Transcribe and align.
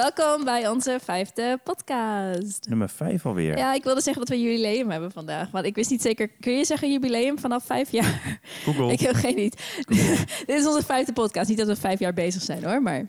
welkom 0.00 0.44
bij 0.44 0.68
onze 0.68 0.98
vijfde 1.02 1.60
podcast. 1.64 2.68
Nummer 2.68 2.88
vijf 2.88 3.26
alweer. 3.26 3.56
Ja, 3.56 3.74
ik 3.74 3.84
wilde 3.84 4.00
zeggen 4.00 4.24
dat 4.26 4.36
we 4.36 4.42
jubileum 4.42 4.90
hebben 4.90 5.12
vandaag. 5.12 5.50
Want 5.50 5.64
ik 5.64 5.74
wist 5.74 5.90
niet 5.90 6.02
zeker, 6.02 6.28
kun 6.28 6.52
je 6.52 6.64
zeggen 6.64 6.92
jubileum 6.92 7.38
vanaf 7.38 7.64
vijf 7.64 7.90
jaar? 7.90 8.40
Google. 8.64 8.92
Ik 8.92 9.00
heb 9.00 9.14
geen 9.14 9.34
niet. 9.34 9.56
Dit 10.46 10.48
is 10.48 10.66
onze 10.66 10.84
vijfde 10.84 11.12
podcast. 11.12 11.48
Niet 11.48 11.58
dat 11.58 11.66
we 11.66 11.76
vijf 11.76 11.98
jaar 11.98 12.14
bezig 12.14 12.42
zijn 12.42 12.64
hoor, 12.64 12.82
maar 12.82 13.08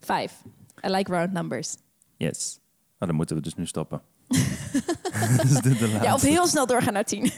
vijf. 0.00 0.32
I 0.86 0.88
like 0.88 1.12
round 1.12 1.32
numbers. 1.32 1.76
Yes. 2.16 2.58
Nou, 2.98 3.10
dan 3.10 3.14
moeten 3.14 3.36
we 3.36 3.42
dus 3.42 3.54
nu 3.54 3.66
stoppen. 3.66 4.02
is 4.28 5.60
dit 5.60 5.78
de 5.78 5.88
Ja, 5.88 5.96
of 5.96 6.02
laatste? 6.02 6.28
heel 6.28 6.46
snel 6.46 6.66
doorgaan 6.66 6.92
naar 6.92 7.04
tien. 7.04 7.32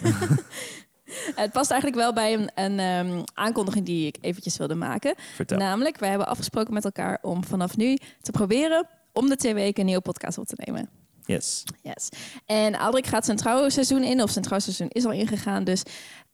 Het 1.42 1.52
past 1.52 1.70
eigenlijk 1.70 2.00
wel 2.02 2.12
bij 2.12 2.34
een, 2.34 2.50
een 2.54 2.78
ehm, 2.78 3.22
aankondiging 3.34 3.86
die 3.86 4.06
ik 4.06 4.16
eventjes 4.20 4.56
wilde 4.56 4.74
maken. 4.74 5.14
Vertel. 5.34 5.58
Namelijk, 5.58 5.98
wij 5.98 6.08
hebben 6.08 6.28
afgesproken 6.28 6.74
met 6.74 6.84
elkaar 6.84 7.18
om 7.22 7.44
vanaf 7.44 7.76
nu 7.76 7.98
te 8.20 8.30
proberen 8.30 8.86
om 9.12 9.28
de 9.28 9.36
twee 9.36 9.54
weken 9.54 9.80
een 9.80 9.86
nieuwe 9.86 10.02
podcast 10.02 10.38
op 10.38 10.46
te 10.46 10.62
nemen. 10.64 10.88
Yes. 11.24 11.64
Yes. 11.82 12.08
En 12.46 12.78
Aldrik 12.78 13.06
gaat 13.06 13.24
zijn 13.24 13.36
trouwseizoen 13.36 14.02
in, 14.02 14.22
of 14.22 14.30
zijn 14.30 14.44
trouwseizoen 14.44 14.88
is 14.88 15.04
al 15.04 15.12
ingegaan. 15.12 15.64
Dus 15.64 15.82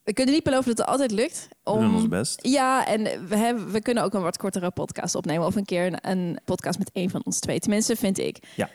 we 0.04 0.12
kunnen 0.12 0.34
niet 0.34 0.44
beloven 0.44 0.68
dat 0.68 0.78
het 0.78 0.88
altijd 0.88 1.10
lukt. 1.10 1.48
We 1.62 1.70
Om... 1.70 1.80
doen 1.80 1.94
ons 1.94 2.08
best. 2.08 2.46
Ja, 2.46 2.86
en 2.86 3.28
we, 3.28 3.36
hebben, 3.36 3.70
we 3.70 3.80
kunnen 3.80 4.04
ook 4.04 4.14
een 4.14 4.22
wat 4.22 4.36
kortere 4.36 4.70
podcast 4.70 5.14
opnemen. 5.14 5.46
Of 5.46 5.56
een 5.56 5.64
keer 5.64 5.86
een, 5.86 6.10
een 6.10 6.40
podcast 6.44 6.78
met 6.78 6.90
één 6.92 7.10
van 7.10 7.24
ons 7.24 7.38
twee. 7.38 7.58
Tenminste, 7.58 7.96
vind 7.96 8.18
ik. 8.18 8.38
Ja. 8.54 8.70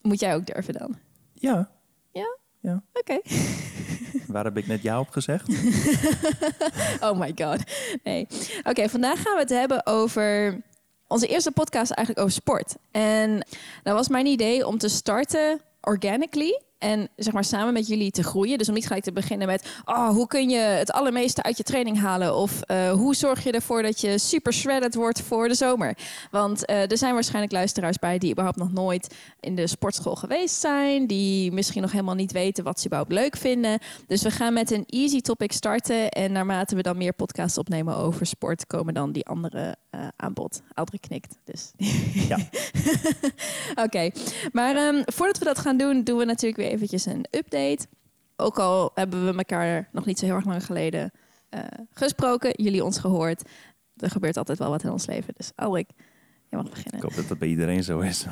Moet 0.00 0.20
jij 0.20 0.34
ook 0.34 0.46
durven 0.46 0.74
dan? 0.74 0.96
Ja. 1.34 1.70
Ja? 2.12 2.36
Ja. 2.60 2.82
Oké. 2.92 3.20
Waar 4.28 4.44
heb 4.44 4.56
ik 4.56 4.66
net 4.66 4.82
ja 4.82 5.00
op 5.00 5.08
gezegd? 5.10 5.48
Oh 7.00 7.18
my 7.18 7.32
god. 7.34 7.58
Nee. 8.02 8.26
Oké, 8.64 8.88
vandaag 8.88 9.22
gaan 9.22 9.34
we 9.34 9.40
het 9.40 9.50
hebben 9.50 9.86
over 9.86 10.60
onze 11.06 11.26
eerste 11.26 11.50
podcast 11.52 11.90
eigenlijk 11.90 12.26
over 12.26 12.32
sport. 12.40 12.76
En 12.90 13.46
dat 13.82 13.94
was 13.94 14.08
mijn 14.08 14.26
idee 14.26 14.66
om 14.66 14.78
te 14.78 14.88
starten 14.88 15.60
organically. 15.80 16.60
En 16.78 17.08
zeg 17.16 17.32
maar 17.34 17.44
samen 17.44 17.72
met 17.72 17.86
jullie 17.86 18.10
te 18.10 18.22
groeien. 18.22 18.58
Dus 18.58 18.68
om 18.68 18.74
niet 18.74 18.86
gelijk 18.86 19.04
te 19.04 19.12
beginnen 19.12 19.46
met... 19.46 19.68
Oh, 19.84 20.08
hoe 20.08 20.26
kun 20.26 20.48
je 20.48 20.58
het 20.58 20.92
allermeeste 20.92 21.42
uit 21.42 21.56
je 21.56 21.62
training 21.62 22.00
halen? 22.00 22.36
Of 22.36 22.60
eh, 22.60 22.90
hoe 22.90 23.14
zorg 23.14 23.44
je 23.44 23.52
ervoor 23.52 23.82
dat 23.82 24.00
je 24.00 24.18
super 24.18 24.52
shredded 24.52 24.94
wordt 24.94 25.22
voor 25.22 25.48
de 25.48 25.54
zomer? 25.54 25.98
Want 26.30 26.64
eh, 26.64 26.90
er 26.90 26.98
zijn 26.98 27.14
waarschijnlijk 27.14 27.52
luisteraars 27.52 27.98
bij... 27.98 28.18
die 28.18 28.30
überhaupt 28.30 28.58
nog 28.58 28.72
nooit 28.72 29.14
in 29.40 29.54
de 29.54 29.66
sportschool 29.66 30.16
geweest 30.16 30.60
zijn. 30.60 31.06
Die 31.06 31.52
misschien 31.52 31.82
nog 31.82 31.92
helemaal 31.92 32.14
niet 32.14 32.32
weten 32.32 32.64
wat 32.64 32.80
ze 32.80 32.86
überhaupt 32.86 33.12
leuk 33.12 33.36
vinden. 33.36 33.78
Dus 34.06 34.22
we 34.22 34.30
gaan 34.30 34.52
met 34.52 34.70
een 34.70 34.84
easy 34.86 35.20
topic 35.20 35.52
starten. 35.52 36.08
En 36.08 36.32
naarmate 36.32 36.76
we 36.76 36.82
dan 36.82 36.96
meer 36.96 37.12
podcasts 37.12 37.58
opnemen 37.58 37.96
over 37.96 38.26
sport... 38.26 38.66
komen 38.66 38.94
dan 38.94 39.12
die 39.12 39.26
andere 39.26 39.76
eh 39.90 40.08
aan 40.16 40.32
bod. 40.32 40.62
Knikt, 41.00 41.38
dus... 41.44 41.72
Ja. 42.28 42.38
Oké, 43.84 44.10
maar 44.52 44.76
ehm, 44.76 45.02
voordat 45.04 45.38
we 45.38 45.44
dat 45.44 45.58
gaan 45.58 45.76
doen, 45.76 46.04
doen 46.04 46.18
we 46.18 46.24
natuurlijk 46.24 46.56
weer 46.56 46.65
eventjes 46.68 47.06
een 47.06 47.26
update. 47.30 47.86
Ook 48.36 48.58
al 48.58 48.90
hebben 48.94 49.24
we 49.24 49.36
elkaar 49.36 49.88
nog 49.92 50.04
niet 50.04 50.18
zo 50.18 50.26
heel 50.26 50.34
erg 50.34 50.44
lang 50.44 50.64
geleden 50.64 51.10
eh, 51.48 51.60
gesproken, 51.90 52.62
jullie 52.62 52.84
ons 52.84 52.98
gehoord. 52.98 53.48
Er 53.96 54.10
gebeurt 54.10 54.36
altijd 54.36 54.58
wel 54.58 54.70
wat 54.70 54.82
in 54.82 54.90
ons 54.90 55.06
leven. 55.06 55.34
Dus 55.36 55.52
Alrik, 55.54 55.88
jij 56.48 56.60
mag 56.60 56.70
beginnen. 56.70 56.96
Ik 56.96 57.02
hoop 57.02 57.14
dat 57.14 57.28
dat 57.28 57.38
bij 57.38 57.48
iedereen 57.48 57.84
zo 57.84 58.00
is. 58.00 58.26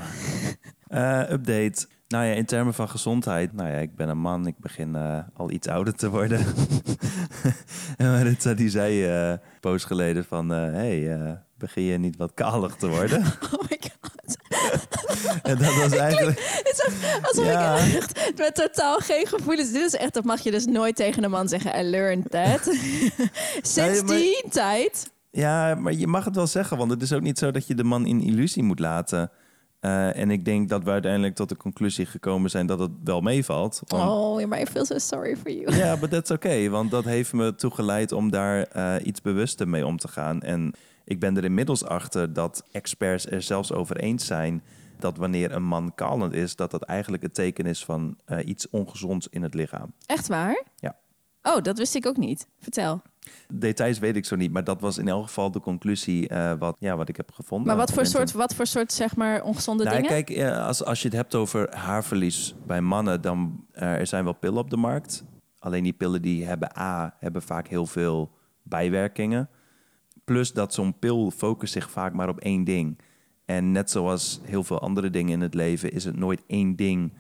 Eh, 0.84 1.30
update. 1.30 1.86
Nou 2.08 2.24
ja, 2.24 2.32
in 2.32 2.44
termen 2.44 2.74
van 2.74 2.88
gezondheid. 2.88 3.52
Nou 3.52 3.70
ja, 3.70 3.77
ik 3.77 3.96
ben 3.96 4.08
een 4.08 4.18
man. 4.18 4.46
Ik 4.46 4.58
begin 4.58 4.94
eh, 4.94 5.18
al 5.32 5.50
iets 5.50 5.68
ouder 5.68 5.94
te 5.94 6.10
worden. 6.10 6.38
en 7.96 8.10
Marissa 8.10 8.55
die 8.55 8.68
zei 8.70 9.05
eh 9.05 9.30
een 9.30 9.38
poos 9.60 9.84
geleden 9.84 10.24
van... 10.24 10.52
eh, 10.52 10.72
hey, 10.72 11.12
eh, 11.12 11.32
begin 11.64 11.82
je 11.82 11.98
niet 11.98 12.16
wat 12.16 12.30
kalig 12.34 12.76
te 12.76 12.88
worden? 12.88 13.20
Oh 13.54 13.60
my 13.70 13.78
god. 14.00 14.36
en 15.42 15.58
dat 15.58 15.74
was 15.74 15.92
eigenlijk... 15.92 16.38
Het 16.38 16.84
is 16.88 17.22
alsof 17.22 17.44
Ja. 17.44 17.76
ik 17.76 17.94
echt 17.94 18.32
met 18.36 18.54
totaal 18.54 18.98
geen 18.98 19.26
gevoelens... 19.26 19.72
Dit 19.72 19.82
is 19.82 19.94
echt, 19.94 20.14
dat 20.14 20.24
mag 20.24 20.40
je 20.40 20.50
dus 20.50 20.64
nooit 20.64 20.96
tegen 20.96 21.24
een 21.24 21.30
man 21.30 21.48
zeggen. 21.48 21.80
I 21.80 21.83
learned 21.90 22.30
that. 22.30 22.61
Sinds 23.62 24.02
maar- 24.02 24.16
die 24.16 24.44
tijd... 24.50 25.11
Ja, 25.30 25.74
maar 25.74 25.92
je 25.92 26.06
mag 26.06 26.24
het 26.24 26.34
wel 26.34 26.46
zeggen, 26.46 26.77
want 26.77 26.90
het 26.90 27.02
is 27.02 27.12
ook 27.12 27.20
niet 27.22 27.39
zo 27.39 27.50
dat 27.50 27.66
je 27.66 27.74
de 27.74 27.84
man 27.84 28.06
in 28.06 28.20
illusie 28.20 28.62
moet 28.62 28.78
laten. 28.78 29.30
Eh, 29.84 30.17
en 30.17 30.30
ik 30.30 30.45
denk 30.45 30.68
dat 30.68 30.84
we 30.84 30.90
uiteindelijk 30.90 31.34
tot 31.34 31.48
de 31.48 31.56
conclusie 31.56 32.06
gekomen 32.06 32.50
zijn 32.50 32.67
dat 32.67 32.78
het 32.78 32.90
wel 33.05 33.20
meevalt. 33.20 33.83
Oh, 33.89 34.45
maar 34.45 34.61
I 34.61 34.67
feel 34.67 34.84
so 34.84 34.98
sorry 34.98 35.36
for 35.36 35.50
you. 35.50 35.77
Ja, 35.77 35.96
maar 35.96 36.08
dat 36.08 36.22
is 36.22 36.30
oké, 36.30 36.68
want 36.68 36.90
dat 36.90 37.05
heeft 37.05 37.33
me 37.33 37.55
toegeleid 37.55 38.12
om 38.12 38.30
daar 38.30 38.62
eh, 38.62 39.06
iets 39.06 39.20
bewuster 39.20 39.68
mee 39.68 39.86
om 39.86 39.98
te 39.98 40.08
gaan. 40.08 40.42
En 40.42 40.72
ik 41.05 41.20
ben 41.20 41.36
er 41.36 41.45
inmiddels 41.45 41.84
achter 41.84 42.33
dat 42.33 42.64
experts 42.72 43.27
er 43.27 43.42
zelfs 43.42 43.72
over 43.72 43.96
eens 43.96 44.27
zijn 44.27 44.62
dat 44.98 45.17
wanneer 45.17 45.52
een 45.52 45.64
man 45.64 45.95
kalend 45.95 46.33
is, 46.33 46.56
dat 46.56 46.70
dat 46.70 46.83
eigenlijk 46.83 47.22
het 47.22 47.34
teken 47.34 47.66
is 47.66 47.84
van 47.84 48.16
eh, 48.24 48.46
iets 48.46 48.70
ongezonds 48.70 49.28
in 49.28 49.42
het 49.42 49.55
lichaam. 49.55 49.92
Echt 50.06 50.27
waar? 50.27 50.62
Ja. 50.77 50.96
Oh, 51.46 51.62
dat 51.62 51.78
wist 51.78 51.94
ik 51.94 52.06
ook 52.06 52.16
niet. 52.16 52.48
Vertel. 52.58 53.02
Details 53.52 53.98
weet 53.98 54.16
ik 54.16 54.24
zo 54.24 54.36
niet, 54.36 54.52
maar 54.52 54.64
dat 54.64 54.80
was 54.80 54.98
in 54.98 55.08
elk 55.08 55.22
geval 55.22 55.50
de 55.50 55.60
conclusie 55.60 56.28
eh, 56.28 56.52
wat, 56.58 56.77
ja, 56.78 56.96
wat 56.96 57.08
ik 57.08 57.16
heb 57.16 57.32
gevonden. 57.32 57.66
Maar 57.66 57.77
wat 57.77 57.92
voor 57.92 58.06
soort, 58.06 58.32
wat 58.32 58.55
voor 58.55 58.66
soort 58.66 58.92
zeg 58.92 59.16
maar, 59.16 59.42
ongezonde 59.42 59.84
Nou, 59.84 59.96
dingen? 59.96 60.10
kijk, 60.10 60.30
eh, 60.30 60.66
als, 60.66 60.84
als 60.84 61.02
je 61.02 61.08
het 61.08 61.16
hebt 61.16 61.34
over 61.34 61.77
haarverlies 61.77 62.54
bij 62.66 62.80
mannen, 62.80 63.20
dan 63.20 63.66
eh, 63.72 63.98
er 63.98 64.06
zijn 64.06 64.24
wel 64.24 64.33
pillen 64.33 64.58
op 64.58 64.70
de 64.70 64.77
markt. 64.77 65.24
Alleen 65.58 65.83
die 65.83 65.92
pillen 65.92 66.22
die 66.22 66.44
hebben 66.44 66.78
A, 66.78 67.16
hebben 67.18 67.42
vaak 67.42 67.68
heel 67.68 67.86
veel 67.86 68.30
bijwerkingen. 68.62 69.48
Plus 70.24 70.52
dat 70.52 70.74
zo'n 70.74 70.98
pil 70.98 71.30
focust 71.30 71.72
zich 71.72 71.90
vaak 71.90 72.12
maar 72.12 72.28
op 72.28 72.40
één 72.40 72.64
ding. 72.64 72.98
En 73.44 73.72
net 73.72 73.90
zoals 73.90 74.40
heel 74.42 74.64
veel 74.64 74.80
andere 74.80 75.10
dingen 75.10 75.33
in 75.33 75.40
het 75.40 75.54
leven, 75.54 75.92
is 75.92 76.04
het 76.04 76.16
nooit 76.16 76.42
één 76.46 76.77
ding 76.77 77.12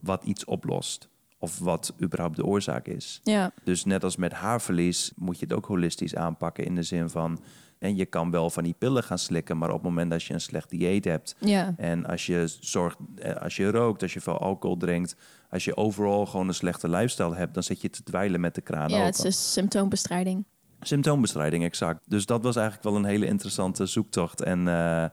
wat 0.00 0.24
iets 0.24 0.44
oplost. 0.44 1.08
Of 1.44 1.58
wat 1.58 1.94
überhaupt 2.02 2.36
de 2.36 2.44
oorzaak 2.44 2.86
is. 2.86 3.20
Ja, 3.22 3.52
Dus 3.64 3.84
net 3.84 4.04
als 4.04 4.16
met 4.16 4.32
haarverlies 4.32 5.12
moet 5.16 5.38
je 5.38 5.44
het 5.44 5.54
ook 5.54 5.66
holistisch 5.66 6.16
aanpakken 6.16 6.64
in 6.64 6.74
de 6.74 6.82
zin 6.82 7.08
van... 7.08 7.40
En 7.78 7.96
je 7.96 8.04
kan 8.04 8.30
wel 8.30 8.50
van 8.50 8.64
die 8.64 8.74
pillen 8.78 9.02
gaan 9.02 9.18
slikken, 9.18 9.58
maar 9.58 9.68
op 9.68 9.74
het 9.74 9.84
moment 9.84 10.10
dat 10.10 10.22
je 10.22 10.34
een 10.34 10.40
slecht 10.40 10.70
dieet 10.70 11.04
hebt... 11.04 11.36
ja. 11.38 11.74
en 11.76 12.06
als 12.06 12.26
je 12.26 12.56
zorgt, 12.60 12.96
eh, 13.16 13.36
als 13.36 13.56
je 13.56 13.70
rookt, 13.70 14.02
als 14.02 14.12
je 14.12 14.20
veel 14.20 14.38
alcohol 14.38 14.76
drinkt, 14.76 15.16
als 15.50 15.64
je 15.64 15.76
overal 15.76 16.26
gewoon 16.26 16.48
een 16.48 16.54
slechte 16.54 16.88
lifestyle 16.88 17.34
hebt, 17.34 17.54
dan 17.54 17.62
zit 17.62 17.80
je 17.80 17.90
te 17.90 18.02
dweilen 18.02 18.40
met 18.40 18.54
de 18.54 18.60
kraan 18.60 18.88
ja 18.88 18.96
open. 18.96 19.06
het 19.06 19.24
is 19.24 19.52
symptoombestrijding. 19.52 20.44
Symptoombestrijding, 20.80 21.64
exact. 21.64 22.00
Dus 22.06 22.26
dat 22.26 22.42
was 22.42 22.56
eigenlijk 22.56 22.86
wel 22.86 22.96
een 22.96 23.04
hele 23.04 23.26
interessante 23.26 23.86
zoektocht. 23.86 24.42
En 24.42 24.68
eh, 24.68 25.04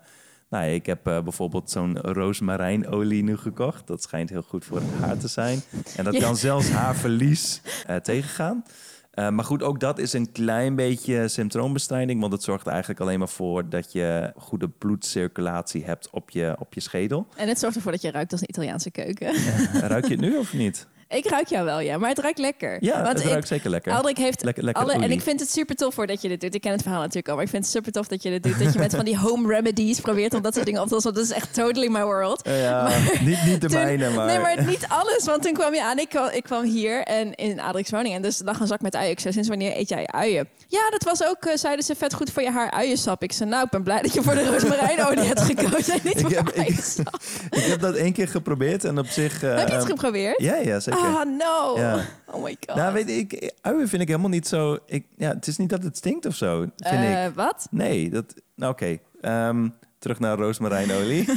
nou 0.52 0.66
ik 0.72 0.86
heb 0.86 1.08
eh, 1.08 1.22
bijvoorbeeld 1.22 1.70
zo'n 1.72 1.98
roosmarijnolie 2.00 3.24
nu 3.24 3.38
gekocht. 3.38 3.88
Dat 3.88 4.04
schijnt 4.04 4.30
heel 4.30 4.42
goed 4.42 4.66
voor 4.66 4.78
het 4.78 5.00
haar 5.00 5.18
te 5.18 5.28
zijn. 5.28 5.62
En 5.98 6.04
dat 6.04 6.14
Ja. 6.14 6.20
kan 6.20 6.38
zelfs 6.38 6.70
haarverlies 6.70 7.62
eh, 7.88 7.96
tegengaan. 7.96 8.64
Eh, 9.12 9.30
maar 9.30 9.46
goed, 9.46 9.64
ook 9.64 9.80
dat 9.80 10.00
is 10.00 10.14
een 10.14 10.32
klein 10.32 10.76
beetje 10.76 11.28
symptoombestrijding. 11.28 12.22
Want 12.22 12.34
het 12.34 12.44
zorgt 12.44 12.68
eigenlijk 12.68 13.00
alleen 13.00 13.20
maar 13.20 13.30
voor 13.30 13.70
dat 13.70 13.92
je 13.92 14.34
goede 14.36 14.70
bloedcirculatie 14.70 15.86
hebt 15.86 16.10
op 16.10 16.30
je, 16.30 16.56
op 16.60 16.74
je 16.74 16.80
schedel. 16.80 17.28
En 17.36 17.48
het 17.48 17.60
zorgt 17.60 17.76
ervoor 17.76 17.92
dat 17.92 18.02
je 18.02 18.12
ruikt 18.12 18.32
als 18.32 18.42
een 18.42 18.50
Italiaanse 18.50 18.92
keuken. 18.92 19.34
Ruik 19.74 20.06
je 20.06 20.12
het 20.12 20.20
nu 20.22 20.38
of 20.38 20.54
niet? 20.54 20.88
Ik 21.12 21.26
ruik 21.30 21.48
jou 21.48 21.66
wel, 21.66 21.80
ja. 21.80 21.98
Maar 21.98 22.10
het 22.10 22.20
ruikt 22.20 22.38
lekker. 22.40 22.78
Ja, 22.80 22.96
Want 23.04 23.08
het 23.08 23.24
ik- 23.24 23.30
ruikt 23.30 23.48
zeker 23.48 23.70
lekker. 23.70 23.94
Aldrik 23.94 24.18
heeft 24.18 24.44
Lekker- 24.44 24.64
lekker 24.64 24.84
alle... 24.84 24.94
En 24.94 25.12
ik 25.12 25.22
vind 25.22 25.40
het 25.40 25.52
super 25.52 25.76
tof 25.76 25.94
voor 25.94 26.08
dat 26.08 26.22
je 26.22 26.28
dit 26.28 26.42
doet. 26.42 26.56
Ik 26.56 26.62
ken 26.62 26.72
het 26.72 26.82
verhaal 26.82 27.00
natuurlijk 27.00 27.28
al, 27.28 27.36
maar 27.36 27.44
ik 27.44 27.50
vind 27.50 27.64
het 27.64 27.72
super 27.74 27.92
tof 27.92 28.08
dat 28.08 28.24
je 28.24 28.30
dit 28.30 28.44
doet. 28.44 28.60
Dat 28.60 28.74
je 28.74 28.80
met 28.80 28.96
van 28.96 29.06
die 29.06 29.18
home 29.18 29.54
remedies 29.54 30.00
probeert 30.00 30.34
om 30.34 30.42
dat 30.42 30.54
soort 30.54 30.66
dingen 30.66 30.82
op 30.82 30.88
te 30.88 30.94
lossen. 30.94 31.14
Dat 31.14 31.24
is 31.24 31.32
echt 31.32 31.54
totally 31.54 31.88
my 31.88 32.04
world. 32.04 32.42
Ja, 32.44 32.84
Maar 32.84 33.20
niet, 33.24 33.44
niet 33.46 33.62
de 33.62 33.68
Toen- 33.68 33.78
mijne, 33.84 34.10
maar... 34.10 34.26
Nee, 34.26 34.40
maar 34.40 34.64
niet 34.66 34.86
alles. 34.88 35.24
Want 35.26 35.44
toen 35.44 35.54
kwam 35.54 35.74
je 35.74 35.84
aan. 35.84 36.00
Ik 36.00 36.10
kwam, 36.10 36.30
ik 36.30 36.44
kwam 36.44 36.64
hier 36.64 37.04
en 37.04 37.36
in 37.36 37.60
Adrix 37.60 37.90
woning. 37.90 38.16
En 38.16 38.22
dus 38.22 38.42
lag 38.46 38.60
een 38.60 38.68
zak 38.68 38.82
met 38.82 38.96
uien. 38.96 39.12
Ik 39.12 39.20
zei, 39.20 39.34
sinds 39.34 39.48
wanneer 39.50 39.78
eet 39.78 39.90
jij 39.90 40.08
uien? 40.08 40.48
Ja, 40.68 40.90
dat 40.90 41.04
was 41.04 41.24
ook, 41.24 41.46
eh, 41.46 41.56
zeiden 41.58 41.86
ze, 41.86 41.96
vet 41.96 42.14
goed 42.14 42.32
voor 42.32 42.42
je 42.44 42.52
haar 42.52 42.72
uiensap. 42.72 43.24
Ik 43.24 43.32
zei, 43.32 43.50
nou, 43.50 43.64
ik 43.64 43.70
ben 43.70 43.84
blij 43.84 44.02
dat 44.02 44.14
je 44.14 44.22
voor 44.22 44.34
de 44.36 44.46
roosmarijnolie 44.52 45.20
hebt 45.24 45.42
gekozen. 45.42 45.94
En 45.94 46.00
niet 46.04 46.18
Ik 46.20 46.22
voor 46.22 46.32
heb, 46.32 46.50
ik, 46.50 46.78
ik 47.60 47.64
heb 47.64 47.80
dat 47.80 47.96
één 47.96 48.14
keer 48.14 48.28
geprobeerd 48.28 48.84
en 48.84 49.00
op 49.00 49.08
zich... 49.08 49.44
eh, 49.44 49.58
Heb 49.58 49.68
je 49.68 49.74
het 49.76 49.86
geprobeerd? 49.86 50.42
Ja, 50.42 50.56
ja, 50.56 50.80
zeker. 50.80 51.01
Ah, 51.06 51.26
no. 51.38 51.78
Ja. 51.78 52.06
Oh 52.26 52.44
my 52.44 52.58
god. 52.68 52.76
nou, 52.76 52.94
weet 52.94 53.10
ik, 53.10 53.54
uien 53.62 53.88
vind 53.88 54.02
ik 54.02 54.08
helemaal 54.08 54.30
niet 54.30 54.48
zo... 54.48 54.78
Ik, 54.86 55.06
ja, 55.18 55.30
het 55.30 55.48
is 55.48 55.58
niet 55.58 55.70
dat 55.70 55.84
het 55.84 55.98
stinkt 55.98 56.26
of 56.26 56.36
zo, 56.36 56.60
vind 56.60 56.74
Eh, 56.78 57.26
ik. 57.26 57.34
Wat? 57.36 57.68
Nee, 57.72 58.10
dat... 58.10 58.34
Nou, 58.56 58.72
oké. 58.72 58.98
Ehm, 59.22 59.70
terug 60.00 60.20
naar 60.20 60.38
roosmarijnolie. 60.38 61.30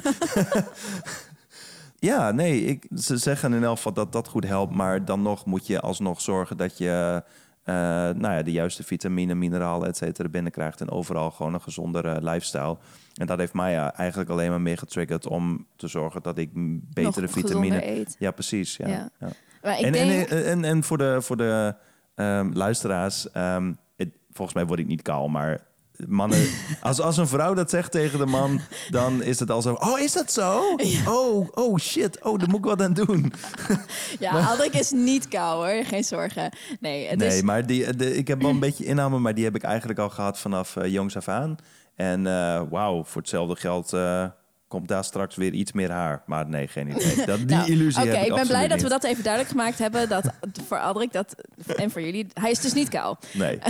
ja, 1.98 2.30
nee, 2.30 2.64
ik, 2.64 2.86
ze 2.96 3.16
zeggen 3.16 3.52
in 3.52 3.64
elk 3.64 3.76
geval 3.76 3.92
dat 3.92 4.12
dat 4.12 4.28
goed 4.28 4.44
helpt. 4.46 4.74
Maar 4.74 5.04
dan 5.04 5.22
nog 5.22 5.44
moet 5.44 5.66
je 5.66 5.80
alsnog 5.80 6.20
zorgen 6.20 6.56
dat 6.56 6.78
je... 6.78 7.22
eh, 7.64 7.74
nou 8.14 8.34
ja, 8.34 8.42
de 8.42 8.52
juiste 8.52 8.82
vitamine, 8.82 9.34
mineralen, 9.34 9.88
et 9.88 9.96
cetera 9.96 10.28
binnenkrijgt. 10.28 10.80
En 10.80 10.90
overal 10.90 11.30
gewoon 11.30 11.54
een 11.54 11.60
gezondere 11.60 12.22
lifestyle. 12.22 12.76
En 13.14 13.26
dat 13.26 13.38
heeft 13.38 13.52
mij 13.52 13.76
eigenlijk 13.78 14.30
alleen 14.30 14.50
maar 14.50 14.60
meer 14.60 14.78
getriggerd 14.78 15.26
om 15.26 15.66
te 15.76 15.88
zorgen 15.88 16.22
dat 16.22 16.38
ik 16.38 16.50
betere 16.94 17.28
vitamine. 17.28 17.86
eet. 17.90 18.16
Ja, 18.18 18.30
precies. 18.30 18.76
Ja. 18.76 18.88
Ja. 18.88 19.08
ja. 19.18 19.28
Maar 19.62 19.78
ik 19.78 19.84
en, 19.84 19.92
denk... 19.92 20.28
en, 20.28 20.44
en, 20.44 20.64
en 20.64 20.82
voor 20.84 20.98
de, 20.98 21.22
voor 21.22 21.36
de 21.36 21.74
ehm, 22.14 22.50
luisteraars, 22.52 23.30
ehm, 23.30 23.72
het- 23.96 24.14
volgens 24.32 24.56
mij 24.56 24.66
word 24.66 24.78
ik 24.78 24.86
niet 24.86 25.02
kaal, 25.02 25.28
maar 25.28 25.60
mannen, 25.96 26.48
als, 26.80 27.00
als 27.00 27.16
een 27.16 27.26
vrouw 27.26 27.54
dat 27.54 27.70
zegt 27.70 27.90
tegen 27.90 28.18
de 28.18 28.26
man, 28.26 28.60
dan 28.90 29.22
is 29.22 29.40
het 29.40 29.50
al 29.50 29.62
zo. 29.62 29.72
Oh, 29.72 30.00
is 30.00 30.12
dat 30.12 30.32
zo? 30.32 30.76
Oh, 31.06 31.48
oh 31.54 31.78
shit. 31.78 32.22
Oh, 32.22 32.38
daar 32.38 32.48
moet 32.48 32.58
ik 32.58 32.64
wat 32.64 32.82
aan 32.82 32.92
doen. 32.92 33.32
Ja, 34.18 34.46
Aldrik 34.46 34.74
is 34.74 34.90
niet 34.90 35.28
kou 35.28 35.66
hoor, 35.66 35.84
geen 35.84 36.04
zorgen. 36.04 36.50
Nee, 36.80 37.06
het 37.06 37.18
nee, 37.18 37.28
is... 37.28 37.42
maar 37.42 37.66
die, 37.66 37.96
de, 37.96 38.16
ik 38.16 38.28
heb 38.28 38.40
wel 38.42 38.50
een 38.50 38.60
beetje 38.68 38.84
inname, 38.84 39.18
maar 39.18 39.34
die 39.34 39.44
heb 39.44 39.54
ik 39.54 39.62
eigenlijk 39.62 39.98
al 39.98 40.10
gehad 40.10 40.38
vanaf 40.38 40.76
eh, 40.76 40.92
jongs 40.92 41.16
af 41.16 41.28
aan. 41.28 41.56
En 41.94 42.26
eh, 42.26 42.62
wauw, 42.70 43.04
voor 43.04 43.20
hetzelfde 43.20 43.56
geld 43.56 43.92
eh, 43.92 44.26
komt 44.68 44.88
daar 44.88 45.04
straks 45.04 45.36
weer 45.36 45.52
iets 45.52 45.72
meer 45.72 45.90
haar. 45.90 46.22
Maar 46.26 46.48
nee, 46.48 46.68
geen 46.68 46.88
idee. 46.88 47.16
Dat, 47.26 47.38
die 47.38 47.46
Nou, 47.46 47.70
illusie 47.70 48.02
Oké, 48.02 48.12
ik 48.18 48.26
ik 48.26 48.34
ben 48.34 48.46
blij 48.46 48.68
dat 48.68 48.80
we 48.80 48.88
dat 48.88 49.04
even 49.04 49.22
duidelijk 49.22 49.52
gemaakt 49.52 49.78
hebben. 49.78 50.08
Dat 50.08 50.24
voor 50.68 50.78
Aldrik 50.78 51.12
dat, 51.12 51.34
en 51.76 51.90
voor 51.90 52.00
jullie, 52.00 52.26
hij 52.32 52.50
is 52.50 52.60
dus 52.60 52.72
niet 52.72 52.88
kaal. 52.88 53.18
Nee. 53.32 53.58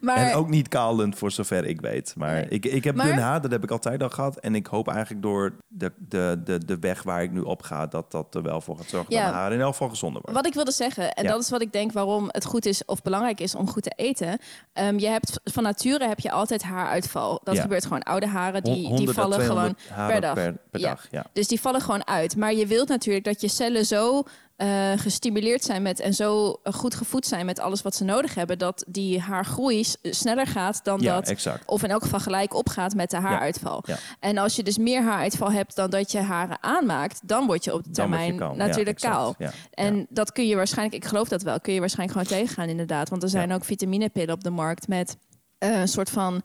Maar 0.00 0.16
En 0.16 0.34
ook 0.34 0.48
niet 0.48 0.68
kalend, 0.68 1.18
voor 1.18 1.30
zover 1.30 1.64
ik 1.64 1.80
weet. 1.80 2.14
Maar 2.16 2.32
Nee. 2.34 2.46
ik, 2.48 2.64
ik 2.64 2.84
heb 2.84 2.94
Maar- 2.94 3.06
dun 3.06 3.18
haar, 3.18 3.40
dat 3.40 3.50
heb 3.50 3.62
ik 3.62 3.70
altijd 3.70 4.02
al 4.02 4.10
gehad. 4.10 4.36
En 4.38 4.54
ik 4.54 4.66
hoop 4.66 4.88
eigenlijk 4.88 5.22
door 5.22 5.52
de, 5.68 5.92
de, 5.98 6.40
de, 6.44 6.64
de 6.64 6.78
weg 6.78 7.02
waar 7.02 7.22
ik 7.22 7.30
nu 7.32 7.40
op 7.40 7.62
ga... 7.62 7.86
dat 7.86 8.10
dat 8.10 8.34
er 8.34 8.42
wel 8.42 8.60
voor 8.60 8.76
gaat 8.76 8.88
zorgen 8.88 9.12
Ja. 9.14 9.20
dat 9.22 9.30
mijn 9.30 9.42
haar 9.42 9.52
in 9.52 9.60
elk 9.60 9.72
geval 9.72 9.88
gezonder 9.88 10.20
wordt. 10.22 10.36
Wat 10.36 10.46
ik 10.46 10.54
wilde 10.54 10.72
zeggen, 10.72 11.12
en 11.14 11.24
Ja. 11.24 11.30
dat 11.30 11.42
is 11.42 11.50
wat 11.50 11.62
ik 11.62 11.72
denk 11.72 11.92
waarom 11.92 12.24
het 12.28 12.44
goed 12.44 12.66
is 12.66 12.84
of 12.84 13.02
belangrijk 13.02 13.40
is 13.40 13.54
om 13.54 13.68
goed 13.68 13.82
te 13.82 13.92
eten. 13.96 14.38
Ehm, 14.72 14.98
je 14.98 15.06
hebt 15.08 15.40
van 15.44 15.62
nature 15.62 16.08
heb 16.08 16.20
je 16.20 16.30
altijd 16.30 16.62
haaruitval. 16.62 17.40
Dat 17.44 17.54
Ja. 17.54 17.62
gebeurt 17.62 17.82
gewoon 17.82 18.02
oude 18.02 18.26
haren 18.26 18.62
die, 18.62 18.74
die 18.74 18.86
100 18.88 19.18
à 19.18 19.22
vallen 19.22 19.40
gewoon 19.40 19.74
200 19.74 19.88
haren 19.88 20.20
per 20.20 20.23
dag. 20.26 20.34
Per, 20.34 20.56
per 20.70 20.80
Ja. 20.80 20.88
dag, 20.88 21.06
ja. 21.10 21.26
Dus 21.32 21.48
die 21.48 21.60
vallen 21.60 21.80
gewoon 21.80 22.06
uit. 22.06 22.36
Maar 22.36 22.54
je 22.54 22.66
wilt 22.66 22.88
natuurlijk 22.88 23.24
dat 23.24 23.40
je 23.40 23.48
cellen 23.48 23.86
zo 23.86 24.22
eh, 24.56 24.92
gestimuleerd 24.96 25.64
zijn 25.64 25.82
met 25.82 26.00
en 26.00 26.14
zo 26.14 26.60
goed 26.64 26.94
gevoed 26.94 27.26
zijn 27.26 27.46
met 27.46 27.58
alles 27.60 27.82
wat 27.82 27.94
ze 27.94 28.04
nodig 28.04 28.34
hebben, 28.34 28.58
dat 28.58 28.84
die 28.88 29.20
haargroei 29.20 29.84
sneller 30.02 30.46
gaat 30.46 30.80
dan 30.84 31.00
Ja, 31.00 31.14
dat. 31.14 31.28
exact. 31.28 31.62
Of 31.66 31.82
in 31.82 31.90
elk 31.90 32.02
geval 32.02 32.20
gelijk 32.20 32.54
opgaat 32.54 32.94
met 32.94 33.10
de 33.10 33.16
haaruitval. 33.16 33.82
Ja. 33.86 33.96
En 34.20 34.38
als 34.38 34.56
je 34.56 34.62
dus 34.62 34.78
meer 34.78 35.02
haaruitval 35.02 35.52
hebt 35.52 35.76
dan 35.76 35.90
dat 35.90 36.12
je 36.12 36.18
haren 36.20 36.56
aanmaakt, 36.62 37.20
dan 37.28 37.46
word 37.46 37.64
je 37.64 37.74
op 37.74 37.82
Dan 37.94 38.08
word 38.10 38.20
je 38.20 38.26
termijn 38.34 38.56
natuurlijk 38.56 38.98
kaal. 39.00 39.34
Ja, 39.38 39.50
En 39.70 39.96
ja. 39.96 40.04
dat 40.08 40.32
kun 40.32 40.46
je 40.46 40.56
waarschijnlijk, 40.56 41.02
ik 41.02 41.08
geloof 41.08 41.28
dat 41.28 41.42
wel, 41.42 41.60
kun 41.60 41.72
je 41.74 41.80
waarschijnlijk 41.80 42.18
gewoon 42.18 42.38
tegengaan 42.40 42.68
inderdaad. 42.68 43.08
Want 43.08 43.22
er 43.22 43.28
zijn 43.28 43.52
ook 43.52 43.64
vitaminepillen 43.64 44.34
op 44.34 44.44
de 44.44 44.50
markt 44.50 44.88
met 44.88 45.16
eh, 45.58 45.80
een 45.80 45.88
soort 45.88 46.10
van 46.10 46.42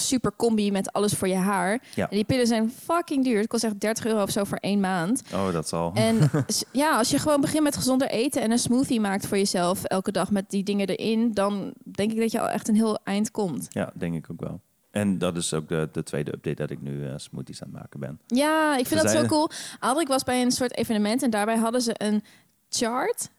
super 0.00 0.32
combi 0.36 0.72
met 0.72 0.92
alles 0.92 1.12
voor 1.12 1.28
je 1.28 1.34
haar. 1.34 1.82
Ja. 1.94 2.08
En 2.10 2.16
die 2.16 2.24
pillen 2.24 2.46
zijn 2.46 2.70
fucking 2.70 3.24
duur. 3.24 3.38
Het 3.38 3.48
kost 3.48 3.64
echt 3.64 3.80
30 3.80 4.04
euro 4.04 4.22
of 4.22 4.30
zo 4.30 4.44
voor 4.44 4.58
één 4.58 4.80
maand. 4.80 5.22
Oh, 5.34 5.52
dat 5.52 5.68
zal. 5.68 5.92
En 5.94 6.30
ja, 6.72 6.96
als 6.96 7.10
je 7.10 7.18
gewoon 7.18 7.40
begint 7.40 7.62
met 7.62 7.76
gezonder 7.76 8.08
eten 8.08 8.42
en 8.42 8.50
een 8.50 8.58
smoothie 8.58 9.00
maakt 9.00 9.26
voor 9.26 9.36
jezelf 9.36 9.84
elke 9.84 10.12
dag 10.12 10.30
met 10.30 10.50
die 10.50 10.62
dingen 10.62 10.86
erin, 10.86 11.32
dan 11.34 11.72
denk 11.84 12.12
ik 12.12 12.18
dat 12.18 12.32
je 12.32 12.40
al 12.40 12.48
echt 12.48 12.68
een 12.68 12.74
heel 12.74 12.98
eind 13.04 13.30
komt. 13.30 13.66
Ja, 13.68 13.92
denk 13.94 14.14
ik 14.14 14.26
ook 14.30 14.40
wel. 14.40 14.60
En 14.90 15.18
dat 15.18 15.36
is 15.36 15.54
ook 15.54 15.68
de, 15.68 15.88
de 15.92 16.02
tweede 16.02 16.32
update 16.32 16.56
dat 16.56 16.70
ik 16.70 16.82
nu 16.82 17.06
eh, 17.06 17.12
smoothies 17.16 17.62
aan 17.62 17.68
het 17.68 17.80
maken 17.80 18.00
ben. 18.00 18.20
Ja, 18.26 18.76
ik 18.76 18.86
vind 18.86 19.02
dat 19.02 19.10
zo 19.10 19.26
cool. 19.26 19.50
Aldrik 19.78 20.08
was 20.08 20.24
bij 20.24 20.42
een 20.42 20.50
soort 20.50 20.76
evenement 20.76 21.22
en 21.22 21.30
daarbij 21.30 21.56
hadden 21.56 21.80
ze 21.80 21.94
een 21.96 22.22
chart. 22.68 23.30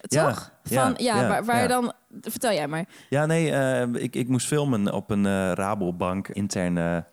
Ja, 0.00 0.26
Toch? 0.28 0.52
Van, 0.62 0.76
ja, 0.76 0.94
ja, 0.96 1.20
ja, 1.20 1.28
waar, 1.28 1.44
waar 1.44 1.62
je 1.62 1.68
dan... 1.68 1.92
Vertel 2.20 2.52
jij 2.52 2.68
maar. 2.68 2.84
Ja, 3.08 3.26
nee, 3.26 3.50
eh, 3.50 4.02
ik, 4.02 4.16
ik 4.16 4.28
moest 4.28 4.46
filmen 4.46 4.92
op 4.92 5.10
een 5.10 5.26
eh, 5.26 5.52
Rabobank 5.52 6.28
interne 6.28 7.04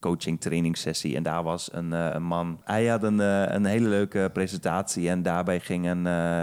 coaching 0.00 0.40
training 0.40 0.76
sessie. 0.76 1.16
En 1.16 1.22
daar 1.22 1.42
was 1.42 1.68
een, 1.72 1.92
eh, 1.92 2.08
een 2.12 2.22
man. 2.22 2.60
Hij 2.64 2.86
had 2.86 3.02
een, 3.02 3.18
een 3.54 3.64
hele 3.64 3.88
leuke 3.88 4.30
presentatie. 4.32 5.08
En 5.08 5.22
daarbij 5.22 5.60
gingen, 5.60 5.96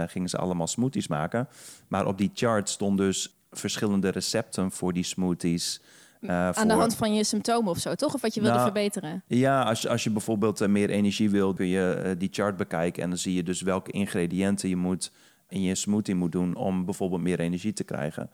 gingen 0.08 0.28
ze 0.28 0.36
allemaal 0.36 0.66
smoothies 0.66 1.08
maken. 1.08 1.48
Maar 1.88 2.06
op 2.06 2.18
die 2.18 2.30
chart 2.34 2.68
stond 2.68 2.98
dus 2.98 3.34
verschillende 3.50 4.08
recepten 4.08 4.70
voor 4.70 4.92
die 4.92 5.04
smoothies. 5.04 5.80
Aan 6.26 6.52
de 6.52 6.60
voor- 6.72 6.80
hand 6.80 6.96
van 6.96 7.14
je 7.14 7.24
symptomen 7.24 7.70
of 7.70 7.78
zo, 7.78 7.94
toch? 7.94 8.14
Of 8.14 8.20
wat 8.20 8.34
je 8.34 8.40
wilde 8.40 8.56
Nou, 8.56 8.70
verbeteren. 8.72 9.22
Ja, 9.26 9.62
als 9.62 9.82
je, 9.82 9.88
als 9.88 10.04
je 10.04 10.10
bijvoorbeeld 10.10 10.68
meer 10.68 10.90
energie 10.90 11.30
wil, 11.30 11.54
kun 11.54 11.66
je 11.66 12.14
die 12.18 12.28
chart 12.32 12.56
bekijken. 12.56 13.02
En 13.02 13.08
dan 13.08 13.18
zie 13.18 13.34
je 13.34 13.42
dus 13.42 13.60
welke 13.62 13.90
ingrediënten 13.90 14.68
je 14.68 14.76
moet 14.76 15.10
in 15.48 15.62
je 15.62 15.74
smoothie 15.74 16.14
moet 16.14 16.32
doen 16.32 16.54
om 16.56 16.84
bijvoorbeeld 16.84 17.22
meer 17.22 17.40
energie 17.40 17.72
te 17.72 17.84
krijgen. 17.84 18.30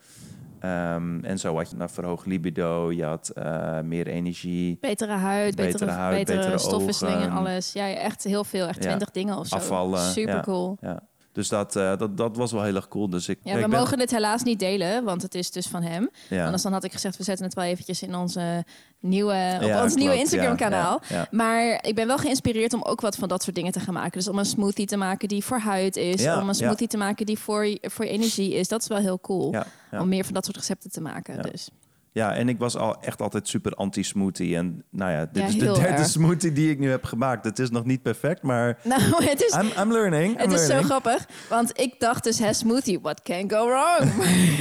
Ehm, 0.60 1.24
en 1.24 1.38
zo 1.38 1.56
had 1.56 1.70
je 1.70 1.76
nou 1.76 1.90
verhoogd 1.90 2.26
libido, 2.26 2.92
je 2.92 3.04
had 3.04 3.28
eh, 3.28 3.80
meer 3.80 4.06
energie, 4.06 4.78
Betere 4.80 5.12
huid, 5.12 5.54
betere, 5.56 5.72
Betere 5.72 5.90
huid, 5.90 6.18
betere, 6.18 6.38
betere 6.38 6.58
stofwisseling 6.58 7.22
en 7.22 7.30
alles. 7.30 7.72
Ja, 7.72 7.88
echt 7.94 8.24
heel 8.24 8.44
veel. 8.44 8.66
Echt 8.66 8.82
Ja. 8.82 8.88
twintig 8.88 9.10
dingen 9.10 9.36
of 9.38 9.46
zo. 9.46 9.54
afvallen. 9.54 10.00
Super 10.00 10.34
ja, 10.34 10.40
cool. 10.40 10.76
Ja. 10.80 11.02
Dus 11.32 11.48
dat, 11.48 11.76
eh, 11.76 11.96
dat, 11.98 12.16
dat 12.16 12.36
was 12.36 12.52
wel 12.52 12.62
heel 12.62 12.74
erg 12.74 12.88
cool. 12.88 13.10
Dus 13.10 13.28
ik, 13.28 13.38
Ja, 13.42 13.50
ik 13.54 13.62
we 13.62 13.68
ben- 13.68 13.78
mogen 13.78 13.98
dit 13.98 14.10
helaas 14.10 14.42
niet 14.42 14.58
delen, 14.58 15.04
want 15.04 15.22
het 15.22 15.34
is 15.34 15.50
dus 15.50 15.66
van 15.66 15.82
hem. 15.82 16.10
Ja. 16.28 16.44
Anders 16.44 16.62
dan 16.62 16.72
had 16.72 16.84
ik 16.84 16.92
gezegd, 16.92 17.16
we 17.16 17.24
zetten 17.24 17.44
het 17.44 17.54
wel 17.54 17.64
eventjes 17.64 18.02
in 18.02 18.14
onze 18.14 18.64
nieuwe, 19.00 19.56
op 19.60 19.66
Ja, 19.68 19.82
ons 19.82 19.94
nieuwe 19.94 20.10
klopt. 20.14 20.24
Instagram 20.32 20.50
Ja, 20.50 20.56
kanaal. 20.68 21.00
ja, 21.08 21.16
ja. 21.16 21.26
Maar 21.30 21.86
ik 21.86 21.94
ben 21.94 22.06
wel 22.06 22.18
geïnspireerd 22.18 22.72
om 22.72 22.82
ook 22.82 23.00
wat 23.00 23.16
van 23.16 23.28
dat 23.28 23.42
soort 23.42 23.56
dingen 23.56 23.72
te 23.72 23.80
gaan 23.80 23.94
maken. 23.94 24.12
Dus 24.12 24.28
om 24.28 24.38
een 24.38 24.44
smoothie 24.44 24.86
te 24.86 24.96
maken 24.96 25.28
die 25.28 25.44
voor 25.44 25.58
huid 25.58 25.96
is. 25.96 26.26
Om 26.26 26.48
een 26.48 26.54
smoothie 26.54 26.88
te 26.88 26.96
maken 26.96 27.26
die 27.26 27.38
voor, 27.38 27.76
voor 27.80 28.04
je 28.04 28.10
energie 28.10 28.54
is. 28.54 28.68
Dat 28.68 28.80
is 28.82 28.88
wel 28.88 28.98
heel 28.98 29.20
cool. 29.20 29.54
Om 29.90 30.08
meer 30.08 30.24
van 30.24 30.34
dat 30.34 30.44
soort 30.44 30.56
recepten 30.56 30.90
te 30.90 31.00
maken. 31.00 31.42
Dus. 31.42 31.68
Ja, 32.14 32.34
en 32.34 32.48
ik 32.48 32.58
was 32.58 32.76
al 32.76 33.00
echt 33.00 33.20
altijd 33.22 33.48
super 33.48 33.72
anti-smoothie. 33.72 34.56
En 34.56 34.84
nou 34.90 35.10
ja, 35.10 35.26
dit 35.32 35.42
Ja, 35.42 35.48
is 35.48 35.52
de 35.58 35.64
derde 35.64 35.80
erg. 35.80 36.06
smoothie 36.06 36.52
die 36.52 36.70
ik 36.70 36.78
nu 36.78 36.90
heb 36.90 37.04
gemaakt. 37.04 37.44
Het 37.44 37.58
is 37.58 37.70
nog 37.70 37.84
niet 37.84 38.02
perfect, 38.02 38.42
maar 38.42 38.78
Nou, 38.84 39.24
het 39.24 39.42
is, 39.42 39.54
I'm, 39.54 39.82
I'm 39.82 39.92
learning. 39.92 40.34
I'm 40.42 40.50
het 40.50 40.60
is 40.60 40.66
zo 40.66 40.82
grappig. 40.82 41.26
Want 41.48 41.80
ik 41.80 41.94
dacht 42.00 42.24
dus, 42.24 42.38
hè, 42.38 42.52
smoothie, 42.52 43.00
what 43.00 43.22
can 43.22 43.50
go 43.50 43.66
wrong? 43.66 44.12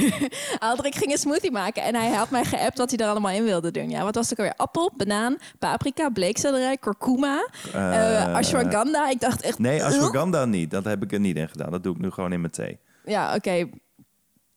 Aldrik 0.58 0.94
ging 0.94 1.12
een 1.12 1.18
smoothie 1.18 1.50
maken 1.50 1.82
en 1.82 1.94
hij 1.94 2.10
had 2.10 2.30
mij 2.30 2.44
geappt 2.44 2.78
wat 2.78 2.90
hij 2.90 2.98
er 2.98 3.10
allemaal 3.10 3.32
in 3.34 3.44
wilde 3.44 3.70
doen. 3.70 3.90
Ja, 3.90 4.04
wat 4.04 4.14
was 4.14 4.30
het 4.30 4.40
ook 4.40 4.46
alweer? 4.46 4.60
Appel, 4.66 4.92
banaan, 4.96 5.36
paprika, 5.58 6.08
bleekselderij, 6.08 6.76
kurkuma, 6.76 7.48
Eh, 7.72 8.34
ashwagandha. 8.34 9.10
Ik 9.10 9.20
dacht 9.20 9.40
echt... 9.42 9.58
Nee, 9.58 9.84
ashwagandha 9.84 10.44
niet. 10.44 10.70
Dat 10.70 10.84
heb 10.84 11.02
ik 11.02 11.12
er 11.12 11.20
niet 11.20 11.36
in 11.36 11.48
gedaan. 11.48 11.70
Dat 11.70 11.82
doe 11.82 11.94
ik 11.94 12.00
nu 12.00 12.10
gewoon 12.10 12.32
in 12.32 12.40
mijn 12.40 12.52
thee. 12.52 12.78
Ja, 13.04 13.34
oké. 13.34 13.68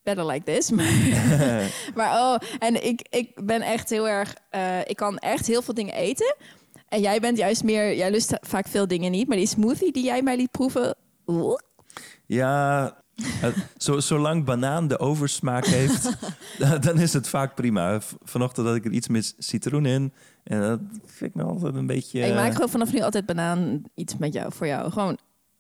Better 0.06 0.26
like 0.26 0.44
this. 0.54 0.70
Maar, 0.72 0.92
maar 1.96 2.20
oh, 2.20 2.36
en 2.60 2.86
ik, 2.86 3.08
ik 3.10 3.46
ben 3.46 3.62
echt 3.62 3.90
heel 3.90 4.08
erg... 4.08 4.34
eh, 4.50 4.80
ik 4.86 4.96
kan 4.96 5.18
echt 5.18 5.48
heel 5.48 5.62
veel 5.62 5.74
dingen 5.74 5.94
eten. 5.94 6.36
En 6.90 7.02
jij 7.02 7.20
bent 7.20 7.38
juist 7.38 7.64
meer... 7.64 7.96
Jij 7.96 8.12
lust 8.12 8.38
vaak 8.42 8.68
veel 8.68 8.88
dingen 8.88 9.12
niet. 9.12 9.28
Maar 9.28 9.38
die 9.38 9.48
smoothie 9.48 9.92
die 9.92 10.04
jij 10.04 10.22
mij 10.22 10.36
liet 10.38 10.52
proeven... 10.52 10.96
oeh. 11.28 11.58
Ja, 12.26 12.84
het- 13.26 13.56
zo, 13.78 14.00
zolang 14.00 14.46
banaan 14.46 14.88
de 14.88 15.00
oversmaak 15.00 15.66
heeft, 15.66 16.10
dan- 16.82 17.00
is 17.00 17.14
het 17.14 17.28
vaak 17.28 17.56
prima. 17.56 18.00
Vanochtend 18.24 18.68
had 18.68 18.76
ik 18.76 18.86
er 18.86 18.92
iets 18.92 19.08
met 19.08 19.36
citroen 19.38 19.86
in. 19.86 20.14
En 20.44 20.62
dat 20.62 20.80
vind 21.06 21.36
ik 21.36 21.42
nog 21.42 21.50
altijd 21.50 21.76
een 21.76 21.86
beetje... 21.88 22.20
Ik 22.20 22.34
maak 22.34 22.52
gewoon 22.54 22.70
vanaf 22.70 22.94
nu 22.94 23.02
altijd 23.02 23.26
banaan 23.26 23.84
iets 23.96 24.18
met 24.18 24.34
jou, 24.34 24.52
voor 24.54 24.68
jou. 24.68 24.92
Gewoon, 24.92 25.18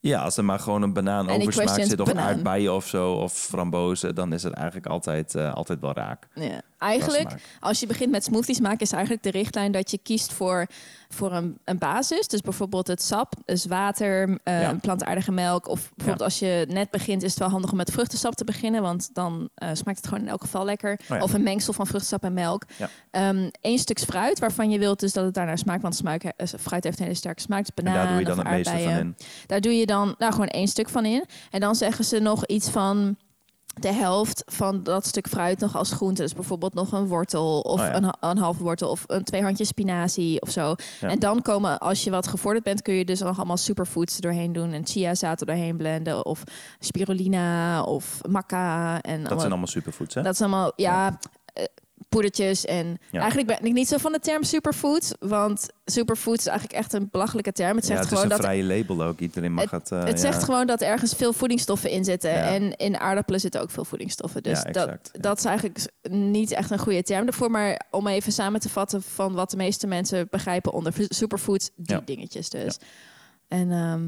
Ja, 0.07 0.21
als 0.21 0.37
er 0.37 0.45
maar 0.45 0.59
gewoon 0.59 0.81
een 0.81 0.93
banaan 0.93 1.27
Any 1.27 1.37
oversmaak 1.37 1.65
questions, 1.65 1.89
zit... 1.89 1.99
of 1.99 2.07
banaan. 2.07 2.27
aardbeien 2.27 2.73
of 2.73 2.87
zo, 2.87 3.13
of 3.13 3.33
frambozen... 3.33 4.15
dan 4.15 4.33
is 4.33 4.43
het 4.43 4.53
eigenlijk 4.53 4.87
altijd, 4.87 5.35
eh, 5.35 5.53
altijd 5.53 5.79
wel 5.79 5.93
raak. 5.93 6.27
ja. 6.33 6.61
Eigenlijk, 6.85 7.29
als 7.59 7.79
je 7.79 7.87
begint 7.87 8.11
met 8.11 8.23
smoothies 8.23 8.59
maken, 8.59 8.79
is 8.79 8.91
eigenlijk 8.91 9.23
de 9.23 9.31
richtlijn 9.31 9.71
dat 9.71 9.91
je 9.91 9.97
kiest 9.97 10.33
voor, 10.33 10.67
voor 11.09 11.31
een, 11.33 11.57
een 11.63 11.77
basis. 11.77 12.27
Dus 12.27 12.41
bijvoorbeeld 12.41 12.87
het 12.87 13.01
sap, 13.03 13.33
dus 13.45 13.65
water, 13.65 14.39
eh, 14.43 14.61
Ja. 14.61 14.73
plantaardige 14.81 15.31
melk. 15.31 15.67
Of 15.67 15.79
bijvoorbeeld 15.95 16.19
Ja. 16.19 16.25
als 16.25 16.39
je 16.39 16.65
net 16.69 16.89
begint, 16.91 17.23
is 17.23 17.29
het 17.29 17.39
wel 17.39 17.49
handig 17.49 17.71
om 17.71 17.77
met 17.77 17.91
vruchtensap 17.91 18.33
te 18.35 18.43
beginnen. 18.43 18.81
Want 18.81 19.09
dan 19.13 19.49
eh, 19.55 19.69
smaakt 19.73 19.97
het 19.97 20.07
gewoon 20.07 20.23
in 20.23 20.29
elk 20.29 20.41
geval 20.41 20.65
lekker. 20.65 20.99
Oh 21.01 21.17
ja. 21.17 21.23
Of 21.23 21.33
een 21.33 21.43
mengsel 21.43 21.73
van 21.73 21.87
vruchtensap 21.87 22.23
en 22.23 22.33
melk. 22.33 22.63
Ja. 22.77 22.89
Ehm 23.11 23.49
Eén 23.61 23.79
stuk 23.79 23.99
fruit, 23.99 24.39
waarvan 24.39 24.69
je 24.69 24.79
wilt 24.79 24.99
dus 24.99 25.13
dat 25.13 25.25
het 25.25 25.33
daarnaar 25.33 25.57
smaakt. 25.57 25.81
Want 25.81 25.95
smaak, 25.95 26.23
eh, 26.23 26.47
fruit 26.59 26.83
heeft 26.83 26.97
een 26.99 27.03
hele 27.05 27.17
sterke 27.17 27.41
smaak. 27.41 27.59
Dus 27.59 27.69
En 27.75 27.83
banaan 27.83 27.99
daar 27.99 28.07
doe 28.11 28.19
je 28.19 28.25
dan 28.25 28.37
het 28.37 28.47
meeste 28.49 28.71
van 28.83 28.91
in. 28.97 29.15
Daar 29.45 29.61
doe 29.61 29.73
je 29.77 29.85
dan 29.85 30.15
nou, 30.17 30.31
gewoon 30.31 30.47
één 30.47 30.67
stuk 30.67 30.89
van 30.89 31.05
in. 31.05 31.25
En 31.51 31.59
dan 31.59 31.75
zeggen 31.75 32.05
ze 32.05 32.19
nog 32.19 32.45
iets 32.45 32.69
van 32.69 33.17
de 33.79 33.93
helft 33.93 34.43
van 34.45 34.83
dat 34.83 35.05
stuk 35.05 35.27
fruit 35.27 35.59
nog 35.59 35.75
als 35.75 35.91
groente. 35.91 36.21
Dus 36.21 36.33
bijvoorbeeld 36.33 36.73
nog 36.73 36.91
een 36.91 37.07
wortel 37.07 37.59
of 37.59 37.79
Oh 37.79 37.85
ja. 37.85 37.95
een, 37.95 38.13
een 38.19 38.37
halve 38.37 38.63
wortel 38.63 38.89
of 38.89 39.03
een 39.07 39.23
twee 39.23 39.41
handjes 39.41 39.67
spinazie 39.67 40.41
of 40.41 40.49
zo. 40.49 40.75
Ja. 41.01 41.09
En 41.09 41.19
dan 41.19 41.41
komen, 41.41 41.79
als 41.79 42.03
je 42.03 42.09
wat 42.11 42.27
gevorderd 42.27 42.63
bent, 42.63 42.81
kun 42.81 42.93
je 42.93 43.05
dus 43.05 43.19
nog 43.19 43.37
allemaal 43.37 43.57
superfoods 43.57 44.15
er 44.15 44.21
doorheen 44.21 44.53
doen. 44.53 44.71
En 44.73 44.85
chiazaad 44.85 45.39
er 45.39 45.45
doorheen 45.45 45.77
blenden 45.77 46.25
of 46.25 46.43
spirulina 46.79 47.83
of 47.83 48.21
maca. 48.29 49.01
En 49.01 49.23
Dat 49.23 49.37
zijn 49.39 49.49
allemaal 49.51 49.67
superfoods, 49.67 50.15
hè? 50.15 50.21
dat 50.21 50.33
is 50.33 50.41
allemaal, 50.41 50.71
ja, 50.75 51.19
eh, 51.53 51.63
poedertjes. 52.15 52.65
En 52.65 52.97
Ja. 53.11 53.19
eigenlijk 53.19 53.47
ben 53.59 53.67
ik 53.67 53.73
niet 53.73 53.87
zo 53.87 53.97
van 53.97 54.11
de 54.11 54.19
term 54.19 54.43
superfood. 54.43 55.15
Want 55.19 55.67
superfood 55.85 56.37
is 56.37 56.45
eigenlijk 56.45 56.79
echt 56.79 56.93
een 56.93 57.07
belachelijke 57.11 57.51
term. 57.51 57.75
Het 57.75 57.87
ja, 57.87 57.93
zegt 57.95 57.99
het 58.03 58.11
is 58.11 58.17
gewoon 58.17 58.23
een 58.31 58.37
dat 58.37 58.47
vrije 58.47 58.63
label 58.63 59.03
ook. 59.03 59.19
Iedereen 59.19 59.53
mag 59.53 59.71
het... 59.71 59.91
eh, 59.91 59.99
het 59.99 60.07
ja. 60.09 60.17
zegt 60.17 60.43
gewoon 60.43 60.67
dat 60.67 60.81
ergens 60.81 61.13
veel 61.13 61.33
voedingsstoffen 61.33 61.89
in 61.89 62.03
zitten. 62.05 62.29
Ja. 62.31 62.43
En 62.53 62.75
in 62.77 62.97
aardappelen 62.99 63.39
zitten 63.39 63.61
ook 63.61 63.71
veel 63.71 63.85
voedingsstoffen. 63.85 64.43
Dus 64.43 64.61
Ja, 64.61 64.71
dat, 64.71 64.87
ja. 65.13 65.19
dat 65.19 65.37
is 65.37 65.45
eigenlijk 65.45 65.85
niet 66.09 66.51
echt 66.51 66.71
een 66.71 66.79
goede 66.79 67.03
term 67.03 67.27
ervoor. 67.27 67.51
Maar 67.51 67.81
om 67.91 68.07
even 68.07 68.31
samen 68.31 68.59
te 68.59 68.69
vatten 68.69 69.01
van 69.01 69.33
wat 69.33 69.51
de 69.51 69.57
meeste 69.57 69.87
mensen 69.87 70.27
begrijpen 70.29 70.73
onder 70.73 70.93
superfoods, 71.09 71.69
die 71.75 71.95
Ja. 71.95 72.01
dingetjes 72.05 72.49
dus. 72.49 72.77
En 73.47 73.71
ehm, 73.71 74.03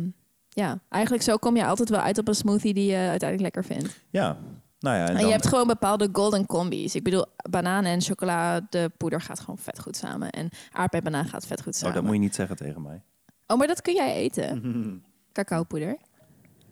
ja, 0.49 0.79
eigenlijk 0.89 1.23
zo 1.23 1.37
kom 1.37 1.55
je 1.55 1.65
altijd 1.65 1.89
wel 1.89 1.99
uit 1.99 2.17
op 2.17 2.27
een 2.27 2.35
smoothie 2.35 2.73
die 2.73 2.85
je 2.91 2.95
uiteindelijk 2.97 3.41
lekker 3.55 3.65
vindt. 3.75 3.99
Ja, 4.09 4.37
Nou 4.87 4.99
ja, 4.99 5.05
en, 5.05 5.09
En 5.09 5.15
dan, 5.15 5.25
je 5.25 5.31
hebt 5.31 5.47
gewoon 5.47 5.67
bepaalde 5.67 6.09
golden 6.11 6.45
combis. 6.45 6.95
Ik 6.95 7.03
bedoel, 7.03 7.25
banaan 7.49 7.83
en 7.83 8.01
chocoladepoeder 8.01 9.21
gaat 9.21 9.39
gewoon 9.39 9.57
vet 9.57 9.79
goed 9.79 9.95
samen. 9.95 10.29
En 10.29 10.49
aardbei 10.71 11.03
banaan 11.03 11.25
gaat 11.25 11.47
vet 11.47 11.61
goed 11.61 11.73
oh, 11.73 11.79
samen. 11.79 11.95
dat 11.95 12.03
moet 12.03 12.13
je 12.13 12.19
niet 12.19 12.35
zeggen 12.35 12.55
tegen 12.55 12.81
mij. 12.81 13.01
Oh, 13.47 13.57
maar 13.57 13.67
dat 13.67 13.81
kun 13.81 13.93
jij 13.93 14.13
eten. 14.13 14.61
Cacaopoeder. 15.31 15.97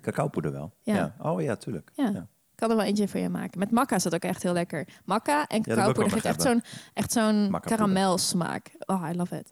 Cacaopoeder 0.02 0.52
wel. 0.52 0.74
Ja. 0.82 0.96
Ja. 0.96 1.16
Oh 1.20 1.42
ja, 1.42 1.56
tuurlijk. 1.56 1.92
Ja. 1.94 2.10
Ja. 2.10 2.28
Ik 2.52 2.62
kan 2.62 2.70
er 2.70 2.76
wel 2.76 2.86
eentje 2.86 3.08
voor 3.08 3.20
je 3.20 3.30
maken. 3.30 3.60
Met 3.60 3.72
makka 3.72 3.96
is 3.96 4.04
dat 4.04 4.14
ook 4.16 4.24
echt 4.24 4.44
heel 4.44 4.54
lekker. 4.54 4.88
Makka 5.06 5.48
en 5.48 5.62
cacaopoeder 5.62 6.12
geeft 6.12 6.26
echt 6.26 6.42
zo'n 6.42 6.64
echt 6.94 7.12
zo'n 7.12 7.60
karamelsmaak. 7.62 8.72
Oh, 8.86 9.10
I 9.12 9.16
love 9.16 9.38
it. 9.38 9.52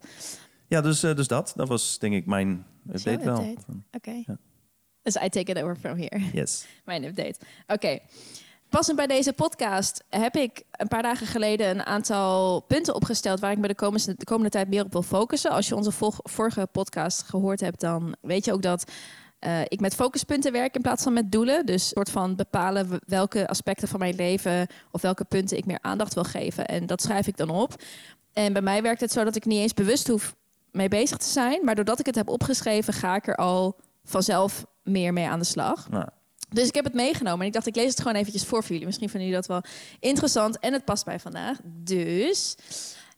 Ja, 0.67 0.82
dus, 0.82 1.03
eh, 1.03 1.15
dus 1.15 1.27
dat. 1.27 1.53
Dat 1.55 1.67
was 1.67 2.00
denk 2.00 2.13
ik 2.13 2.25
mijn 2.25 2.65
update 2.88 3.24
wel. 3.24 3.55
Oké. 3.91 4.24
Dus 5.03 5.15
I 5.15 5.29
take 5.29 5.51
it 5.51 5.62
over 5.62 5.75
from 5.75 5.98
here. 5.98 6.20
Yes. 6.34 6.65
Mijn 6.86 7.03
update. 7.03 7.39
Oké. 7.67 8.00
Passend 8.74 8.98
bij 8.98 9.08
deze 9.08 9.34
podcast 9.34 10.03
heb 10.10 10.36
ik 10.36 10.63
een 10.72 10.88
paar 10.88 11.01
dagen 11.01 11.27
geleden 11.27 11.70
een 11.70 11.86
aantal 11.86 12.60
punten 12.60 12.96
opgesteld 12.96 13.39
waar 13.39 13.51
ik 13.51 13.58
me 13.58 13.68
de 13.68 13.75
komende, 13.75 14.13
de 14.18 14.25
komende 14.25 14.50
tijd 14.50 14.70
meer 14.70 14.84
op 14.84 14.92
wil 14.92 15.01
focussen. 15.01 15.51
Als 15.51 15.68
je 15.68 15.75
onze 15.75 15.92
vorige 16.24 16.68
podcast 16.72 17.24
gehoord 17.24 17.60
hebt, 17.60 17.80
dan 17.80 18.15
weet 18.22 18.46
je 18.46 18.53
ook 18.53 18.62
dat 18.62 18.92
eh, 19.39 19.62
ik 19.62 19.80
met 19.80 19.96
focuspunten 19.96 20.51
werk 20.51 20.75
in 20.75 20.82
plaats 20.82 21.03
van 21.03 21.13
met 21.13 21.32
doelen. 21.32 21.65
Dus 21.65 21.88
soort 21.88 22.10
van 22.10 22.36
bepalen 22.36 23.00
welke 23.06 23.48
aspecten 23.48 23.88
van 23.88 24.00
mijn 24.00 24.15
leven 24.15 24.68
of 24.92 25.01
welke 25.01 25.24
punten 25.24 25.58
ik 25.58 25.65
meer 25.65 25.80
aandacht 25.82 26.13
wil 26.13 26.24
geven. 26.24 26.65
En 26.65 26.86
dat 26.86 27.01
schrijf 27.01 27.27
ik 27.27 27.38
dan 27.38 27.50
op. 27.50 27.75
En 28.34 28.53
bij 28.53 28.62
mij 28.62 28.82
werkt 28.82 29.01
het 29.01 29.12
zo 29.12 29.24
dat 29.24 29.36
ik 29.36 29.46
niet 29.46 29.60
eens 29.60 29.74
bewust 29.74 30.08
hoef 30.08 30.36
mee 30.72 30.88
bezig 30.88 31.18
te 31.18 31.30
zijn. 31.30 31.65
Maar 31.65 31.75
doordat 31.75 32.00
ik 32.00 32.06
het 32.06 32.15
heb 32.15 32.30
opgeschreven, 32.30 32.94
ga 32.94 33.15
ik 33.15 33.27
er 33.27 33.36
al 33.36 33.75
vanzelf 34.03 34.65
meer 34.84 35.13
mee 35.13 35.27
aan 35.27 35.39
de 35.39 35.46
slag. 35.46 35.89
Nou, 35.89 36.08
Dus 36.53 36.67
ik 36.67 36.75
heb 36.75 36.83
het 36.83 36.93
meegenomen 36.93 37.39
en 37.39 37.48
ik 37.48 37.53
dacht, 37.53 37.67
ik 37.67 37.75
lees 37.75 37.89
het 37.89 38.01
gewoon 38.01 38.15
eventjes 38.15 38.45
voor 38.45 38.62
voor 38.62 38.72
jullie. 38.72 38.86
Misschien 38.86 39.10
vinden 39.10 39.29
jullie 39.29 39.48
dat 39.48 39.63
wel 39.63 39.72
interessant 40.00 40.60
en 40.60 40.74
het 40.74 40.86
past 40.86 41.05
bij 41.05 41.19
vandaag. 41.19 41.57
Dus 41.63 42.55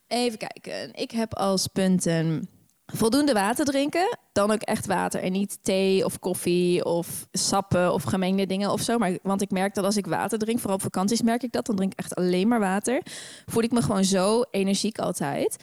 even 0.08 0.38
kijken. 0.38 0.94
Ik 0.94 1.12
heb 1.12 1.36
als 1.36 1.68
punten 1.68 2.50
voldoende 2.86 3.34
water 3.34 3.65
drinken. 3.65 4.18
Dan 4.32 4.51
ook 4.51 4.62
echt 4.62 4.86
water 4.86 5.24
en 5.24 5.32
niet 5.32 5.58
thee 5.62 6.06
of 6.06 6.20
koffie 6.20 6.86
of 6.86 7.27
sappen 7.32 7.94
of 7.94 8.04
gemengde 8.04 8.46
dingen 8.46 8.72
of 8.72 8.82
zo. 8.82 8.98
Maar, 8.98 9.18
want 9.24 9.42
ik 9.42 9.51
merk 9.51 9.75
dat 9.75 9.86
als 9.86 9.98
ik 9.98 10.06
water 10.06 10.39
drink, 10.39 10.60
vooral 10.60 10.75
op 10.75 10.82
vakanties 10.82 11.22
merk 11.22 11.44
ik 11.44 11.51
dat. 11.51 11.65
Dan 11.65 11.75
drink 11.75 11.92
ik 11.92 12.00
echt 12.00 12.15
alleen 12.15 12.48
maar 12.48 12.60
water. 12.60 13.01
Voel 13.46 13.63
ik 13.63 13.72
me 13.72 13.82
gewoon 13.82 14.04
zo 14.04 14.44
energiek 14.51 15.00
altijd. 15.00 15.58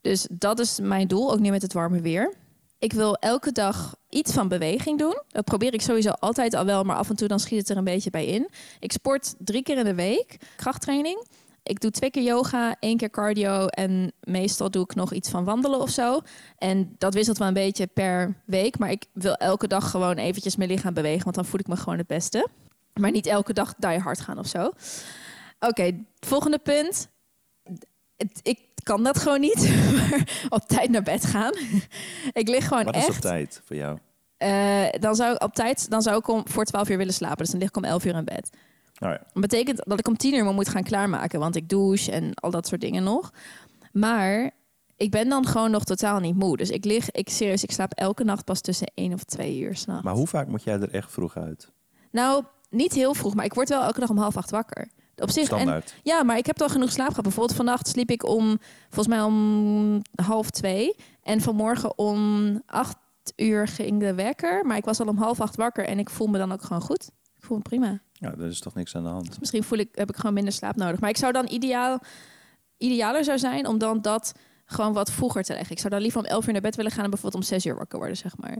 Dus 0.00 0.26
dat 0.30 0.58
is 0.58 0.78
mijn 0.80 1.08
doel, 1.08 1.32
ook 1.32 1.40
nu 1.40 1.50
met 1.50 1.62
het 1.62 1.72
warme 1.72 2.00
weer. 2.00 2.34
Ik 2.82 2.92
wil 2.92 3.14
elke 3.14 3.52
dag 3.52 3.96
iets 4.08 4.32
van 4.32 4.48
beweging 4.48 4.98
doen. 4.98 5.22
Dat 5.28 5.44
probeer 5.44 5.74
ik 5.74 5.82
sowieso 5.82 6.10
altijd 6.10 6.54
al 6.54 6.64
wel, 6.64 6.84
maar 6.84 6.96
af 6.96 7.08
en 7.08 7.16
toe 7.16 7.28
dan 7.28 7.40
schiet 7.40 7.58
het 7.58 7.68
er 7.68 7.76
een 7.76 7.84
beetje 7.84 8.10
bij 8.10 8.26
in. 8.26 8.48
Ik 8.78 8.92
sport 8.92 9.34
drie 9.38 9.62
keer 9.62 9.78
in 9.78 9.84
de 9.84 9.94
week, 9.94 10.36
krachttraining. 10.56 11.26
Ik 11.62 11.80
doe 11.80 11.90
twee 11.90 12.10
keer 12.10 12.22
yoga, 12.22 12.76
één 12.80 12.96
keer 12.96 13.10
cardio 13.10 13.66
en 13.66 14.12
meestal 14.20 14.70
doe 14.70 14.82
ik 14.82 14.94
nog 14.94 15.12
iets 15.12 15.28
van 15.28 15.44
wandelen 15.44 15.80
of 15.80 15.90
zo. 15.90 16.20
En 16.58 16.94
dat 16.98 17.14
wisselt 17.14 17.38
wel 17.38 17.48
een 17.48 17.54
beetje 17.54 17.86
per 17.86 18.34
week, 18.44 18.78
maar 18.78 18.90
ik 18.90 19.04
wil 19.12 19.34
elke 19.34 19.66
dag 19.66 19.90
gewoon 19.90 20.16
eventjes 20.16 20.56
mijn 20.56 20.70
lichaam 20.70 20.94
bewegen, 20.94 21.24
want 21.24 21.36
dan 21.36 21.44
voel 21.44 21.60
ik 21.60 21.68
me 21.68 21.76
gewoon 21.76 21.98
het 21.98 22.06
beste. 22.06 22.48
Maar 22.94 23.10
niet 23.10 23.26
elke 23.26 23.52
dag 23.52 23.74
die 23.74 23.98
hard 23.98 24.20
gaan 24.20 24.38
of 24.38 24.46
zo. 24.46 24.70
Oké, 25.60 26.04
volgende 26.20 26.58
punt. 26.58 27.08
Het- 28.22 28.40
Ik 28.42 28.58
kan 28.82 29.02
dat 29.02 29.18
gewoon 29.18 29.40
niet, 29.40 29.72
op 30.48 30.62
tijd 30.68 30.90
naar 30.90 31.02
bed 31.02 31.24
gaan. 31.24 31.52
ik 32.42 32.48
lig 32.48 32.68
gewoon 32.68 32.84
wat 32.84 32.94
echt... 32.94 33.08
is 33.08 33.14
op 33.16 33.20
tijd 33.20 33.60
voor 33.64 33.76
jou? 33.76 33.98
Eh, 34.36 34.84
dan 35.00 35.14
zou 35.14 35.34
ik 35.34 35.42
op 35.42 35.54
tijd, 35.54 35.90
dan 35.90 36.02
zou 36.02 36.18
ik 36.18 36.28
om 36.28 36.42
voor 36.48 36.64
12 36.64 36.88
uur 36.88 36.96
willen 36.96 37.14
slapen. 37.14 37.36
Dus 37.38 37.50
dan 37.50 37.58
lig 37.60 37.68
ik 37.68 37.76
om 37.76 37.84
11 37.84 38.04
uur 38.04 38.14
in 38.14 38.24
bed. 38.24 38.50
Ja. 38.92 39.08
Dat 39.10 39.40
betekent 39.42 39.82
dat 39.86 39.98
ik 39.98 40.08
om 40.08 40.16
10 40.16 40.34
uur 40.34 40.44
me 40.44 40.52
moet 40.52 40.68
gaan 40.68 40.82
klaarmaken, 40.82 41.40
want 41.40 41.56
ik 41.56 41.68
douche 41.68 42.12
en 42.12 42.34
al 42.34 42.50
dat 42.50 42.66
soort 42.66 42.80
dingen 42.80 43.02
nog. 43.02 43.32
Maar 43.92 44.50
ik 44.96 45.10
ben 45.10 45.28
dan 45.28 45.46
gewoon 45.46 45.70
nog 45.70 45.84
totaal 45.84 46.18
niet 46.20 46.36
moe. 46.36 46.56
Dus 46.56 46.70
ik 46.70 46.84
lig, 46.84 47.10
ik 47.10 47.28
serieus, 47.28 47.62
ik 47.62 47.70
slaap 47.72 47.92
elke 47.92 48.24
nacht 48.24 48.44
pas 48.44 48.60
tussen 48.60 48.90
1 48.94 49.12
of 49.12 49.24
2 49.24 49.58
uur 49.60 49.76
s'nachts. 49.76 50.04
Maar 50.04 50.14
hoe 50.14 50.26
vaak 50.26 50.46
moet 50.46 50.62
jij 50.62 50.80
er 50.80 50.94
echt 50.94 51.12
vroeg 51.12 51.36
uit? 51.36 51.70
Nou, 52.10 52.44
niet 52.70 52.92
heel 52.92 53.14
vroeg, 53.14 53.34
maar 53.34 53.44
ik 53.44 53.54
word 53.54 53.68
wel 53.68 53.82
elke 53.82 54.00
dag 54.00 54.08
om 54.10 54.18
half 54.18 54.36
acht 54.36 54.50
wakker. 54.50 54.88
Op 55.22 55.30
zich. 55.30 55.48
En, 55.50 55.82
ja, 56.02 56.22
maar 56.22 56.36
ik 56.36 56.46
heb 56.46 56.62
al 56.62 56.68
genoeg 56.68 56.90
slaap 56.90 57.08
gehad. 57.08 57.22
Bijvoorbeeld 57.22 57.56
vannacht 57.56 57.88
sliep 57.88 58.10
ik 58.10 58.26
om, 58.28 58.58
volgens 58.88 59.06
mij 59.14 59.22
om 59.22 60.02
half 60.22 60.50
twee. 60.50 60.96
En 61.22 61.40
vanmorgen 61.40 61.98
om 61.98 62.62
acht 62.66 62.96
uur 63.36 63.68
ging 63.68 64.00
de 64.00 64.14
wekker. 64.14 64.66
Maar 64.66 64.76
ik 64.76 64.84
was 64.84 65.00
al 65.00 65.06
om 65.06 65.16
half 65.18 65.40
acht 65.40 65.56
wakker 65.56 65.84
en 65.86 65.98
ik 65.98 66.10
voel 66.10 66.26
me 66.26 66.38
dan 66.38 66.52
ook 66.52 66.62
gewoon 66.62 66.82
goed. 66.82 67.10
Ik 67.36 67.44
voel 67.44 67.56
me 67.56 67.62
prima. 67.62 68.00
Ja, 68.12 68.32
er 68.32 68.46
is 68.46 68.60
toch 68.60 68.74
niks 68.74 68.96
aan 68.96 69.02
de 69.02 69.08
hand. 69.08 69.40
Misschien 69.40 69.62
voel 69.62 69.78
ik, 69.78 69.88
heb 69.92 70.08
ik 70.08 70.16
gewoon 70.16 70.34
minder 70.34 70.52
slaap 70.52 70.76
nodig. 70.76 71.00
Maar 71.00 71.10
ik 71.10 71.16
zou 71.16 71.32
dan 71.32 71.46
ideaal, 71.50 71.98
idealer 72.76 73.24
zou 73.24 73.38
zijn 73.38 73.66
om 73.66 73.78
dan 73.78 74.00
dat 74.00 74.32
gewoon 74.64 74.92
wat 74.92 75.10
vroeger 75.12 75.42
te 75.42 75.52
leggen. 75.52 75.70
Ik 75.70 75.78
zou 75.78 75.90
dan 75.92 76.02
liever 76.02 76.20
om 76.20 76.26
elf 76.26 76.46
uur 76.46 76.52
naar 76.52 76.62
bed 76.62 76.76
willen 76.76 76.90
gaan 76.92 77.04
en 77.04 77.10
bijvoorbeeld 77.10 77.42
om 77.42 77.48
zes 77.48 77.66
uur 77.66 77.76
wakker 77.76 77.98
worden, 77.98 78.16
zeg 78.16 78.36
maar. 78.36 78.58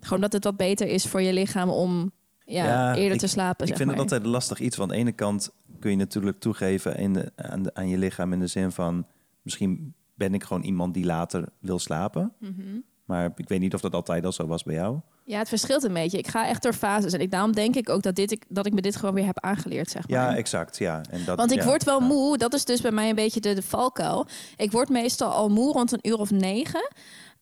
Gewoon 0.00 0.20
dat 0.20 0.32
het 0.32 0.44
wat 0.44 0.56
beter 0.56 0.86
is 0.86 1.06
voor 1.06 1.22
je 1.22 1.32
lichaam 1.32 1.68
om 1.68 2.12
ja, 2.44 2.64
Ja, 2.64 2.94
eerder 2.94 3.12
ik- 3.12 3.18
te 3.20 3.26
slapen, 3.26 3.60
Ik 3.62 3.68
zeg 3.68 3.76
vind 3.76 3.90
het 3.90 3.98
altijd 3.98 4.26
lastig 4.26 4.60
iets. 4.60 4.76
Want 4.76 4.90
aan 4.90 4.96
de 4.96 5.02
ene 5.02 5.12
kant 5.12 5.50
kun 5.82 5.90
je 5.90 5.96
natuurlijk 5.96 6.40
toegeven 6.40 6.96
in 6.96 7.12
de, 7.12 7.32
aan, 7.36 7.62
de- 7.62 7.74
aan 7.74 7.88
je 7.88 7.98
lichaam 7.98 8.32
in 8.32 8.40
de 8.40 8.46
zin 8.46 8.72
van... 8.72 9.06
misschien 9.42 9.94
ben 10.14 10.34
ik 10.34 10.44
gewoon 10.44 10.62
iemand 10.62 10.94
die 10.94 11.04
later 11.04 11.48
wil 11.58 11.78
slapen. 11.78 12.32
Mhm. 12.38 12.78
Maar 13.04 13.32
ik 13.36 13.48
weet 13.48 13.60
niet 13.60 13.74
of 13.74 13.80
dat 13.80 13.94
altijd 13.94 14.24
al 14.24 14.32
zo 14.32 14.46
was 14.46 14.62
bij 14.62 14.74
jou. 14.74 15.00
Ja, 15.24 15.38
het 15.38 15.48
verschilt 15.48 15.82
een 15.82 15.92
beetje. 15.92 16.18
Ik 16.18 16.26
ga 16.28 16.48
echt 16.48 16.62
door 16.62 16.72
fases. 16.72 17.12
En 17.12 17.20
ik, 17.20 17.30
daarom 17.30 17.52
denk 17.52 17.76
ik 17.76 17.88
ook 17.88 18.02
dat, 18.02 18.14
dit, 18.14 18.30
ik, 18.30 18.44
dat 18.48 18.66
ik 18.66 18.72
me 18.72 18.80
dit 18.80 18.96
gewoon 18.96 19.14
weer 19.14 19.24
heb 19.24 19.40
aangeleerd, 19.40 19.90
zeg 19.90 20.08
maar. 20.08 20.18
Ja, 20.18 20.36
exact. 20.36 20.78
Ja. 20.78 21.00
En 21.10 21.24
dat, 21.24 21.36
Want 21.36 21.50
ik 21.50 21.58
ja, 21.58 21.64
word 21.64 21.84
wel 21.84 22.00
ja. 22.00 22.06
moe. 22.06 22.38
Dat 22.38 22.54
is 22.54 22.64
dus 22.64 22.80
bij 22.80 22.90
mij 22.90 23.08
een 23.08 23.14
beetje 23.14 23.40
de, 23.40 23.54
de 23.54 23.62
valkuil. 23.62 24.26
Ik 24.56 24.72
word 24.72 24.88
meestal 24.88 25.30
al 25.30 25.48
moe 25.48 25.72
rond 25.72 25.92
een 25.92 26.08
uur 26.08 26.18
of 26.18 26.30
negen. 26.30 26.90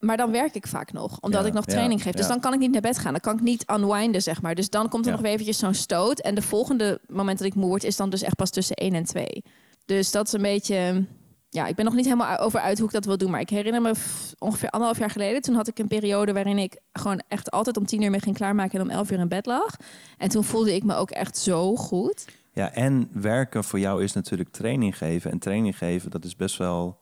Maar 0.01 0.17
dan 0.17 0.31
werk 0.31 0.55
ik 0.55 0.67
vaak 0.67 0.93
nog, 0.93 1.19
omdat 1.21 1.41
Ja, 1.41 1.47
ik 1.47 1.53
nog 1.53 1.67
ja, 1.67 1.73
training 1.73 2.03
geef. 2.03 2.13
Dus 2.13 2.27
ja. 2.27 2.29
dan 2.29 2.41
kan 2.41 2.53
ik 2.53 2.59
niet 2.59 2.71
naar 2.71 2.81
bed 2.81 2.99
gaan. 2.99 3.13
Dan 3.13 3.21
kan 3.21 3.35
ik 3.35 3.41
niet 3.41 3.65
unwinden, 3.71 4.23
zeg 4.23 4.43
maar. 4.43 4.55
Dus 4.55 4.71
dan 4.71 4.89
komt 4.89 5.07
er 5.07 5.13
nog 5.13 5.21
weer 5.21 5.31
eventjes 5.31 5.59
zo'n 5.59 5.75
stoot. 5.75 6.21
En 6.21 6.35
de 6.35 6.43
volgende 6.43 7.01
moment 7.07 7.39
dat 7.39 7.47
ik 7.47 7.55
moe 7.55 7.69
word, 7.69 7.85
is 7.85 7.97
dan 7.97 8.11
dus 8.11 8.23
echt 8.23 8.37
pas 8.37 8.51
tussen 8.51 8.77
1 8.77 8.95
en 8.95 9.05
2. 9.05 9.43
Dus 9.85 10.11
dat 10.11 10.27
is 10.27 10.33
een 10.33 10.43
beetje... 10.43 11.07
Ja, 11.49 11.67
ik 11.67 11.75
ben 11.75 11.85
nog 11.85 11.95
niet 11.95 12.05
helemaal 12.05 12.39
over 12.39 12.61
uit 12.61 12.79
hoe 12.79 12.87
ik 12.87 12.93
dat 12.93 13.05
wil 13.05 13.19
doen. 13.19 13.31
Maar 13.31 13.41
ik 13.41 13.51
herinner 13.51 13.83
me 13.83 13.93
ongeveer 14.39 14.71
anderhalf 14.71 14.99
jaar 14.99 15.11
geleden. 15.11 15.43
Toen 15.43 15.55
had 15.55 15.69
ik 15.69 15.79
een 15.79 15.89
periode 15.89 16.33
waarin 16.33 16.59
ik 16.59 16.81
gewoon 16.93 17.23
echt 17.29 17.51
altijd 17.51 17.77
om 17.77 17.87
tien 17.87 18.03
uur 18.03 18.11
me 18.11 18.21
ging 18.21 18.37
klaarmaken 18.37 18.79
en 18.79 18.85
om 18.85 18.91
elf 18.91 19.11
uur 19.11 19.19
in 19.19 19.29
bed 19.29 19.47
lag. 19.47 19.77
En 20.19 20.29
toen 20.29 20.45
voelde 20.45 20.75
ik 20.75 20.85
me 20.85 20.95
ook 20.95 21.11
echt 21.11 21.37
zo 21.37 21.77
goed. 21.77 22.25
Ja, 22.53 22.73
en 22.73 23.09
werken 23.13 23.65
voor 23.65 23.79
jou 23.79 24.03
is 24.03 24.13
natuurlijk 24.13 24.51
training 24.51 24.99
geven. 24.99 25.31
En 25.31 25.39
training 25.39 25.79
geven, 25.79 26.11
dat 26.11 26.25
is 26.25 26.37
best 26.37 26.57
wel... 26.57 26.99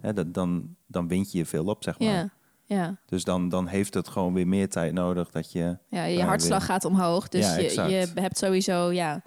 Hè, 0.00 0.12
dat, 0.12 0.34
dan, 0.34 0.76
dan 0.86 1.08
wind 1.08 1.32
je 1.32 1.38
je 1.38 1.46
veel 1.46 1.64
op, 1.64 1.82
zeg 1.82 1.98
maar. 1.98 2.36
Ja. 2.68 2.96
Dus 3.06 3.24
dan, 3.24 3.48
dan 3.48 3.66
heeft 3.66 3.94
het 3.94 4.08
gewoon 4.08 4.34
weer 4.34 4.48
meer 4.48 4.68
tijd 4.68 4.92
nodig 4.92 5.30
dat 5.30 5.52
je... 5.52 5.78
Ja, 5.88 6.04
je 6.04 6.16
Ja, 6.16 6.24
hartslag 6.26 6.58
weer. 6.58 6.68
gaat 6.68 6.84
omhoog. 6.84 7.28
Dus 7.28 7.46
Ja, 7.46 7.56
je, 7.56 7.90
je 7.90 8.10
hebt 8.20 8.38
sowieso, 8.38 8.92
ja. 8.92 9.22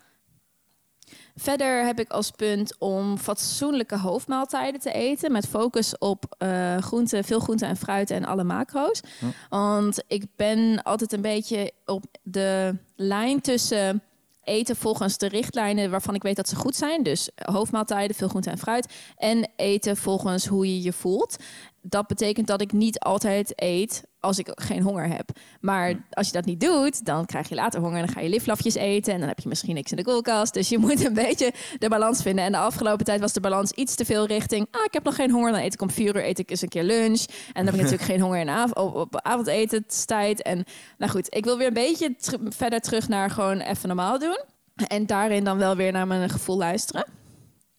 Verder 1.35 1.85
heb 1.85 1.99
ik 1.99 2.09
als 2.09 2.31
punt 2.31 2.75
om 2.79 3.17
fatsoenlijke 3.17 3.97
hoofdmaaltijden 3.97 4.81
te 4.81 4.91
eten. 4.91 5.31
Met 5.31 5.47
focus 5.47 5.97
op 5.97 6.35
eh 6.37 6.77
groente, 6.77 7.23
veel 7.23 7.39
groente 7.39 7.65
en 7.65 7.77
fruit 7.77 8.09
en 8.11 8.25
alle 8.25 8.43
macro's. 8.43 9.01
Hm. 9.19 9.25
Want 9.49 10.03
ik 10.07 10.25
ben 10.35 10.83
altijd 10.83 11.13
een 11.13 11.21
beetje 11.21 11.71
op 11.85 12.05
de 12.23 12.77
lijn 12.95 13.41
tussen 13.41 14.01
eten 14.43 14.75
volgens 14.75 15.17
de 15.17 15.27
richtlijnen 15.27 15.91
waarvan 15.91 16.15
ik 16.15 16.23
weet 16.23 16.35
dat 16.35 16.49
ze 16.49 16.55
goed 16.55 16.75
zijn. 16.75 17.03
Dus 17.03 17.29
hoofdmaaltijden, 17.35 18.15
veel 18.15 18.27
groente 18.27 18.49
en 18.49 18.57
fruit. 18.57 18.93
En 19.17 19.49
eten 19.55 19.97
volgens 19.97 20.45
hoe 20.45 20.67
je 20.67 20.81
je 20.81 20.93
voelt. 20.93 21.35
Dat 21.81 22.07
betekent 22.07 22.47
dat 22.47 22.61
ik 22.61 22.71
niet 22.71 22.99
altijd 22.99 23.53
eet 23.55 24.03
als 24.19 24.39
ik 24.39 24.51
geen 24.55 24.81
honger 24.81 25.07
heb. 25.07 25.29
Maar 25.61 26.05
als 26.09 26.27
je 26.27 26.33
dat 26.33 26.45
niet 26.45 26.59
doet, 26.59 27.05
dan 27.05 27.25
krijg 27.25 27.49
je 27.49 27.55
later 27.55 27.79
honger. 27.79 27.99
En 27.99 28.05
dan 28.05 28.15
ga 28.15 28.21
je 28.21 28.29
liflafjes 28.29 28.75
eten 28.75 29.13
en 29.13 29.19
dan 29.19 29.27
heb 29.27 29.39
je 29.39 29.49
misschien 29.49 29.73
niks 29.73 29.91
in 29.91 29.97
de 29.97 30.03
koelkast. 30.03 30.53
Dus 30.53 30.69
je 30.69 30.77
moet 30.85 31.05
een 31.05 31.13
beetje 31.13 31.53
de 31.79 31.89
balans 31.89 32.21
vinden. 32.21 32.45
En 32.45 32.51
de 32.51 32.57
afgelopen 32.57 33.05
tijd 33.05 33.19
was 33.19 33.33
de 33.33 33.39
balans 33.39 33.71
iets 33.71 33.95
te 33.95 34.05
veel 34.05 34.25
richting... 34.25 34.67
ah, 34.71 34.85
ik 34.85 34.93
heb 34.93 35.03
nog 35.03 35.15
geen 35.15 35.31
honger, 35.31 35.51
dan 35.51 35.61
eet 35.61 35.73
ik 35.73 35.81
om 35.81 35.89
vier 35.89 36.15
uur 36.15 36.25
eet 36.25 36.39
ik 36.39 36.49
eens 36.49 36.61
een 36.61 36.69
keer 36.69 36.83
lunch. 36.83 37.25
En 37.53 37.53
dan 37.53 37.65
heb 37.65 37.73
ik 37.73 37.81
natuurlijk 37.81 38.09
geen 38.09 38.21
honger 38.21 38.39
in 38.39 38.45
de 38.45 38.51
av 38.51 38.71
op, 38.71 38.95
op 38.95 39.19
avondetenstijd. 39.21 40.41
En 40.41 40.63
nou 40.97 41.11
goed, 41.11 41.35
ik 41.35 41.43
wil 41.43 41.57
weer 41.57 41.67
een 41.67 41.73
beetje 41.73 42.15
verder 42.49 42.79
terug 42.79 43.07
naar 43.07 43.29
gewoon 43.29 43.59
even 43.59 43.87
normaal 43.87 44.19
doen. 44.19 44.39
En 44.87 45.05
daarin 45.05 45.43
dan 45.43 45.57
wel 45.57 45.75
weer 45.75 45.91
naar 45.91 46.07
mijn 46.07 46.29
gevoel 46.29 46.57
luisteren. 46.57 47.05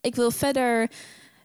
Ik 0.00 0.14
wil 0.14 0.30
verder 0.30 0.90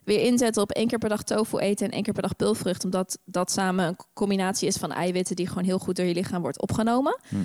weer 0.08 0.20
inzetten 0.24 0.62
op 0.62 0.70
één 0.70 0.86
keer 0.88 0.98
per 0.98 1.08
dag 1.08 1.22
tofu 1.22 1.58
eten 1.58 1.86
en 1.86 1.92
één 1.92 2.02
keer 2.02 2.12
per 2.12 2.22
dag 2.22 2.36
pulvrucht. 2.36 2.84
Omdat 2.84 3.18
dat 3.24 3.50
samen 3.50 3.86
een 3.86 3.96
combinatie 4.12 4.68
is 4.68 4.76
van 4.76 4.92
eiwitten 4.92 5.36
die 5.36 5.46
gewoon 5.48 5.64
heel 5.64 5.78
goed 5.78 5.96
door 5.96 6.06
je 6.06 6.14
lichaam 6.14 6.42
wordt 6.42 6.60
opgenomen. 6.60 7.18
Hm. 7.28 7.36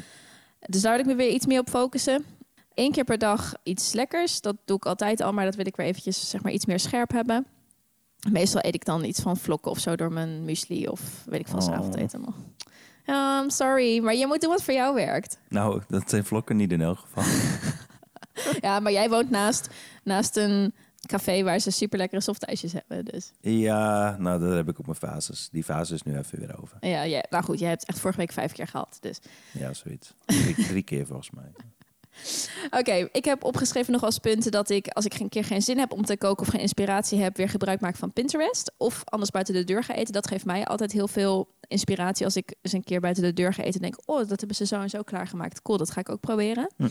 Dus 0.59 0.81
daar 0.81 0.91
wil 0.91 1.01
ik 1.01 1.05
me 1.05 1.15
weer 1.15 1.29
iets 1.29 1.45
meer 1.45 1.59
op 1.59 1.69
focussen. 1.69 2.25
Eén 2.73 2.91
keer 2.91 3.03
per 3.03 3.17
dag 3.17 3.53
iets 3.63 3.93
lekkers. 3.93 4.41
Dat 4.41 4.55
doe 4.65 4.77
ik 4.77 4.85
altijd 4.85 5.21
al, 5.21 5.33
maar 5.33 5.45
dat 5.45 5.55
wil 5.55 5.65
ik 5.67 5.75
weer 5.75 5.85
eventjes 5.85 6.29
zeg 6.29 6.41
maar, 6.43 6.51
iets 6.51 6.65
meer 6.65 6.79
scherp 6.79 7.11
hebben. 7.11 7.45
Meestal 8.31 8.61
eet 8.63 8.75
ik 8.75 8.85
dan 8.85 9.03
iets 9.03 9.19
van 9.19 9.37
vlokken 9.37 9.71
of 9.71 9.79
zo 9.79 9.95
door 9.95 10.11
mijn 10.11 10.45
muesli 10.45 10.87
of 10.87 11.01
weet 11.25 11.39
ik 11.39 11.47
veel, 11.47 11.59
Oh. 11.59 11.73
avondeten 11.73 12.21
nog. 12.21 12.35
I'm 13.05 13.49
sorry, 13.49 14.03
maar 14.03 14.15
je 14.15 14.27
moet 14.27 14.41
doen 14.41 14.49
wat 14.49 14.63
voor 14.63 14.73
jou 14.73 14.95
werkt. 14.95 15.39
Nou, 15.49 15.81
dat 15.87 16.09
zijn 16.09 16.25
vlokken 16.25 16.55
niet 16.55 16.71
in 16.71 16.81
elk 16.81 16.97
geval. 16.99 17.23
Ja, 18.61 18.79
maar 18.79 18.91
jij 18.91 19.09
woont 19.09 19.29
naast, 19.29 19.69
naast 20.03 20.37
een 20.37 20.73
café 21.07 21.43
waar 21.43 21.59
ze 21.59 21.71
super 21.71 21.97
lekkere 21.97 22.21
softijsjes 22.21 22.73
hebben. 22.73 23.05
Dus 23.05 23.31
Ja, 23.41 24.17
nou, 24.19 24.39
daar 24.39 24.55
heb 24.55 24.69
ik 24.69 24.79
ook 24.79 24.85
mijn 24.85 24.97
fases. 24.97 25.49
Die 25.51 25.63
fase 25.63 25.93
is 25.93 26.03
nu 26.03 26.17
even 26.17 26.39
weer 26.39 26.61
over. 26.61 26.77
ja, 26.81 27.03
ja, 27.03 27.23
nou 27.29 27.43
goed, 27.43 27.59
jij 27.59 27.69
hebt 27.69 27.85
echt 27.85 27.99
vorige 27.99 28.19
week 28.19 28.31
vijf 28.31 28.51
keer 28.51 28.67
gehad. 28.67 28.97
Dus 28.99 29.19
Ja, 29.51 29.73
zoiets. 29.73 30.13
Drie, 30.25 30.55
drie 30.71 30.83
keer 30.83 31.05
volgens 31.05 31.29
mij. 31.31 31.51
Oké, 32.79 33.09
ik 33.11 33.25
heb 33.25 33.43
opgeschreven 33.43 33.91
nog 33.91 34.03
als 34.03 34.19
punten 34.19 34.51
dat 34.51 34.69
ik, 34.69 34.87
als 34.87 35.05
ik 35.05 35.19
een 35.19 35.29
keer 35.29 35.43
geen 35.43 35.61
zin 35.61 35.77
heb 35.77 35.91
om 35.91 36.05
te 36.05 36.17
koken 36.17 36.45
of 36.45 36.51
geen 36.51 36.61
inspiratie 36.61 37.19
heb, 37.19 37.37
weer 37.37 37.49
gebruik 37.49 37.79
maak 37.79 37.95
van 37.95 38.13
Pinterest. 38.13 38.73
Of 38.77 39.01
anders 39.05 39.31
buiten 39.31 39.53
de 39.53 39.63
deur 39.63 39.83
ga 39.83 39.95
eten. 39.95 40.13
Dat 40.13 40.27
geeft 40.27 40.45
mij 40.45 40.65
altijd 40.65 40.91
heel 40.91 41.07
veel 41.07 41.47
inspiratie 41.67 42.25
als 42.25 42.35
ik 42.35 42.55
eens 42.61 42.73
een 42.73 42.83
keer 42.83 42.99
buiten 42.99 43.23
de 43.23 43.33
deur 43.33 43.53
ga 43.53 43.63
eten 43.63 43.81
en 43.81 43.89
denk, 43.89 44.01
oh, 44.05 44.27
dat 44.27 44.39
hebben 44.39 44.55
ze 44.55 44.65
zo 44.65 44.81
en 44.81 44.89
zo 44.89 45.01
klaargemaakt. 45.01 45.61
Cool, 45.61 45.77
dat 45.77 45.91
ga 45.91 45.99
ik 45.99 46.09
ook 46.09 46.19
proberen. 46.19 46.69
Hm. 46.77 46.87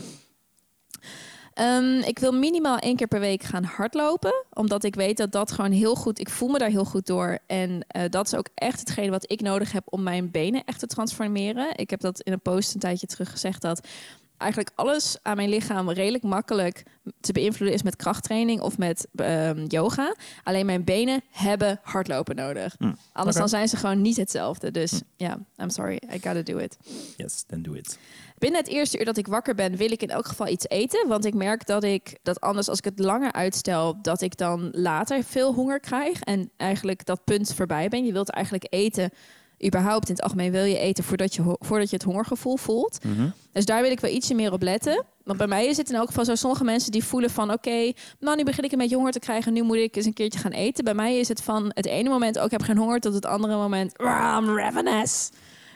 Ehm, 1.53 1.99
ik 1.99 2.19
wil 2.19 2.31
minimaal 2.31 2.77
één 2.77 2.95
keer 2.95 3.07
per 3.07 3.19
week 3.19 3.43
gaan 3.43 3.63
hardlopen, 3.63 4.45
omdat 4.53 4.83
ik 4.83 4.95
weet 4.95 5.17
dat 5.17 5.31
dat 5.31 5.51
gewoon 5.51 5.71
heel 5.71 5.95
goed, 5.95 6.19
ik 6.19 6.29
voel 6.29 6.49
me 6.49 6.57
daar 6.57 6.69
heel 6.69 6.85
goed 6.85 7.05
door. 7.05 7.39
En 7.47 7.85
eh, 7.87 8.03
dat 8.09 8.25
is 8.25 8.35
ook 8.35 8.47
echt 8.55 8.79
hetgene 8.79 9.09
wat 9.09 9.31
ik 9.31 9.41
nodig 9.41 9.71
heb 9.71 9.83
om 9.85 10.03
mijn 10.03 10.31
benen 10.31 10.63
echt 10.65 10.79
te 10.79 10.87
transformeren. 10.87 11.77
Ik 11.77 11.89
heb 11.89 11.99
dat 11.99 12.21
in 12.21 12.33
een 12.33 12.41
post 12.41 12.73
een 12.73 12.79
tijdje 12.79 13.07
terug 13.07 13.31
gezegd 13.31 13.61
dat 13.61 13.87
eigenlijk 14.43 14.71
alles 14.75 15.17
aan 15.21 15.35
mijn 15.35 15.49
lichaam 15.49 15.89
redelijk 15.89 16.23
makkelijk 16.23 16.83
te 17.19 17.31
beïnvloeden 17.31 17.75
is 17.75 17.83
met 17.83 17.95
krachttraining 17.95 18.61
of 18.61 18.77
met 18.77 19.07
ehm, 19.15 19.65
yoga. 19.65 20.15
Alleen 20.43 20.65
mijn 20.65 20.83
benen 20.83 21.21
hebben 21.31 21.79
hardlopen 21.81 22.35
nodig. 22.35 22.75
Hm. 22.77 22.93
Anders 23.13 23.37
dan 23.37 23.49
zijn 23.49 23.67
ze 23.67 23.77
gewoon 23.77 24.01
niet 24.01 24.17
hetzelfde. 24.17 24.71
Dus 24.71 25.01
ja, 25.15 25.37
I'm 25.57 25.69
sorry, 25.69 26.01
I 26.13 26.19
gotta 26.21 26.41
do 26.41 26.57
it. 26.57 26.77
Yes, 27.17 27.43
then 27.47 27.61
do 27.61 27.73
it. 27.73 27.97
Binnen 28.37 28.61
het 28.61 28.69
eerste 28.69 28.99
uur 28.99 29.05
dat 29.05 29.17
ik 29.17 29.27
wakker 29.27 29.55
ben, 29.55 29.75
wil 29.75 29.91
ik 29.91 30.01
in 30.01 30.09
elk 30.09 30.27
geval 30.27 30.47
iets 30.47 30.67
eten. 30.67 31.07
Want 31.07 31.25
ik 31.25 31.33
merk 31.33 31.65
dat 31.65 31.83
ik 31.83 32.17
dat 32.23 32.41
anders, 32.41 32.69
als 32.69 32.77
ik 32.77 32.85
het 32.85 32.99
langer 32.99 33.31
uitstel, 33.31 34.01
dat 34.01 34.21
ik 34.21 34.37
dan 34.37 34.69
later 34.71 35.23
veel 35.23 35.53
honger 35.53 35.79
krijg. 35.79 36.21
En 36.21 36.51
eigenlijk 36.57 37.05
dat 37.05 37.23
punt 37.23 37.53
voorbij 37.53 37.87
ben. 37.89 38.05
Je 38.05 38.13
wilt 38.13 38.29
eigenlijk 38.29 38.65
eten, 38.69 39.11
überhaupt 39.65 40.09
in 40.09 40.13
het 40.13 40.23
algemeen 40.23 40.51
wil 40.51 40.63
je 40.63 40.77
eten 40.77 41.03
voordat 41.03 41.35
je, 41.35 41.57
voordat 41.59 41.89
je 41.89 41.95
het 41.95 42.05
hongergevoel 42.05 42.57
voelt. 42.57 43.03
Mhm. 43.03 43.29
Dus 43.51 43.65
daar 43.65 43.81
wil 43.81 43.91
ik 43.91 43.99
wel 43.99 44.11
ietsje 44.11 44.33
meer 44.33 44.51
op 44.51 44.61
letten. 44.61 45.05
Want 45.23 45.37
bij 45.37 45.47
mij 45.47 45.65
is 45.65 45.77
het 45.77 45.89
in 45.89 45.95
elk 45.95 46.07
geval 46.07 46.25
zo, 46.25 46.35
sommige 46.35 46.63
mensen 46.63 46.91
die 46.91 47.03
voelen 47.03 47.29
van... 47.29 47.51
oké, 47.51 47.91
nou 48.19 48.37
nu 48.37 48.43
begin 48.43 48.63
ik 48.63 48.71
een 48.71 48.77
beetje 48.77 48.95
honger 48.95 49.11
te 49.11 49.19
krijgen... 49.19 49.53
nu 49.53 49.61
moet 49.61 49.77
ik 49.77 49.95
eens 49.95 50.05
een 50.05 50.13
keertje 50.13 50.39
gaan 50.39 50.51
eten. 50.51 50.83
Bij 50.83 50.93
mij 50.93 51.17
is 51.17 51.27
het 51.27 51.41
van 51.41 51.71
het 51.73 51.85
ene 51.85 52.09
moment... 52.09 52.39
ook 52.39 52.45
ik 52.45 52.51
heb 52.51 52.61
geen 52.61 52.77
honger, 52.77 52.99
tot 52.99 53.13
het 53.13 53.25
andere 53.25 53.55
moment... 53.55 53.93
"Rah, 53.97 54.43
I'm 54.43 54.57
ravenous. 54.57 55.29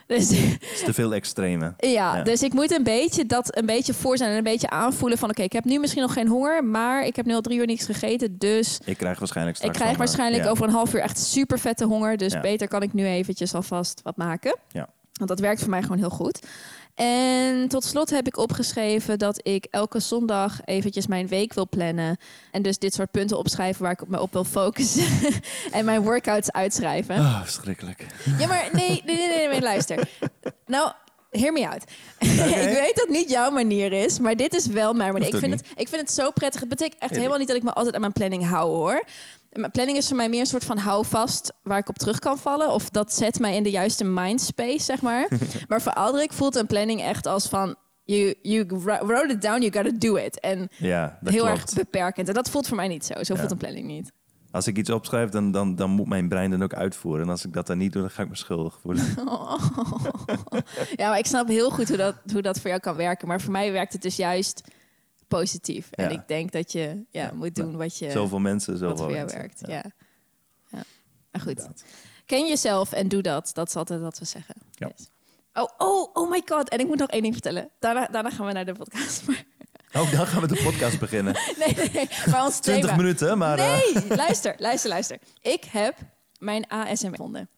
Dus 0.07 0.29
Het 0.29 0.57
is 0.73 0.83
te 0.83 0.93
veel 0.93 1.13
extreme. 1.13 1.73
ja, 1.77 2.15
Ja. 2.17 2.23
dus 2.23 2.43
ik 2.43 2.53
moet 2.53 2.71
een 2.71 2.83
beetje 2.83 3.25
dat 3.25 3.57
een 3.57 3.65
beetje 3.65 3.93
voor 3.93 4.17
zijn... 4.17 4.31
en 4.31 4.37
een 4.37 4.43
beetje 4.43 4.69
aanvoelen 4.69 5.17
van... 5.17 5.29
oké, 5.29 5.41
ik 5.41 5.51
heb 5.53 5.63
nu 5.63 5.79
misschien 5.79 6.01
nog 6.01 6.13
geen 6.13 6.27
honger... 6.27 6.63
maar 6.63 7.05
ik 7.05 7.15
heb 7.15 7.25
nu 7.25 7.33
al 7.33 7.41
drie 7.41 7.57
uur 7.59 7.65
niks 7.65 7.85
gegeten, 7.85 8.37
dus... 8.37 8.79
Ik 8.85 8.97
krijg 8.97 9.19
waarschijnlijk 9.19 9.55
Ik 9.57 9.61
straks 9.63 9.77
krijg 9.77 9.95
honger. 9.95 9.97
waarschijnlijk 10.07 10.43
Ja. 10.43 10.49
over 10.49 10.65
een 10.67 10.73
half 10.73 10.93
uur 10.93 11.01
echt 11.01 11.19
super 11.19 11.59
vette 11.59 11.85
honger. 11.85 12.17
Dus 12.17 12.39
beter 12.39 12.67
kan 12.67 12.81
ik 12.81 12.93
nu 12.93 13.05
eventjes 13.05 13.53
alvast 13.53 13.99
wat 14.03 14.17
maken. 14.17 14.57
Ja. 14.71 14.87
Want 15.13 15.29
dat 15.29 15.39
werkt 15.39 15.59
voor 15.61 15.69
mij 15.69 15.81
gewoon 15.81 15.97
heel 15.97 16.09
goed. 16.09 16.47
En 16.98 17.68
tot 17.68 17.84
slot 17.84 18.10
heb 18.10 18.27
ik 18.27 18.38
opgeschreven 18.38 19.20
dat 19.20 19.39
ik 19.48 19.68
elke 19.72 20.00
zondag 20.00 20.60
eventjes 20.66 21.08
mijn 21.08 21.27
week 21.27 21.54
wil 21.54 21.68
plannen. 21.70 22.18
En 22.51 22.62
dus 22.62 22.77
dit 22.77 22.94
soort 22.94 23.12
punten 23.12 23.38
opschrijven 23.38 23.84
waar 23.84 23.92
ik 23.92 24.08
me 24.08 24.22
op 24.22 24.34
wil 24.34 24.44
focussen. 24.44 25.32
en 25.72 25.86
mijn 25.86 26.01
workouts 26.01 26.51
uitschrijven. 26.51 27.16
Ah, 27.16 27.42
verschrikkelijk. 27.42 28.06
Ja, 28.38 28.48
maar 28.48 28.70
nee, 28.80 29.01
nee, 29.06 29.16
nee, 29.16 29.27
nee, 29.27 29.48
nee, 29.48 29.62
luister. 29.62 30.10
Nou, 30.66 30.92
hear 31.32 31.54
me 31.54 31.70
out. 31.70 31.84
ik 32.20 32.77
weet 32.82 32.96
dat 32.96 33.10
niet 33.10 33.30
jouw 33.30 33.51
manier 33.51 33.92
is, 33.94 34.20
maar 34.20 34.36
dit 34.36 34.54
is 34.54 34.68
wel 34.68 34.94
mijn 34.94 35.13
manier. 35.13 35.27
Ik 35.27 35.36
vind, 35.36 35.54
het, 35.54 35.68
ik 35.75 35.88
vind 35.88 36.01
het 36.01 36.12
zo 36.12 36.32
prettig. 36.32 36.60
Het 36.60 36.70
betekent 36.70 37.01
echt 37.01 37.16
helemaal 37.16 37.38
niet 37.38 37.48
dat 37.48 37.58
ik 37.58 37.63
me 37.63 37.74
altijd 37.74 37.96
aan 37.96 38.01
mijn 38.01 38.13
planning 38.13 38.48
hou, 38.48 38.70
hoor. 38.70 39.04
Mijn 39.57 39.71
planning 39.71 39.97
is 39.97 40.07
voor 40.07 40.17
mij 40.17 40.29
meer 40.29 40.39
een 40.39 40.45
soort 40.45 40.65
van 40.65 40.77
houvast 40.77 41.53
waar 41.63 41.77
ik 41.77 41.89
op 41.89 41.97
terug 41.97 42.19
kan 42.19 42.37
vallen. 42.37 42.71
Of 42.71 42.89
dat 42.89 43.13
zet 43.13 43.39
mij 43.39 43.55
in 43.55 43.63
de 43.63 43.69
juiste 43.69 44.03
mindspace, 44.03 44.79
zeg 44.79 45.01
maar. 45.01 45.27
maar 45.67 45.81
voor 45.81 45.93
Aldrik 45.93 46.33
voelt 46.33 46.55
een 46.55 46.67
planning 46.67 47.01
echt 47.01 47.25
als 47.27 47.48
van... 47.48 47.75
You, 48.03 48.33
you 48.41 48.65
wr- 48.67 49.05
wrote 49.05 49.27
it 49.33 49.41
down, 49.41 49.61
you 49.61 49.72
gotta 49.74 49.91
do 49.98 50.15
it. 50.15 50.39
En 50.39 50.70
Ja, 50.77 51.17
dat 51.22 51.33
heel 51.33 51.43
klopt. 51.46 51.61
erg 51.61 51.74
beperkend. 51.74 52.27
En 52.27 52.33
dat 52.33 52.50
voelt 52.50 52.67
voor 52.67 52.75
mij 52.77 52.87
niet 52.87 53.05
zo. 53.05 53.13
Zo 53.24 53.33
Ja. 53.33 53.39
voelt 53.39 53.51
een 53.51 53.57
planning 53.57 53.87
niet. 53.87 54.11
Als 54.51 54.67
ik 54.67 54.77
iets 54.77 54.89
opschrijf, 54.89 55.29
dan, 55.29 55.51
dan, 55.51 55.75
dan 55.75 55.89
moet 55.89 56.07
mijn 56.07 56.27
brein 56.29 56.51
dan 56.51 56.63
ook 56.63 56.74
uitvoeren. 56.74 57.24
En 57.24 57.29
als 57.29 57.46
ik 57.46 57.53
dat 57.53 57.67
dan 57.67 57.77
niet 57.77 57.93
doe, 57.93 58.01
dan 58.01 58.11
ga 58.11 58.22
ik 58.24 58.29
me 58.29 58.35
schuldig 58.35 58.79
voelen. 58.81 59.03
Ja, 60.96 61.09
maar 61.09 61.17
ik 61.17 61.25
snap 61.25 61.48
heel 61.48 61.70
goed 61.70 61.87
hoe 61.87 61.98
dat, 61.98 62.15
hoe 62.33 62.41
dat 62.41 62.59
voor 62.59 62.70
jou 62.70 62.81
kan 62.81 62.96
werken. 62.96 63.27
Maar 63.27 63.41
voor 63.41 63.51
mij 63.51 63.72
werkt 63.72 63.93
het 63.93 64.01
dus 64.01 64.15
juist 64.15 64.63
positief. 65.27 65.87
En 65.92 66.11
ik 66.11 66.27
denk 66.27 66.51
dat 66.51 66.72
je 66.72 67.05
ja, 67.09 67.31
moet 67.33 67.55
doen 67.55 67.77
wat, 67.77 67.98
je, 67.98 68.11
Zoveel 68.11 68.40
mensen, 68.40 68.72
wat 68.72 68.79
zoveel 68.81 68.98
voor 68.98 69.07
jou 69.16 69.20
mensen. 69.20 69.37
werkt. 69.40 69.61
Ja, 69.68 69.83
Ja. 70.72 70.83
Maar 71.31 71.42
goed, 71.42 71.50
inderdaad. 71.51 71.83
ken 72.25 72.48
jezelf 72.48 72.92
en 72.92 73.07
doe 73.07 73.22
dat. 73.22 73.50
Dat 73.53 73.68
is 73.68 73.75
altijd 73.75 74.01
wat 74.01 74.20
we 74.20 74.25
zeggen. 74.25 74.55
Ja. 74.72 74.92
Yes. 74.96 75.09
Oh, 75.53 75.68
oh, 75.77 76.09
oh 76.13 76.29
my 76.29 76.42
god. 76.46 76.70
En 76.70 76.79
ik 76.79 76.87
moet 76.87 76.98
nog 77.00 77.09
één 77.09 77.22
ding 77.22 77.33
vertellen. 77.33 77.70
Daarna, 77.79 78.07
daarna 78.07 78.29
gaan 78.29 78.46
we 78.46 78.51
naar 78.51 78.66
de 78.66 78.74
podcast. 78.74 79.24
Maar, 79.27 79.46
Oh, 80.03 80.11
dan 80.11 80.27
gaan 80.27 80.42
we 80.42 80.48
de 80.48 80.61
podcast 80.63 81.00
beginnen. 81.00 81.33
nee, 81.66 81.90
nee. 81.94 82.07
Maar 82.31 82.44
ons 82.46 82.59
20 82.59 82.83
thema. 82.90 83.01
minuten, 83.01 83.37
maar... 83.37 83.57
eh, 83.59 83.79
Nee, 83.94 84.07
luister, 84.25 84.55
luister, 84.57 84.90
luister. 84.90 85.20
Ik 85.42 85.63
heb 85.63 85.98
mijn 86.40 86.68
ASMR 86.68 87.09
gevonden. 87.09 87.50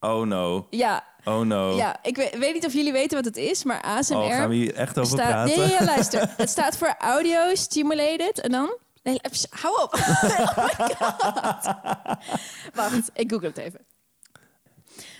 oh 0.00 0.26
no, 0.26 0.66
Ja, 0.70 1.04
oh 1.24 1.40
no. 1.40 1.76
ja 1.76 1.96
ik 2.02 2.16
weet, 2.16 2.38
weet 2.38 2.54
niet 2.54 2.66
of 2.66 2.72
jullie 2.72 2.92
weten 2.92 3.16
wat 3.16 3.24
het 3.24 3.36
is, 3.36 3.64
maar 3.64 3.82
ASMR... 3.82 4.16
oh, 4.16 4.28
gaan 4.28 4.48
we 4.48 4.54
hier 4.54 4.74
echt 4.74 4.98
over 4.98 5.18
staat, 5.18 5.30
praten? 5.30 5.58
Nee, 5.58 5.68
ja, 5.68 5.84
luister. 5.84 6.30
Het 6.36 6.50
staat 6.50 6.76
voor 6.76 6.94
audio 6.98 7.54
stimulated 7.54 8.40
en 8.40 8.50
dan. 8.50 8.76
Nee, 9.02 9.20
hou 9.50 9.82
op. 9.82 9.94
oh 9.98 10.22
my 10.78 10.94
god. 10.98 11.74
Wacht, 12.74 13.10
ik 13.14 13.30
google 13.30 13.48
het 13.48 13.58
even. 13.58 13.80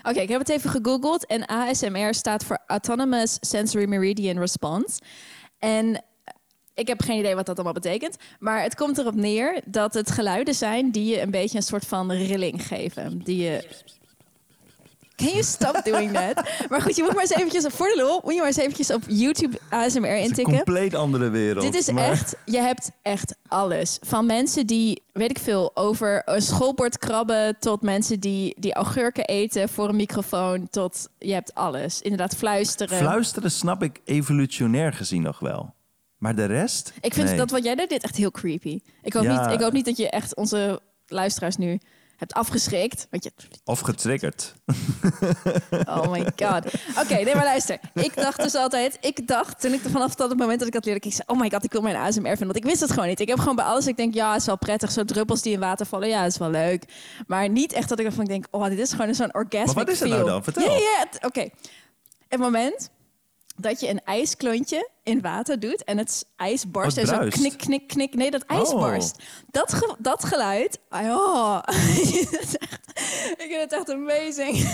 Oké, 0.03 0.21
ik 0.21 0.29
heb 0.29 0.39
het 0.39 0.49
even 0.49 0.71
gegoogeld 0.71 1.27
en 1.27 1.47
ASMR 1.47 2.15
staat 2.15 2.45
voor 2.45 2.59
Autonomous 2.67 3.37
Sensory 3.41 3.89
Meridian 3.89 4.39
Response. 4.39 5.01
En 5.59 6.05
ik 6.75 6.89
heb 6.89 7.03
geen 7.03 7.19
idee 7.19 7.35
wat 7.35 7.47
dat 7.47 7.55
allemaal 7.55 7.73
betekent, 7.73 8.17
maar 8.39 8.63
het 8.63 8.75
komt 8.75 8.99
erop 8.99 9.15
neer 9.15 9.61
dat 9.65 9.95
het 9.95 10.11
geluiden 10.11 10.55
zijn 10.55 10.91
die 10.91 11.05
je 11.05 11.21
een 11.21 11.31
beetje 11.31 11.57
een 11.57 11.63
soort 11.63 11.87
van 11.87 12.13
rilling 12.13 12.67
geven. 12.67 13.19
Die 13.19 13.43
je 13.43 13.69
Can 15.21 15.29
you 15.29 15.43
stop 15.43 15.81
doing 15.85 16.13
that? 16.13 16.49
Maar 16.71 16.83
goed, 16.83 16.97
je 16.97 17.03
moet 17.03 17.13
maar 17.13 17.21
eens 17.23 17.35
eventjes, 17.35 17.65
voor 17.69 17.87
de 17.87 17.97
lol, 17.97 18.21
moet 18.25 18.33
je 18.33 18.39
maar 18.39 18.47
eens 18.47 18.57
eventjes 18.57 18.91
op 18.93 19.03
YouTube 19.07 19.59
ASMR 19.71 19.79
Het 19.81 19.87
is 19.89 19.95
een 20.23 20.29
intikken. 20.29 20.55
compleet 20.55 20.95
andere 20.95 21.29
wereld. 21.31 21.65
Dit 21.65 21.75
is 21.75 21.91
maar- 21.91 22.11
echt, 22.11 22.37
je 22.45 22.59
hebt 22.59 22.91
echt 23.03 23.35
alles. 23.49 23.99
Van 24.01 24.27
mensen 24.27 24.67
die, 24.67 25.03
weet 25.13 25.31
ik 25.31 25.39
veel, 25.39 25.71
over 25.77 26.23
een 26.25 26.43
schoolbord 26.43 26.99
krabben... 26.99 27.57
tot 27.59 27.83
mensen 27.83 28.21
die, 28.21 28.55
die 28.59 28.75
augurken 28.75 29.25
eten 29.25 29.69
voor 29.69 29.89
een 29.89 29.97
microfoon... 29.97 30.69
tot 30.71 31.09
je 31.19 31.33
hebt 31.33 31.55
alles. 31.55 32.01
Inderdaad, 32.03 32.37
fluisteren. 32.37 32.97
Fluisteren 32.99 33.51
snap 33.51 33.83
ik 33.83 34.01
evolutionair 34.05 34.93
gezien 34.93 35.23
nog 35.23 35.39
wel. 35.39 35.75
Maar 36.19 36.35
de 36.35 36.45
rest? 36.45 36.93
ik 37.01 37.15
vind 37.15 37.29
Nee. 37.29 37.37
dat 37.37 37.51
wat 37.51 37.65
jij 37.65 37.75
deed, 37.75 37.89
dit 37.89 38.03
echt 38.03 38.17
heel 38.17 38.31
creepy. 38.31 38.81
Ik 39.03 39.13
hoop, 39.13 39.23
Ja. 39.25 39.45
niet, 39.45 39.55
ik 39.55 39.61
hoop 39.61 39.73
niet 39.73 39.85
dat 39.85 39.97
je 39.97 40.11
echt 40.11 40.35
onze 40.37 40.81
luisteraars 41.07 41.57
nu 41.57 41.79
hebt 42.21 42.35
afgeschrikt. 42.35 43.07
Want 43.11 43.25
je, 43.25 43.33
Of 43.65 43.81
getriggerd. 43.81 44.55
Oh 45.87 46.11
my 46.11 46.33
god. 46.37 46.65
Oké, 46.99 47.15
nee, 47.15 47.35
maar 47.35 47.45
luister. 47.45 47.79
Ik 47.95 48.17
dacht 48.17 48.43
dus 48.43 48.55
altijd, 48.55 48.99
ik 49.01 49.27
dacht 49.27 49.61
toen 49.61 49.73
ik 49.73 49.81
vanaf 49.81 50.15
dat 50.15 50.29
het 50.31 50.39
moment 50.39 50.59
dat 50.59 50.69
ik 50.69 50.75
dat 50.75 50.85
leerde, 50.85 51.07
ik 51.07 51.13
zei, 51.13 51.23
oh 51.27 51.41
my 51.41 51.51
god, 51.51 51.65
ik 51.65 51.73
wil 51.73 51.81
mijn 51.81 51.97
ASMR 51.97 52.23
vinden. 52.23 52.47
Want 52.47 52.57
ik 52.57 52.65
wist 52.65 52.81
het 52.81 52.91
gewoon 52.91 53.09
niet. 53.09 53.21
Ik 53.21 53.29
heb 53.29 53.39
gewoon 53.39 53.57
bij 53.57 53.65
alles, 53.65 53.87
ik 53.87 53.97
denk, 53.97 54.15
ja, 54.15 54.33
het 54.33 54.41
is 54.41 54.47
wel 54.47 54.59
prettig. 54.59 54.91
Zo 54.91 55.05
druppels 55.05 55.43
die 55.43 55.53
in 55.53 55.61
water 55.61 55.87
vallen, 55.87 56.09
ja, 56.09 56.23
het 56.23 56.33
is 56.33 56.39
wel 56.39 56.51
leuk. 56.51 56.85
Maar 57.27 57.49
niet 57.49 57.73
echt 57.73 57.89
dat 57.89 57.99
ik 57.99 58.07
ervan 58.07 58.25
denk, 58.25 58.47
oh, 58.51 58.65
dit 58.65 58.79
is 58.79 58.93
gewoon 58.93 59.15
zo'n 59.15 59.35
orgasmic 59.35 59.67
Maar 59.67 59.85
wat 59.85 59.89
is 59.89 60.01
het 60.01 60.09
nou 60.09 60.25
dan? 60.25 60.45
Vertel. 60.45 60.63
Ja, 60.63 60.79
ja, 60.79 61.07
oké. 61.21 61.49
Het 62.29 62.41
moment 62.41 62.91
dat 63.63 63.81
je 63.81 63.89
een 63.89 64.05
ijsklontje 64.05 64.89
in 65.03 65.21
water 65.21 65.61
doet 65.61 65.85
en 65.85 65.99
het 65.99 66.27
ijs 66.37 66.71
barst 66.71 66.97
Oh, 66.99 67.03
en 67.03 67.09
zo 67.09 67.19
knik, 67.41 67.59
knik, 67.59 67.89
knik. 67.89 68.15
Nee, 68.15 68.31
dat 68.31 68.45
ijs 68.47 68.69
Oh. 68.73 68.81
barst. 68.81 69.23
Dat, 69.51 69.73
ge- 69.73 69.97
dat 69.99 70.25
geluid, 70.25 70.79
oh. 70.91 71.59
Ik 73.37 73.47
vind 73.49 73.61
het 73.61 73.73
echt 73.73 73.91
amazing. 73.91 74.57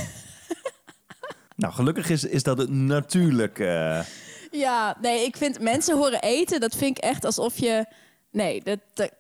Nou, 1.57 1.73
gelukkig 1.75 2.11
is, 2.11 2.25
is 2.25 2.43
dat 2.43 2.59
het 2.59 2.71
natuurlijk... 2.71 3.59
Ja, 4.51 4.97
nee, 5.01 5.25
ik 5.25 5.37
vind 5.37 5.61
mensen 5.61 5.97
horen 5.97 6.21
eten, 6.23 6.61
dat 6.61 6.77
vind 6.77 6.99
ik 6.99 7.05
echt 7.05 7.25
alsof 7.25 7.59
je. 7.59 7.87
Nee, 8.31 8.63
dat. 8.63 8.79
dat- 8.95 9.11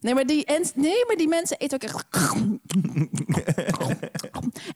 Nee 0.00 0.14
maar, 0.14 0.26
die, 0.26 0.44
en, 0.44 0.64
nee, 0.74 1.04
maar 1.06 1.16
die 1.16 1.28
mensen 1.28 1.58
eten 1.58 1.82
ook 1.82 1.90
echt. 1.90 2.04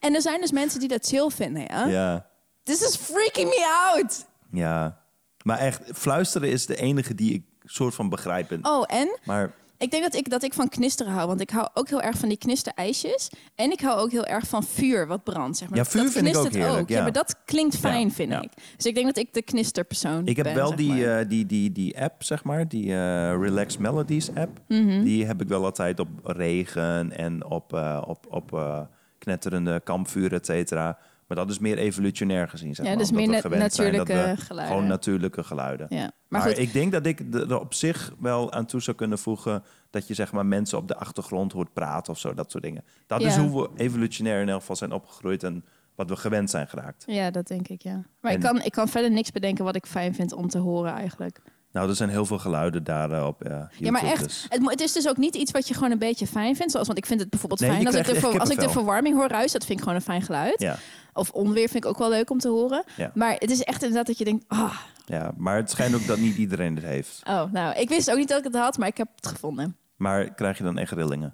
en 0.00 0.14
er 0.14 0.20
zijn 0.22 0.40
dus 0.40 0.52
mensen 0.52 0.80
die 0.80 0.88
dat 0.88 1.06
chill 1.06 1.30
vinden, 1.30 1.62
ja? 1.62 1.86
ja, 1.86 2.26
This 2.66 2.82
is 2.82 2.96
freaking 2.96 3.48
me 3.48 3.90
out! 3.94 4.26
ja. 4.50 5.04
Maar 5.42 5.58
echt, 5.58 5.80
fluisteren 5.94 6.50
is 6.50 6.66
de 6.66 6.76
enige 6.76 7.14
die 7.14 7.32
ik 7.34 7.42
soort 7.64 7.94
van 7.94 8.08
begrijp. 8.08 8.58
Oh, 8.62 8.84
en 8.86 9.18
Maar 9.24 9.52
Ik 9.78 9.90
denk 9.90 10.02
dat 10.02 10.14
ik, 10.14 10.30
dat 10.30 10.42
ik 10.42 10.54
van 10.54 10.68
knisteren 10.68 11.12
hou. 11.12 11.26
Want 11.26 11.40
ik 11.40 11.50
hou 11.50 11.68
ook 11.74 11.88
heel 11.88 12.02
erg 12.02 12.18
van 12.18 12.28
die 12.28 12.38
knisterijsjes. 12.38 13.30
En 13.54 13.70
ik 13.70 13.80
hou 13.80 14.00
ook 14.00 14.10
heel 14.10 14.24
erg 14.24 14.46
van 14.46 14.62
vuur 14.62 15.06
wat 15.06 15.24
brandt. 15.24 15.56
Zeg 15.56 15.68
maar. 15.68 15.78
Ja, 15.78 15.84
vuur 15.84 16.02
dat 16.02 16.12
vind 16.12 16.26
ik 16.26 16.36
ook 16.36 16.52
heerlijk, 16.52 16.88
ja. 16.88 17.02
maar 17.02 17.12
dat 17.12 17.36
klinkt 17.44 17.76
fijn, 17.76 18.06
Ja, 18.08 18.14
vind 18.14 18.32
ja. 18.32 18.42
ik. 18.42 18.50
Dus 18.76 18.86
ik 18.86 18.94
denk 18.94 19.06
dat 19.06 19.16
ik 19.16 19.34
de 19.34 19.42
knisterpersoon 19.42 20.26
Ik 20.26 20.36
heb 20.36 20.44
ben, 20.44 20.54
wel 20.54 20.76
die, 20.76 21.10
eh, 21.10 21.28
die, 21.28 21.46
die, 21.46 21.72
die 21.72 22.00
app, 22.00 22.22
zeg 22.22 22.44
maar, 22.44 22.68
die 22.68 22.92
eh, 22.92 23.36
Relax 23.40 23.76
Melodies 23.76 24.34
app. 24.34 24.60
Mhm. 24.68 25.02
Die 25.02 25.26
heb 25.26 25.42
ik 25.42 25.48
wel 25.48 25.64
altijd 25.64 26.00
op 26.00 26.08
regen 26.22 27.12
en 27.12 27.44
op, 27.44 27.72
eh, 27.72 28.02
op, 28.06 28.26
op 28.28 28.78
knetterende 29.18 29.80
kampvuren, 29.84 30.38
et 30.38 30.46
cetera. 30.46 30.98
Maar 31.26 31.36
dat 31.36 31.50
is 31.50 31.58
meer 31.58 31.78
evolutionair 31.78 32.48
gezien, 32.48 32.74
zeg 32.74 32.84
Ja, 32.86 32.90
maar. 32.92 33.00
dus 33.00 33.10
omdat 33.10 33.26
meer 33.26 33.36
we 33.36 33.42
na- 33.42 33.50
gewend 33.50 33.74
zijn 33.74 33.92
dat 33.92 34.06
natuurlijke 34.06 34.42
geluiden. 34.44 34.74
Gewoon 34.76 34.88
natuurlijke 34.90 35.44
geluiden. 35.44 35.86
ja. 35.90 35.96
Maar, 35.98 36.12
Maar, 36.28 36.42
goed, 36.50 36.58
ik 36.58 36.72
denk 36.72 36.92
dat 36.92 37.06
ik 37.06 37.20
er 37.34 37.60
op 37.60 37.74
zich 37.74 38.12
wel 38.20 38.52
aan 38.52 38.66
toe 38.66 38.80
zou 38.82 38.96
kunnen 38.96 39.18
voegen... 39.18 39.62
dat 39.90 40.08
je 40.08 40.14
zeg 40.14 40.32
maar 40.32 40.46
mensen 40.46 40.78
op 40.78 40.88
de 40.88 40.96
achtergrond 40.96 41.52
hoort 41.52 41.72
praten 41.72 42.12
of 42.12 42.18
zo, 42.18 42.34
dat 42.34 42.50
soort 42.50 42.62
dingen. 42.64 42.84
Dat 43.06 43.20
is 43.22 43.34
Ja. 43.34 43.46
hoe 43.46 43.62
we 43.62 43.82
evolutionair 43.82 44.40
in 44.40 44.48
elk 44.48 44.60
geval 44.60 44.76
zijn 44.76 44.92
opgegroeid... 44.92 45.42
en 45.42 45.64
wat 45.94 46.08
we 46.08 46.16
gewend 46.16 46.50
zijn 46.50 46.68
geraakt. 46.68 47.04
ja, 47.06 47.30
dat 47.30 47.46
denk 47.46 47.68
ik, 47.68 47.82
ja. 47.82 48.02
Maar 48.20 48.32
ik, 48.32 48.40
kan, 48.40 48.62
ik 48.62 48.72
kan 48.72 48.88
verder 48.88 49.10
niks 49.10 49.30
bedenken 49.32 49.64
wat 49.64 49.76
ik 49.76 49.86
fijn 49.86 50.14
vind 50.14 50.32
om 50.32 50.48
te 50.48 50.58
horen 50.58 50.92
eigenlijk. 50.92 51.40
Nou, 51.76 51.88
er 51.88 51.94
zijn 51.96 52.08
heel 52.08 52.26
veel 52.26 52.38
geluiden 52.38 52.84
daar 52.84 53.10
eh, 53.10 53.28
eh. 53.38 53.62
Ja, 53.78 53.90
maar 53.90 54.02
echt, 54.02 54.22
dus- 54.22 54.46
het, 54.48 54.80
is 54.80 54.92
dus 54.92 55.08
ook 55.08 55.16
niet 55.16 55.34
iets 55.34 55.50
wat 55.50 55.68
je 55.68 55.74
gewoon 55.74 55.90
een 55.90 55.98
beetje 55.98 56.26
fijn 56.26 56.56
vindt. 56.56 56.72
Zoals, 56.72 56.86
want 56.86 56.98
ik 56.98 57.06
vind 57.06 57.20
het 57.20 57.30
bijvoorbeeld 57.30 57.60
Nee, 57.60 57.70
fijn 57.70 57.86
als 57.86 57.94
ik, 57.94 58.04
de, 58.06 58.14
ver- 58.20 58.40
als 58.40 58.50
ik 58.50 58.60
de 58.60 58.68
verwarming 58.68 59.16
hoor 59.16 59.28
ruis. 59.28 59.52
Dat 59.52 59.64
vind 59.64 59.78
ik 59.78 59.84
gewoon 59.84 59.98
een 59.98 60.04
fijn 60.04 60.22
geluid. 60.22 60.60
Ja, 60.60 60.78
Of 61.12 61.30
onweer 61.30 61.68
vind 61.68 61.84
ik 61.84 61.90
ook 61.90 61.98
wel 61.98 62.08
leuk 62.08 62.30
om 62.30 62.38
te 62.38 62.48
horen. 62.48 62.84
Ja. 62.96 63.10
Maar 63.14 63.34
het 63.38 63.50
is 63.50 63.62
echt 63.62 63.82
inderdaad 63.82 64.06
dat 64.06 64.18
je 64.18 64.24
denkt... 64.24 64.44
Ah, 64.48 64.78
ja, 65.06 65.32
maar 65.36 65.56
het 65.56 65.70
schijnt 65.70 65.94
ook 65.94 66.06
dat 66.06 66.18
niet 66.18 66.36
iedereen 66.36 66.74
het 66.74 66.84
heeft. 66.84 67.20
oh, 67.28 67.52
nou, 67.52 67.74
ik 67.80 67.88
wist 67.88 68.10
ook 68.10 68.16
niet 68.16 68.28
dat 68.28 68.38
ik 68.38 68.44
het 68.44 68.54
had, 68.56 68.78
maar 68.78 68.88
ik 68.88 68.96
heb 68.96 69.08
het 69.16 69.26
gevonden. 69.26 69.76
Maar 69.96 70.34
krijg 70.34 70.58
je 70.58 70.64
dan 70.64 70.78
echt 70.78 70.92
rillingen? 70.92 71.32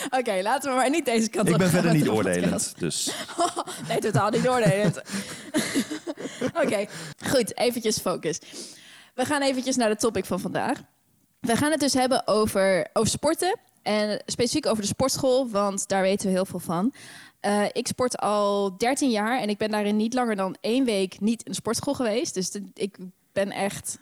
Oké, 0.18 0.40
laten 0.42 0.70
we 0.70 0.76
maar 0.76 0.90
niet 0.90 1.04
deze 1.04 1.28
kant 1.28 1.46
Ik 1.48 1.52
op 1.52 1.58
ben 1.58 1.68
gaan 1.68 1.80
verder 1.80 1.96
niet 1.96 2.04
de 2.04 2.12
oordelend, 2.12 2.74
dus... 2.78 3.10
Nee, 3.88 3.98
totaal 3.98 4.30
niet 4.30 4.48
oordelend. 4.48 5.00
Oké, 6.62 6.86
goed, 7.26 7.58
eventjes 7.58 7.98
focus. 7.98 8.38
We 9.14 9.24
gaan 9.24 9.42
eventjes 9.42 9.76
naar 9.76 9.88
de 9.88 9.96
topic 9.96 10.24
van 10.24 10.40
vandaag. 10.40 10.78
We 11.40 11.56
gaan 11.56 11.70
het 11.70 11.80
dus 11.80 11.94
hebben 11.94 12.26
over, 12.26 12.86
over 12.92 13.10
sporten. 13.10 13.58
En 13.82 14.22
specifiek 14.26 14.66
over 14.66 14.82
de 14.82 14.88
sportschool, 14.88 15.48
want 15.48 15.88
daar 15.88 16.02
weten 16.02 16.26
we 16.26 16.32
heel 16.32 16.44
veel 16.44 16.58
van. 16.58 16.94
Eh, 17.40 17.64
ik 17.72 17.86
sport 17.86 18.16
al 18.18 18.76
13 18.76 19.10
jaar 19.10 19.40
en 19.40 19.48
ik 19.48 19.58
ben 19.58 19.70
daarin 19.70 19.96
niet 19.96 20.14
langer 20.14 20.36
dan 20.36 20.56
één 20.60 20.84
week 20.84 21.20
niet 21.20 21.42
in 21.42 21.50
de 21.50 21.56
sportschool 21.56 21.94
geweest. 21.94 22.34
Dus 22.34 22.50
de- 22.50 22.70
ik 22.74 22.96
ben 23.32 23.50
echt, 23.50 23.98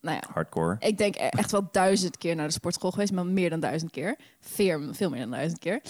nou 0.00 0.16
ja, 0.16 0.22
Hardcore. 0.32 0.76
ik 0.78 0.98
denk 0.98 1.14
e- 1.14 1.18
echt 1.18 1.50
wel 1.50 1.68
duizend 1.72 2.16
keer 2.18 2.34
naar 2.36 2.46
de 2.46 2.52
sportschool 2.52 2.90
geweest, 2.90 3.12
maar 3.12 3.26
meer 3.26 3.50
dan 3.50 3.60
duizend 3.60 3.90
keer. 3.90 4.16
Veel, 4.40 4.94
veel 4.94 5.10
meer 5.10 5.20
dan 5.20 5.30
duizend 5.30 5.58
keer. 5.58 5.80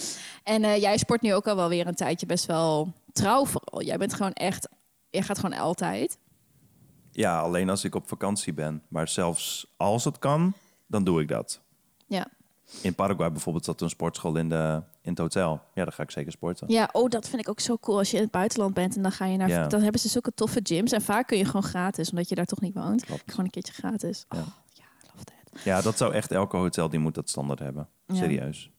En 0.43 0.63
eh, 0.63 0.81
jij 0.81 0.97
sport 0.97 1.21
nu 1.21 1.33
ook 1.33 1.47
al 1.47 1.55
wel 1.55 1.69
weer 1.69 1.87
een 1.87 1.95
tijdje 1.95 2.25
best 2.25 2.45
wel 2.45 2.93
trouw 3.13 3.45
vooral. 3.45 3.81
Jij 3.81 3.97
bent 3.97 4.13
gewoon 4.13 4.33
echt, 4.33 4.67
jij 5.09 5.21
gaat 5.21 5.39
gewoon 5.39 5.59
altijd. 5.59 6.17
Ja, 7.11 7.39
alleen 7.39 7.69
als 7.69 7.83
ik 7.83 7.95
op 7.95 8.07
vakantie 8.07 8.53
ben. 8.53 8.83
Maar 8.87 9.07
zelfs 9.07 9.73
als 9.77 10.03
het 10.03 10.19
kan, 10.19 10.53
dan 10.87 11.03
doe 11.03 11.21
ik 11.21 11.27
dat. 11.27 11.61
Ja. 12.07 12.27
In 12.81 12.95
Paraguay 12.95 13.31
bijvoorbeeld 13.31 13.65
zat 13.65 13.81
een 13.81 13.89
sportschool 13.89 14.35
in, 14.35 14.49
de, 14.49 14.81
in 15.01 15.09
het 15.09 15.17
hotel. 15.19 15.61
Ja, 15.73 15.83
dan 15.83 15.93
ga 15.93 16.03
ik 16.03 16.11
zeker 16.11 16.31
sporten. 16.31 16.67
Ja, 16.71 16.89
oh, 16.91 17.09
dat 17.09 17.29
vind 17.29 17.41
ik 17.41 17.49
ook 17.49 17.59
zo 17.59 17.77
cool. 17.77 17.97
Als 17.97 18.11
je 18.11 18.17
in 18.17 18.23
het 18.23 18.31
buitenland 18.31 18.73
bent 18.73 18.95
en 18.95 19.01
dan 19.01 19.11
ga 19.11 19.25
je 19.25 19.37
naar, 19.37 19.49
Ja. 19.49 19.67
dan 19.67 19.81
hebben 19.81 20.01
ze 20.01 20.07
zulke 20.09 20.33
toffe 20.33 20.59
gyms 20.63 20.91
en 20.91 21.01
vaak 21.01 21.27
kun 21.27 21.37
je 21.37 21.45
gewoon 21.45 21.63
gratis, 21.63 22.09
omdat 22.09 22.29
je 22.29 22.35
daar 22.35 22.45
toch 22.45 22.61
niet 22.61 22.73
woont. 22.73 23.05
Klopt. 23.05 23.23
Gewoon 23.25 23.45
een 23.45 23.51
keertje 23.51 23.73
gratis. 23.73 24.25
Ja. 24.29 24.37
Oh, 24.37 24.47
ja, 24.73 24.83
love 25.13 25.23
that. 25.23 25.63
Ja, 25.63 25.81
dat 25.81 25.97
zou 25.97 26.13
echt 26.13 26.31
elke 26.31 26.57
hotel 26.57 26.89
die 26.89 26.99
moet 26.99 27.15
dat 27.15 27.29
standaard 27.29 27.59
hebben. 27.59 27.87
Ja. 28.05 28.15
Serieus. 28.15 28.71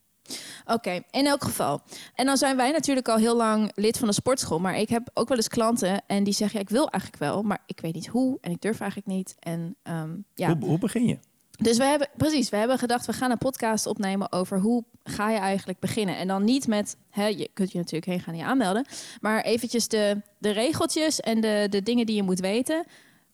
Oké, 0.67 1.01
in 1.11 1.27
elk 1.27 1.45
geval. 1.45 1.81
En 2.15 2.27
dan 2.27 2.37
zijn 2.37 2.57
wij 2.57 2.71
natuurlijk 2.71 3.09
al 3.09 3.17
heel 3.17 3.37
lang 3.37 3.73
lid 3.75 3.99
van 3.99 4.09
de 4.09 4.15
sportschool. 4.15 4.59
Maar 4.59 4.77
ik 4.79 4.89
heb 4.89 5.11
ook 5.15 5.29
wel 5.29 5.37
eens 5.37 5.49
klanten 5.49 6.03
en 6.07 6.25
die 6.25 6.33
zeggen... 6.35 6.59
Ja, 6.59 6.65
ik 6.65 6.71
wil 6.71 6.89
eigenlijk 6.89 7.23
wel, 7.23 7.43
maar 7.43 7.63
ik 7.67 7.81
weet 7.81 7.95
niet 7.95 8.07
hoe 8.07 8.39
en 8.41 8.51
ik 8.51 8.61
durf 8.61 8.81
eigenlijk 8.81 9.11
niet. 9.11 9.35
En 9.39 9.77
ehm, 9.83 10.11
ja, 10.35 10.57
Hoe, 10.57 10.69
hoe 10.69 10.79
begin 10.79 11.07
je? 11.07 11.19
Dus 11.63 11.77
we 11.77 11.85
hebben, 11.85 12.09
precies, 12.17 12.49
we 12.49 12.57
hebben 12.57 12.79
gedacht... 12.79 13.07
we 13.07 13.13
gaan 13.13 13.31
een 13.31 13.39
podcast 13.39 13.87
opnemen 13.87 14.33
over 14.33 14.61
hoe 14.61 14.85
ga 15.05 15.31
je 15.31 15.39
eigenlijk 15.39 15.79
beginnen. 15.79 16.17
En 16.17 16.29
dan 16.29 16.45
niet 16.45 16.67
met, 16.67 16.97
hè, 17.11 17.27
je 17.27 17.51
kunt 17.55 17.73
je 17.73 17.79
natuurlijk 17.79 18.07
heen 18.07 18.21
gaan 18.21 18.35
en 18.35 18.41
je 18.41 18.47
aanmelden... 18.47 18.87
maar 19.21 19.43
eventjes 19.43 19.89
de, 19.89 20.23
de 20.39 20.51
regeltjes 20.51 21.21
en 21.21 21.41
de, 21.41 21.67
de 21.71 21.83
dingen 21.83 22.07
die 22.07 22.17
je 22.17 22.23
moet 22.23 22.41
weten... 22.41 22.85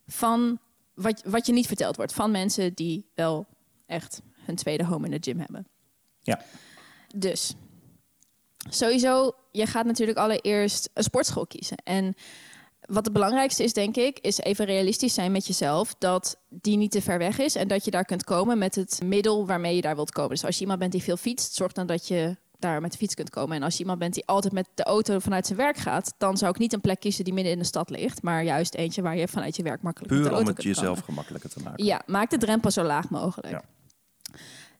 van 0.06 0.58
wat, 0.94 1.22
wat 1.24 1.46
je 1.46 1.52
niet 1.52 1.66
verteld 1.66 1.96
wordt. 1.96 2.12
Van 2.12 2.30
mensen 2.30 2.74
die 2.74 3.10
wel 3.14 3.46
echt 3.86 4.20
hun 4.44 4.56
tweede 4.56 4.84
home 4.84 5.04
in 5.04 5.10
de 5.10 5.30
gym 5.30 5.38
hebben. 5.38 5.66
Ja. 6.22 6.40
Dus 7.14 7.54
sowieso, 8.70 9.32
je 9.52 9.66
gaat 9.66 9.86
natuurlijk 9.86 10.18
allereerst 10.18 10.90
een 10.94 11.02
sportschool 11.02 11.46
kiezen. 11.46 11.76
En 11.84 12.14
wat 12.88 13.04
het 13.04 13.12
belangrijkste 13.12 13.62
is, 13.62 13.72
denk 13.72 13.96
ik, 13.96 14.18
is 14.18 14.38
even 14.38 14.64
realistisch 14.64 15.14
zijn 15.14 15.32
met 15.32 15.46
jezelf. 15.46 15.94
Dat 15.98 16.36
die 16.48 16.76
niet 16.76 16.90
te 16.90 17.02
ver 17.02 17.18
weg 17.18 17.38
is 17.38 17.54
en 17.54 17.68
dat 17.68 17.84
je 17.84 17.90
daar 17.90 18.04
kunt 18.04 18.24
komen 18.24 18.58
met 18.58 18.74
het 18.74 19.00
middel 19.04 19.46
waarmee 19.46 19.74
je 19.74 19.80
daar 19.80 19.94
wilt 19.94 20.10
komen. 20.10 20.30
Dus 20.30 20.44
als 20.44 20.54
je 20.54 20.60
iemand 20.60 20.78
bent 20.78 20.92
die 20.92 21.02
veel 21.02 21.16
fietst, 21.16 21.54
zorg 21.54 21.72
dan 21.72 21.86
dat 21.86 22.08
je 22.08 22.36
daar 22.58 22.80
met 22.80 22.92
de 22.92 22.98
fiets 22.98 23.14
kunt 23.14 23.30
komen. 23.30 23.56
En 23.56 23.62
als 23.62 23.74
je 23.74 23.80
iemand 23.80 23.98
bent 23.98 24.14
die 24.14 24.26
altijd 24.26 24.52
met 24.52 24.68
de 24.74 24.82
auto 24.82 25.18
vanuit 25.18 25.46
zijn 25.46 25.58
werk 25.58 25.76
gaat, 25.76 26.14
dan 26.18 26.36
zou 26.36 26.50
ik 26.50 26.58
niet 26.58 26.72
een 26.72 26.80
plek 26.80 27.00
kiezen 27.00 27.24
die 27.24 27.32
midden 27.32 27.52
in 27.52 27.58
de 27.58 27.64
stad 27.64 27.90
ligt, 27.90 28.22
maar 28.22 28.44
juist 28.44 28.74
eentje 28.74 29.02
waar 29.02 29.16
je 29.16 29.28
vanuit 29.28 29.56
je 29.56 29.62
werk 29.62 29.82
makkelijk 29.82 30.12
met 30.12 30.22
de 30.22 30.28
Puur 30.28 30.40
om 30.40 30.46
het 30.46 30.54
kunt 30.54 30.66
jezelf 30.66 30.88
komen. 30.88 31.04
gemakkelijker 31.04 31.50
te 31.50 31.60
maken. 31.62 31.84
Ja, 31.84 32.02
maak 32.06 32.30
de 32.30 32.38
drempel 32.38 32.70
zo 32.70 32.82
laag 32.82 33.10
mogelijk. 33.10 33.52
Ja. 33.52 33.62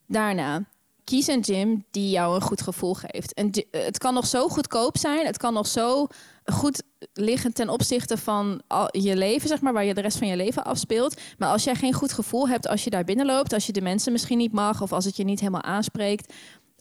Daarna, 0.07 0.65
kies 1.09 1.27
een 1.27 1.45
gym 1.45 1.85
die 1.91 2.11
jou 2.11 2.35
een 2.35 2.41
goed 2.41 2.63
gevoel 2.63 2.95
geeft. 2.95 3.33
Gy- 3.35 3.65
eh, 3.71 3.85
het 3.85 3.99
kan 3.99 4.15
nog 4.15 4.27
zo 4.27 4.49
goedkoop 4.49 4.97
zijn, 4.99 5.27
het 5.27 5.37
kan 5.37 5.55
nog 5.55 5.67
zo 5.67 6.07
goed 6.45 6.83
liggen 7.13 7.53
ten 7.53 7.69
opzichte 7.69 8.17
van 8.17 8.63
al 8.67 8.97
je 8.99 9.17
leven, 9.17 9.49
zeg 9.49 9.61
maar, 9.61 9.73
waar 9.73 9.85
je 9.85 9.95
de 9.95 10.01
rest 10.01 10.19
van 10.19 10.29
je 10.29 10.37
leven 10.37 10.65
afspeelt. 10.65 11.21
Maar 11.39 11.49
als 11.49 11.65
jij 11.65 11.75
geen 11.75 11.93
goed 11.93 12.13
gevoel 12.13 12.49
hebt 12.49 12.69
als 12.69 12.85
je 12.85 12.91
daar 12.91 13.05
binnenloopt, 13.05 13.53
als 13.53 13.67
je 13.67 13.73
de 13.73 13.81
mensen 13.81 14.13
misschien 14.13 14.39
niet 14.39 14.53
mag 14.53 14.83
of 14.83 14.93
als 14.93 15.05
het 15.05 15.17
je 15.17 15.25
niet 15.25 15.41
helemaal 15.41 15.63
aanspreekt, 15.63 16.33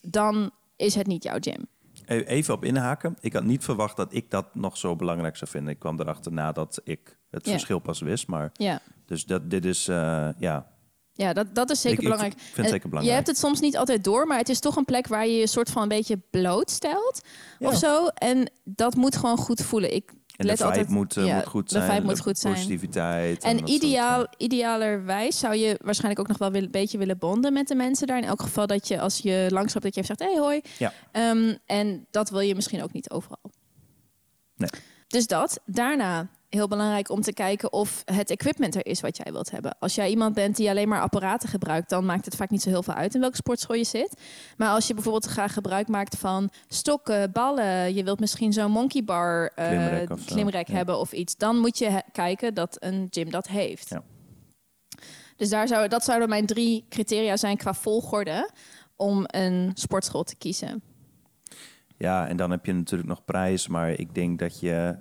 dan 0.01 0.51
is 0.75 0.95
het 0.95 1.07
niet 1.07 1.23
jouw 1.23 1.37
gym. 1.39 1.65
E- 2.05 2.23
Even 2.23 2.53
op 2.53 2.63
inhaken. 2.63 3.17
Ik 3.19 3.33
had 3.33 3.43
niet 3.43 3.63
verwacht 3.63 3.95
dat 3.97 4.13
ik 4.13 4.29
dat 4.31 4.55
nog 4.55 4.77
zo 4.77 4.95
belangrijk 4.95 5.37
zou 5.37 5.49
vinden. 5.51 5.73
Ik 5.73 5.79
kwam 5.79 5.99
erachter 5.99 6.31
nadat 6.33 6.81
ik 6.83 7.17
het 7.29 7.49
verschil 7.49 7.79
pas 7.79 7.99
wist. 8.01 8.27
Maar 8.27 8.49
Ja. 8.53 8.79
dus 9.05 9.25
dat, 9.25 9.49
dit 9.49 9.65
is, 9.65 9.87
eh, 9.87 10.29
ja, 10.37 10.67
Ja, 11.17 11.33
dat, 11.33 11.55
dat 11.55 11.69
is 11.69 11.81
zeker 11.81 11.97
Ik- 11.97 12.03
ik 12.03 12.09
belangrijk. 12.09 12.39
vind 12.41 12.55
het 12.55 12.65
En 12.65 12.71
zeker 12.71 12.89
belangrijk. 12.89 13.05
Je 13.05 13.23
hebt 13.23 13.27
het 13.27 13.37
soms 13.37 13.59
niet 13.59 13.77
altijd 13.77 14.03
door, 14.03 14.27
maar 14.27 14.37
het 14.37 14.49
is 14.49 14.59
toch 14.59 14.75
een 14.75 14.85
plek 14.85 15.07
waar 15.07 15.27
je 15.27 15.37
je 15.37 15.47
soort 15.47 15.69
van 15.69 15.81
een 15.81 15.87
beetje 15.87 16.19
blootstelt 16.31 17.21
Ja. 17.59 17.67
of 17.67 17.75
zo. 17.77 18.07
En 18.07 18.51
dat 18.63 18.95
moet 18.95 19.15
gewoon 19.15 19.37
goed 19.37 19.61
voelen. 19.61 19.95
Ik 19.95 20.09
En 20.35 20.45
let 20.45 20.57
de 20.57 20.63
vibe 20.63 20.63
altijd, 20.77 20.89
moet, 20.89 21.17
eh, 21.17 21.25
ja, 21.25 21.35
moet 21.35 21.45
goed 21.47 21.69
de 21.69 21.75
zijn. 21.79 21.91
vibe 21.91 22.05
moet 22.05 22.19
goed 22.19 22.37
zijn. 22.39 22.53
Positiviteit. 22.53 23.43
En 23.43 23.57
dat 23.57 23.69
soort, 23.69 23.83
ideaal, 23.83 24.27
idealerwijs 24.37 25.39
zou 25.39 25.55
je 25.55 25.79
waarschijnlijk 25.83 26.19
ook 26.19 26.27
nog 26.27 26.37
wel 26.51 26.61
een 26.61 26.71
beetje 26.71 26.97
willen 26.97 27.17
bonden 27.17 27.53
met 27.53 27.67
de 27.67 27.75
mensen 27.75 28.07
daar. 28.07 28.17
In 28.17 28.23
elk 28.23 28.41
geval 28.41 28.67
dat 28.67 28.87
je 28.87 28.99
als 28.99 29.17
je 29.17 29.47
langsloopt 29.49 29.83
dat 29.85 29.95
je 29.95 30.01
even 30.01 30.15
zegt, 30.17 30.31
hey 30.31 30.41
hoi. 30.41 30.61
Ja. 30.77 30.93
Ehm, 31.11 31.55
en 31.65 32.07
dat 32.11 32.29
wil 32.29 32.39
je 32.39 32.55
misschien 32.55 32.83
ook 32.83 32.93
niet 32.93 33.09
overal. 33.09 33.51
Nee. 34.55 34.69
Dus 35.07 35.27
dat. 35.27 35.59
Daarna 35.65 36.27
heel 36.49 36.67
belangrijk 36.67 37.09
om 37.09 37.21
te 37.21 37.33
kijken 37.33 37.73
of 37.73 38.01
het 38.05 38.29
equipment 38.29 38.75
er 38.75 38.85
is 38.85 39.01
wat 39.01 39.17
jij 39.17 39.31
wilt 39.31 39.51
hebben. 39.51 39.77
Als 39.79 39.95
jij 39.95 40.09
iemand 40.09 40.33
bent 40.33 40.55
die 40.55 40.69
alleen 40.69 40.87
maar 40.87 41.01
apparaten 41.01 41.49
gebruikt, 41.49 41.89
dan 41.89 42.05
maakt 42.05 42.25
het 42.25 42.35
vaak 42.35 42.49
niet 42.49 42.61
zo 42.61 42.69
heel 42.69 42.83
veel 42.83 42.93
uit 42.93 43.15
in 43.15 43.19
welke 43.19 43.35
sportschool 43.35 43.75
je 43.75 43.83
zit. 43.83 44.21
Maar 44.57 44.69
als 44.69 44.87
je 44.87 44.93
bijvoorbeeld 44.93 45.25
graag 45.25 45.53
gebruik 45.53 45.87
maakt 45.87 46.17
van 46.17 46.49
stokken, 46.67 47.31
ballen, 47.31 47.93
je 47.93 48.03
wilt 48.03 48.19
misschien 48.19 48.53
zo'n 48.53 48.71
monkey 48.71 49.03
bar 49.03 49.51
eh, 49.55 49.67
Klimrek 50.25 50.63
of 50.63 50.67
ja. 50.67 50.75
hebben 50.75 50.99
of 50.99 51.11
iets, 51.11 51.35
dan 51.35 51.57
moet 51.57 51.77
je 51.77 52.03
kijken 52.11 52.53
dat 52.53 52.77
een 52.79 53.07
gym 53.09 53.29
dat 53.29 53.47
heeft. 53.47 53.89
Ja. 53.89 54.03
Dus 55.35 55.49
daar 55.49 55.67
zou, 55.67 55.87
dat 55.87 56.03
zouden 56.03 56.29
mijn 56.29 56.45
drie 56.45 56.85
criteria 56.89 57.37
zijn 57.37 57.57
qua 57.57 57.73
volgorde 57.73 58.49
om 58.95 59.23
een 59.27 59.71
sportschool 59.73 60.23
te 60.23 60.35
kiezen. 60.35 60.81
Ja, 61.97 62.27
en 62.27 62.37
dan 62.37 62.51
heb 62.51 62.65
je 62.65 62.73
natuurlijk 62.73 63.09
nog 63.09 63.25
prijs. 63.25 63.67
Maar 63.67 63.89
ik 63.89 64.15
denk 64.15 64.39
dat 64.39 64.59
je 64.59 64.95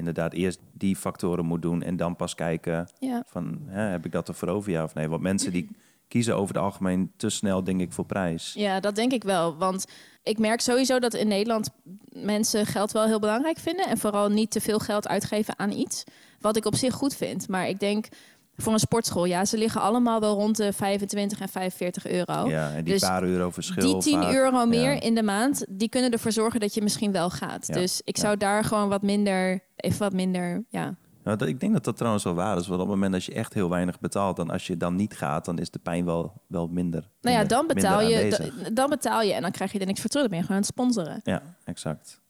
inderdaad 0.00 0.32
eerst 0.32 0.60
die 0.72 0.96
factoren 0.96 1.44
moet 1.44 1.62
doen. 1.62 1.82
En 1.82 1.96
dan 1.96 2.16
pas 2.16 2.34
kijken 2.34 2.88
Ja. 2.98 3.22
van, 3.26 3.58
hè, 3.66 3.80
heb 3.82 4.04
ik 4.04 4.12
dat 4.12 4.28
er 4.28 4.34
voor 4.34 4.48
over 4.48 4.70
ja 4.70 4.84
of 4.84 4.94
nee? 4.94 5.08
Want 5.08 5.22
mensen 5.22 5.52
die 5.52 5.68
kiezen 6.08 6.36
over 6.36 6.54
het 6.54 6.64
algemeen 6.64 7.12
te 7.16 7.28
snel, 7.30 7.64
denk 7.64 7.80
ik, 7.80 7.92
voor 7.92 8.04
prijs. 8.06 8.52
Ja, 8.56 8.80
dat 8.80 8.94
denk 8.94 9.12
ik 9.12 9.22
wel. 9.24 9.56
Want 9.56 9.84
ik 10.22 10.38
merk 10.38 10.60
sowieso 10.60 10.98
dat 10.98 11.14
in 11.14 11.28
Nederland 11.28 11.70
mensen 12.12 12.66
geld 12.66 12.92
wel 12.92 13.06
heel 13.06 13.18
belangrijk 13.20 13.58
vinden. 13.58 13.86
En 13.86 13.98
vooral 13.98 14.28
niet 14.28 14.50
te 14.50 14.60
veel 14.60 14.78
geld 14.78 15.08
uitgeven 15.08 15.58
aan 15.58 15.70
iets. 15.72 16.04
Wat 16.40 16.56
ik 16.56 16.64
op 16.64 16.74
zich 16.74 16.94
goed 16.94 17.14
vind. 17.14 17.48
Maar 17.48 17.68
ik 17.68 17.80
denk 17.80 18.06
voor 18.62 18.72
een 18.72 18.78
sportschool, 18.78 19.24
ja, 19.24 19.44
ze 19.44 19.58
liggen 19.58 19.80
allemaal 19.80 20.20
wel 20.20 20.34
rond 20.34 20.56
de 20.56 20.72
25 20.72 21.40
en 21.40 21.48
45 21.48 22.06
euro. 22.06 22.48
Ja, 22.48 22.70
en 22.72 22.84
die 22.84 22.92
Dus 22.92 23.00
paar 23.02 23.22
euro 23.22 23.50
verschil. 23.50 23.84
Die 23.92 23.98
10 23.98 24.22
vaak. 24.22 24.32
euro 24.32 24.66
meer 24.66 24.92
Ja. 24.94 25.00
in 25.00 25.14
de 25.14 25.22
maand, 25.22 25.64
die 25.68 25.88
kunnen 25.88 26.10
ervoor 26.10 26.32
zorgen 26.32 26.60
dat 26.60 26.74
je 26.74 26.82
misschien 26.82 27.12
wel 27.12 27.30
gaat. 27.30 27.66
Ja, 27.66 27.74
Dus 27.74 28.00
ik 28.04 28.16
ja. 28.16 28.22
zou 28.22 28.36
daar 28.36 28.64
gewoon 28.64 28.88
wat 28.88 29.02
minder, 29.02 29.60
even 29.76 29.98
wat 29.98 30.12
minder, 30.12 30.64
ja, 30.68 30.94
Nou, 31.24 31.36
dat- 31.36 31.48
ik 31.48 31.60
denk 31.60 31.72
dat 31.72 31.84
dat 31.84 31.96
trouwens 31.96 32.24
wel 32.24 32.34
waar 32.34 32.56
is. 32.56 32.66
Want 32.66 32.80
op 32.80 32.86
het 32.86 32.94
moment 32.94 33.12
dat 33.12 33.24
je 33.24 33.32
echt 33.32 33.54
heel 33.54 33.68
weinig 33.70 34.00
betaalt... 34.00 34.36
dan 34.36 34.50
als 34.50 34.66
je 34.66 34.76
dan 34.76 34.96
niet 34.96 35.16
gaat, 35.16 35.44
dan 35.44 35.58
is 35.58 35.70
de 35.70 35.78
pijn 35.78 36.04
wel, 36.04 36.32
wel 36.46 36.66
minder 36.66 37.08
Nou 37.20 37.36
ja, 37.36 37.44
dan 37.44 37.66
betaal, 37.66 38.00
je, 38.00 38.52
dan 38.72 38.88
betaal 38.90 39.22
je 39.22 39.32
en 39.32 39.42
dan 39.42 39.50
krijg 39.50 39.72
je 39.72 39.78
er 39.78 39.86
niks 39.86 40.00
voor 40.00 40.10
terug. 40.10 40.28
Dan 40.28 40.38
ben 40.38 40.40
je 40.40 40.46
gewoon 40.46 40.62
aan 40.62 40.68
het 40.68 40.78
sponsoren. 40.78 41.20
Ja, 41.24 41.42
exact. 41.64 42.20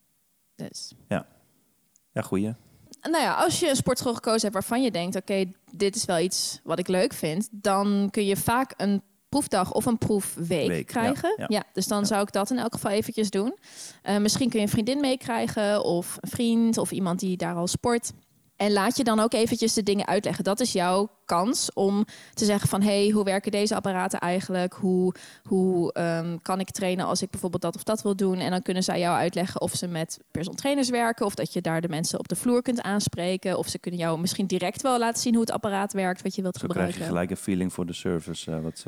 Dus. 0.56 0.92
Ja, 1.08 2.22
goeie. 2.22 2.54
Nou 3.02 3.22
ja, 3.24 3.34
als 3.34 3.60
je 3.60 3.68
een 3.68 3.76
sportschool 3.76 4.14
gekozen 4.14 4.40
hebt 4.40 4.52
waarvan 4.52 4.82
je 4.82 4.90
denkt... 4.90 5.16
oké, 5.16 5.44
dit 5.72 5.96
is 5.96 6.04
wel 6.04 6.18
iets 6.18 6.60
wat 6.64 6.78
ik 6.78 6.88
leuk 6.88 7.12
vind... 7.12 7.48
dan 7.52 8.08
kun 8.10 8.24
je 8.26 8.36
vaak 8.36 8.74
een 8.76 9.02
proefdag 9.28 9.72
of 9.72 9.86
een 9.86 9.98
proefweek 9.98 10.68
Week, 10.68 10.86
krijgen. 10.86 11.34
ja, 11.36 11.44
Ja, 11.48 11.56
ja. 11.56 11.62
dus 11.72 11.86
dan 11.86 11.98
Ja. 12.00 12.04
zou 12.04 12.22
ik 12.22 12.32
dat 12.32 12.50
in 12.50 12.58
elk 12.58 12.72
geval 12.74 12.90
eventjes 12.90 13.30
doen. 13.30 13.56
Eh, 14.02 14.16
misschien 14.16 14.48
kun 14.48 14.58
je 14.58 14.64
een 14.64 14.70
vriendin 14.72 15.00
meekrijgen 15.00 15.84
of 15.84 16.16
een 16.20 16.30
vriend... 16.30 16.78
of 16.78 16.90
iemand 16.90 17.20
die 17.20 17.36
daar 17.36 17.54
al 17.54 17.66
sport... 17.66 18.12
En 18.56 18.72
laat 18.72 18.96
je 18.96 19.04
dan 19.04 19.20
ook 19.20 19.32
eventjes 19.32 19.72
de 19.74 19.82
dingen 19.82 20.06
uitleggen. 20.06 20.44
Dat 20.44 20.60
is 20.60 20.72
jouw 20.72 21.10
kans 21.30 21.72
om 21.74 22.04
te 22.34 22.44
zeggen 22.44 22.68
van... 22.68 22.82
hey, 22.82 23.10
hoe 23.10 23.24
werken 23.24 23.50
deze 23.50 23.74
apparaten 23.74 24.18
eigenlijk? 24.20 24.74
Hoe, 24.74 25.14
hoe 25.44 25.92
ehm, 25.92 26.36
kan 26.42 26.60
ik 26.60 26.70
trainen 26.70 27.06
als 27.06 27.22
ik 27.22 27.30
bijvoorbeeld 27.30 27.62
dat 27.62 27.74
of 27.76 27.82
dat 27.82 28.02
wil 28.02 28.16
doen? 28.16 28.38
En 28.38 28.50
dan 28.50 28.62
kunnen 28.62 28.82
zij 28.82 28.98
jou 28.98 29.16
uitleggen 29.16 29.60
of 29.60 29.72
ze 29.74 29.86
met 29.86 30.18
personal 30.30 30.58
trainers 30.58 30.88
werken... 30.88 31.26
of 31.26 31.34
dat 31.34 31.52
je 31.52 31.60
daar 31.60 31.80
de 31.80 31.88
mensen 31.88 32.18
op 32.18 32.28
de 32.28 32.36
vloer 32.36 32.62
kunt 32.62 32.82
aanspreken. 32.82 33.58
Of 33.58 33.68
ze 33.68 33.78
kunnen 33.78 34.00
jou 34.00 34.20
misschien 34.20 34.46
direct 34.46 34.82
wel 34.82 34.98
laten 34.98 35.22
zien 35.22 35.32
hoe 35.32 35.42
het 35.42 35.52
apparaat 35.52 35.92
werkt... 35.92 36.22
wat 36.22 36.34
je 36.34 36.42
wilt 36.42 36.56
Zo 36.56 36.66
krijg 36.66 36.86
je 36.86 36.92
gebruiken. 36.92 37.16
gelijk 37.16 37.30
een 37.30 37.44
feeling 37.44 37.72
voor 37.72 37.86
de 37.86 37.92
service. 37.92 38.50
eh, 38.50 38.62
wat 38.62 38.84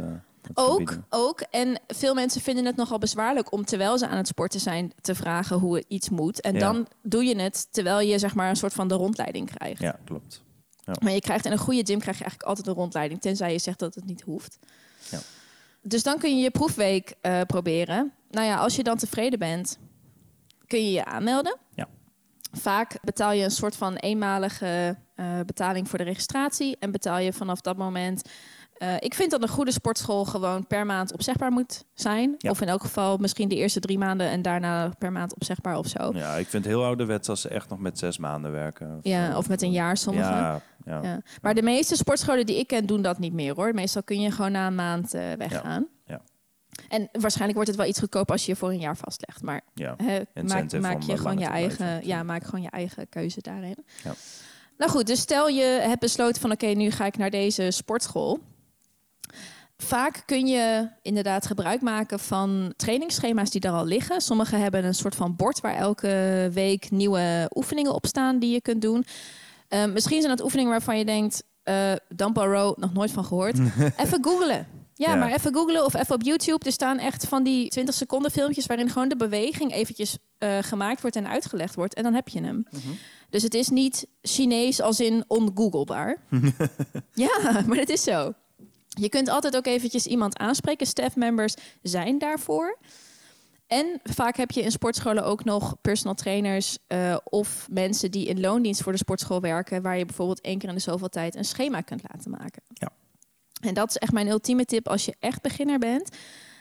Ook, 0.54 0.96
ook. 1.10 1.40
En 1.40 1.80
veel 1.86 2.14
mensen 2.14 2.40
vinden 2.40 2.64
het 2.64 2.76
nogal 2.76 2.98
bezwaarlijk 2.98 3.52
om 3.52 3.64
terwijl 3.64 3.98
ze 3.98 4.08
aan 4.08 4.16
het 4.16 4.26
sporten 4.26 4.60
zijn 4.60 4.92
te 5.00 5.14
vragen 5.14 5.58
hoe 5.58 5.84
iets 5.88 6.08
moet. 6.10 6.40
En 6.40 6.52
Ja. 6.52 6.58
dan 6.58 6.86
doe 7.02 7.24
je 7.24 7.40
het 7.40 7.72
terwijl 7.72 8.00
je 8.00 8.18
zeg 8.18 8.34
maar 8.34 8.48
een 8.48 8.56
soort 8.56 8.72
van 8.72 8.88
de 8.88 8.94
rondleiding 8.94 9.50
krijgt. 9.54 9.80
Ja, 9.82 9.98
klopt. 10.04 10.42
Maar 10.84 11.12
je 11.12 11.20
krijgt 11.20 11.44
in 11.44 11.52
een 11.52 11.58
goede 11.58 11.84
gym 11.84 11.98
krijg 11.98 12.18
je 12.18 12.24
eigenlijk 12.24 12.42
altijd 12.42 12.66
een 12.66 12.74
rondleiding, 12.74 13.20
tenzij 13.20 13.52
je 13.52 13.58
zegt 13.58 13.78
dat 13.78 13.94
het 13.94 14.04
niet 14.04 14.22
hoeft. 14.22 14.58
Ja. 15.10 15.18
Dus 15.82 16.02
dan 16.02 16.18
kun 16.18 16.36
je 16.36 16.42
je 16.42 16.50
proefweek 16.50 17.14
eh, 17.20 17.40
proberen. 17.46 18.12
Nou 18.30 18.46
ja, 18.46 18.56
als 18.56 18.76
je 18.76 18.82
dan 18.82 18.96
tevreden 18.96 19.38
bent, 19.38 19.78
kun 20.66 20.84
je 20.84 20.92
je 20.92 21.04
aanmelden. 21.04 21.56
Ja. 21.74 21.88
Vaak 22.52 22.98
betaal 23.02 23.32
je 23.32 23.44
een 23.44 23.50
soort 23.50 23.76
van 23.76 23.94
eenmalige 23.94 24.96
eh, 25.14 25.40
betaling 25.46 25.88
voor 25.88 25.98
de 25.98 26.04
registratie 26.04 26.76
en 26.78 26.90
betaal 26.90 27.18
je 27.18 27.32
vanaf 27.32 27.60
dat 27.60 27.76
moment. 27.76 28.22
Eh, 28.82 28.94
ik 28.98 29.14
vind 29.14 29.30
dat 29.30 29.42
een 29.42 29.48
goede 29.48 29.72
sportschool 29.72 30.24
gewoon 30.24 30.66
per 30.66 30.86
maand 30.86 31.12
opzegbaar 31.12 31.50
moet 31.52 31.84
zijn. 31.94 32.34
Ja. 32.38 32.50
Of 32.50 32.60
in 32.60 32.68
elk 32.68 32.80
geval 32.80 33.16
misschien 33.16 33.48
de 33.48 33.56
eerste 33.56 33.80
drie 33.80 33.98
maanden 33.98 34.28
en 34.28 34.42
daarna 34.42 34.88
per 34.98 35.12
maand 35.12 35.34
opzegbaar 35.34 35.78
of 35.78 35.86
zo. 35.86 36.10
Ja, 36.14 36.36
ik 36.36 36.46
vind 36.46 36.64
het 36.64 36.72
heel 36.72 36.84
ouderwets 36.84 37.28
als 37.28 37.40
ze 37.40 37.48
echt 37.48 37.68
nog 37.68 37.78
met 37.78 37.98
zes 37.98 38.18
maanden 38.18 38.52
werken. 38.52 38.98
Ja, 39.02 39.36
of 39.36 39.48
met 39.48 39.62
een 39.62 39.70
jaar 39.70 39.96
sommige. 39.96 40.28
Ja, 40.28 40.60
ja. 40.84 41.02
Ja. 41.02 41.20
Maar 41.42 41.54
de 41.54 41.62
meeste 41.62 41.96
sportscholen 41.96 42.46
die 42.46 42.58
ik 42.58 42.66
ken 42.66 42.86
doen 42.86 43.02
dat 43.02 43.18
niet 43.18 43.32
meer 43.32 43.54
hoor. 43.54 43.74
Meestal 43.74 44.02
kun 44.02 44.20
je 44.20 44.30
gewoon 44.30 44.52
na 44.52 44.66
een 44.66 44.74
maand 44.74 45.14
eh, 45.14 45.32
weggaan. 45.38 45.88
Ja. 46.04 46.20
En 46.88 47.08
waarschijnlijk 47.12 47.54
wordt 47.54 47.68
het 47.68 47.78
wel 47.78 47.88
iets 47.88 47.98
goedkoper 47.98 48.32
als 48.32 48.44
je 48.44 48.50
je 48.52 48.58
voor 48.58 48.70
een 48.70 48.80
jaar 48.80 48.96
vastlegt. 48.96 49.42
Maar 49.42 49.60
maak, 50.80 51.02
je 51.02 51.16
gewoon 51.16 51.38
je 51.38 51.46
eigen, 51.46 52.06
ja, 52.06 52.22
maak 52.22 52.44
gewoon 52.44 52.62
je 52.62 52.70
eigen 52.70 53.08
keuze 53.08 53.40
daarin. 53.40 53.84
Ja. 54.04 54.14
Nou 54.76 54.90
goed, 54.90 55.06
dus 55.06 55.20
stel 55.20 55.48
je 55.48 55.78
hebt 55.82 56.00
besloten 56.00 56.40
van 56.40 56.50
oké, 56.50 56.66
nu 56.66 56.90
ga 56.90 57.06
ik 57.06 57.16
naar 57.16 57.30
deze 57.30 57.70
sportschool. 57.70 58.40
Vaak 59.82 60.22
kun 60.26 60.46
je 60.46 60.88
inderdaad 61.02 61.46
gebruik 61.46 61.80
maken 61.80 62.18
van 62.18 62.72
trainingsschema's 62.76 63.50
die 63.50 63.60
daar 63.60 63.72
al 63.72 63.84
liggen. 63.84 64.20
Sommigen 64.20 64.60
hebben 64.60 64.84
een 64.84 64.94
soort 64.94 65.14
van 65.14 65.36
bord 65.36 65.60
waar 65.60 65.74
elke 65.76 66.48
week 66.52 66.90
nieuwe 66.90 67.50
oefeningen 67.54 67.94
op 67.94 68.06
staan 68.06 68.38
die 68.38 68.52
je 68.52 68.60
kunt 68.60 68.82
doen. 68.82 69.04
Eh, 69.68 69.84
misschien 69.84 70.20
zijn 70.22 70.36
dat 70.36 70.44
oefeningen 70.44 70.70
waarvan 70.70 70.98
je 70.98 71.04
denkt, 71.04 71.42
eh 71.62 71.92
dumbbell 72.08 72.44
row, 72.46 72.78
nog 72.78 72.92
nooit 72.92 73.10
van 73.10 73.24
gehoord. 73.24 73.58
even 73.96 74.18
googlen. 74.24 74.66
Ja, 74.94 75.10
Ja. 75.10 75.16
maar 75.16 75.32
even 75.32 75.54
googlen 75.54 75.84
of 75.84 75.94
even 75.94 76.14
op 76.14 76.22
YouTube. 76.22 76.64
Er 76.66 76.72
staan 76.72 76.98
echt 76.98 77.26
van 77.26 77.42
die 77.42 77.68
20 77.68 77.94
seconden 77.94 78.30
filmpjes 78.30 78.66
waarin 78.66 78.90
gewoon 78.90 79.08
de 79.08 79.16
beweging 79.16 79.72
eventjes 79.72 80.18
eh, 80.38 80.58
gemaakt 80.60 81.00
wordt 81.00 81.16
en 81.16 81.28
uitgelegd 81.28 81.74
wordt. 81.74 81.94
En 81.94 82.02
dan 82.02 82.14
heb 82.14 82.28
je 82.28 82.40
hem. 82.42 82.66
Dus 83.30 83.42
het 83.42 83.54
is 83.54 83.68
niet 83.68 84.06
Chinees 84.22 84.80
als 84.80 85.00
in 85.00 85.24
ongooglebaar. 85.26 86.16
ja, 87.24 87.38
maar 87.66 87.76
het 87.76 87.88
is 87.90 88.02
zo. 88.02 88.32
Je 89.00 89.08
kunt 89.08 89.28
altijd 89.28 89.56
ook 89.56 89.66
eventjes 89.66 90.06
iemand 90.06 90.38
aanspreken. 90.38 90.86
Staffmembers 90.86 91.54
zijn 91.82 92.18
daarvoor. 92.18 92.78
En 93.66 94.00
vaak 94.02 94.36
heb 94.36 94.50
je 94.50 94.62
in 94.62 94.70
sportscholen 94.70 95.24
ook 95.24 95.44
nog 95.44 95.74
personal 95.80 96.14
trainers 96.14 96.78
eh, 96.86 97.16
of 97.24 97.66
mensen 97.70 98.10
die 98.10 98.26
in 98.26 98.40
loondienst 98.40 98.82
voor 98.82 98.92
de 98.92 98.98
sportschool 98.98 99.40
werken, 99.40 99.82
waar 99.82 99.98
je 99.98 100.04
bijvoorbeeld 100.04 100.40
één 100.40 100.58
keer 100.58 100.68
in 100.68 100.74
de 100.74 100.80
zoveel 100.80 101.08
tijd 101.08 101.34
een 101.36 101.44
schema 101.44 101.80
kunt 101.80 102.02
laten 102.12 102.30
maken. 102.30 102.62
Ja. 102.68 102.88
En 103.60 103.74
dat 103.74 103.88
is 103.88 103.96
echt 103.96 104.12
mijn 104.12 104.28
ultieme 104.28 104.64
tip 104.64 104.88
als 104.88 105.04
je 105.04 105.14
echt 105.20 105.42
beginner 105.42 105.78
bent, 105.78 106.16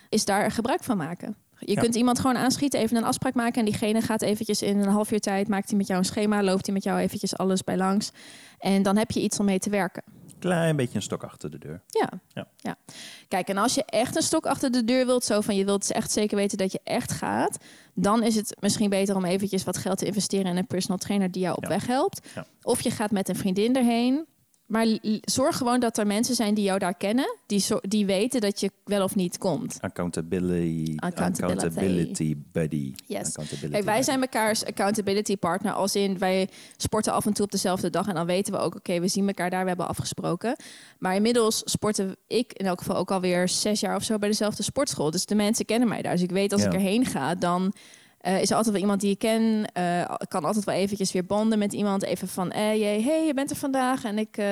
is 0.08 0.24
daar 0.24 0.50
gebruik 0.50 0.82
van 0.84 0.96
maken. 0.96 1.36
Je 1.58 1.74
Ja. 1.74 1.80
kunt 1.80 1.94
iemand 1.94 2.18
gewoon 2.18 2.36
aanschieten, 2.36 2.80
even 2.80 2.96
een 2.96 3.04
afspraak 3.04 3.34
maken 3.34 3.58
en 3.58 3.64
diegene 3.64 4.00
gaat 4.00 4.22
eventjes 4.22 4.62
in 4.62 4.78
een 4.78 4.88
half 4.88 5.12
uur 5.12 5.20
tijd, 5.20 5.48
maakt 5.48 5.68
hij 5.68 5.78
met 5.78 5.86
jou 5.86 5.98
een 5.98 6.04
schema, 6.04 6.42
loopt 6.42 6.66
hij 6.66 6.74
met 6.74 6.84
jou 6.84 6.98
eventjes 7.00 7.36
alles 7.36 7.64
bij 7.64 7.76
langs. 7.76 8.10
En 8.58 8.82
dan 8.82 8.96
heb 8.96 9.10
je 9.10 9.20
iets 9.20 9.38
om 9.38 9.44
mee 9.44 9.58
te 9.58 9.70
werken. 9.70 10.02
Klein 10.42 10.76
beetje 10.76 10.94
een 10.96 11.02
stok 11.02 11.22
achter 11.24 11.50
de 11.50 11.58
deur. 11.58 11.82
Ja. 11.86 12.08
Ja. 12.28 12.46
ja. 12.56 12.76
Kijk, 13.28 13.48
en 13.48 13.56
als 13.56 13.74
je 13.74 13.84
echt 13.84 14.16
een 14.16 14.22
stok 14.22 14.46
achter 14.46 14.70
de 14.70 14.84
deur 14.84 15.06
wilt, 15.06 15.24
zo 15.24 15.40
van 15.40 15.56
je 15.56 15.64
wilt 15.64 15.92
echt 15.92 16.10
zeker 16.10 16.36
weten 16.36 16.58
dat 16.58 16.72
je 16.72 16.80
echt 16.84 17.12
gaat, 17.12 17.56
dan 17.94 18.22
is 18.22 18.34
het 18.34 18.56
misschien 18.60 18.90
beter 18.90 19.16
om 19.16 19.24
eventjes 19.24 19.64
wat 19.64 19.76
geld 19.76 19.98
te 19.98 20.06
investeren 20.06 20.46
in 20.46 20.56
een 20.56 20.66
personal 20.66 20.98
trainer 20.98 21.30
die 21.30 21.42
jou 21.42 21.56
op 21.56 21.62
Ja. 21.62 21.68
weg 21.68 21.86
helpt. 21.86 22.28
Ja. 22.34 22.46
Of 22.62 22.80
je 22.80 22.90
gaat 22.90 23.10
met 23.10 23.28
een 23.28 23.36
vriendin 23.36 23.76
erheen. 23.76 24.26
Maar 24.72 24.86
zorg 25.24 25.56
gewoon 25.56 25.80
dat 25.80 25.98
er 25.98 26.06
mensen 26.06 26.34
zijn 26.34 26.54
die 26.54 26.64
jou 26.64 26.78
daar 26.78 26.94
kennen, 26.94 27.36
die, 27.46 27.64
die 27.80 28.06
weten 28.06 28.40
dat 28.40 28.60
je 28.60 28.70
wel 28.84 29.02
of 29.04 29.14
niet 29.14 29.38
komt. 29.38 29.76
Accountability, 29.80 30.92
Accountability. 30.96 31.64
accountability 31.66 32.36
buddy. 32.52 32.92
Yes. 33.06 33.18
Accountability 33.26 33.70
Kijk, 33.70 33.72
wij 33.72 33.82
buddy. 33.84 34.02
zijn 34.02 34.20
mekaars 34.20 34.64
accountability 34.64 35.36
partner. 35.36 35.72
Als 35.72 35.94
in, 35.96 36.18
wij 36.18 36.48
sporten 36.76 37.12
af 37.12 37.26
en 37.26 37.32
toe 37.32 37.44
op 37.44 37.50
dezelfde 37.50 37.90
dag. 37.90 38.08
En 38.08 38.14
dan 38.14 38.26
weten 38.26 38.52
we 38.52 38.58
ook, 38.58 38.74
oké, 38.74 39.00
we 39.00 39.08
zien 39.08 39.26
elkaar 39.26 39.50
daar, 39.50 39.62
we 39.62 39.68
hebben 39.68 39.88
afgesproken. 39.88 40.56
Maar 40.98 41.14
inmiddels 41.14 41.62
sporten 41.64 42.16
ik 42.26 42.52
in 42.52 42.66
elk 42.66 42.78
geval 42.78 42.96
ook 42.96 43.10
alweer 43.10 43.48
zes 43.48 43.80
jaar 43.80 43.96
of 43.96 44.02
zo 44.02 44.18
bij 44.18 44.28
dezelfde 44.28 44.62
sportschool. 44.62 45.10
Dus 45.10 45.26
de 45.26 45.34
mensen 45.34 45.64
kennen 45.64 45.88
mij 45.88 46.02
daar. 46.02 46.12
Dus 46.12 46.22
ik 46.22 46.30
weet 46.30 46.52
als 46.52 46.62
Ja. 46.62 46.66
ik 46.68 46.74
erheen 46.74 47.06
ga, 47.06 47.34
dan 47.34 47.72
eh, 48.22 48.40
is 48.40 48.50
er 48.50 48.56
altijd 48.56 48.74
wel 48.74 48.82
iemand 48.82 49.00
die 49.00 49.10
ik 49.10 49.18
ken. 49.18 49.64
Ik 50.18 50.28
kan 50.28 50.44
altijd 50.44 50.64
wel 50.64 50.74
eventjes 50.74 51.12
weer 51.12 51.26
bonden 51.26 51.58
met 51.58 51.72
iemand. 51.72 52.02
Even 52.02 52.28
van, 52.28 52.50
eh, 52.50 52.74
jee, 52.74 53.02
hey, 53.02 53.26
je 53.26 53.34
bent 53.34 53.50
er 53.50 53.56
vandaag. 53.56 54.04
En 54.04 54.18
ik 54.18 54.36
eh, 54.36 54.46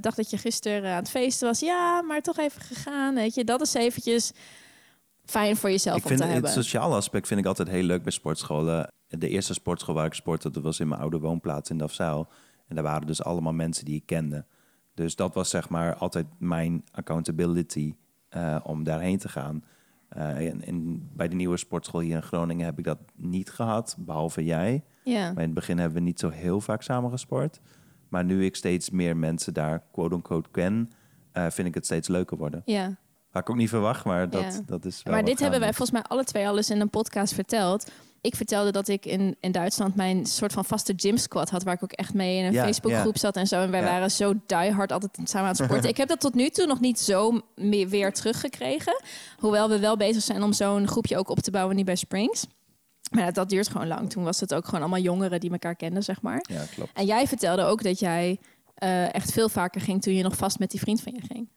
dacht 0.00 0.16
dat 0.16 0.30
je 0.30 0.38
gisteren 0.38 0.90
aan 0.90 0.96
het 0.96 1.10
feesten 1.10 1.48
was. 1.48 1.60
Ja, 1.60 2.02
maar 2.02 2.20
toch 2.20 2.38
even 2.38 2.62
gegaan. 2.62 3.14
Weet 3.14 3.34
je, 3.34 3.44
dat 3.44 3.60
is 3.60 3.74
eventjes 3.74 4.32
fijn 5.24 5.56
voor 5.56 5.70
jezelf 5.70 5.96
Ik 5.96 6.02
om 6.02 6.08
vind 6.08 6.20
te 6.20 6.26
het 6.26 6.34
hebben. 6.34 6.52
sociale 6.52 6.94
aspect 6.94 7.26
vind 7.26 7.40
ik 7.40 7.46
altijd 7.46 7.68
heel 7.68 7.82
leuk 7.82 8.02
bij 8.02 8.12
sportscholen. 8.12 8.92
De 9.08 9.28
eerste 9.28 9.54
sportschool 9.54 9.94
waar 9.94 10.06
ik 10.06 10.14
sportte, 10.14 10.50
dat 10.50 10.62
was 10.62 10.80
in 10.80 10.88
mijn 10.88 11.00
oude 11.00 11.18
woonplaats 11.18 11.70
in 11.70 11.78
Dafzuil. 11.78 12.28
En 12.68 12.74
daar 12.74 12.84
waren 12.84 13.06
dus 13.06 13.22
allemaal 13.24 13.52
mensen 13.52 13.84
die 13.84 13.96
ik 13.96 14.06
kende. 14.06 14.44
Dus 14.94 15.16
dat 15.16 15.34
was 15.34 15.50
zeg 15.50 15.68
maar 15.68 15.94
altijd 15.94 16.26
mijn 16.38 16.84
accountability 16.92 17.94
om 18.62 18.84
daarheen 18.84 19.18
te 19.18 19.28
gaan. 19.28 19.64
En, 20.14 20.64
en 20.64 21.08
bij 21.12 21.28
de 21.28 21.34
nieuwe 21.34 21.56
sportschool 21.56 22.00
hier 22.00 22.16
in 22.16 22.22
Groningen 22.22 22.64
heb 22.64 22.78
ik 22.78 22.84
dat 22.84 22.98
niet 23.16 23.50
gehad, 23.50 23.96
behalve 23.98 24.44
jij. 24.44 24.84
Ja. 25.04 25.20
Maar 25.20 25.42
in 25.42 25.48
het 25.48 25.54
begin 25.54 25.78
hebben 25.78 25.98
we 25.98 26.04
niet 26.04 26.20
zo 26.20 26.28
heel 26.28 26.60
vaak 26.60 26.82
samen 26.82 27.10
gesport. 27.10 27.60
Maar 28.08 28.24
nu 28.24 28.44
ik 28.44 28.56
steeds 28.56 28.90
meer 28.90 29.16
mensen 29.16 29.54
daar 29.54 29.82
quote-unquote 29.92 30.48
ken, 30.50 30.90
eh, 31.32 31.50
vind 31.50 31.68
ik 31.68 31.74
het 31.74 31.84
steeds 31.84 32.08
leuker 32.08 32.36
worden. 32.36 32.62
ja. 32.64 32.96
Had 33.32 33.42
ik 33.42 33.50
ook 33.50 33.56
niet 33.56 33.68
verwacht, 33.68 34.04
maar 34.04 34.30
dat, 34.30 34.42
Ja. 34.42 34.60
dat 34.66 34.84
is 34.84 35.02
wel 35.02 35.14
Maar 35.14 35.24
dit 35.24 35.40
hebben 35.40 35.60
wij 35.60 35.68
volgens 35.68 35.90
mij 35.90 36.02
alle 36.02 36.24
twee 36.24 36.48
al 36.48 36.56
eens 36.56 36.70
in 36.70 36.80
een 36.80 36.90
podcast 36.90 37.34
verteld. 37.34 37.90
Ik 38.20 38.34
vertelde 38.36 38.70
dat 38.72 38.88
ik 38.88 39.06
in, 39.06 39.36
in 39.40 39.52
Duitsland 39.52 39.94
mijn 39.94 40.26
soort 40.26 40.52
van 40.52 40.64
vaste 40.64 40.92
gym 40.96 41.16
squad 41.16 41.50
had, 41.50 41.62
waar 41.62 41.74
ik 41.74 41.82
ook 41.82 41.92
echt 41.92 42.14
mee 42.14 42.38
in 42.38 42.44
een 42.44 42.52
Ja, 42.52 42.64
Facebookgroep 42.64 43.14
ja. 43.14 43.20
zat 43.20 43.36
en 43.36 43.46
zo. 43.46 43.60
En 43.62 43.70
wij 43.70 43.82
waren 43.82 44.10
zo 44.10 44.34
diehard 44.46 44.92
altijd 44.92 45.18
samen 45.24 45.48
aan 45.48 45.54
het 45.54 45.56
sporten. 45.64 45.88
ik 45.88 45.96
heb 45.96 46.08
dat 46.08 46.20
tot 46.20 46.34
nu 46.34 46.48
toe 46.48 46.66
nog 46.66 46.80
niet 46.80 47.00
zo 47.00 47.40
meer 47.56 47.88
weer 47.88 48.12
teruggekregen. 48.12 49.02
Hoewel 49.38 49.68
we 49.68 49.78
wel 49.78 49.96
bezig 49.96 50.22
zijn 50.22 50.42
om 50.42 50.52
zo'n 50.52 50.88
groepje 50.88 51.18
ook 51.18 51.28
op 51.28 51.38
te 51.40 51.50
bouwen 51.50 51.76
nu 51.76 51.84
bij 51.84 51.96
Springs. 51.96 52.46
Maar 53.10 53.32
dat 53.32 53.48
duurt 53.48 53.68
gewoon 53.68 53.86
lang. 53.86 54.10
Toen 54.10 54.24
was 54.24 54.40
het 54.40 54.54
ook 54.54 54.64
gewoon 54.64 54.80
allemaal 54.80 55.00
jongeren 55.00 55.40
die 55.40 55.50
elkaar 55.50 55.76
kenden, 55.76 56.02
zeg 56.02 56.22
maar. 56.22 56.44
Ja, 56.48 56.64
klopt. 56.74 56.90
En 56.94 57.06
jij 57.06 57.26
vertelde 57.26 57.62
ook 57.64 57.82
dat 57.82 57.98
jij 57.98 58.38
eh, 58.74 59.14
echt 59.14 59.32
veel 59.32 59.48
vaker 59.48 59.80
ging 59.80 60.02
toen 60.02 60.14
je 60.14 60.22
nog 60.22 60.36
vast 60.36 60.58
met 60.58 60.70
die 60.70 60.80
vriend 60.80 61.00
van 61.02 61.12
je 61.12 61.20
ging. 61.34 61.48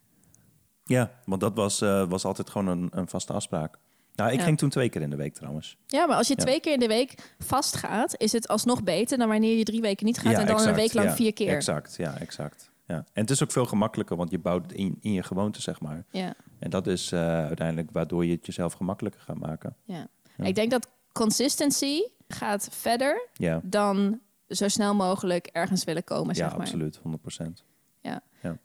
Ja, 0.88 1.12
want 1.26 1.42
dat 1.42 1.54
was, 1.56 1.82
eh, 1.82 2.08
was 2.10 2.26
altijd 2.26 2.50
gewoon 2.50 2.68
een, 2.68 2.88
een 2.92 3.08
vaste 3.08 3.34
afspraak. 3.34 3.78
Nou, 4.16 4.32
ik 4.32 4.38
Ja. 4.40 4.44
ging 4.44 4.58
toen 4.58 4.70
twee 4.70 4.90
keer 4.90 5.02
in 5.02 5.10
de 5.10 5.16
week 5.16 5.34
trouwens. 5.34 5.78
Ja, 5.88 6.06
maar 6.06 6.18
als 6.18 6.28
je 6.28 6.34
Ja. 6.38 6.44
twee 6.44 6.60
keer 6.60 6.74
in 6.74 6.80
de 6.80 6.88
week 6.88 7.34
vastgaat, 7.40 8.18
is 8.18 8.32
het 8.32 8.48
alsnog 8.48 8.84
beter 8.84 9.18
dan 9.18 9.28
wanneer 9.28 9.58
je 9.58 9.64
drie 9.64 9.82
weken 9.82 10.06
niet 10.06 10.18
gaat 10.20 10.32
ja, 10.32 10.40
en 10.40 10.46
dan 10.46 10.68
een 10.68 10.74
week 10.74 10.94
lang 10.94 11.08
Ja, 11.10 11.16
vier 11.16 11.34
keer. 11.34 11.50
Exact, 11.56 11.96
ja, 11.96 12.18
exact. 12.18 12.70
Ja. 12.88 12.96
En 12.96 13.22
het 13.22 13.30
is 13.30 13.44
ook 13.44 13.52
veel 13.52 13.66
gemakkelijker, 13.66 14.18
want 14.18 14.32
je 14.32 14.40
bouwt 14.40 14.64
het 14.64 14.72
in, 14.72 14.98
in 15.02 15.12
je 15.14 15.24
gewoonte, 15.24 15.62
zeg 15.62 15.80
maar. 15.82 16.06
Ja, 16.12 16.34
En 16.60 16.70
dat 16.70 16.88
is 16.88 17.12
eh, 17.12 17.20
uiteindelijk 17.46 17.90
waardoor 17.92 18.26
je 18.26 18.32
het 18.36 18.46
jezelf 18.46 18.74
gemakkelijker 18.74 19.22
gaat 19.22 19.40
maken. 19.40 19.76
ja. 19.86 20.08
Ja. 20.38 20.44
Ik 20.46 20.56
denk 20.56 20.72
dat 20.72 20.88
consistency 21.12 22.02
gaat 22.28 22.68
verder 22.72 23.28
Ja, 23.34 23.60
dan 23.64 24.20
zo 24.48 24.68
snel 24.68 24.96
mogelijk 24.96 25.48
ergens 25.52 25.84
willen 25.84 26.04
komen, 26.04 26.28
ja, 26.28 26.34
zeg 26.42 26.50
maar. 26.52 26.60
absoluut, 26.60 27.00
100%. 27.04 27.64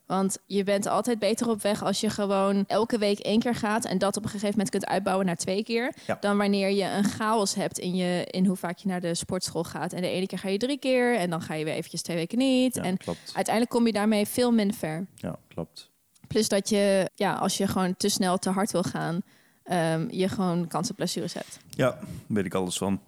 Want 0.06 0.38
je 0.46 0.64
bent 0.64 0.86
altijd 0.86 1.18
beter 1.18 1.48
op 1.48 1.62
weg 1.62 1.82
als 1.82 2.00
je 2.00 2.10
gewoon 2.10 2.64
elke 2.66 2.98
week 2.98 3.18
één 3.18 3.40
keer 3.40 3.54
gaat 3.54 3.84
en 3.84 3.98
dat 3.98 4.16
op 4.16 4.22
een 4.22 4.28
gegeven 4.28 4.50
moment 4.50 4.70
kunt 4.70 4.86
uitbouwen 4.86 5.26
naar 5.26 5.36
twee 5.36 5.62
keer. 5.62 5.94
Ja. 6.06 6.16
Dan 6.20 6.36
wanneer 6.36 6.70
je 6.70 6.84
een 6.84 7.04
chaos 7.04 7.54
hebt 7.54 7.78
in, 7.78 7.94
je, 7.94 8.24
in 8.30 8.46
hoe 8.46 8.56
vaak 8.56 8.78
je 8.78 8.88
naar 8.88 9.00
de 9.00 9.14
sportschool 9.14 9.64
gaat. 9.64 9.92
En 9.92 10.02
de 10.02 10.08
ene 10.08 10.26
keer 10.26 10.38
ga 10.38 10.48
je 10.48 10.58
drie 10.58 10.78
keer 10.78 11.16
en 11.16 11.30
dan 11.30 11.42
ga 11.42 11.54
je 11.54 11.64
weer 11.64 11.74
eventjes 11.74 12.02
twee 12.02 12.16
weken 12.16 12.38
niet. 12.38 12.74
Ja, 12.74 12.82
en 12.82 12.96
klopt. 12.96 13.32
uiteindelijk 13.34 13.74
kom 13.74 13.86
je 13.86 13.92
daarmee 13.92 14.26
veel 14.26 14.52
minder 14.52 14.76
ver. 14.76 15.06
Ja, 15.14 15.38
klopt. 15.48 15.90
Plus 16.26 16.48
dat 16.48 16.68
je, 16.68 17.10
ja, 17.14 17.34
als 17.34 17.56
je 17.56 17.66
gewoon 17.66 17.96
te 17.96 18.08
snel 18.08 18.38
te 18.38 18.50
hard 18.50 18.70
wil 18.70 18.82
gaan, 18.82 19.22
ehm, 19.62 20.06
je 20.10 20.28
gewoon 20.28 20.66
kans 20.66 20.90
op 20.90 20.96
blessures 20.96 21.34
hebt. 21.34 21.58
Ja, 21.70 21.90
daar 21.90 22.06
weet 22.26 22.44
ik 22.44 22.54
alles 22.54 22.78
van. 22.78 23.00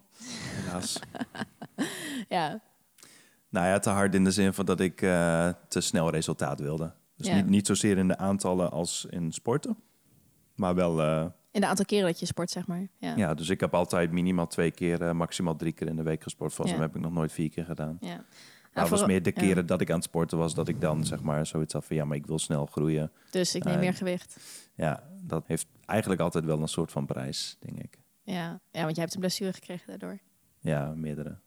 Helaas. 0.65 0.99
Ja, 2.29 2.61
nou 3.53 3.67
ja, 3.67 3.79
te 3.79 3.91
hard 3.91 4.15
in 4.15 4.25
de 4.25 4.31
zin 4.31 4.53
van 4.53 4.65
dat 4.65 4.81
ik 4.81 5.03
eh, 5.03 5.49
te 5.69 5.81
snel 5.81 6.11
resultaat 6.11 6.61
wilde. 6.61 6.93
Dus 7.17 7.27
Ja. 7.27 7.35
niet, 7.35 7.47
niet 7.47 7.67
zozeer 7.67 7.99
in 7.99 8.09
de 8.09 8.17
aantallen 8.17 8.71
als 8.71 9.07
in 9.11 9.33
sporten. 9.33 9.77
Maar 10.55 10.75
wel, 10.75 11.01
eh, 11.03 11.27
in 11.51 11.61
de 11.61 11.67
aantal 11.67 11.85
keren 11.85 12.07
dat 12.07 12.21
je 12.21 12.27
sport, 12.27 12.51
zeg 12.51 12.67
maar. 12.67 12.89
Ja. 12.99 13.17
ja, 13.17 13.35
dus 13.35 13.49
ik 13.49 13.61
heb 13.61 13.75
altijd 13.75 14.11
minimaal 14.13 14.47
twee 14.47 14.71
keer, 14.71 15.03
eh, 15.03 15.13
maximaal 15.13 15.57
drie 15.57 15.73
keer 15.73 15.87
in 15.89 15.97
de 15.97 16.03
week 16.03 16.23
gesport. 16.23 16.53
Volgens 16.53 16.77
Ja. 16.77 16.83
mij 16.83 16.87
heb 16.93 16.97
ik 16.97 17.03
nog 17.03 17.13
nooit 17.13 17.33
vier 17.33 17.51
keer 17.51 17.65
gedaan. 17.65 17.97
Ja. 18.01 18.07
Nou, 18.09 18.21
Nou, 18.75 18.89
het 18.91 18.99
was 19.01 19.07
meer 19.09 19.23
de 19.23 19.33
keren 19.33 19.67
dat 19.67 19.81
ik 19.81 19.89
aan 19.91 19.95
het 19.97 20.05
sporten 20.05 20.39
was, 20.39 20.55
dat 20.55 20.69
ik 20.69 20.81
dan 20.81 21.05
zeg 21.05 21.23
maar 21.23 21.47
zoiets 21.47 21.73
had 21.73 21.85
van 21.85 21.97
ja, 21.97 22.05
maar 22.05 22.17
ik 22.17 22.27
wil 22.27 22.39
snel 22.39 22.67
groeien. 22.67 23.13
Dus 23.31 23.55
ik 23.55 23.65
neem 23.65 23.79
meer 23.79 23.95
gewicht. 23.95 24.37
Ja, 24.75 25.03
dat 25.23 25.47
heeft 25.47 25.67
eigenlijk 25.87 26.21
altijd 26.21 26.45
wel 26.45 26.61
een 26.61 26.69
soort 26.69 26.93
van 26.93 27.07
prijs, 27.07 27.57
denk 27.61 27.79
ik. 27.79 27.99
Ja. 28.23 28.61
ja, 28.71 28.83
want 28.83 28.95
jij 28.95 29.03
hebt 29.05 29.15
een 29.15 29.21
blessure 29.21 29.53
gekregen 29.53 29.87
daardoor. 29.87 30.19
Ja, 30.63 30.93
meerdere. 30.97 31.39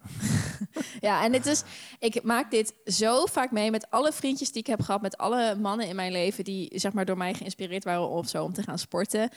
Ja, 1.01 1.23
en 1.23 1.34
het 1.34 1.45
is, 1.45 1.63
ik 1.99 2.23
maak 2.23 2.51
dit 2.51 2.73
zo 2.86 3.25
vaak 3.25 3.51
mee 3.51 3.71
met 3.71 3.89
alle 3.89 4.12
vriendjes 4.12 4.51
die 4.51 4.60
ik 4.62 4.67
heb 4.67 4.82
gehad, 4.82 5.01
met 5.01 5.17
alle 5.17 5.56
mannen 5.56 5.88
in 5.88 5.95
mijn 5.95 6.12
leven 6.12 6.43
die 6.43 6.71
zeg 6.80 6.93
maar 6.93 7.06
door 7.06 7.17
mij 7.17 7.34
geïnspireerd 7.34 7.84
waren 7.84 8.10
of 8.10 8.28
zo 8.30 8.43
om 8.43 8.54
te 8.54 8.63
gaan 8.63 8.80
sporten. 8.80 9.30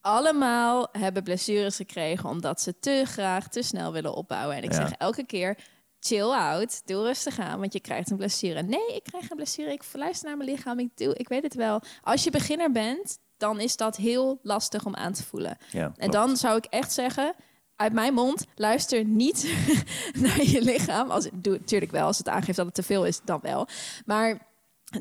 Allemaal 0.00 0.88
hebben 0.92 1.22
blessures 1.22 1.76
gekregen 1.76 2.28
omdat 2.28 2.60
ze 2.60 2.78
te 2.78 3.02
graag 3.06 3.48
te 3.48 3.62
snel 3.62 3.92
willen 3.92 4.14
opbouwen. 4.14 4.56
En 4.56 4.62
ik 4.62 4.72
Ja. 4.72 4.76
zeg 4.76 4.92
elke 4.92 5.26
keer: 5.26 5.58
chill 6.00 6.30
out, 6.30 6.82
doe 6.86 7.02
rustig 7.02 7.38
aan, 7.38 7.60
want 7.60 7.72
je 7.72 7.80
krijgt 7.80 8.10
een 8.10 8.16
blessure. 8.16 8.62
Nee, 8.62 8.94
ik 8.94 9.02
krijg 9.02 9.30
een 9.30 9.36
blessure. 9.36 9.72
Ik 9.72 9.84
luister 9.92 10.28
naar 10.28 10.36
mijn 10.36 10.50
lichaam. 10.50 10.78
Ik 10.78 10.90
doe, 10.96 11.14
ik 11.14 11.28
weet 11.28 11.42
het 11.42 11.54
wel. 11.54 11.80
Als 12.02 12.24
je 12.24 12.30
beginner 12.30 12.72
bent, 12.72 13.18
dan 13.36 13.60
is 13.60 13.76
dat 13.76 13.96
heel 13.96 14.38
lastig 14.42 14.84
om 14.84 14.94
aan 14.94 15.12
te 15.12 15.24
voelen. 15.24 15.56
Ja, 15.70 15.92
En 15.96 16.10
dan 16.10 16.36
zou 16.36 16.56
ik 16.56 16.64
echt 16.64 16.92
zeggen, 16.92 17.34
uit 17.80 17.92
mijn 17.92 18.14
mond, 18.14 18.46
luister 18.54 19.04
niet 19.04 19.54
naar 20.22 20.42
je 20.42 20.62
lichaam. 20.62 21.10
Als, 21.10 21.28
doe 21.32 21.52
natuurlijk 21.52 21.92
wel, 21.92 22.06
als 22.06 22.18
het 22.18 22.28
aangeeft 22.28 22.56
dat 22.56 22.66
het 22.66 22.74
te 22.74 22.82
veel 22.82 23.06
is, 23.06 23.20
dan 23.24 23.38
wel. 23.42 23.68
Maar 24.04 24.48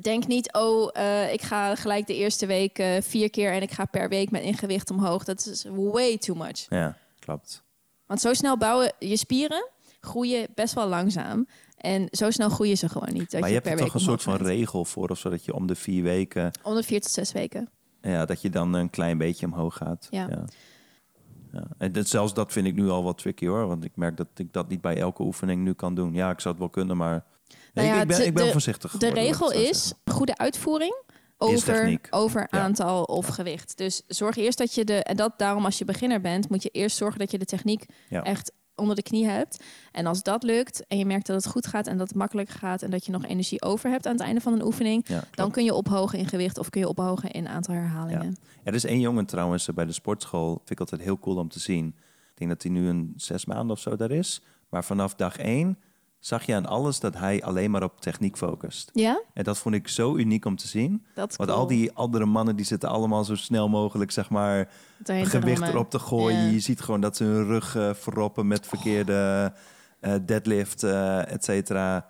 denk 0.02 0.28
niet, 0.28 0.54
oh, 0.54 0.89
eh, 0.94 1.34
ik 1.34 1.42
ga 1.42 1.76
gelijk 1.76 2.08
de 2.08 2.15
eerste 2.15 2.46
week 2.46 2.80
eh, 2.80 3.02
vier 3.02 3.30
keer 3.30 3.52
en 3.52 3.62
ik 3.62 3.72
ga 3.72 3.86
per 3.86 4.10
week 4.10 4.32
met 4.32 4.42
ingewicht 4.42 4.92
omhoog. 4.92 5.24
Dat 5.24 5.46
is 5.46 5.65
way 5.70 6.18
too 6.18 6.36
much. 6.36 6.65
Ja, 6.70 6.98
klopt. 7.20 7.63
Want 8.06 8.22
zo 8.22 8.34
snel 8.34 8.58
bouwen 8.58 8.94
je 9.00 9.18
spieren, 9.18 9.70
groeien 10.02 10.48
best 10.56 10.74
wel 10.74 10.88
langzaam. 10.88 11.48
En 11.78 12.08
zo 12.12 12.32
snel 12.32 12.50
groeien 12.50 12.78
ze 12.78 12.89
gewoon 12.89 13.13
niet. 13.13 13.32
Dat 13.32 13.39
maar 13.39 13.50
je 13.50 13.56
hebt 13.56 13.68
per 13.68 13.78
er 13.78 13.86
toch 13.86 13.94
een 13.94 14.00
soort 14.00 14.22
van 14.24 14.38
gaat. 14.38 14.46
regel 14.46 14.86
voor, 14.86 15.10
of 15.10 15.20
zo 15.20 15.30
dat 15.30 15.46
je 15.46 15.54
om 15.54 15.68
de 15.68 15.76
vier 15.76 16.04
weken, 16.04 16.52
Om 16.63 16.76
de 16.76 16.84
vier 16.84 17.02
tot 17.02 17.12
zes 17.12 17.32
weken. 17.32 17.70
ja, 18.02 18.26
dat 18.26 18.42
je 18.42 18.50
dan 18.50 18.74
een 18.74 18.89
klein 18.89 19.18
beetje 19.18 19.46
omhoog 19.46 19.76
gaat. 19.76 20.08
Ja. 20.10 20.28
ja. 20.30 20.46
Ja. 21.51 21.67
En 21.77 21.91
dat, 21.91 22.07
zelfs 22.07 22.33
dat 22.33 22.51
vind 22.51 22.67
ik 22.67 22.75
nu 22.75 22.89
al 22.89 23.03
wat 23.03 23.17
tricky 23.17 23.47
hoor, 23.47 23.67
want 23.67 23.83
ik 23.83 23.91
merk 23.95 24.17
dat 24.17 24.27
ik 24.35 24.53
dat 24.53 24.67
niet 24.69 24.81
bij 24.81 24.97
elke 24.97 25.23
oefening 25.23 25.63
nu 25.63 25.73
kan 25.73 25.95
doen. 25.95 26.13
Ja, 26.13 26.29
ik 26.29 26.39
zou 26.39 26.49
het 26.53 26.63
wel 26.63 26.69
kunnen, 26.71 26.97
maar 26.97 27.25
Nou 27.73 27.88
ik, 27.88 27.93
ja, 27.93 28.01
ik 28.01 28.07
ben, 28.07 28.17
de- 28.17 28.25
ik 28.25 28.33
ben 28.33 28.45
de- 28.45 28.51
voorzichtig. 28.51 28.91
De 28.91 29.09
regel 29.09 29.51
is 29.51 29.83
zeggen. 29.83 29.97
goede 30.13 30.38
uitvoering 30.38 31.03
over, 31.38 31.99
over 32.09 32.47
Ja. 32.51 32.59
aantal 32.59 33.03
of 33.03 33.27
gewicht. 33.27 33.77
Dus 33.77 34.01
zorg 34.07 34.35
eerst 34.35 34.57
dat 34.57 34.73
je 34.73 34.85
de... 34.85 35.03
En 35.03 35.15
dat 35.15 35.33
daarom 35.38 35.65
als 35.65 35.77
je 35.77 35.85
beginner 35.85 36.21
bent, 36.21 36.49
moet 36.49 36.63
je 36.63 36.69
eerst 36.69 36.97
zorgen 36.97 37.19
dat 37.19 37.31
je 37.31 37.38
de 37.38 37.45
techniek 37.45 37.85
echt 38.09 38.51
onder 38.80 38.96
de 38.96 39.02
knie 39.02 39.26
hebt. 39.26 39.63
En 39.92 40.06
als 40.06 40.24
dat 40.24 40.44
lukt 40.44 40.88
en 40.88 40.98
je 40.98 41.06
merkt 41.06 41.28
dat 41.28 41.44
het 41.44 41.52
goed 41.52 41.68
gaat 41.68 41.88
en 41.88 41.98
dat 41.98 42.08
het 42.08 42.18
makkelijk 42.18 42.50
gaat... 42.50 42.82
en 42.82 42.89
dat 42.89 43.06
je 43.06 43.12
nog 43.12 43.26
energie 43.26 43.62
over 43.62 43.89
hebt 43.89 44.06
aan 44.06 44.12
het 44.12 44.22
einde 44.22 44.42
van 44.42 44.54
een 44.54 44.65
oefening... 44.65 45.04
Ja, 45.08 45.24
dan 45.32 45.52
kun 45.52 45.63
je 45.63 45.74
ophogen 45.74 46.20
in 46.20 46.28
gewicht 46.28 46.58
of 46.58 46.70
kun 46.70 46.82
je 46.82 46.88
ophogen 46.88 47.32
in 47.32 47.48
aantal 47.48 47.74
herhalingen. 47.74 48.38
Ja. 48.39 48.62
Er 48.63 48.74
is 48.74 48.86
één 48.86 49.00
jongen 49.00 49.26
trouwens 49.26 49.68
eh, 49.68 49.76
bij 49.76 49.86
de 49.86 49.92
sportschool. 49.92 50.54
Vind 50.54 50.70
ik 50.70 50.80
altijd 50.80 51.02
heel 51.02 51.20
cool 51.20 51.38
om 51.38 51.50
te 51.50 51.60
zien. 51.60 51.88
Ik 52.32 52.38
denk 52.38 52.50
dat 52.50 52.63
hij 52.63 52.72
nu 52.72 52.88
een 52.88 53.13
zes 53.15 53.46
maanden 53.46 53.76
of 53.76 53.80
zo 53.80 53.96
daar 53.96 54.12
is. 54.12 54.42
Maar 54.70 54.84
vanaf 54.84 55.15
dag 55.15 55.38
één 55.38 55.78
zag 56.19 56.45
je 56.45 56.55
aan 56.55 56.65
alles 56.65 56.99
dat 56.99 57.17
hij 57.17 57.43
alleen 57.43 57.71
maar 57.71 57.84
op 57.84 58.01
techniek 58.01 58.38
focust. 58.38 58.89
Ja? 58.93 59.21
En 59.34 59.43
dat 59.43 59.58
vond 59.58 59.75
ik 59.75 59.88
zo 59.88 60.15
uniek 60.15 60.45
om 60.45 60.55
te 60.55 60.67
zien. 60.67 61.05
Dat 61.13 61.32
is 61.32 61.36
Want 61.36 61.49
cool. 61.49 61.62
al 61.62 61.67
die 61.67 61.91
andere 61.93 62.25
mannen 62.25 62.55
die 62.55 62.65
zitten 62.65 62.89
allemaal 62.89 63.23
zo 63.23 63.36
snel 63.36 63.69
mogelijk, 63.69 64.12
zeg 64.12 64.29
maar, 64.29 64.69
gewicht 65.03 65.62
erop 65.62 65.89
te 65.89 65.99
gooien. 65.99 66.43
Ja. 66.45 66.51
Je 66.51 66.60
ziet 66.60 66.82
gewoon 66.82 67.01
dat 67.01 67.17
ze 67.17 67.23
hun 67.23 67.45
rug 67.45 67.75
eh, 67.75 67.93
verroppen 67.93 68.47
met 68.47 68.67
verkeerde 68.67 69.53
eh, 69.99 70.13
deadlift, 70.25 70.84
eh 70.84 71.32
et 71.32 71.43
cetera. 71.43 72.05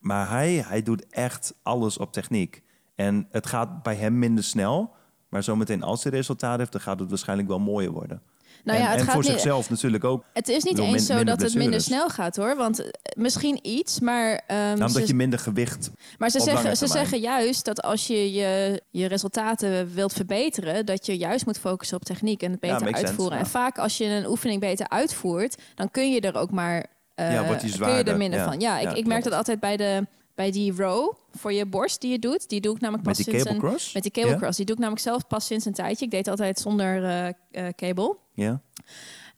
Maar 0.00 0.28
hij, 0.28 0.64
hij 0.66 0.82
doet 0.82 1.06
echt 1.06 1.54
alles 1.62 1.98
op 1.98 2.12
techniek. 2.12 2.62
En 2.94 3.26
het 3.30 3.46
gaat 3.46 3.82
bij 3.82 3.94
hem 3.94 4.18
minder 4.18 4.44
snel. 4.44 4.94
Maar 5.28 5.42
zometeen 5.42 5.82
als 5.82 6.02
hij 6.02 6.12
resultaat 6.12 6.58
heeft, 6.58 6.72
dan 6.72 6.80
gaat 6.80 7.00
het 7.00 7.08
waarschijnlijk 7.08 7.48
wel 7.48 7.58
mooier 7.58 7.90
worden. 7.90 8.22
Nou 8.64 8.78
en 8.78 8.84
ja, 8.84 8.90
het 8.90 8.98
en 8.98 9.04
gaat 9.04 9.14
voor 9.14 9.22
niet- 9.22 9.32
zichzelf 9.32 9.70
natuurlijk 9.70 10.04
ook. 10.04 10.24
Het 10.32 10.48
is 10.48 10.62
niet 10.62 10.78
eens 10.78 11.06
zo 11.06 11.24
dat 11.24 11.40
het 11.42 11.54
minder 11.54 11.80
snel 11.80 12.08
gaat 12.08 12.36
hoor. 12.36 12.56
Want 12.56 12.80
eh, 12.82 12.88
misschien 13.16 13.58
iets, 13.62 14.00
maar... 14.00 14.40
Nou, 14.48 14.72
omdat 14.72 14.90
ze- 14.90 15.06
je 15.06 15.14
minder 15.14 15.38
gewicht... 15.38 15.90
Maar 16.18 16.30
ze, 16.30 16.40
zeggen, 16.40 16.76
ze 16.76 16.86
zeggen 16.86 17.20
juist 17.20 17.64
dat 17.64 17.82
als 17.82 18.06
je, 18.06 18.32
je 18.32 18.82
je 18.90 19.06
resultaten 19.06 19.94
wilt 19.94 20.12
verbeteren, 20.12 20.86
dat 20.86 21.06
je 21.06 21.16
juist 21.16 21.46
moet 21.46 21.58
focussen 21.58 21.96
op 21.96 22.04
techniek 22.04 22.42
en 22.42 22.50
het 22.50 22.60
beter 22.60 22.92
uitvoeren. 22.94 23.38
En 23.38 23.46
vaak 23.46 23.78
als 23.78 23.98
je 23.98 24.04
een 24.04 24.26
oefening 24.26 24.60
beter 24.60 24.88
uitvoert, 24.88 25.56
dan 25.74 25.90
kun 25.90 26.12
je 26.12 26.20
er 26.20 26.36
ook 26.36 26.50
maar 26.50 26.86
eh, 27.14 27.32
Ja, 27.32 27.42
die 27.54 27.78
kun 27.78 27.96
je 27.96 28.02
er 28.04 28.16
minder 28.16 28.44
van. 28.44 28.60
Ja, 28.60 28.78
ik, 28.78 28.92
ik 28.92 29.06
merk 29.06 29.24
dat 29.24 29.32
altijd 29.32 29.60
bij 29.60 29.76
de 29.76 30.06
bij 30.40 30.50
die 30.50 30.72
row 30.76 31.12
voor 31.30 31.52
je 31.52 31.66
borst 31.66 32.00
die 32.00 32.10
je 32.10 32.18
doet. 32.18 32.48
Die 32.48 32.60
doe 32.60 32.74
ik 32.74 32.80
namelijk 32.80 33.06
Met 33.06 33.16
pas 33.16 33.24
die 33.24 33.34
sinds 33.34 33.48
cable 33.50 33.62
een, 33.64 33.68
cross? 33.70 33.92
met 33.92 34.02
die 34.02 34.12
cable 34.12 34.36
cross. 34.36 34.56
Die 34.56 34.66
doe 34.66 34.74
ik 34.74 34.80
namelijk 34.80 35.04
zelf 35.06 35.26
pas 35.26 35.46
sinds 35.46 35.64
een 35.64 35.72
tijdje. 35.72 36.04
Ik 36.04 36.10
deed 36.10 36.28
altijd 36.28 36.58
zonder 36.58 37.04
eh, 37.50 37.68
cable. 37.76 38.16
Ja? 38.34 38.60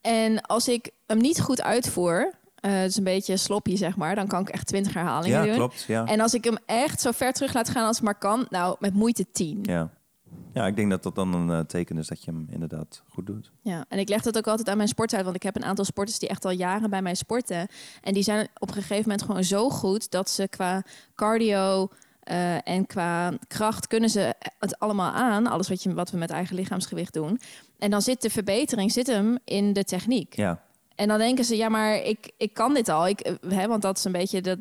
En 0.01 0.41
als 0.41 0.69
ik 0.69 0.91
hem 1.07 1.19
niet 1.19 1.41
goed 1.41 1.62
uitvoer, 1.62 2.33
eh 2.61 2.83
dus 2.83 2.97
een 2.97 3.05
beetje 3.05 3.37
sloppy 3.37 3.77
zeg 3.77 3.97
maar, 3.97 4.15
dan 4.15 4.27
kan 4.27 4.41
ik 4.41 4.49
echt 4.49 4.67
20 4.67 4.95
herhalingen 4.95 5.38
Ja, 5.38 5.45
doen. 5.47 5.55
klopt. 5.55 5.85
Ja. 5.88 6.05
En 6.07 6.21
als 6.21 6.35
ik 6.35 6.45
hem 6.45 6.57
echt 6.67 7.01
zo 7.01 7.11
ver 7.11 7.33
terug 7.33 7.53
laat 7.55 7.69
gaan 7.69 7.87
als 7.87 7.97
het 7.97 8.05
maar 8.05 8.19
kan, 8.19 8.47
nou, 8.51 8.77
met 8.79 8.95
moeite 8.95 9.27
10. 9.33 9.59
Ja. 9.62 9.91
Ja. 10.53 10.62
ja, 10.62 10.66
ik 10.66 10.77
denk 10.77 10.90
dat 10.90 11.03
dat 11.03 11.14
dan 11.14 11.35
een 11.35 11.51
eh, 11.51 11.61
teken 11.61 11.99
is 11.99 12.07
dat 12.07 12.25
je 12.25 12.31
hem 12.31 12.47
inderdaad 12.51 13.03
goed 13.09 13.27
doet. 13.27 13.51
en 13.88 13.99
ik 13.99 14.09
leg 14.09 14.23
dat 14.23 14.37
ook 14.37 14.47
altijd 14.47 14.68
aan 14.68 14.77
mijn 14.77 14.88
sport 14.88 15.14
uit, 15.14 15.25
want 15.25 15.37
ik 15.37 15.42
heb 15.42 15.57
een 15.57 15.64
aantal 15.64 15.85
sporters 15.85 16.18
die 16.18 16.29
echt 16.29 16.45
al 16.45 16.51
jaren 16.51 16.90
bij 16.90 17.03
mij 17.03 17.14
sporten. 17.14 17.66
En 18.01 18.14
die 18.14 18.23
zijn 18.23 18.49
op 18.59 18.68
een 18.68 18.75
gegeven 18.75 19.03
moment 19.03 19.23
gewoon 19.23 19.45
zo 19.45 19.71
goed 19.71 20.11
dat 20.11 20.31
ze 20.31 20.49
qua 20.49 20.85
cardio 21.14 21.88
eh, 22.23 22.68
en 22.68 22.87
qua 22.87 23.33
kracht 23.49 23.87
kunnen 23.87 24.11
ze 24.11 24.35
het 24.59 24.79
allemaal 24.79 25.12
aan. 25.12 25.47
Alles 25.47 25.68
wat, 25.68 25.83
je, 25.83 25.95
wat 25.95 26.11
we 26.11 26.18
met 26.18 26.31
eigen 26.31 26.57
lichaamsgewicht 26.57 27.12
doen. 27.12 27.40
En 27.79 27.90
dan 27.90 28.03
zit 28.03 28.23
de 28.23 28.31
verbetering 28.31 28.92
zit 28.92 29.07
hem 29.07 29.38
in 29.45 29.73
de 29.73 29.85
techniek. 29.85 30.37
Ja, 30.37 30.62
En 30.96 31.09
dan 31.09 31.18
denken 31.18 31.44
ze, 31.44 31.57
ja, 31.57 31.68
maar 31.68 31.96
ik, 31.96 32.31
ik 32.37 32.55
kan 32.55 32.74
dit 32.74 32.88
al. 32.88 33.09
Ik, 33.09 33.20
eh, 33.20 33.33
hè, 33.48 33.66
want 33.66 33.83
dat 33.83 33.98
is 33.98 34.05
een 34.05 34.12
beetje, 34.12 34.40
dat 34.40 34.59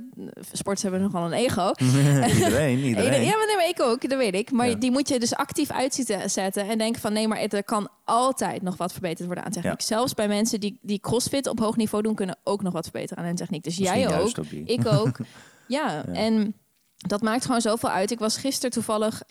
sporters 0.52 0.82
hebben 0.82 1.02
nogal 1.02 1.26
een 1.26 1.34
ego. 1.34 1.72
iedereen, 2.34 2.80
iedereen. 2.80 3.24
Ja, 3.24 3.36
maar, 3.38 3.46
nee, 3.48 3.56
maar 3.56 3.68
ik 3.70 3.82
ook, 3.82 4.10
dat 4.10 4.18
weet 4.18 4.36
ik. 4.36 4.52
Maar 4.52 4.70
Ja. 4.70 4.76
die 4.76 4.92
moet 4.92 5.08
je 5.10 5.20
dus 5.20 5.36
actief 5.36 5.72
uitzetten 5.72 6.68
en 6.70 6.78
denken 6.78 7.02
van 7.02 7.14
nee, 7.14 7.28
maar 7.28 7.40
er 7.40 7.64
kan 7.64 7.90
altijd 8.06 8.62
nog 8.62 8.78
wat 8.78 8.92
verbeterd 8.92 9.26
worden 9.26 9.44
aan 9.46 9.52
techniek. 9.52 9.80
Ja. 9.80 9.86
Zelfs 9.86 10.14
bij 10.14 10.28
mensen 10.28 10.60
die, 10.60 10.80
die 10.82 11.00
crossfit 11.00 11.48
op 11.48 11.60
hoog 11.60 11.76
niveau 11.78 12.04
doen, 12.04 12.16
kunnen 12.16 12.38
ook 12.44 12.62
nog 12.62 12.74
wat 12.74 12.84
verbeteren 12.84 13.18
aan 13.18 13.26
hun 13.26 13.36
techniek. 13.36 13.64
Dus 13.64 13.78
Misschien 13.78 14.00
jij 14.00 14.20
ook, 14.20 14.38
ik 14.66 14.88
ook. 14.88 15.18
ja, 15.68 16.04
Ja. 16.08 16.14
en 16.14 16.54
dat 16.98 17.22
maakt 17.22 17.46
gewoon 17.46 17.62
zoveel 17.62 17.90
uit. 17.90 18.12
Ik 18.12 18.20
was 18.20 18.38
gisteren 18.38 18.72
toevallig 18.72 19.22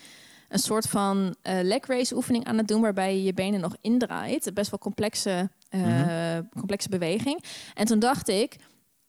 een 0.51 0.59
soort 0.59 0.85
van 0.87 1.35
eh 1.41 1.57
leg 1.61 1.85
race 1.87 2.15
oefening 2.15 2.45
aan 2.45 2.57
het 2.57 2.67
doen, 2.67 2.81
waarbij 2.81 3.15
je 3.15 3.23
je 3.23 3.33
benen 3.33 3.59
nog 3.59 3.75
indraait. 3.81 4.53
Best 4.53 4.69
wel 4.69 4.79
complexe, 4.79 5.49
eh, 5.69 5.81
Mhm. 5.81 6.41
complexe 6.57 6.89
beweging. 6.89 7.43
En 7.73 7.85
toen 7.85 7.99
dacht 7.99 8.27
ik, 8.29 8.55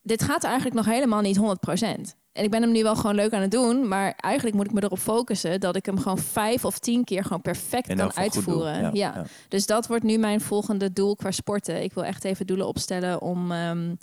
dit 0.01 0.23
gaat 0.23 0.43
eigenlijk 0.43 0.75
nog 0.75 0.85
helemaal 0.85 1.21
niet 1.21 1.37
100%. 1.37 2.15
En 2.31 2.43
ik 2.43 2.49
ben 2.51 2.61
hem 2.61 2.71
nu 2.71 2.83
wel 2.83 2.95
gewoon 2.95 3.15
leuk 3.15 3.33
aan 3.33 3.41
het 3.41 3.51
doen, 3.51 3.87
maar 3.87 4.13
eigenlijk 4.17 4.55
moet 4.55 4.65
ik 4.65 4.71
me 4.73 4.83
erop 4.83 4.99
focussen 4.99 5.59
dat 5.59 5.75
ik 5.75 5.85
hem 5.85 5.97
gewoon 5.99 6.17
vijf 6.17 6.65
of 6.65 6.79
tien 6.79 7.03
keer 7.03 7.23
gewoon 7.23 7.41
perfect 7.41 7.95
kan 7.95 8.15
uitvoeren. 8.15 8.73
Ja, 8.73 8.79
ja. 8.81 8.89
ja. 8.93 9.25
Dus 9.47 9.65
dat 9.65 9.87
wordt 9.87 10.03
nu 10.03 10.17
mijn 10.17 10.41
volgende 10.41 10.93
doel 10.93 11.15
qua 11.15 11.31
sporten. 11.31 11.83
Ik 11.83 11.93
wil 11.93 12.03
echt 12.05 12.23
even 12.23 12.47
doelen 12.47 12.67
opstellen 12.67 13.21
om, 13.21 13.51
ehm, 13.51 13.95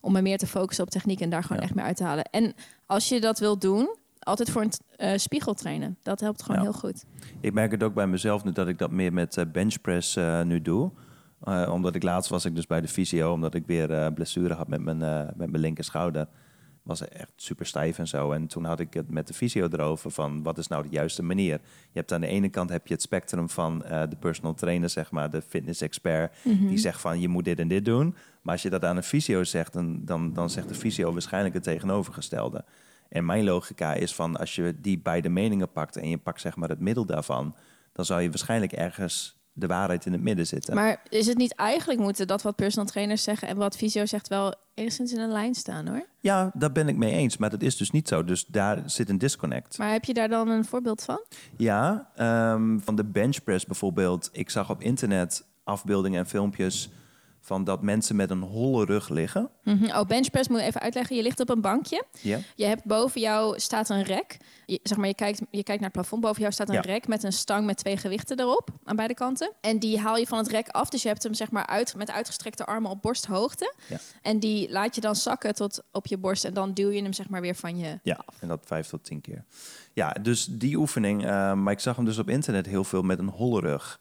om 0.00 0.12
me 0.12 0.22
meer 0.22 0.38
te 0.38 0.46
focussen 0.46 0.84
op 0.84 0.90
techniek 0.90 1.20
en 1.20 1.30
daar 1.30 1.42
gewoon 1.42 1.58
Ja. 1.58 1.64
echt 1.64 1.74
meer 1.74 1.84
uit 1.84 1.96
te 1.96 2.04
halen. 2.04 2.24
En 2.24 2.54
als 2.86 3.08
je 3.08 3.20
dat 3.20 3.38
wilt 3.38 3.60
doen, 3.60 3.96
altijd 4.22 4.50
voor 4.50 4.62
een 4.62 4.72
eh, 4.96 5.16
spiegel 5.18 5.54
trainen. 5.54 5.96
Dat 6.02 6.20
helpt 6.20 6.42
gewoon 6.42 6.56
Ja. 6.56 6.62
heel 6.62 6.78
goed. 6.80 7.04
Ik 7.40 7.52
merk 7.52 7.70
het 7.70 7.82
ook 7.82 7.94
bij 7.94 8.06
mezelf 8.06 8.44
nu 8.44 8.52
dat 8.52 8.68
ik 8.68 8.78
dat 8.78 8.90
meer 8.90 9.12
met 9.12 9.36
eh, 9.36 9.44
benchpress 9.52 10.16
eh, 10.16 10.42
nu 10.42 10.62
doe. 10.62 10.90
Omdat 11.70 11.94
ik 11.94 12.02
laatst 12.02 12.30
was 12.30 12.44
ik 12.44 12.54
dus 12.54 12.66
bij 12.66 12.80
de 12.80 12.88
fysio, 12.88 13.32
omdat 13.32 13.54
ik 13.54 13.66
weer 13.66 14.12
blessure 14.12 14.54
had 14.54 14.68
met 14.68 14.80
mijn, 14.80 14.98
met 15.36 15.50
mijn 15.50 15.58
linker 15.58 15.84
schouder. 15.84 16.26
was 16.82 17.08
echt 17.08 17.32
super 17.36 17.66
stijf 17.66 17.98
en 17.98 18.08
zo. 18.08 18.32
En 18.32 18.46
toen 18.46 18.64
had 18.64 18.80
ik 18.80 18.94
het 18.94 19.10
met 19.10 19.26
de 19.26 19.34
fysio 19.34 19.68
erover 19.72 20.10
van 20.10 20.42
wat 20.42 20.58
is 20.58 20.66
nou 20.66 20.82
de 20.82 20.88
juiste 20.90 21.22
manier. 21.22 21.60
Je 21.92 21.98
hebt 21.98 22.12
aan 22.12 22.20
de 22.20 22.26
ene 22.26 22.48
kant 22.48 22.70
heb 22.70 22.86
je 22.86 22.94
het 22.94 23.02
spectrum 23.02 23.48
van 23.48 23.78
de 23.78 24.16
personal 24.20 24.54
trainer, 24.54 24.88
zeg 24.90 25.10
maar, 25.10 25.30
de 25.30 25.42
fitness 25.48 25.80
expert, 25.80 26.34
Mhm. 26.44 26.66
die 26.68 26.78
zegt 26.78 27.00
van 27.00 27.20
je 27.20 27.28
moet 27.28 27.44
dit 27.44 27.58
en 27.58 27.68
dit 27.68 27.84
doen. 27.84 28.14
Maar 28.42 28.52
als 28.52 28.62
je 28.62 28.70
dat 28.70 28.84
aan 28.84 28.96
een 28.96 29.02
fysio 29.02 29.44
zegt, 29.44 29.72
dan, 29.72 30.04
dan, 30.04 30.32
dan 30.32 30.50
zegt 30.50 30.68
de 30.68 30.74
fysio 30.74 31.12
waarschijnlijk 31.12 31.54
het 31.54 31.62
tegenovergestelde. 31.62 32.64
En 33.12 33.24
mijn 33.24 33.44
logica 33.44 33.94
is 33.94 34.14
van 34.14 34.36
als 34.36 34.54
je 34.54 34.74
die 34.80 34.98
beide 34.98 35.28
meningen 35.28 35.72
pakt 35.72 35.96
en 35.96 36.08
je 36.08 36.18
pakt 36.18 36.40
zeg 36.40 36.56
maar 36.56 36.68
het 36.68 36.80
middel 36.80 37.04
daarvan, 37.04 37.54
dan 37.92 38.04
zou 38.04 38.22
je 38.22 38.28
waarschijnlijk 38.28 38.72
ergens 38.72 39.40
de 39.52 39.66
waarheid 39.66 40.06
in 40.06 40.12
het 40.12 40.20
midden 40.20 40.46
zitten. 40.46 40.74
Maar 40.74 41.02
is 41.08 41.26
het 41.26 41.36
niet 41.36 41.54
eigenlijk 41.54 42.00
moeten 42.00 42.26
dat 42.26 42.42
wat 42.42 42.56
personal 42.56 42.86
trainers 42.90 43.22
zeggen 43.22 43.48
en 43.48 43.56
wat 43.56 43.76
fysio 43.76 44.06
zegt 44.06 44.28
wel 44.28 44.54
enigszins 44.74 45.12
in 45.12 45.20
een 45.20 45.32
lijn 45.32 45.54
staan 45.54 45.88
hoor? 45.88 46.06
Ja, 46.20 46.50
daar 46.54 46.72
ben 46.72 46.88
ik 46.88 46.96
mee 46.96 47.12
eens, 47.12 47.36
maar 47.36 47.50
dat 47.50 47.62
is 47.62 47.76
dus 47.76 47.90
niet 47.90 48.08
zo. 48.08 48.24
Dus 48.24 48.46
daar 48.46 48.82
zit 48.86 49.08
een 49.08 49.18
disconnect. 49.18 49.78
Maar 49.78 49.92
heb 49.92 50.04
je 50.04 50.14
daar 50.14 50.28
dan 50.28 50.48
een 50.48 50.64
voorbeeld 50.64 51.02
van? 51.02 51.24
Ja, 51.56 52.10
ehm, 52.16 52.78
van 52.78 52.96
de 52.96 53.04
benchpress 53.04 53.66
bijvoorbeeld. 53.66 54.28
Ik 54.32 54.50
zag 54.50 54.70
op 54.70 54.80
internet 54.80 55.46
afbeeldingen 55.64 56.18
en 56.18 56.26
filmpjes 56.26 56.90
van 57.44 57.64
dat 57.64 57.82
mensen 57.82 58.16
met 58.16 58.30
een 58.30 58.42
holle 58.42 58.84
rug 58.84 59.08
liggen. 59.08 59.50
Mhm. 59.64 59.84
Oh, 59.84 60.02
benchpress 60.06 60.48
moet 60.48 60.58
je 60.60 60.64
even 60.66 60.80
uitleggen. 60.80 61.16
Je 61.16 61.22
ligt 61.22 61.40
op 61.40 61.48
een 61.48 61.60
bankje. 61.60 62.04
Ja. 62.20 62.38
Je 62.56 62.64
hebt 62.64 62.84
boven 62.84 63.20
jou 63.20 63.60
staat 63.60 63.88
een 63.88 64.02
rek. 64.02 64.36
Je, 64.66 64.80
zeg 64.82 64.98
maar, 64.98 65.06
je 65.08 65.14
kijkt, 65.14 65.38
je 65.38 65.62
kijkt 65.62 65.80
naar 65.80 65.90
het 65.90 65.92
plafond. 65.92 66.22
Boven 66.22 66.40
jou 66.40 66.52
staat 66.52 66.68
een 66.68 66.74
Ja. 66.74 66.80
rek 66.80 67.06
met 67.08 67.22
een 67.22 67.32
stang 67.32 67.66
met 67.66 67.76
twee 67.76 67.96
gewichten 67.96 68.40
erop 68.40 68.68
aan 68.84 68.96
beide 68.96 69.14
kanten. 69.14 69.52
En 69.60 69.78
die 69.78 69.98
haal 69.98 70.16
je 70.16 70.26
van 70.26 70.38
het 70.38 70.48
rek 70.48 70.68
af. 70.68 70.88
Dus 70.88 71.02
je 71.02 71.08
hebt 71.08 71.22
hem 71.22 71.34
zeg 71.34 71.50
maar 71.50 71.66
uit, 71.66 71.94
met 71.96 72.10
uitgestrekte 72.10 72.66
armen 72.66 72.90
op 72.90 73.02
borsthoogte. 73.02 73.74
Ja. 73.88 73.96
En 74.22 74.38
die 74.38 74.70
laat 74.70 74.94
je 74.94 75.00
dan 75.00 75.16
zakken 75.16 75.54
tot 75.54 75.82
op 75.92 76.06
je 76.06 76.18
borst. 76.18 76.44
En 76.44 76.54
dan 76.54 76.72
duw 76.72 76.90
je 76.90 77.02
hem 77.02 77.12
zeg 77.12 77.28
maar 77.28 77.40
weer 77.40 77.54
van 77.54 77.78
je 77.78 77.98
Ja, 78.02 78.24
en 78.40 78.48
dat 78.48 78.60
vijf 78.64 78.88
tot 78.88 79.04
tien 79.04 79.20
keer. 79.20 79.44
Ja, 79.92 80.10
dus 80.22 80.46
die 80.50 80.76
oefening. 80.76 81.24
eh, 81.24 81.52
maar 81.54 81.72
ik 81.72 81.80
zag 81.80 81.96
hem 81.96 82.04
dus 82.04 82.18
op 82.18 82.28
internet 82.28 82.66
heel 82.66 82.84
veel 82.84 83.02
met 83.02 83.18
een 83.18 83.28
holle 83.28 83.60
rug. 83.60 84.00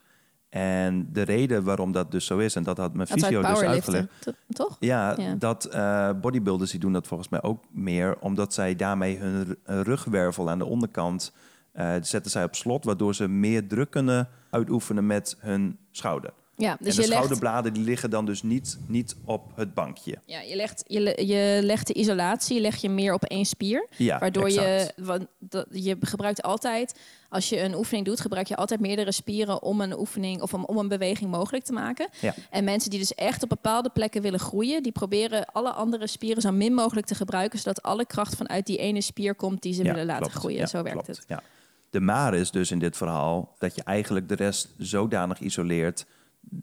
En 0.51 1.09
de 1.11 1.21
reden 1.21 1.63
waarom 1.63 1.91
dat 1.91 2.11
dus 2.11 2.25
zo 2.25 2.37
is, 2.37 2.55
en 2.55 2.63
dat 2.63 2.77
had 2.77 2.93
mijn 2.93 3.07
Dat 3.07 3.23
uit 3.23 3.25
fysio 3.25 3.41
dus 3.41 3.61
uitgelegd. 3.61 4.07
to- 4.19 4.31
toch? 4.53 4.77
Ja, 4.79 5.13
Ja. 5.17 5.33
dat 5.35 5.65
eh, 5.65 6.09
bodybuilders 6.21 6.71
die 6.71 6.79
doen 6.79 6.93
dat 6.93 7.07
volgens 7.07 7.29
mij 7.29 7.41
ook 7.41 7.63
meer, 7.71 8.17
omdat 8.19 8.53
zij 8.53 8.75
daarmee 8.75 9.17
hun 9.17 9.57
rugwervel 9.63 10.49
aan 10.49 10.57
de 10.57 10.65
onderkant 10.65 11.33
eh, 11.71 11.93
zetten 12.01 12.31
zij 12.31 12.43
op 12.43 12.55
slot, 12.55 12.83
waardoor 12.85 13.15
ze 13.15 13.27
meer 13.27 13.67
druk 13.67 13.89
kunnen 13.89 14.27
uitoefenen 14.49 15.05
met 15.07 15.37
hun 15.39 15.77
schouder. 15.91 16.31
Ja, 16.57 16.77
dus 16.79 16.87
en 16.87 16.95
de 16.95 17.01
je 17.01 17.07
legt, 17.07 17.11
schouderbladen 17.11 17.73
die 17.73 17.83
liggen 17.83 18.09
dan 18.09 18.25
dus 18.25 18.43
niet, 18.43 18.79
niet 18.87 19.15
op 19.25 19.51
het 19.55 19.73
bankje. 19.73 20.17
ja, 20.25 20.39
je, 20.41 20.55
legt, 20.55 20.83
je, 20.87 21.25
je 21.25 21.59
legt 21.63 21.87
de 21.87 21.93
isolatie 21.93 22.59
leg 22.61 22.75
je 22.75 22.89
meer 22.89 23.13
op 23.13 23.23
één 23.23 23.45
spier. 23.45 23.87
Ja, 23.97 24.19
Waardoor 24.19 24.45
exact. 24.45 24.93
je, 24.95 25.03
want 25.03 25.27
je 25.71 25.97
gebruikt 25.99 26.41
altijd, 26.41 26.99
als 27.29 27.49
je 27.49 27.59
een 27.61 27.75
oefening 27.75 28.05
doet, 28.05 28.19
gebruik 28.21 28.47
je 28.47 28.55
altijd 28.55 28.79
meerdere 28.79 29.11
spieren 29.11 29.63
om 29.63 29.81
een 29.81 29.99
oefening 29.99 30.41
of 30.41 30.53
om, 30.53 30.63
om 30.65 30.77
een 30.77 30.87
beweging 30.87 31.31
mogelijk 31.31 31.63
te 31.63 31.73
maken. 31.73 32.09
Ja. 32.21 32.33
En 32.49 32.63
mensen 32.63 32.89
die 32.89 32.99
dus 32.99 33.13
echt 33.15 33.43
op 33.43 33.49
bepaalde 33.49 33.89
plekken 33.89 34.21
willen 34.21 34.39
groeien, 34.39 34.83
die 34.83 34.91
proberen 34.91 35.45
alle 35.45 35.71
andere 35.71 36.07
spieren 36.07 36.41
zo 36.41 36.51
min 36.51 36.73
mogelijk 36.73 37.07
te 37.07 37.15
gebruiken, 37.15 37.59
zodat 37.59 37.81
alle 37.81 38.05
kracht 38.05 38.35
vanuit 38.35 38.65
die 38.65 38.77
ene 38.77 39.01
spier 39.01 39.35
komt 39.35 39.61
die 39.61 39.73
ze 39.73 39.83
Ja, 39.83 39.89
willen 39.91 40.05
laten 40.05 40.21
klopt. 40.23 40.37
groeien. 40.39 40.57
Ja, 40.59 40.65
zo 40.65 40.83
werkt 40.83 40.91
klopt. 40.91 41.07
het. 41.07 41.25
Ja. 41.27 41.41
De 41.89 41.99
maar 41.99 42.33
is 42.33 42.51
dus 42.51 42.71
in 42.71 42.79
dit 42.79 42.97
verhaal 42.97 43.55
dat 43.57 43.75
je 43.75 43.83
eigenlijk 43.83 44.29
de 44.29 44.35
rest 44.35 44.69
zodanig 44.77 45.39
isoleert, 45.39 46.05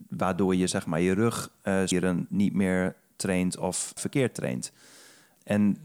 waardoor 0.09 0.55
je 0.55 0.67
zeg 0.67 0.85
maar 0.85 1.01
je 1.01 1.13
rug 1.13 1.51
spieren 1.85 2.25
niet 2.29 2.53
meer 2.53 2.95
traint 3.15 3.57
of 3.57 3.91
verkeerd 3.95 4.35
traint. 4.35 4.71
En 5.43 5.77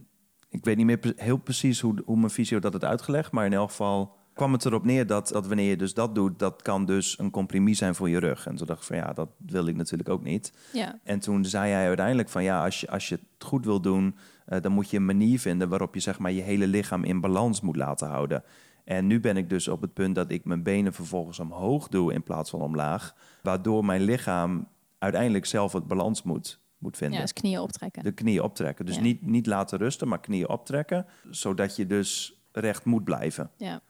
ik 0.49 0.65
weet 0.65 0.77
niet 0.77 0.87
meer 0.87 0.99
pre- 0.99 1.13
heel 1.17 1.37
precies 1.37 1.81
hoe, 1.81 2.03
hoe 2.05 2.17
mijn 2.17 2.31
fysio 2.31 2.59
dat 2.59 2.73
had 2.73 2.85
uitgelegd, 2.85 3.33
maar 3.33 3.47
in 3.47 3.53
elk 3.53 3.69
geval 3.69 4.17
kwam 4.35 4.53
het 4.53 4.65
erop 4.65 4.85
neer 4.85 5.07
dat, 5.07 5.29
dat 5.29 5.47
wanneer 5.47 5.69
je 5.69 5.77
dus 5.77 5.95
dat 5.95 6.15
doet, 6.15 6.39
dat 6.39 6.63
kan 6.63 6.85
dus 6.85 7.19
een 7.19 7.31
compromis 7.31 7.79
zijn 7.79 7.95
voor 7.95 8.09
je 8.09 8.19
rug. 8.19 8.47
En 8.47 8.57
toen 8.57 8.67
dacht 8.67 8.81
ik 8.81 8.87
van 8.87 8.97
ja, 8.97 9.13
dat 9.13 9.29
wil 9.47 9.67
ik 9.67 9.77
natuurlijk 9.77 10.09
ook 10.09 10.23
niet. 10.23 10.53
Ja. 10.73 10.99
En 11.03 11.19
toen 11.19 11.45
zei 11.45 11.73
hij 11.73 11.87
uiteindelijk 11.87 12.29
van 12.29 12.43
ja, 12.43 12.65
als 12.65 12.81
je, 12.81 12.91
als 12.91 13.09
je 13.09 13.15
het 13.15 13.45
goed 13.45 13.65
wil 13.65 13.81
doen, 13.81 14.17
eh, 14.47 14.61
dan 14.61 14.73
moet 14.73 14.91
je 14.91 14.97
een 14.97 15.05
manier 15.05 15.41
vinden 15.41 15.69
waarop 15.69 15.95
je 15.95 16.01
zeg 16.01 16.19
maar 16.19 16.33
je 16.33 16.43
hele 16.43 16.67
lichaam 16.67 17.05
in 17.05 17.21
balans 17.21 17.61
moet 17.61 17.77
laten 17.77 18.09
houden. 18.09 18.43
En 18.85 19.07
nu 19.07 19.21
ben 19.21 19.37
ik 19.37 19.49
dus 19.49 19.69
op 19.69 19.81
het 19.81 19.93
punt 19.93 20.15
dat 20.15 20.31
ik 20.31 20.45
mijn 20.45 20.63
benen 20.63 20.93
vervolgens 20.93 21.39
omhoog 21.39 21.89
doe 21.89 22.13
in 22.13 22.23
plaats 22.23 22.51
van 22.51 22.61
omlaag, 22.61 23.15
waardoor 23.43 23.85
mijn 23.85 24.01
lichaam 24.03 24.69
uiteindelijk 24.99 25.47
zelf 25.47 25.73
het 25.73 25.87
balans 25.87 26.23
moet, 26.23 26.61
moet 26.79 26.97
vinden. 26.97 27.17
ja, 27.17 27.23
dus 27.23 27.33
knieën 27.33 27.61
optrekken. 27.61 28.03
De 28.03 28.13
knieën 28.13 28.43
optrekken. 28.43 28.87
Dus 28.87 28.97
Ja. 28.97 29.01
niet, 29.03 29.27
niet 29.27 29.47
laten 29.47 29.79
rusten, 29.79 30.09
maar 30.09 30.21
knieën 30.21 30.49
optrekken, 30.49 31.07
zodat 31.31 31.77
je 31.77 31.87
dus 31.87 32.39
recht 32.53 32.85
moet 32.85 33.05
blijven. 33.05 33.51
Ja. 33.57 33.81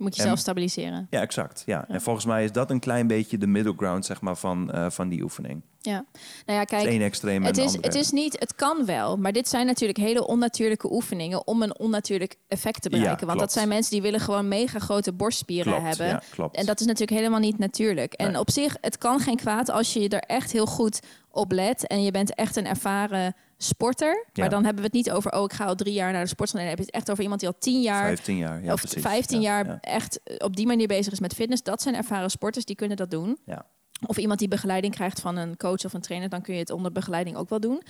Je 0.00 0.06
moet 0.06 0.14
En- 0.16 0.22
jezelf 0.22 0.38
stabiliseren. 0.40 1.06
Ja, 1.10 1.20
exact. 1.20 1.62
Ja. 1.66 1.84
Ja. 1.88 1.94
En 1.94 2.00
volgens 2.00 2.24
mij 2.24 2.44
is 2.44 2.52
dat 2.52 2.70
een 2.70 2.80
klein 2.80 3.06
beetje 3.06 3.38
de 3.38 3.46
middle 3.46 3.74
ground 3.76 4.04
zeg 4.06 4.20
maar, 4.20 4.36
van, 4.36 4.70
eh, 4.72 4.90
van 4.90 5.08
die 5.08 5.22
oefening. 5.22 5.62
Ja. 5.80 6.04
Nou 6.46 6.58
ja, 6.58 6.64
kijk, 6.64 6.82
het 6.82 6.90
ene 6.90 7.04
extreem 7.04 7.42
Het 7.44 7.56
is, 7.56 7.72
het 7.72 7.94
is 7.94 8.10
niet, 8.10 8.36
het 8.38 8.54
kan 8.54 8.84
wel, 8.84 9.16
maar 9.16 9.32
dit 9.32 9.48
zijn 9.48 9.66
natuurlijk 9.66 9.98
hele 9.98 10.26
onnatuurlijke 10.26 10.92
oefeningen 10.92 11.46
om 11.46 11.62
een 11.62 11.78
onnatuurlijk 11.78 12.36
effect 12.48 12.82
te 12.82 12.90
Ja, 12.90 12.96
bereiken. 12.98 13.26
Want 13.26 13.38
dat 13.38 13.52
zijn 13.52 13.68
mensen 13.68 13.92
die 13.92 14.02
willen 14.02 14.20
gewoon 14.20 14.48
mega 14.48 14.78
grote 14.78 15.12
borstspieren 15.12 15.72
klopt, 15.72 15.88
hebben. 15.88 16.06
Ja, 16.06 16.22
klopt. 16.30 16.56
En 16.56 16.66
dat 16.66 16.80
is 16.80 16.86
natuurlijk 16.86 17.18
helemaal 17.18 17.40
niet 17.40 17.58
natuurlijk. 17.58 18.12
En 18.12 18.30
Nee. 18.32 18.40
op 18.40 18.50
zich, 18.50 18.76
het 18.80 18.98
kan 18.98 19.20
geen 19.20 19.36
kwaad 19.36 19.70
als 19.70 19.92
je 19.92 20.08
er 20.08 20.20
echt 20.22 20.52
heel 20.52 20.66
goed 20.66 21.00
op 21.30 21.52
let 21.52 21.86
en 21.86 22.02
je 22.02 22.10
bent 22.10 22.34
echt 22.34 22.56
een 22.56 22.66
ervaren 22.66 23.34
sporter. 23.62 24.24
Ja. 24.32 24.40
Maar 24.42 24.50
dan 24.50 24.64
hebben 24.64 24.82
we 24.82 24.86
het 24.86 24.96
niet 24.96 25.10
over, 25.10 25.32
oh, 25.32 25.42
ik 25.44 25.52
ga 25.52 25.64
al 25.64 25.74
drie 25.74 25.92
jaar 25.92 26.12
naar 26.12 26.22
de 26.22 26.28
sportschool. 26.28 26.60
Nee, 26.60 26.70
dan 26.70 26.78
heb 26.78 26.86
je 26.86 26.92
het 26.96 27.02
echt 27.02 27.10
over 27.10 27.22
iemand 27.22 27.40
die 27.40 27.48
al 27.48 27.58
tien 27.58 27.80
jaar 27.80 28.06
15 28.06 28.36
jaar. 28.36 28.62
Ja, 28.64 28.72
of 28.72 28.80
precies. 28.80 29.02
15 29.02 29.40
Ja, 29.40 29.50
jaar 29.50 29.66
ja. 29.66 29.78
echt 29.80 30.20
op 30.38 30.56
die 30.56 30.66
manier 30.66 30.86
bezig 30.86 31.12
is 31.12 31.20
met 31.20 31.34
fitness. 31.34 31.62
Dat 31.62 31.82
zijn 31.82 31.94
ervaren 31.94 32.30
sporters, 32.30 32.64
die 32.64 32.76
kunnen 32.76 32.96
dat 32.96 33.10
doen. 33.10 33.38
Ja. 33.44 33.66
Of 34.06 34.16
iemand 34.16 34.38
die 34.38 34.48
begeleiding 34.48 34.94
krijgt 34.94 35.20
van 35.20 35.36
een 35.36 35.56
coach 35.56 35.84
of 35.84 35.92
een 35.92 36.00
trainer, 36.00 36.28
dan 36.28 36.42
kun 36.42 36.54
je 36.54 36.60
het 36.60 36.70
onder 36.70 36.92
begeleiding 36.92 37.36
ook 37.36 37.48
wel 37.48 37.60
doen. 37.60 37.82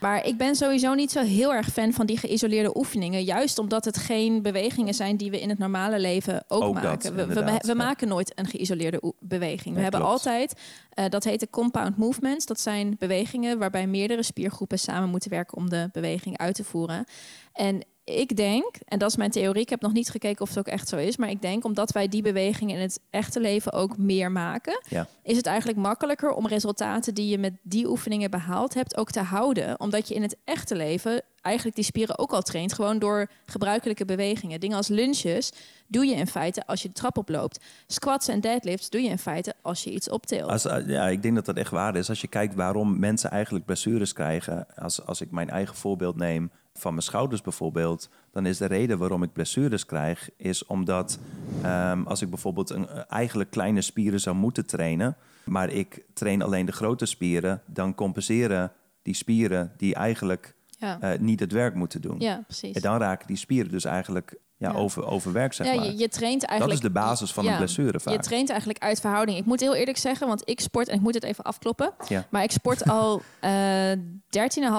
Maar 0.00 0.24
ik 0.24 0.36
ben 0.36 0.56
sowieso 0.56 0.94
niet 0.94 1.10
zo 1.10 1.22
heel 1.22 1.54
erg 1.54 1.68
fan 1.68 1.92
van 1.92 2.06
die 2.06 2.18
geïsoleerde 2.18 2.76
oefeningen. 2.76 3.24
Juist 3.24 3.58
omdat 3.58 3.84
het 3.84 3.96
geen 3.96 4.42
bewegingen 4.42 4.94
zijn 4.94 5.16
die 5.16 5.30
we 5.30 5.40
in 5.40 5.48
het 5.48 5.58
normale 5.58 6.00
leven 6.00 6.44
ook, 6.48 6.62
Ook 6.62 6.74
dat, 6.74 6.82
maken. 6.82 7.14
we, 7.14 7.58
we, 7.58 7.74
maken 7.74 8.08
nooit 8.08 8.32
een 8.38 8.46
geïsoleerde 8.46 9.12
beweging. 9.20 9.74
We 9.74 9.80
hebben 9.80 10.00
klopt. 10.00 10.14
altijd, 10.14 10.60
eh, 10.90 11.08
dat 11.08 11.24
heet 11.24 11.40
de 11.40 11.50
compound 11.50 11.96
movements. 11.96 12.46
Dat 12.46 12.60
zijn 12.60 12.96
bewegingen 12.98 13.58
waarbij 13.58 13.86
meerdere 13.86 14.22
spiergroepen 14.22 14.78
samen 14.78 15.08
moeten 15.08 15.30
werken 15.30 15.56
om 15.56 15.70
de 15.70 15.88
beweging 15.92 16.38
uit 16.38 16.54
te 16.54 16.64
voeren. 16.64 17.04
En 17.52 17.82
ik 18.16 18.36
denk, 18.36 18.76
en 18.84 18.98
dat 18.98 19.10
is 19.10 19.16
mijn 19.16 19.30
theorie, 19.30 19.62
ik 19.62 19.68
heb 19.68 19.80
nog 19.80 19.92
niet 19.92 20.10
gekeken 20.10 20.40
of 20.42 20.48
het 20.48 20.58
ook 20.58 20.66
echt 20.66 20.88
zo 20.88 20.96
is, 20.96 21.16
maar 21.16 21.30
ik 21.30 21.42
denk 21.42 21.64
omdat 21.64 21.90
wij 21.92 22.08
die 22.08 22.22
bewegingen 22.22 22.74
in 22.76 22.82
het 22.82 23.00
echte 23.10 23.40
leven 23.40 23.72
ook 23.72 23.98
meer 23.98 24.32
maken, 24.32 24.82
Ja. 24.88 25.06
is 25.22 25.36
het 25.36 25.46
eigenlijk 25.46 25.78
makkelijker 25.78 26.30
om 26.32 26.46
resultaten 26.46 27.14
die 27.14 27.28
je 27.28 27.38
met 27.38 27.52
die 27.62 27.88
oefeningen 27.88 28.30
behaald 28.30 28.74
hebt 28.74 28.96
ook 28.96 29.10
te 29.10 29.20
houden. 29.20 29.80
Omdat 29.80 30.08
je 30.08 30.14
in 30.14 30.22
het 30.22 30.36
echte 30.44 30.76
leven 30.76 31.22
eigenlijk 31.40 31.76
die 31.76 31.84
spieren 31.86 32.18
ook 32.18 32.32
al 32.32 32.42
traint, 32.42 32.72
gewoon 32.72 32.98
door 32.98 33.30
gebruikelijke 33.46 34.04
bewegingen. 34.04 34.60
Dingen 34.60 34.76
als 34.76 34.88
lunches 34.88 35.52
doe 35.86 36.06
je 36.06 36.14
in 36.14 36.26
feite 36.26 36.66
als 36.66 36.82
je 36.82 36.88
de 36.88 36.94
trap 36.94 37.18
oploopt. 37.18 37.64
Squats 37.86 38.28
en 38.28 38.40
deadlifts 38.40 38.90
doe 38.90 39.02
je 39.02 39.08
in 39.08 39.18
feite 39.18 39.54
als 39.62 39.84
je 39.84 39.90
iets 39.90 40.10
optilt. 40.10 40.50
Als, 40.50 40.64
eh, 40.64 40.86
ja, 40.86 41.08
ik 41.08 41.22
denk 41.22 41.34
dat 41.34 41.44
dat 41.46 41.56
echt 41.56 41.70
waar 41.70 41.96
is. 41.96 42.08
Als 42.08 42.20
je 42.20 42.28
kijkt 42.28 42.54
waarom 42.54 42.98
mensen 42.98 43.30
eigenlijk 43.30 43.64
blessures 43.64 44.12
krijgen, 44.12 44.66
als, 44.76 45.06
als 45.06 45.20
ik 45.20 45.30
mijn 45.30 45.50
eigen 45.50 45.74
voorbeeld 45.76 46.16
neem 46.16 46.50
van 46.78 46.92
mijn 46.92 47.04
schouders 47.04 47.42
bijvoorbeeld, 47.42 48.10
dan 48.30 48.46
is 48.46 48.58
de 48.58 48.66
reden 48.66 48.98
waarom 48.98 49.22
ik 49.22 49.32
blessures 49.32 49.86
krijg, 49.86 50.30
is 50.36 50.66
omdat 50.66 51.18
ehm, 51.62 52.02
als 52.02 52.22
ik 52.22 52.30
bijvoorbeeld 52.30 52.70
een, 52.70 52.88
eh, 52.88 53.02
eigenlijk 53.08 53.50
kleine 53.50 53.80
spieren 53.80 54.20
zou 54.20 54.36
moeten 54.36 54.66
trainen, 54.66 55.16
maar 55.44 55.70
ik 55.70 56.04
train 56.14 56.42
alleen 56.42 56.66
de 56.66 56.72
grote 56.72 57.06
spieren, 57.06 57.62
dan 57.66 57.94
compenseren 57.94 58.72
die 59.02 59.14
spieren 59.14 59.72
die 59.76 59.94
eigenlijk 59.94 60.54
ja. 60.68 61.00
eh, 61.00 61.18
niet 61.18 61.40
het 61.40 61.52
werk 61.52 61.74
moeten 61.74 62.00
doen. 62.00 62.20
ja, 62.20 62.42
precies. 62.46 62.74
En 62.74 62.82
dan 62.82 62.98
raken 62.98 63.26
die 63.26 63.36
spieren 63.36 63.70
dus 63.70 63.84
eigenlijk 63.84 64.38
ja. 64.58 64.72
Over, 64.72 65.06
overwerkt, 65.06 65.54
zeg 65.54 65.66
ja, 65.66 65.74
maar. 65.74 65.84
je, 65.84 65.96
je 65.96 66.08
traint 66.08 66.40
dat 66.40 66.50
eigenlijk. 66.50 66.80
is 66.80 66.86
de 66.86 66.92
basis 66.92 67.32
van 67.32 67.44
ja, 67.44 67.50
een 67.50 67.56
blessure 67.56 68.00
vaak. 68.00 68.14
Je 68.14 68.20
traint 68.20 68.48
eigenlijk 68.48 68.82
uit 68.82 69.00
verhouding. 69.00 69.38
Ik 69.38 69.44
moet 69.44 69.60
heel 69.60 69.74
eerlijk 69.74 69.98
zeggen, 69.98 70.26
want 70.26 70.42
ik 70.44 70.60
sport, 70.60 70.88
en 70.88 70.94
ik 70.94 71.00
moet 71.00 71.14
het 71.14 71.24
even 71.24 71.44
afkloppen. 71.44 71.92
Ja. 72.08 72.26
Maar 72.30 72.42
ik 72.42 72.50
sport 72.50 72.84
al 72.90 73.22
eh 73.40 73.92
13,5 73.92 73.98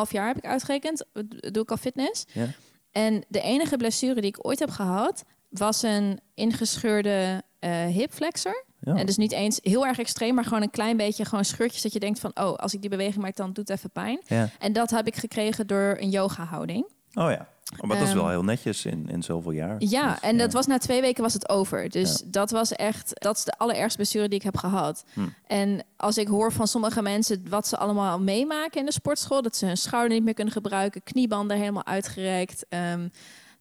jaar, 0.09 0.27
heb 0.27 0.37
ik 0.37 0.45
uitgerekend. 0.45 1.05
Doe 1.51 1.63
ik 1.63 1.71
al 1.71 1.77
fitness. 1.77 2.25
Ja. 2.31 2.47
En 2.91 3.23
de 3.27 3.41
enige 3.41 3.77
blessure 3.77 4.21
die 4.21 4.29
ik 4.29 4.47
ooit 4.47 4.59
heb 4.59 4.69
gehad, 4.69 5.23
was 5.49 5.81
een 5.81 6.19
ingescheurde 6.33 7.43
eh 7.59 7.85
hipflexor. 7.85 8.65
Ja. 8.81 8.95
En 8.95 9.05
dus 9.05 9.17
niet 9.17 9.31
eens 9.31 9.59
heel 9.61 9.85
erg 9.85 9.99
extreem, 9.99 10.35
maar 10.35 10.43
gewoon 10.43 10.61
een 10.61 10.69
klein 10.69 10.97
beetje 10.97 11.25
gewoon 11.25 11.45
scheurtjes 11.45 11.81
dat 11.81 11.93
je 11.93 11.99
denkt 11.99 12.19
van, 12.19 12.31
oh, 12.33 12.55
als 12.55 12.73
ik 12.73 12.81
die 12.81 12.89
beweging 12.89 13.23
maak, 13.23 13.35
dan 13.35 13.53
doet 13.53 13.67
het 13.67 13.77
even 13.77 13.91
pijn. 13.91 14.21
Ja. 14.25 14.49
En 14.59 14.73
dat 14.73 14.89
heb 14.89 15.07
ik 15.07 15.15
gekregen 15.15 15.67
door 15.67 15.97
een 15.99 16.09
yoga 16.09 16.43
houding. 16.43 16.85
Oh 17.13 17.31
ja. 17.31 17.47
Maar 17.81 17.97
dat 17.97 18.07
is 18.07 18.13
Ehm, 18.13 18.17
wel 18.21 18.29
heel 18.29 18.43
netjes 18.43 18.85
in, 18.85 19.09
in 19.09 19.23
zoveel 19.23 19.51
jaar. 19.51 19.75
Ja, 19.79 20.09
Dus, 20.11 20.19
en 20.19 20.37
dat 20.37 20.53
was 20.53 20.65
na 20.67 20.77
twee 20.77 21.01
weken 21.01 21.23
was 21.23 21.33
het 21.33 21.49
over. 21.49 21.89
Dus 21.89 22.19
Ja. 22.19 22.25
dat 22.31 22.51
was 22.51 22.71
echt, 22.71 23.11
dat 23.13 23.37
is 23.37 23.43
de 23.43 23.57
allerergste 23.57 23.95
blessure 23.97 24.27
die 24.27 24.37
ik 24.37 24.43
heb 24.43 24.57
gehad. 24.57 25.03
Hm. 25.13 25.21
En 25.47 25.83
als 25.97 26.17
ik 26.17 26.27
hoor 26.27 26.51
van 26.51 26.67
sommige 26.67 27.01
mensen 27.01 27.45
wat 27.49 27.67
ze 27.67 27.77
allemaal 27.77 28.19
meemaken 28.19 28.79
in 28.79 28.85
de 28.85 28.91
sportschool, 28.91 29.41
dat 29.41 29.55
ze 29.55 29.65
hun 29.65 29.77
schouder 29.77 30.13
niet 30.13 30.23
meer 30.23 30.33
kunnen 30.33 30.53
gebruiken, 30.53 31.03
kniebanden 31.03 31.57
helemaal 31.57 31.85
uitgerekt. 31.85 32.65
Ehm, 32.69 33.07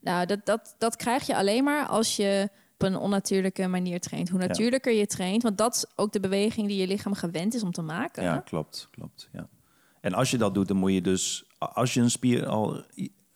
nou, 0.01 0.27
dat, 0.27 0.39
dat, 0.45 0.75
dat 0.79 0.97
krijg 0.97 1.27
je 1.27 1.37
alleen 1.37 1.65
maar 1.65 1.87
als 1.87 2.17
je 2.17 2.49
op 2.75 2.83
een 2.87 2.97
onnatuurlijke 2.97 3.67
manier 3.67 4.01
traint. 4.01 4.29
Hoe 4.29 4.41
Ja. 4.41 4.47
natuurlijker 4.47 4.93
je 4.93 5.07
traint, 5.07 5.43
want 5.43 5.59
dat 5.59 5.75
is 5.75 5.85
ook 5.97 6.13
de 6.13 6.21
beweging 6.21 6.67
die 6.69 6.77
je 6.81 6.87
lichaam 6.87 7.15
gewend 7.15 7.55
is 7.55 7.63
om 7.63 7.73
te 7.73 7.83
maken. 7.83 8.23
Ja, 8.23 8.39
klopt, 8.39 8.89
klopt. 8.91 9.29
Ja. 9.33 9.49
En 10.01 10.15
als 10.15 10.31
je 10.31 10.39
dat 10.39 10.55
doet, 10.55 10.69
dan 10.69 10.77
moet 10.77 10.93
je 10.93 11.01
dus, 11.01 11.45
als 11.59 11.95
je 11.95 12.01
een 12.01 12.11
spier 12.11 12.47
al 12.47 12.83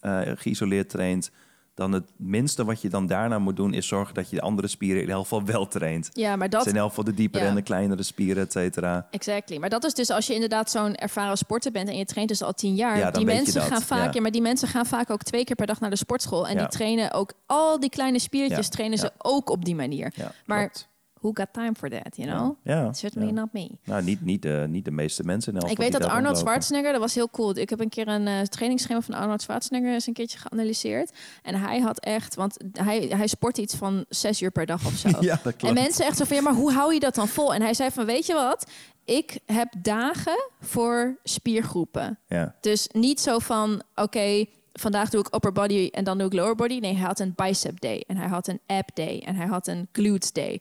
eh, 0.02 0.20
geïsoleerd 0.34 0.88
traint, 0.88 1.30
dan 1.74 1.92
het 1.92 2.10
minste 2.16 2.64
wat 2.64 2.80
je 2.82 2.88
dan 2.88 3.06
daarna 3.06 3.38
moet 3.38 3.56
doen, 3.56 3.74
is 3.74 3.86
zorgen 3.86 4.14
dat 4.14 4.30
je 4.30 4.36
de 4.36 4.42
andere 4.42 4.68
spieren 4.68 5.02
in 5.02 5.10
elk 5.10 5.22
geval 5.22 5.44
wel 5.44 5.68
traint. 5.68 6.10
Ja, 6.12 6.28
maar 6.36 6.38
Dat 6.38 6.50
dat, 6.50 6.62
zijn 6.62 6.74
in 6.74 6.80
elk 6.80 6.88
geval 6.88 7.04
de 7.04 7.14
diepere 7.14 7.44
Ja. 7.44 7.50
en 7.50 7.56
de 7.56 7.62
kleinere 7.62 8.02
spieren, 8.02 8.42
et 8.42 8.52
cetera. 8.52 9.06
Exactly. 9.10 9.56
Maar 9.56 9.68
dat 9.70 9.84
is 9.84 9.94
dus 9.94 10.10
als 10.10 10.26
je 10.26 10.34
inderdaad 10.34 10.70
zo'n 10.70 10.94
ervaren 10.94 11.36
sporter 11.36 11.72
bent 11.72 11.88
en 11.88 11.96
je 11.96 12.04
traint 12.04 12.28
dus 12.28 12.42
al 12.42 12.52
tien 12.52 12.74
jaar. 12.74 12.98
Ja, 12.98 13.10
die 13.10 13.24
mensen 13.24 13.54
dat, 13.60 13.62
gaan 13.70 13.82
vaak, 13.82 14.14
ja. 14.14 14.20
maar 14.20 14.30
die 14.30 14.42
mensen 14.42 14.68
gaan 14.68 14.86
vaak 14.86 15.10
ook 15.10 15.22
twee 15.22 15.44
keer 15.44 15.56
per 15.56 15.66
dag 15.66 15.80
naar 15.80 15.90
de 15.90 15.96
sportschool. 15.96 16.48
En 16.48 16.56
die 16.58 16.68
trainen 16.68 17.12
ook 17.12 17.32
al 17.46 17.80
die 17.80 17.90
kleine 17.90 18.18
spiertjes 18.18 18.68
trainen 18.68 18.98
ze 18.98 19.10
ook 19.18 19.50
op 19.50 19.64
die 19.64 19.74
manier. 19.74 20.12
Ja, 20.14 20.32
Maar 20.46 20.60
klopt. 20.60 20.88
Who 21.22 21.30
got 21.34 21.46
time 21.52 21.72
for 21.74 21.88
that, 21.90 22.16
you 22.16 22.30
know? 22.30 22.56
Ja, 22.64 22.92
Certainly 22.92 23.28
ja. 23.28 23.34
not 23.34 23.52
me. 23.52 23.70
Nou, 23.84 24.02
niet, 24.02 24.20
niet, 24.24 24.42
de, 24.42 24.66
niet 24.68 24.84
de 24.84 24.90
meeste 24.90 25.22
mensen 25.22 25.54
in 25.54 25.68
Ik 25.68 25.76
weet 25.76 25.92
dat 25.92 26.04
Arnold. 26.04 26.38
Schwarzenegger, 26.38 26.92
dat 26.92 27.00
was 27.00 27.14
heel 27.14 27.30
cool. 27.30 27.56
Ik 27.56 27.70
heb 27.70 27.80
een 27.80 27.88
keer 27.88 28.08
een 28.08 28.26
eh 28.26 28.40
trainingsschema 28.40 29.00
van 29.00 29.14
Arnold 29.14 29.42
Schwarzenegger 29.42 29.92
eens 29.92 30.06
een 30.06 30.12
keertje 30.12 30.38
geanalyseerd. 30.38 31.12
En 31.42 31.54
hij 31.54 31.78
had 31.80 31.98
echt, 32.00 32.34
want 32.34 32.56
hij, 32.72 32.98
hij 33.16 33.26
sport 33.26 33.58
iets 33.58 33.74
van 33.74 34.04
zes 34.08 34.42
uur 34.42 34.50
per 34.50 34.66
dag 34.66 34.86
of 34.86 34.94
zo. 34.94 35.08
Ja, 35.20 35.40
dat 35.42 35.52
En 35.52 35.58
klopt. 35.58 35.74
mensen 35.74 36.06
echt 36.06 36.16
zo 36.16 36.24
van, 36.24 36.36
ja, 36.36 36.42
maar 36.42 36.54
hoe 36.54 36.72
hou 36.72 36.94
je 36.94 37.00
dat 37.00 37.14
dan 37.14 37.28
vol? 37.28 37.54
En 37.54 37.62
hij 37.62 37.74
zei 37.74 37.90
van, 37.90 38.04
weet 38.06 38.26
je 38.26 38.34
wat? 38.34 38.70
Ik 39.04 39.38
heb 39.46 39.72
dagen 39.82 40.48
voor 40.60 41.18
spiergroepen. 41.24 42.18
Ja, 42.26 42.54
Dus 42.60 42.88
niet 42.92 43.20
zo 43.20 43.38
van, 43.38 43.82
oké, 43.94 44.44
vandaag 44.72 45.10
doe 45.10 45.20
ik 45.20 45.34
upper 45.34 45.52
body 45.52 45.88
en 45.92 46.04
dan 46.04 46.18
doe 46.18 46.26
ik 46.26 46.32
lower 46.32 46.54
body. 46.54 46.78
Nee, 46.78 46.94
hij 46.94 47.06
had 47.06 47.18
een 47.20 47.32
bicep 47.36 47.80
day 47.80 48.04
en 48.06 48.16
hij 48.16 48.28
had 48.28 48.46
een 48.48 48.60
ab 48.66 48.90
day 48.94 49.22
en 49.26 49.34
hij 49.34 49.46
had 49.46 49.66
een 49.66 49.88
glutes 49.92 50.32
day. 50.32 50.60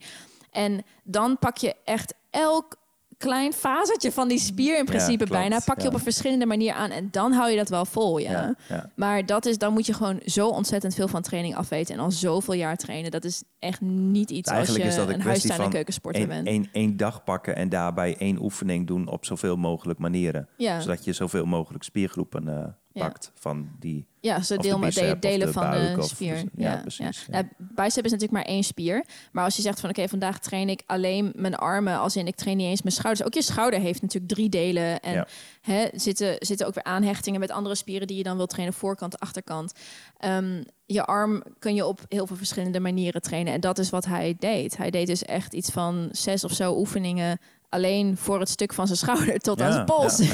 En 0.52 0.84
dan 1.04 1.38
pak 1.40 1.58
je 1.58 1.76
echt 1.84 2.14
elk 2.30 2.80
klein 3.22 3.54
fazetje 3.54 4.12
van 4.12 4.28
die 4.28 4.40
spier 4.40 4.78
in 4.78 4.86
principe 4.86 5.18
klopt, 5.18 5.32
bijna. 5.32 5.60
Pak 5.66 5.76
je 5.78 5.82
ja. 5.82 5.88
op 5.88 5.94
een 5.94 6.00
verschillende 6.00 6.46
manier 6.46 6.74
aan 6.74 6.90
en 6.90 7.08
dan 7.12 7.32
hou 7.32 7.50
je 7.50 7.58
dat 7.58 7.70
wel 7.70 7.86
vol, 7.86 8.18
ja. 8.18 8.56
Maar 8.96 9.26
dat 9.26 9.46
is, 9.46 9.58
dan 9.58 9.74
moet 9.74 9.86
je 9.86 9.94
gewoon 9.94 10.20
zo 10.26 10.48
ontzettend 10.48 10.96
veel 10.96 11.08
van 11.08 11.22
training 11.22 11.56
afweten 11.56 11.96
en 11.96 12.02
al 12.02 12.12
zoveel 12.12 12.54
jaar 12.54 12.78
trainen. 12.78 13.12
Dat 13.12 13.24
is 13.24 13.44
echt 13.60 13.82
niet 13.82 14.30
iets 14.30 14.50
Eigenlijk 14.50 14.84
als 14.86 14.94
is 14.94 15.00
je 15.00 15.06
dat 15.06 15.14
een 15.14 15.20
een 15.20 15.28
huistuin- 15.28 15.62
en 15.62 15.70
keukensporter 15.70 16.28
bent. 16.28 16.70
één 16.72 16.98
dag 16.98 17.24
pakken 17.24 17.56
en 17.56 17.70
daarbij 17.70 18.16
één 18.18 18.42
oefening 18.42 18.88
doen 18.88 19.08
op 19.08 19.26
zoveel 19.26 19.56
mogelijk 19.56 20.00
manieren. 20.00 20.48
Zodat 20.58 21.06
je 21.06 21.14
zoveel 21.14 21.46
mogelijk 21.46 21.84
spiergroepen 21.84 22.48
eh, 22.48 22.68
pakt 22.94 23.32
van 23.36 23.70
die 23.80 24.08
Ja, 24.24 24.42
ze 24.42 24.56
Of 24.56 24.62
de 24.62 24.68
deel, 24.68 24.80
de, 24.80 24.86
of 24.88 25.20
delen 25.20 25.48
de 25.48 25.54
van 25.54 25.72
de 25.72 25.96
of- 25.98 26.06
spier. 26.08 26.36
ja, 26.36 26.44
Ja, 26.56 26.76
precies, 26.76 27.00
Ja. 27.00 27.12
ja. 27.26 27.32
Nou, 27.32 27.46
bicep 27.58 28.06
is 28.06 28.12
natuurlijk 28.12 28.32
maar 28.32 28.54
één 28.54 28.64
spier. 28.64 29.06
Maar 29.32 29.44
als 29.44 29.56
je 29.56 29.62
zegt 29.62 29.80
van 29.80 29.90
oké, 29.90 30.08
vandaag 30.08 30.40
train 30.40 30.70
ik 30.70 30.82
alleen 30.86 31.32
mijn 31.36 31.56
armen, 31.56 31.98
als 32.00 32.16
in 32.16 32.28
ik 32.28 32.36
train 32.36 32.58
niet 32.58 32.68
eens 32.68 32.82
mijn 32.82 32.96
schouders. 32.96 33.26
Ook 33.28 33.34
je 33.34 33.42
schouder 33.42 33.80
heeft 33.80 34.02
natuurlijk 34.02 34.34
drie 34.34 34.50
delen. 34.50 35.00
En 35.00 35.14
Ja. 35.14 35.28
hè, 35.62 35.86
zitten, 35.94 36.36
zitten 36.40 36.68
ook 36.68 36.74
weer 36.74 36.84
aanhechtingen 36.84 37.40
met 37.40 37.52
andere 37.52 37.76
spieren 37.76 38.08
die 38.08 38.18
je 38.18 38.24
dan 38.24 38.38
wil 38.38 38.48
trainen, 38.48 38.74
voorkant, 38.74 39.20
achterkant. 39.20 39.74
Ehm, 40.18 40.64
je 40.86 41.06
arm 41.06 41.44
kun 41.60 41.76
je 41.76 41.86
op 41.86 42.00
heel 42.10 42.28
veel 42.28 42.36
verschillende 42.38 42.80
manieren 42.80 43.22
trainen. 43.22 43.54
En 43.54 43.60
dat 43.62 43.78
is 43.80 43.90
wat 43.90 44.06
hij 44.06 44.36
deed. 44.40 44.78
Hij 44.78 44.90
deed 44.90 45.08
dus 45.08 45.24
echt 45.24 45.54
iets 45.54 45.70
van 45.70 46.10
zes 46.12 46.44
of 46.44 46.52
zo 46.52 46.74
oefeningen 46.78 47.40
alleen 47.70 48.18
voor 48.18 48.40
het 48.40 48.50
stuk 48.50 48.74
van 48.74 48.86
zijn 48.88 48.98
schouder 48.98 49.40
tot 49.40 49.62
aan 49.62 49.72
zijn 49.74 49.86
pols. 49.86 50.18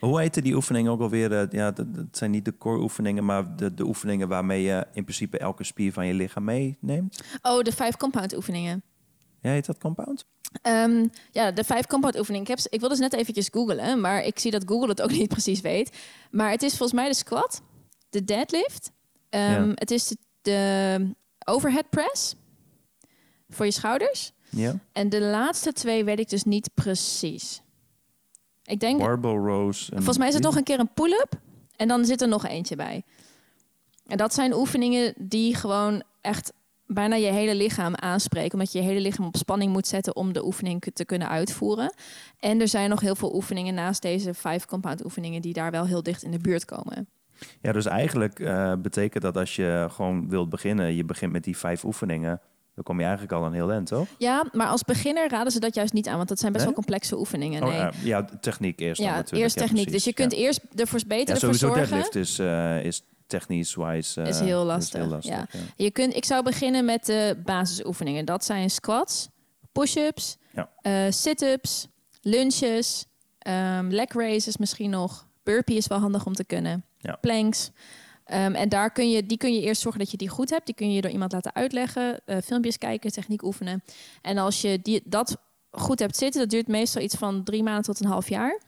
Hoe 0.00 0.20
heette 0.20 0.42
die 0.42 0.54
oefeningen 0.54 0.92
ook 0.92 1.00
alweer? 1.00 1.32
Eh, 1.40 1.50
Ja, 1.50 1.70
dat, 1.70 1.94
dat 1.94 2.06
zijn 2.10 2.30
niet 2.30 2.44
de 2.44 2.56
core 2.58 2.82
oefeningen, 2.82 3.24
maar 3.24 3.56
de, 3.56 3.74
de 3.74 3.84
oefeningen 3.86 4.28
waarmee 4.28 4.62
je 4.62 4.86
in 4.92 5.04
principe 5.04 5.38
elke 5.38 5.64
spier 5.64 5.92
van 5.92 6.06
je 6.06 6.14
lichaam 6.14 6.44
meeneemt. 6.44 7.20
Oh, 7.42 7.62
de 7.62 7.72
vijf 7.72 7.96
compound 7.96 8.36
oefeningen. 8.36 8.82
Ja, 9.40 9.50
heet 9.50 9.66
dat 9.66 9.78
compound? 9.78 10.24
Ehm, 10.62 11.06
ja, 11.32 11.50
de 11.50 11.64
vijf 11.64 11.86
compound 11.86 12.18
oefeningen. 12.18 12.50
Ik, 12.50 12.56
heb, 12.56 12.66
ik 12.72 12.80
wilde 12.80 12.94
dus 12.94 13.04
net 13.10 13.12
eventjes 13.20 13.48
googlen, 13.52 14.00
maar 14.00 14.24
ik 14.24 14.38
zie 14.38 14.50
dat 14.50 14.62
Google 14.66 14.88
het 14.88 15.02
ook 15.02 15.10
niet 15.20 15.28
precies 15.28 15.60
weet. 15.60 15.96
Maar 16.30 16.50
het 16.50 16.62
is 16.62 16.76
volgens 16.76 17.00
mij 17.00 17.08
de 17.08 17.14
squat, 17.14 17.62
de 18.10 18.24
deadlift. 18.24 18.90
Ehm, 19.28 19.66
Ja. 19.66 19.72
Het 19.74 19.90
is 19.90 20.08
de, 20.08 20.16
de 20.42 21.14
overhead 21.44 21.90
press 21.90 22.34
voor 23.48 23.64
je 23.64 23.72
schouders. 23.72 24.32
Ja. 24.50 24.78
En 24.92 25.08
de 25.08 25.20
laatste 25.20 25.72
twee 25.72 26.04
weet 26.04 26.18
ik 26.18 26.28
dus 26.28 26.44
niet 26.44 26.70
precies. 26.74 27.62
Ik 28.68 28.80
denk, 28.80 28.98
Barbell 28.98 29.30
rows. 29.30 29.88
en 29.90 29.96
volgens 29.96 30.18
mij 30.18 30.28
is 30.28 30.34
het 30.34 30.42
nog 30.42 30.56
een 30.56 30.62
keer 30.62 30.78
een 30.78 30.92
pull-up 30.94 31.40
en 31.76 31.88
dan 31.88 32.04
zit 32.04 32.22
er 32.22 32.28
nog 32.28 32.46
eentje 32.46 32.76
bij. 32.76 33.02
En 34.06 34.16
dat 34.16 34.34
zijn 34.34 34.54
oefeningen 34.54 35.14
die 35.16 35.54
gewoon 35.54 36.02
echt 36.20 36.52
bijna 36.86 37.14
je 37.14 37.30
hele 37.32 37.54
lichaam 37.54 37.94
aanspreken. 37.94 38.52
Omdat 38.52 38.72
je 38.72 38.78
je 38.78 38.84
hele 38.84 39.00
lichaam 39.00 39.26
op 39.26 39.36
spanning 39.36 39.72
moet 39.72 39.86
zetten 39.86 40.16
om 40.16 40.32
de 40.32 40.44
oefening 40.44 40.84
te 40.94 41.04
kunnen 41.04 41.28
uitvoeren. 41.28 41.94
En 42.38 42.60
er 42.60 42.68
zijn 42.68 42.90
nog 42.90 43.00
heel 43.00 43.14
veel 43.14 43.34
oefeningen 43.34 43.74
naast 43.74 44.02
deze 44.02 44.34
vijf 44.34 44.64
compound 44.64 45.04
oefeningen 45.04 45.42
die 45.42 45.52
daar 45.52 45.70
wel 45.70 45.86
heel 45.86 46.02
dicht 46.02 46.22
in 46.22 46.30
de 46.30 46.38
buurt 46.38 46.64
komen. 46.64 47.08
Ja, 47.60 47.72
dus 47.72 47.86
eigenlijk 47.86 48.40
eh, 48.40 48.72
betekent 48.78 49.22
dat 49.22 49.36
als 49.36 49.56
je 49.56 49.86
gewoon 49.90 50.28
wilt 50.28 50.48
beginnen, 50.48 50.94
je 50.94 51.04
begint 51.04 51.32
met 51.32 51.44
die 51.44 51.56
vijf 51.56 51.84
oefeningen, 51.84 52.40
dan 52.78 52.86
kom 52.86 52.98
je 52.98 53.06
eigenlijk 53.06 53.32
al 53.32 53.46
een 53.46 53.52
heel 53.52 53.70
eind, 53.72 53.86
toch? 53.86 54.06
Ja, 54.18 54.44
maar 54.52 54.66
als 54.66 54.82
beginner 54.84 55.28
raden 55.28 55.52
ze 55.52 55.60
dat 55.60 55.74
juist 55.74 55.92
niet 55.92 56.08
aan, 56.08 56.16
want 56.16 56.28
dat 56.28 56.38
zijn 56.38 56.52
best 56.52 56.64
Nee? 56.64 56.74
wel 56.74 56.82
complexe 56.84 57.18
oefeningen. 57.18 57.62
Oh, 57.62 57.68
Nee. 57.68 57.78
eh, 57.78 58.04
ja, 58.04 58.24
techniek 58.40 58.80
eerst 58.80 59.00
ja, 59.00 59.14
natuurlijk. 59.14 59.42
eerst 59.42 59.56
techniek. 59.56 59.90
dus 59.92 60.04
je 60.04 60.12
kunt 60.12 60.32
ja. 60.32 60.38
eerst 60.38 60.60
ervoor 60.76 61.00
beter 61.06 61.28
Ja, 61.28 61.40
ervoor 61.40 61.54
sowieso 61.54 61.66
zorgen. 61.66 61.88
deadlift 61.88 62.14
is, 62.14 62.38
eh, 62.38 62.84
is 62.84 63.02
technisch-wise... 63.26 64.20
eh, 64.22 64.28
Is 64.28 64.40
heel 64.40 64.64
lastig, 64.64 65.24
ja. 65.24 65.46
Je 65.76 65.90
kunt, 65.90 66.16
ik 66.16 66.24
zou 66.24 66.42
beginnen 66.42 66.84
met 66.84 67.06
de 67.06 67.36
basisoefeningen. 67.44 68.24
Dat 68.24 68.44
zijn 68.44 68.70
squats, 68.70 69.28
push-ups, 69.72 70.36
Ja. 70.54 70.68
eh, 70.80 70.92
sit-ups, 71.08 71.88
lunges, 72.22 73.04
ehm 73.38 73.88
leg 73.88 74.12
raises 74.12 74.56
misschien 74.56 74.90
nog. 74.90 75.26
Burpee 75.42 75.76
is 75.76 75.86
wel 75.86 75.98
handig 75.98 76.26
om 76.26 76.34
te 76.34 76.44
kunnen. 76.44 76.84
Ja. 76.98 77.16
Planks. 77.20 77.70
Ehm, 78.28 78.54
en 78.54 78.68
daar 78.68 78.92
kun 78.92 79.10
je, 79.10 79.26
die 79.26 79.36
kun 79.38 79.54
je 79.54 79.60
eerst 79.60 79.80
zorgen 79.80 80.00
dat 80.00 80.10
je 80.10 80.16
die 80.16 80.28
goed 80.28 80.50
hebt. 80.50 80.66
Die 80.66 80.74
kun 80.74 80.92
je 80.92 81.00
door 81.00 81.10
iemand 81.10 81.32
laten 81.32 81.54
uitleggen. 81.54 82.20
eh, 82.24 82.36
filmpjes 82.44 82.78
kijken, 82.78 83.12
techniek 83.12 83.42
oefenen. 83.42 83.82
En 84.22 84.38
als 84.38 84.60
je 84.60 84.78
die, 84.82 85.02
dat 85.04 85.36
goed 85.70 85.98
hebt 85.98 86.16
zitten, 86.16 86.40
dat 86.40 86.50
duurt 86.50 86.66
meestal 86.66 87.02
iets 87.02 87.14
van 87.14 87.44
drie 87.44 87.62
maanden 87.62 87.82
tot 87.84 88.00
een 88.00 88.10
half 88.10 88.28
jaar. 88.28 88.60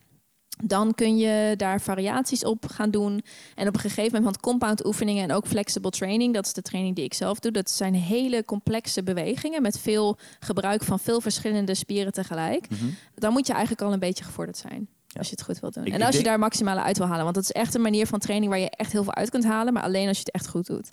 Dan 0.64 0.94
kun 0.94 1.16
je 1.16 1.54
daar 1.56 1.80
variaties 1.80 2.44
op 2.44 2.66
gaan 2.66 2.90
doen. 2.90 3.22
En 3.54 3.68
op 3.68 3.74
een 3.74 3.80
gegeven 3.80 4.04
moment, 4.04 4.24
want 4.24 4.40
compound 4.40 4.86
oefeningen 4.86 5.22
en 5.22 5.32
ook 5.32 5.46
flexible 5.46 5.90
training, 5.90 6.34
dat 6.34 6.46
is 6.46 6.52
de 6.52 6.62
training 6.62 6.96
die 6.96 7.04
ik 7.04 7.14
zelf 7.14 7.38
doe. 7.38 7.52
Dat 7.52 7.70
zijn 7.70 7.94
hele 7.94 8.44
complexe 8.44 9.02
bewegingen 9.02 9.62
met 9.62 9.78
veel 9.78 10.18
gebruik 10.40 10.84
van 10.84 10.98
veel 10.98 11.20
verschillende 11.20 11.74
spieren 11.74 12.12
tegelijk. 12.12 12.70
Mhm. 12.70 12.84
Dan 13.14 13.32
moet 13.32 13.46
je 13.46 13.52
eigenlijk 13.52 13.82
al 13.82 13.92
een 13.92 13.98
beetje 13.98 14.24
gevorderd 14.24 14.58
zijn. 14.58 14.88
Ja. 15.12 15.18
Als 15.18 15.28
je 15.28 15.34
het 15.36 15.44
goed 15.44 15.60
wilt 15.60 15.74
doen. 15.74 15.84
Ik- 15.84 15.92
en 15.92 16.00
ik 16.00 16.06
als 16.06 16.16
je 16.16 16.22
daar 16.22 16.38
maximale 16.38 16.82
uit 16.82 16.98
wil 16.98 17.06
halen. 17.06 17.22
Want 17.22 17.34
dat 17.34 17.44
is 17.44 17.52
echt 17.52 17.74
een 17.74 17.80
manier 17.80 18.06
van 18.06 18.18
training 18.18 18.50
waar 18.50 18.60
je 18.60 18.70
echt 18.70 18.92
heel 18.92 19.02
veel 19.04 19.14
uit 19.14 19.30
kunt 19.30 19.44
halen. 19.44 19.72
Maar 19.72 19.82
alleen 19.82 20.08
als 20.08 20.16
je 20.16 20.22
het 20.24 20.34
echt 20.34 20.48
goed 20.48 20.66
doet. 20.66 20.92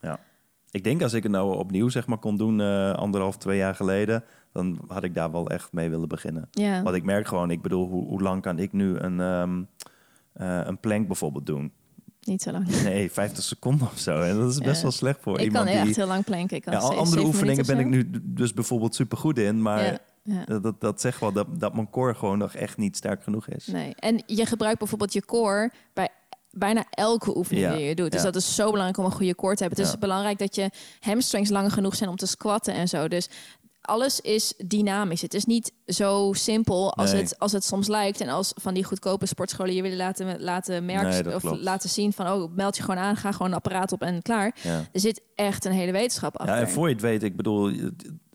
Ik 0.71 0.83
denk 0.83 1.01
als 1.01 1.13
ik 1.13 1.23
het 1.23 1.31
nou 1.31 1.57
opnieuw 1.57 1.89
zeg 1.89 2.07
maar, 2.07 2.17
kon 2.17 2.37
doen, 2.37 2.61
eh, 2.61 2.91
anderhalf, 2.93 3.37
twee 3.37 3.57
jaar 3.57 3.75
geleden, 3.75 4.23
dan 4.51 4.79
had 4.87 5.03
ik 5.03 5.13
daar 5.15 5.31
wel 5.31 5.49
echt 5.49 5.71
mee 5.71 5.89
willen 5.89 6.07
beginnen. 6.07 6.47
Ja. 6.51 6.83
Want 6.83 6.95
ik 6.95 7.03
merk 7.03 7.27
gewoon, 7.27 7.51
ik 7.51 7.61
bedoel, 7.61 7.87
hoe, 7.87 8.07
hoe 8.07 8.21
lang 8.21 8.41
kan 8.41 8.59
ik 8.59 8.73
nu 8.73 8.97
een, 8.97 9.19
ehm, 9.19 9.61
eh, 10.33 10.61
een 10.67 10.79
plank 10.79 11.07
bijvoorbeeld 11.07 11.45
doen? 11.45 11.71
Niet 12.21 12.41
zo 12.41 12.51
lang. 12.51 12.67
Nee, 12.83 13.11
50 13.11 13.43
seconden 13.43 13.87
of 13.87 13.97
zo. 13.99 14.21
En 14.21 14.37
dat 14.39 14.49
is 14.51 14.57
best 14.57 14.75
Ja. 14.75 14.81
wel 14.81 14.91
slecht 14.91 15.19
voor 15.21 15.39
ik 15.39 15.45
iemand 15.45 15.65
kan 15.65 15.73
die... 15.77 15.83
echt 15.87 15.95
heel 15.95 16.07
lang 16.07 16.23
planken. 16.23 16.57
Ik 16.57 16.63
kan 16.63 16.73
Ja, 16.73 16.79
andere 16.79 17.21
oefeningen 17.25 17.65
ben 17.65 17.79
ik 17.79 17.85
nu 17.87 18.09
dus 18.23 18.53
bijvoorbeeld 18.53 18.95
super 18.95 19.17
goed 19.17 19.37
in, 19.39 19.61
maar. 19.61 19.99
Ja, 20.29 20.43
dat, 20.45 20.63
dat, 20.63 20.81
dat 20.81 21.01
zegt 21.01 21.19
wel 21.19 21.31
dat, 21.31 21.59
dat 21.59 21.73
mijn 21.73 21.89
core 21.89 22.13
gewoon 22.15 22.37
nog 22.37 22.53
echt 22.53 22.77
niet 22.77 22.95
sterk 22.97 23.23
genoeg 23.23 23.47
is. 23.47 23.67
Nee. 23.67 23.95
En 23.95 24.23
je 24.25 24.45
gebruikt 24.45 24.79
bijvoorbeeld 24.79 25.13
je 25.13 25.25
core 25.25 25.71
bij 25.93 26.09
bijna 26.51 26.85
elke 26.89 27.37
oefening 27.37 27.65
Ja, 27.65 27.75
die 27.75 27.85
je 27.85 27.95
doet. 27.95 28.11
Dus 28.11 28.19
ja. 28.19 28.25
dat 28.25 28.35
is 28.35 28.55
zo 28.55 28.65
belangrijk 28.65 28.97
om 28.97 29.05
een 29.05 29.11
goede 29.11 29.35
core 29.35 29.55
te 29.55 29.63
hebben. 29.63 29.81
Het 29.83 29.93
is 29.93 29.99
belangrijk 29.99 30.37
dat 30.37 30.55
je 30.55 30.69
hamstrings 30.99 31.49
lang 31.49 31.73
genoeg 31.73 31.95
zijn 31.95 32.09
om 32.09 32.15
te 32.15 32.25
squatten 32.25 32.73
en 32.73 32.87
zo. 32.87 33.07
Dus 33.07 33.29
alles 33.81 34.21
is 34.21 34.53
dynamisch. 34.65 35.21
Het 35.21 35.33
is 35.33 35.45
niet 35.45 35.71
zo 35.85 36.33
simpel 36.33 36.93
als, 36.93 37.11
Nee. 37.11 37.21
het, 37.21 37.39
als 37.39 37.51
het 37.51 37.63
soms 37.63 37.87
lijkt. 37.87 38.21
En 38.21 38.29
als 38.29 38.51
van 38.55 38.73
die 38.73 38.83
goedkope 38.83 39.25
sportscholen 39.25 39.73
je 39.73 39.81
willen 39.81 39.97
laten, 39.97 40.41
laten 40.41 40.85
merken 40.85 41.25
Nee, 41.25 41.35
of 41.35 41.41
klopt. 41.41 41.61
laten 41.61 41.89
zien 41.89 42.13
van 42.13 42.27
oh, 42.31 42.55
meld 42.55 42.77
je 42.77 42.83
gewoon 42.83 42.99
aan, 42.99 43.15
ga 43.17 43.31
gewoon 43.31 43.47
een 43.47 43.53
apparaat 43.57 43.91
op 43.91 44.01
en 44.01 44.21
klaar. 44.21 44.55
Ja. 44.63 44.83
Er 44.91 44.99
zit 44.99 45.21
echt 45.35 45.65
een 45.65 45.71
hele 45.71 45.91
wetenschap 45.91 46.37
achter. 46.37 46.55
Ja, 46.55 46.61
en 46.61 46.69
voor 46.69 46.87
je 46.87 46.93
het 46.93 47.03
weet, 47.03 47.23
ik 47.23 47.35
bedoel, 47.35 47.71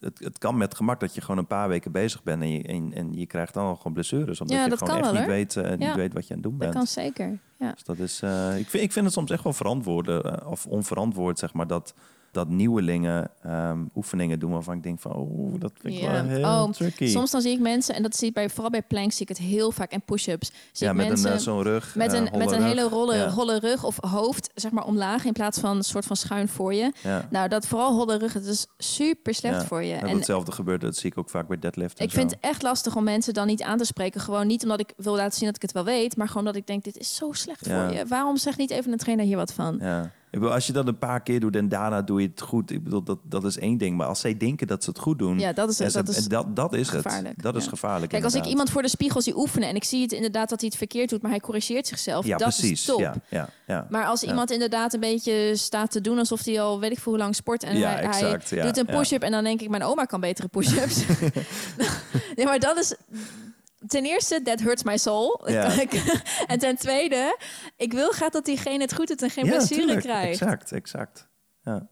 het- 0.02 0.18
het, 0.18 0.38
kan 0.38 0.56
met 0.56 0.74
gemak 0.74 1.00
dat 1.00 1.14
je 1.14 1.20
gewoon 1.20 1.38
een 1.38 1.46
paar 1.46 1.68
weken 1.68 1.92
bezig 1.92 2.22
bent 2.22 2.42
en 2.42 2.50
je, 2.52 2.62
en, 2.62 2.92
en 2.94 3.12
je 3.14 3.26
krijgt 3.26 3.54
dan 3.54 3.64
al 3.66 3.76
gewoon 3.76 3.92
blessures. 3.92 4.40
Omdat 4.40 4.56
Ja, 4.56 4.62
je 4.64 4.70
dat 4.70 4.78
gewoon 4.78 4.96
echt 4.96 5.10
wel, 5.10 5.20
niet, 5.20 5.28
weet, 5.28 5.56
eh, 5.56 5.70
niet 5.70 5.80
Ja. 5.80 5.94
weet 5.94 6.12
wat 6.12 6.26
je 6.26 6.34
aan 6.34 6.40
het 6.40 6.48
doen 6.50 6.58
Dat 6.58 6.60
bent. 6.60 6.74
kan 6.74 6.86
zeker. 6.86 7.38
Ja. 7.58 7.72
Dus 7.72 7.84
dat 7.84 7.98
is, 7.98 8.22
eh, 8.22 8.58
ik, 8.58 8.68
vind, 8.70 8.82
ik 8.84 8.92
vind 8.92 9.04
het 9.04 9.14
soms 9.14 9.30
echt 9.30 9.44
wel 9.44 9.52
verantwoord, 9.52 10.08
eh, 10.08 10.36
of 10.46 10.66
onverantwoord, 10.66 11.38
zeg 11.38 11.52
maar, 11.52 11.66
dat, 11.66 11.94
dat 12.32 12.48
nieuwelingen 12.48 13.30
ehm, 13.42 13.78
oefeningen 13.94 14.38
doen 14.38 14.50
waarvan 14.52 14.76
ik 14.76 14.82
denk 14.82 15.00
van, 15.00 15.12
oh, 15.14 15.60
dat 15.60 15.72
vind 15.80 15.94
ik 15.94 16.00
wel 16.00 16.24
heel 16.24 16.44
Oh, 16.44 16.70
tricky. 16.70 17.06
Soms 17.06 17.30
dan 17.30 17.40
zie 17.40 17.52
ik 17.52 17.60
mensen, 17.60 17.94
en 17.94 18.02
dat 18.02 18.16
zie 18.16 18.28
ik 18.28 18.34
bij, 18.34 18.50
vooral 18.50 18.70
bij 18.70 18.82
planks, 18.82 19.16
zie 19.16 19.22
ik 19.22 19.36
het 19.36 19.46
heel 19.46 19.70
vaak, 19.72 19.90
en 19.90 20.02
push-ups. 20.02 20.50
Zie 20.72 20.86
ja, 20.86 20.90
ik 20.92 20.96
met 20.98 21.06
mensen 21.08 21.30
een, 21.30 21.36
eh, 21.36 21.42
zo'n 21.42 21.62
rug. 21.62 21.94
met 21.94 22.12
eh, 22.12 22.18
een, 22.18 22.38
met 22.38 22.50
een 22.50 22.58
rug. 22.58 22.66
hele 22.66 22.82
rolle, 22.88 23.14
Ja. 23.16 23.28
holle 23.28 23.58
rug 23.58 23.84
of 23.84 23.96
hoofd, 24.00 24.50
zeg 24.54 24.70
maar, 24.72 24.84
omlaag 24.84 25.24
in 25.24 25.32
plaats 25.32 25.58
van 25.60 25.76
een 25.76 25.82
soort 25.84 26.04
van 26.04 26.16
schuin 26.16 26.48
voor 26.48 26.74
je. 26.74 26.92
Ja. 27.02 27.26
Nou, 27.30 27.48
dat 27.48 27.66
vooral 27.66 27.94
holle 27.94 28.16
rug, 28.18 28.32
het 28.32 28.44
is 28.46 28.66
super 28.78 29.34
slecht 29.34 29.64
voor 29.64 29.82
je. 29.82 29.94
En 29.94 30.08
En 30.08 30.16
hetzelfde 30.16 30.52
gebeurt, 30.52 30.80
dat 30.80 30.96
zie 30.96 31.10
ik 31.10 31.18
ook 31.18 31.30
vaak 31.30 31.48
bij 31.48 31.58
deadlift 31.58 32.00
ik 32.00 32.10
zo. 32.10 32.18
vind 32.18 32.30
het 32.30 32.40
echt 32.40 32.62
lastig 32.62 32.96
om 32.96 33.04
mensen 33.04 33.34
dan 33.34 33.46
niet 33.46 33.62
aan 33.62 33.78
te 33.78 33.84
spreken. 33.84 34.20
Gewoon 34.20 34.46
niet 34.46 34.62
omdat 34.62 34.80
ik 34.80 34.92
wil 34.96 35.14
laten 35.16 35.38
zien 35.38 35.46
dat 35.46 35.56
ik 35.56 35.62
het 35.62 35.72
wel 35.72 35.84
weet, 35.84 36.16
maar 36.16 36.28
gewoon 36.28 36.44
dat 36.44 36.56
ik 36.56 36.66
denk, 36.66 36.84
dit 36.84 36.98
is 36.98 37.14
zo 37.14 37.32
slecht 37.32 37.66
voor 37.68 37.92
je. 37.92 38.06
Waarom 38.06 38.36
zegt 38.36 38.58
niet 38.58 38.70
even 38.70 38.92
een 38.92 38.98
trainer 38.98 39.24
hier 39.24 39.36
wat 39.36 39.52
van? 39.52 39.78
Ja. 39.80 40.10
Ik 40.32 40.38
bedoel, 40.38 40.54
als 40.54 40.66
je 40.66 40.72
dat 40.72 40.86
een 40.86 40.98
paar 40.98 41.22
keer 41.22 41.40
doet 41.40 41.56
en 41.56 41.68
daarna 41.68 42.02
doe 42.02 42.20
je 42.20 42.28
het 42.28 42.40
goed, 42.40 42.70
ik 42.70 42.84
bedoel, 42.84 43.02
dat, 43.02 43.18
dat 43.22 43.44
is 43.44 43.58
één 43.58 43.78
ding. 43.78 43.96
Maar 43.96 44.06
als 44.06 44.20
zij 44.20 44.36
denken 44.36 44.66
dat 44.66 44.84
ze 44.84 44.90
het 44.90 44.98
goed 44.98 45.18
doen, 45.18 45.38
Ja, 45.38 45.52
dat 45.52 45.68
is, 45.68 45.76
dat 45.92 46.08
is 46.08 46.28
dat, 46.28 46.56
dat 46.56 46.74
is 46.74 46.88
gevaarlijk, 46.88 47.34
het. 47.34 47.44
Dat 47.44 47.56
is 47.56 47.66
gevaarlijk. 47.66 48.10
Kijk, 48.12 48.24
als 48.24 48.34
ik 48.34 48.46
iemand 48.46 48.70
voor 48.70 48.82
de 48.82 48.88
spiegel 48.88 49.20
zie 49.22 49.36
oefenen 49.36 49.68
en 49.68 49.74
ik 49.74 49.84
zie 49.84 50.02
het 50.02 50.12
inderdaad 50.12 50.48
dat 50.48 50.60
hij 50.60 50.68
het 50.68 50.78
verkeerd 50.78 51.10
doet, 51.10 51.22
maar 51.22 51.30
hij 51.30 51.40
corrigeert 51.40 51.86
zichzelf, 51.86 52.26
Ja, 52.26 52.36
dat 52.36 52.48
precies. 52.48 52.70
is 52.70 52.84
top. 52.84 53.00
Ja, 53.00 53.14
ja, 53.28 53.48
ja. 53.66 53.86
Maar 53.90 54.06
als 54.06 54.22
iemand 54.22 54.50
inderdaad 54.50 54.92
een 54.94 55.00
beetje 55.00 55.56
staat 55.56 55.90
te 55.90 56.00
doen 56.00 56.18
alsof 56.18 56.44
hij 56.44 56.60
al 56.60 56.80
weet 56.80 56.90
ik 56.92 56.98
veel 56.98 57.12
hoe 57.12 57.20
lang 57.20 57.34
sport 57.34 57.62
en 57.62 57.80
hij, 57.80 57.96
exact, 58.02 58.50
hij 58.50 58.62
doet 58.62 58.78
een 58.78 58.86
push-up 58.86 59.22
en 59.22 59.30
dan 59.30 59.44
denk 59.44 59.60
ik 59.60 59.68
mijn 59.68 59.82
oma 59.82 60.04
kan 60.04 60.20
betere 60.20 60.48
push-ups. 60.48 61.04
nee, 62.36 62.46
maar 62.46 62.58
dat 62.58 62.76
is 62.78 62.94
ten 63.86 64.04
eerste 64.04 64.42
that 64.42 64.60
hurts 64.60 64.82
my 64.82 64.96
soul. 64.96 65.50
Ja. 65.50 65.74
en 66.46 66.58
ten 66.58 66.76
tweede, 66.76 67.38
ik 67.76 67.92
wil 67.92 68.10
graag 68.10 68.30
dat 68.30 68.44
diegene 68.44 68.80
het 68.82 68.94
goed 68.94 69.08
doet 69.08 69.22
en 69.22 69.30
geen 69.30 69.44
Ja, 69.44 69.50
blessure 69.50 69.80
tuurlijk. 69.80 70.00
krijgt. 70.00 70.40
Exact, 70.40 70.72
exact. 70.72 71.28
Ja. 71.64 71.86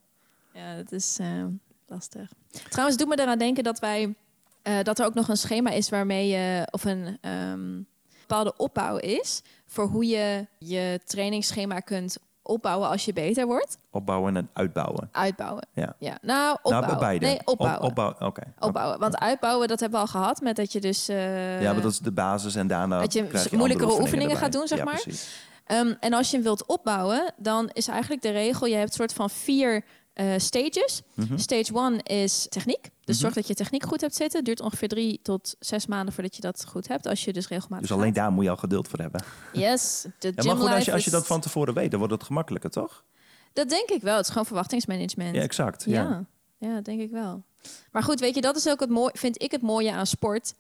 Ja, 0.53 0.77
dat 0.77 0.93
is 0.93 1.17
eh, 1.21 1.45
lastig. 1.87 2.33
Trouwens, 2.69 2.99
doet 2.99 3.09
me 3.09 3.21
eraan 3.21 3.39
denken 3.39 3.65
dat 3.65 3.79
wij 3.79 4.15
eh, 4.63 4.83
dat 4.83 4.99
er 4.99 5.05
ook 5.07 5.15
nog 5.15 5.29
een 5.29 5.37
schema 5.37 5.71
is 5.71 5.89
waarmee 5.89 6.29
je 6.29 6.69
of 6.71 6.85
een 6.85 7.19
ehm, 7.21 7.83
bepaalde 8.21 8.57
opbouw 8.57 8.97
is 8.97 9.43
voor 9.67 9.85
hoe 9.87 10.07
je 10.07 10.47
je 10.59 11.01
trainingsschema 11.05 11.81
kunt 11.81 12.19
opbouwen 12.51 12.89
als 12.89 13.05
je 13.05 13.13
beter 13.13 13.47
wordt. 13.47 13.79
Opbouwen 13.91 14.37
en 14.37 14.49
uitbouwen. 14.53 15.09
Uitbouwen. 15.13 15.67
Ja. 15.73 15.95
Ja. 15.99 16.19
Nou, 16.23 16.57
opbouwen. 16.63 16.89
Nou, 16.89 17.01
beide. 17.01 17.27
Nee, 17.27 17.39
opbouwen. 17.45 17.83
Op, 17.83 17.89
opbouw, 17.89 18.15
oké. 18.29 18.43
opbouwen. 18.59 18.99
Want 18.99 19.19
uitbouwen, 19.19 19.69
dat 19.69 19.81
hebben 19.81 20.01
we 20.01 20.07
al 20.07 20.11
gehad 20.13 20.41
met 20.41 20.57
dat 20.57 20.73
je 20.73 20.81
dus. 20.81 21.09
eh, 21.09 21.63
ja, 21.63 21.73
maar 21.73 21.83
dat 21.83 21.91
is 21.93 21.99
de 21.99 22.13
basis 22.13 22.55
en 22.55 22.67
daarna 22.67 23.01
dat 23.01 23.13
je 23.13 23.27
moeilijkere 23.53 24.01
oefeningen 24.01 24.37
gaat 24.37 24.53
doen, 24.53 24.67
zeg 24.67 24.79
Ja, 24.79 24.85
maar. 24.85 25.01
precies. 25.01 25.49
Ehm, 25.67 25.95
en 26.01 26.13
als 26.13 26.29
je 26.31 26.35
hem 26.37 26.45
wilt 26.45 26.67
opbouwen, 26.67 27.33
dan 27.37 27.71
is 27.73 27.89
eigenlijk 27.89 28.23
de 28.23 28.31
regel: 28.31 28.67
je 28.67 28.75
hebt 28.77 28.95
soort 28.95 29.13
van 29.13 29.31
vier 29.31 29.85
eh, 30.21 30.39
stages. 30.39 31.03
Mhm. 31.15 31.39
Stage 31.39 31.75
one 31.75 32.03
is 32.03 32.47
techniek. 32.49 32.83
Dus 32.83 33.15
Mhm. 33.15 33.25
zorg 33.25 33.35
dat 33.35 33.47
je 33.47 33.55
techniek 33.55 33.85
goed 33.85 34.01
hebt 34.01 34.15
zitten. 34.15 34.45
Duurt 34.45 34.61
ongeveer 34.61 34.89
drie 34.89 35.21
tot 35.23 35.55
zes 35.59 35.87
maanden 35.87 36.15
voordat 36.15 36.35
je 36.37 36.41
dat 36.43 36.65
goed 36.69 36.89
hebt. 36.89 37.07
Als 37.07 37.25
je 37.25 37.33
dus 37.33 37.49
regelmatig. 37.49 37.89
Dus 37.89 37.97
alleen 37.97 38.13
daar 38.13 38.33
moet 38.33 38.45
je 38.45 38.51
al 38.51 38.57
geduld 38.57 38.89
voor 38.89 38.99
hebben. 38.99 39.23
Yes. 39.53 40.07
De 40.19 40.33
Ja, 40.35 40.43
maar 40.45 40.57
goed, 40.57 40.71
als 40.71 40.85
je, 40.85 40.93
als 40.93 41.05
dat 41.05 41.27
van 41.27 41.41
tevoren 41.41 41.75
weet, 41.75 41.91
dan 41.91 41.99
wordt 41.99 42.15
het 42.15 42.25
gemakkelijker, 42.25 42.71
toch? 42.71 43.05
Dat 43.53 43.69
denk 43.69 43.91
ik 43.91 44.03
wel. 44.03 44.17
Het 44.17 44.25
is 44.25 44.31
gewoon 44.31 44.47
verwachtingsmanagement. 44.47 45.35
Ja, 45.35 45.43
exact. 45.43 45.85
Ja. 45.85 46.27
Ja, 46.59 46.69
ja, 46.69 46.81
denk 46.81 47.01
ik 47.01 47.11
wel. 47.11 47.43
Maar 47.93 48.03
goed, 48.03 48.21
weet 48.21 48.35
je, 48.35 48.41
dat 48.41 48.57
is 48.57 48.69
ook 48.69 48.81
het 48.81 48.91
mooie, 48.91 49.13
vind 49.15 49.43
ik 49.43 49.51
het 49.51 49.63
mooie 49.63 49.93
aan 49.93 50.07
sport. 50.07 50.55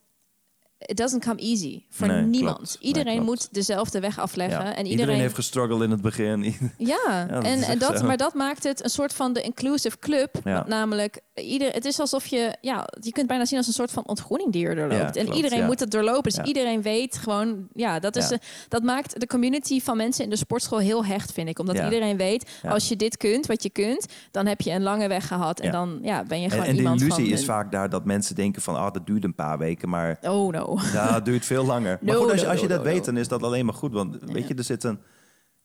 It 0.87 0.97
doesn't 0.97 1.25
come 1.25 1.41
easy 1.41 1.83
voor 1.91 2.07
Nee, 2.07 2.23
niemand. 2.23 2.57
klopt. 2.57 2.77
Iedereen 2.81 3.17
Nee, 3.17 3.25
moet 3.25 3.49
dezelfde 3.55 4.01
weg 4.01 4.19
afleggen. 4.19 4.59
Ja. 4.59 4.65
En 4.65 4.71
iedereen... 4.77 4.91
iedereen, 4.91 5.21
heeft 5.21 5.35
gestruggeld 5.35 5.83
in 5.83 5.91
het 5.91 6.01
begin. 6.01 6.43
Ja, 6.79 7.25
dat 7.31 7.45
en, 7.45 7.59
is 7.59 7.67
en 7.67 7.79
dat, 7.79 7.99
zo. 7.99 8.07
maar 8.07 8.17
dat 8.17 8.35
maakt 8.35 8.63
het 8.65 8.85
een 8.85 8.91
soort 8.91 9.13
van 9.13 9.33
de 9.33 9.43
inclusive 9.43 9.99
club. 9.99 10.35
Ja. 10.45 10.65
Namelijk, 10.69 11.21
ieder, 11.35 11.73
het 11.73 11.85
is 11.85 12.01
alsof 12.01 12.27
je, 12.27 12.57
ja, 12.61 12.89
je 13.01 13.13
kunt 13.13 13.27
bijna 13.27 13.45
zien 13.45 13.59
als 13.59 13.67
een 13.67 13.73
soort 13.73 13.91
van 13.91 14.07
ontgroening 14.07 14.53
die 14.53 14.69
je 14.69 14.75
doorloopt. 14.75 15.17
En 15.17 15.23
klopt, 15.25 15.37
iedereen 15.37 15.65
moet 15.67 15.81
het 15.81 15.91
doorlopen. 15.91 16.23
Dus 16.33 16.39
iedereen 16.45 16.83
weet 16.83 17.17
gewoon, 17.17 17.69
ja, 17.75 17.99
dat, 17.99 18.17
is 18.17 18.29
de- 18.29 18.39
dat 18.69 18.83
maakt 18.83 19.21
de 19.21 19.27
community 19.27 19.81
van 19.81 19.97
mensen 19.97 20.25
in 20.25 20.31
de 20.31 20.37
sportschool 20.37 20.79
heel 20.79 21.05
hecht, 21.05 21.33
vind 21.33 21.49
ik. 21.49 21.59
Omdat 21.59 21.75
iedereen 21.79 22.17
weet, 22.17 22.51
als 22.69 22.89
je 22.89 22.97
dit 22.97 23.17
kunt, 23.17 23.47
wat 23.47 23.63
je 23.63 23.71
kunt, 23.71 24.07
dan 24.31 24.47
heb 24.47 24.61
je 24.61 24.71
een 24.71 24.83
lange 24.83 25.09
weg 25.09 25.27
gehad. 25.27 25.61
En 25.61 25.73
dan 25.73 25.99
ja, 26.03 26.25
ben 26.25 26.39
je 26.39 26.45
En, 26.45 26.51
gewoon 26.51 26.67
en 26.67 26.73
de 26.73 26.79
iemand 26.79 27.01
illusie 27.01 27.25
van... 27.25 27.33
is 27.33 27.41
een- 27.41 27.47
vaak 27.47 27.73
daar 27.73 27.91
dat 27.91 28.05
mensen 28.05 28.35
denken 28.35 28.63
van... 28.63 28.77
ah, 28.77 28.93
dat 28.93 29.07
duurt 29.07 29.25
een 29.25 29.35
paar 29.35 29.59
weken, 29.59 29.89
maar 29.89 30.19
Oh 30.23 30.53
no. 30.53 30.70
Ja, 30.93 31.15
het 31.15 31.25
duurt 31.25 31.45
veel 31.45 31.65
langer. 31.65 31.99
maar 32.01 32.15
goed, 32.21 32.31
als 32.31 32.41
je, 32.41 32.49
als 32.49 32.61
je 32.61 32.69
no, 32.69 32.75
dat 32.75 32.85
weet, 32.85 33.05
dan 33.05 33.17
is 33.17 33.29
dat 33.29 33.43
alleen 33.43 33.65
maar 33.65 33.75
goed. 33.75 33.93
Want 33.93 34.17
weet 34.21 34.49
je, 34.49 34.55
er 34.55 34.65
zitten... 34.65 35.01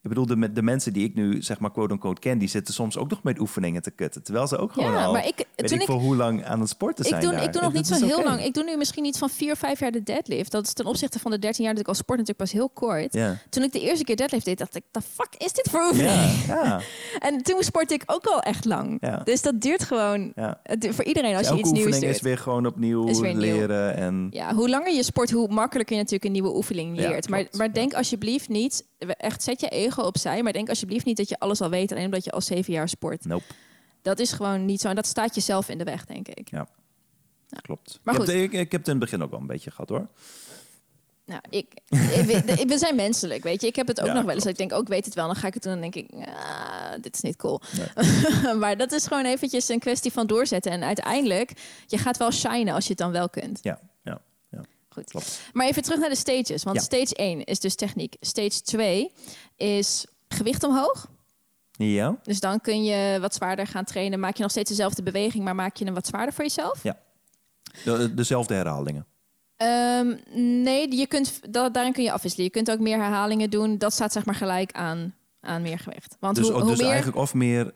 Ik 0.05 0.11
bedoel, 0.11 0.25
de, 0.25 0.53
de 0.53 0.61
mensen 0.61 0.93
die 0.93 1.03
ik 1.03 1.15
nu, 1.15 1.41
zeg 1.41 1.59
maar, 1.59 1.71
quote-unquote 1.71 2.21
ken... 2.21 2.37
die 2.37 2.47
zitten 2.47 2.73
soms 2.73 2.97
ook 2.97 3.09
nog 3.09 3.23
met 3.23 3.39
oefeningen 3.39 3.81
te 3.81 3.91
kutten. 3.91 4.23
Terwijl 4.23 4.47
ze 4.47 4.57
ook 4.57 4.71
gewoon 4.71 4.91
Ja, 4.91 5.03
al... 5.05 5.11
maar 5.11 5.27
ik, 5.27 5.35
weet 5.35 5.67
toen 5.67 5.77
ik 5.77 5.81
ik, 5.81 5.87
voor 5.87 5.99
hoe 5.99 6.15
lang 6.15 6.45
aan 6.45 6.59
het 6.59 6.69
sporten 6.69 7.05
ik 7.05 7.09
zijn 7.09 7.21
doe, 7.21 7.31
daar. 7.31 7.43
ik 7.43 7.53
doe 7.53 7.61
nog 7.61 7.73
Het 7.73 7.89
niet 7.89 7.99
zo 7.99 8.05
heel 8.05 8.23
lang. 8.23 8.43
Ik 8.43 8.53
doe 8.53 8.63
nu 8.63 8.77
misschien 8.77 9.05
iets 9.05 9.17
van 9.17 9.29
vier, 9.29 9.55
vijf 9.55 9.79
jaar 9.79 9.91
de 9.91 10.03
deadlift. 10.03 10.51
Dat 10.51 10.65
is 10.65 10.73
ten 10.73 10.85
opzichte 10.85 11.19
van 11.19 11.31
de 11.31 11.39
13 11.39 11.63
jaar 11.63 11.73
dat 11.73 11.81
ik 11.81 11.87
al 11.87 11.93
sport 11.93 12.19
natuurlijk 12.19 12.49
pas 12.49 12.59
heel 12.59 12.69
kort. 12.69 13.13
Ja. 13.13 13.37
Toen 13.49 13.63
ik 13.63 13.71
de 13.71 13.79
eerste 13.79 14.03
keer 14.03 14.15
deadlift 14.15 14.45
deed, 14.45 14.57
dacht 14.57 14.75
ik, 14.75 14.83
the 14.91 15.01
fuck 15.01 15.35
is 15.37 15.53
dit 15.53 15.69
voor 15.69 15.81
oefening? 15.81 16.45
Ja, 16.47 16.63
ja, 16.63 16.81
En 17.29 17.43
toen 17.43 17.63
sportte 17.63 17.93
ik 17.93 18.03
ook 18.05 18.25
al 18.25 18.41
echt 18.41 18.65
lang. 18.65 19.01
Dus 19.23 19.41
dat 19.41 19.61
duurt 19.61 19.83
gewoon 19.83 20.31
het 20.63 20.87
voor 20.91 21.03
iedereen 21.03 21.35
als 21.35 21.47
je 21.47 21.49
Elke 21.49 21.61
iets 21.61 21.71
nieuws 21.71 21.85
oefening 21.85 22.05
doet. 22.05 22.15
is 22.15 22.21
weer 22.21 22.37
gewoon 22.37 22.65
opnieuw 22.65 23.21
weer 23.21 23.35
leren. 23.35 23.95
En, 23.95 24.27
Ja, 24.31 24.53
hoe 24.53 24.69
langer 24.69 24.93
je 24.93 25.03
sport, 25.03 25.31
hoe 25.31 25.47
makkelijker 25.47 25.95
je 25.95 26.01
natuurlijk 26.01 26.25
een 26.25 26.41
nieuwe 26.41 26.55
oefening 26.55 26.95
leert. 26.95 27.29
maar, 27.29 27.45
maar 27.51 27.73
denk 27.73 27.93
alsjeblieft 27.93 28.49
niet, 28.49 28.85
echt 29.07 29.43
zet 29.43 29.59
je 29.61 29.67
ego 29.69 30.01
opzij, 30.01 30.43
maar 30.43 30.53
denk 30.53 30.69
alsjeblieft 30.69 31.05
niet 31.05 31.17
dat 31.17 31.29
je 31.29 31.39
alles 31.39 31.61
al 31.61 31.69
weet 31.69 31.91
alleen 31.91 32.05
omdat 32.05 32.23
je 32.23 32.31
al 32.31 32.41
zeven 32.41 32.73
jaar 32.73 32.89
sport. 32.89 33.25
Nope, 33.25 33.43
Dat 34.01 34.19
is 34.19 34.31
gewoon 34.31 34.65
niet 34.65 34.81
zo 34.81 34.87
en 34.89 34.95
dat 34.95 35.05
staat 35.07 35.35
jezelf 35.35 35.69
in 35.69 35.77
de 35.77 35.83
weg, 35.83 36.05
denk 36.05 36.27
ik. 36.27 36.49
klopt. 37.61 37.99
Maar 38.03 38.13
ik, 38.13 38.19
goed. 38.19 38.29
Heb, 38.29 38.37
ik, 38.41 38.51
ik 38.53 38.71
heb 38.71 38.79
het 38.79 38.87
in 38.89 38.95
het 38.95 38.99
begin 39.03 39.23
ook 39.23 39.31
wel 39.31 39.39
een 39.39 39.47
beetje 39.47 39.71
gehad 39.71 39.89
hoor. 39.89 40.07
Nou, 41.25 41.41
ik, 41.49 41.73
ik- 41.89 42.67
we, 42.67 42.77
zijn 42.77 42.95
menselijk, 42.95 43.43
weet 43.43 43.61
je. 43.61 43.67
Ik 43.67 43.75
heb 43.75 43.87
het 43.87 43.99
ook 44.01 44.07
Ja, 44.07 44.13
nog 44.13 44.23
wel 44.23 44.33
eens. 44.33 44.43
Dat 44.43 44.51
ik 44.51 44.57
denk, 44.57 44.73
ook 44.73 44.81
ik 44.81 44.87
weet 44.87 45.05
het 45.05 45.13
wel. 45.13 45.25
Dan 45.25 45.35
ga 45.35 45.47
ik 45.47 45.53
het 45.53 45.63
doen 45.63 45.71
en 45.73 45.81
dan 45.81 45.91
denk 45.91 46.09
ik, 46.09 46.27
ah, 46.27 46.91
dit 47.01 47.15
is 47.15 47.21
niet 47.21 47.35
cool. 47.35 47.61
maar 48.59 48.77
dat 48.77 48.91
is 48.91 49.07
gewoon 49.07 49.25
eventjes 49.25 49.69
een 49.69 49.79
kwestie 49.79 50.11
van 50.11 50.27
doorzetten. 50.27 50.71
En 50.71 50.83
uiteindelijk, 50.83 51.51
je 51.85 51.97
gaat 51.97 52.17
wel 52.17 52.31
shinen 52.31 52.73
als 52.73 52.83
je 52.83 52.89
het 52.89 52.97
dan 52.99 53.11
wel 53.11 53.29
kunt. 53.29 53.59
Ja, 53.61 53.71
ja, 53.71 53.79
ja. 53.81 53.94
Goed. 54.95 55.09
Klopt. 55.09 55.41
Maar 55.53 55.67
even 55.67 55.83
terug 55.83 55.99
naar 55.99 56.09
de 56.09 56.15
stages. 56.15 56.63
Want 56.63 56.75
Ja. 56.75 56.81
stage 56.81 57.15
1 57.15 57.43
is 57.43 57.59
dus 57.59 57.75
techniek. 57.75 58.15
Stage 58.19 58.61
2 58.61 59.11
is 59.57 60.05
gewicht 60.27 60.63
omhoog. 60.63 61.07
Ja, 61.71 62.17
Dus 62.23 62.39
dan 62.39 62.61
kun 62.61 62.83
je 62.83 63.17
wat 63.21 63.33
zwaarder 63.33 63.67
gaan 63.67 63.83
trainen. 63.83 64.19
Maak 64.19 64.35
je 64.35 64.41
nog 64.41 64.51
steeds 64.51 64.69
dezelfde 64.69 65.03
beweging, 65.03 65.43
maar 65.43 65.55
maak 65.55 65.75
je 65.77 65.85
hem 65.85 65.93
wat 65.93 66.07
zwaarder 66.07 66.33
voor 66.33 66.43
jezelf? 66.43 66.81
de, 67.83 68.13
dezelfde 68.13 68.53
herhalingen. 68.53 69.05
Ehm, 69.57 70.15
nee, 70.61 70.95
je 70.95 71.07
kunt, 71.07 71.53
dat, 71.53 71.73
daarin 71.73 71.93
kun 71.93 72.03
je 72.03 72.11
afwisselen. 72.11 72.45
Je 72.45 72.51
kunt 72.51 72.71
ook 72.71 72.79
meer 72.79 72.97
herhalingen 72.97 73.49
doen. 73.49 73.77
Dat 73.77 73.93
staat 73.93 74.11
zeg 74.11 74.25
maar 74.25 74.35
gelijk 74.35 74.71
aan, 74.71 75.15
aan 75.41 75.61
meer 75.61 75.79
gewicht. 75.79 76.15
Want 76.19 76.35
Dus, 76.35 76.49
hoe, 76.49 76.59
hoe 76.61 76.69
dus 76.69 76.77
meer, 76.79 76.87
eigenlijk 76.87 77.17
of 77.17 77.33
meer, 77.33 77.73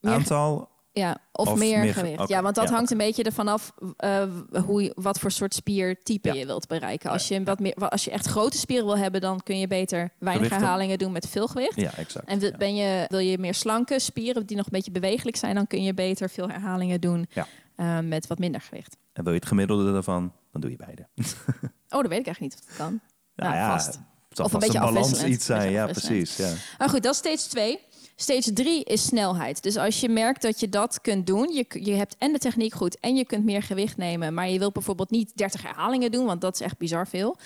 meer- 0.00 0.12
aantal. 0.12 0.68
Ja, 0.92 1.16
of, 1.32 1.48
of 1.48 1.58
meer, 1.58 1.78
meer 1.78 1.92
ge- 1.94 2.00
gewicht. 2.00 2.28
Ja, 2.28 2.42
want 2.42 2.54
dat 2.54 2.68
ja, 2.68 2.74
hangt 2.74 2.90
een 2.90 2.98
beetje 2.98 3.22
ervan 3.22 3.48
af 3.48 3.72
eh, 3.96 4.22
hoe, 4.66 4.82
je- 4.82 4.92
wat 4.94 5.18
voor 5.18 5.30
soort 5.30 5.54
spiertype 5.54 6.28
Ja. 6.28 6.34
je 6.34 6.46
wilt 6.46 6.66
bereiken. 6.66 7.10
Als 7.10 7.28
je, 7.28 7.42
wat 7.42 7.58
meer, 7.60 7.74
als 7.74 8.04
je 8.04 8.10
echt 8.10 8.26
grote 8.26 8.58
spieren 8.58 8.86
wil 8.86 8.96
hebben, 8.98 9.20
dan 9.20 9.40
kun 9.42 9.58
je 9.58 9.66
beter 9.66 9.98
weinig 9.98 10.32
Gewichten. 10.34 10.58
herhalingen 10.58 10.98
doen 10.98 11.12
met 11.12 11.28
veel 11.28 11.46
gewicht. 11.46 11.76
Ja, 11.80 11.92
exact. 11.96 12.28
En 12.28 12.54
ben 12.58 12.74
je, 12.74 13.04
wil 13.08 13.18
je 13.18 13.38
meer 13.38 13.54
slanke 13.54 13.98
spieren 13.98 14.46
die 14.46 14.56
nog 14.56 14.64
een 14.66 14.72
beetje 14.72 14.90
bewegelijk 14.90 15.36
zijn, 15.36 15.54
dan 15.54 15.66
kun 15.66 15.82
je 15.82 15.94
beter 15.94 16.30
veel 16.30 16.48
herhalingen 16.48 17.00
doen 17.00 17.26
eh, 17.74 17.98
met 17.98 18.26
wat 18.26 18.38
minder 18.38 18.60
gewicht. 18.60 18.96
En 19.12 19.22
wil 19.22 19.32
je 19.32 19.38
het 19.38 19.48
gemiddelde 19.48 19.94
ervan, 19.94 20.32
dan 20.52 20.60
doe 20.60 20.70
je 20.70 20.76
beide. 20.76 21.08
Oh, 21.92 22.00
dat 22.00 22.10
weet 22.10 22.18
ik 22.20 22.26
eigenlijk 22.26 22.40
niet 22.40 22.54
of 22.54 22.68
dat 22.68 22.76
kan. 22.86 23.00
Nou 23.36 23.54
Ja, 23.54 23.60
ja, 23.60 23.72
vast. 23.72 23.86
het 23.86 23.98
zal 24.36 24.44
Of 24.44 24.52
een 24.52 24.58
beetje 24.58 24.78
balans 24.78 24.96
afwisselend. 24.98 25.34
iets 25.34 25.44
zijn. 25.44 25.70
Ja, 25.70 25.86
precies. 25.86 26.36
Ja. 26.36 26.52
Maar 26.78 26.88
goed, 26.88 27.02
dat 27.02 27.12
is 27.12 27.18
stage 27.18 27.48
2. 27.48 27.78
Stage 28.20 28.52
3 28.52 28.84
is 28.84 29.04
snelheid. 29.04 29.62
Dus 29.62 29.76
als 29.76 30.00
je 30.00 30.08
merkt 30.08 30.42
dat 30.42 30.60
je 30.60 30.68
dat 30.68 31.00
kunt 31.00 31.26
doen, 31.26 31.52
je, 31.52 31.66
je 31.68 31.92
hebt 31.92 32.16
en 32.18 32.32
de 32.32 32.38
techniek 32.38 32.74
goed 32.74 32.98
en 32.98 33.16
je 33.16 33.24
kunt 33.24 33.44
meer 33.44 33.62
gewicht 33.62 33.96
nemen, 33.96 34.34
maar 34.34 34.48
je 34.48 34.58
wilt 34.58 34.72
bijvoorbeeld 34.72 35.10
niet 35.10 35.32
30 35.34 35.62
herhalingen 35.62 36.10
doen, 36.10 36.24
want 36.24 36.40
dat 36.40 36.54
is 36.54 36.60
echt 36.60 36.78
bizar 36.78 37.08
veel. 37.08 37.36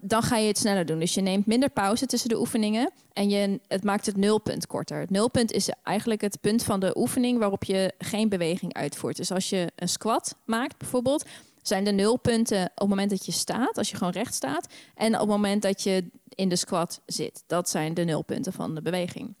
Dan 0.00 0.22
ga 0.22 0.36
je 0.36 0.46
het 0.46 0.58
sneller 0.58 0.86
doen. 0.86 0.98
Dus 0.98 1.14
je 1.14 1.20
neemt 1.20 1.46
minder 1.46 1.70
pauze 1.70 2.06
tussen 2.06 2.28
de 2.28 2.38
oefeningen 2.38 2.90
en 3.12 3.28
je, 3.28 3.60
het 3.68 3.84
maakt 3.84 4.06
het 4.06 4.16
nulpunt 4.16 4.66
korter. 4.66 5.00
Het 5.00 5.10
nulpunt 5.10 5.52
is 5.52 5.68
eigenlijk 5.82 6.20
het 6.20 6.40
punt 6.40 6.62
van 6.62 6.80
de 6.80 6.96
oefening 6.96 7.38
waarop 7.38 7.64
je 7.64 7.92
geen 7.98 8.28
beweging 8.28 8.74
uitvoert. 8.74 9.16
Dus 9.16 9.30
als 9.30 9.50
je 9.50 9.72
een 9.76 9.88
squat 9.88 10.36
maakt 10.44 10.78
bijvoorbeeld, 10.78 11.24
zijn 11.62 11.84
de 11.84 11.92
nulpunten 11.92 12.64
op 12.64 12.70
het 12.74 12.88
moment 12.88 13.10
dat 13.10 13.26
je 13.26 13.32
staat, 13.32 13.78
als 13.78 13.90
je 13.90 13.96
gewoon 13.96 14.12
recht 14.12 14.34
staat, 14.34 14.66
en 14.94 15.14
op 15.14 15.20
het 15.20 15.28
moment 15.28 15.62
dat 15.62 15.82
je 15.82 16.04
in 16.28 16.48
de 16.48 16.56
squat 16.56 17.00
zit. 17.06 17.44
Dat 17.46 17.68
zijn 17.68 17.94
de 17.94 18.04
nulpunten 18.04 18.52
van 18.52 18.74
de 18.74 18.82
beweging. 18.82 19.34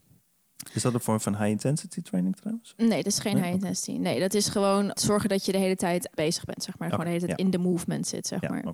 Is 0.72 0.82
dat 0.82 0.94
een 0.94 1.00
vorm 1.00 1.20
van 1.20 1.36
high-intensity 1.36 2.02
training 2.02 2.36
trouwens? 2.36 2.74
Nee, 2.76 3.02
dat 3.02 3.06
is 3.12 3.18
geen 3.18 3.34
Nee? 3.34 3.42
high 3.42 3.54
intensity. 3.54 3.90
Nee, 3.92 4.20
dat 4.20 4.34
is 4.34 4.48
gewoon 4.48 4.90
zorgen 4.94 5.28
dat 5.28 5.44
je 5.44 5.52
de 5.52 5.58
hele 5.58 5.76
tijd 5.76 6.10
bezig 6.14 6.44
bent, 6.44 6.62
zeg 6.62 6.78
maar. 6.78 6.90
Gewoon 6.90 7.04
de 7.04 7.10
hele 7.10 7.26
tijd 7.26 7.38
ja. 7.38 7.44
in 7.44 7.50
de 7.50 7.58
movement 7.58 8.06
zit, 8.06 8.26
zeg 8.26 8.40
Ja, 8.40 8.48
maar. 8.48 8.64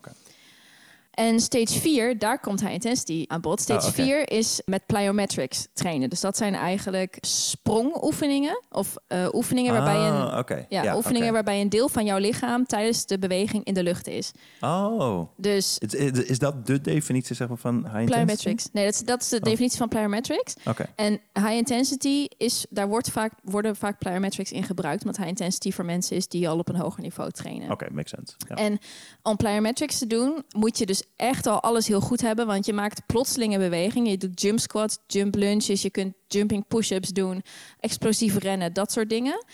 En 1.20 1.40
stage 1.40 1.80
4, 1.80 2.18
daar 2.18 2.40
komt 2.40 2.60
high 2.60 2.72
intensity 2.72 3.24
aan 3.26 3.40
bod. 3.40 3.60
Stage 3.60 3.80
Oh, 3.86 3.92
oké. 3.92 4.02
4 4.02 4.30
is 4.30 4.62
met 4.64 4.86
plyometrics 4.86 5.66
trainen. 5.72 6.10
Dus 6.10 6.20
dat 6.20 6.36
zijn 6.36 6.54
eigenlijk 6.54 7.18
sprongoefeningen 7.20 8.62
of 8.70 8.96
eh, 9.06 9.26
oefeningen 9.32 9.72
waarbij 9.72 9.94
een 9.94 10.12
Ah, 10.30 10.38
oké. 10.38 10.66
ja, 10.68 10.96
oefeningen 10.96 11.32
waarbij 11.32 11.60
een 11.60 11.68
deel 11.68 11.88
van 11.88 12.04
jouw 12.04 12.18
lichaam 12.18 12.66
tijdens 12.66 13.06
de 13.06 13.18
beweging 13.18 13.64
in 13.64 13.74
de 13.74 13.82
lucht 13.82 14.06
is. 14.06 14.32
Oh, 14.60 15.20
Dus 15.36 15.78
is, 15.78 16.38
dat 16.38 16.66
de 16.66 16.80
definitie 16.80 17.34
zeg 17.36 17.48
maar, 17.48 17.56
van 17.56 17.74
high-intensity? 17.74 18.12
plyometrics. 18.12 18.68
Nee, 18.72 18.84
dat 18.84 18.94
is, 18.94 19.00
dat 19.00 19.20
is 19.22 19.28
de 19.28 19.36
Oh. 19.36 19.42
definitie 19.42 19.78
van 19.78 19.88
plyometrics. 19.88 20.54
Oké. 20.64 20.86
En 20.96 21.20
high 21.32 21.52
intensity 21.52 22.26
is, 22.36 22.66
daar 22.70 22.88
wordt 22.88 23.10
vaak, 23.10 23.32
worden 23.42 23.76
vaak 23.76 23.98
plyometrics 23.98 24.52
in 24.52 24.62
gebruikt. 24.64 25.00
Omdat 25.00 25.16
high 25.16 25.28
intensity 25.28 25.70
voor 25.72 25.84
mensen 25.84 26.16
is 26.16 26.28
die 26.28 26.48
al 26.48 26.58
op 26.58 26.68
een 26.68 26.76
hoger 26.76 27.02
niveau 27.02 27.30
trainen. 27.30 27.70
Oké, 27.70 27.86
makes 27.92 28.10
sense. 28.10 28.34
Ja. 28.48 28.54
En 28.54 28.78
om 29.22 29.36
plyometrics 29.36 29.98
te 29.98 30.06
doen, 30.06 30.42
moet 30.56 30.78
je 30.78 30.86
dus 30.86 31.02
echt 31.16 31.46
al 31.46 31.62
alles 31.62 31.86
heel 31.86 32.00
goed 32.00 32.20
hebben. 32.20 32.46
Want 32.46 32.66
je 32.66 32.72
maakt 32.72 33.06
plotselinge 33.06 33.58
bewegingen. 33.58 34.10
Je 34.10 34.18
doet 34.18 34.40
jump 34.40 34.60
squats, 34.60 34.98
jump 35.06 35.34
lunges. 35.34 35.82
Je 35.82 35.90
kunt 35.90 36.14
jumping 36.26 36.64
push-ups 36.68 37.08
doen. 37.08 37.42
Explosief 37.80 38.38
rennen, 38.38 38.72
dat 38.72 38.92
soort 38.92 39.08
dingen. 39.10 39.44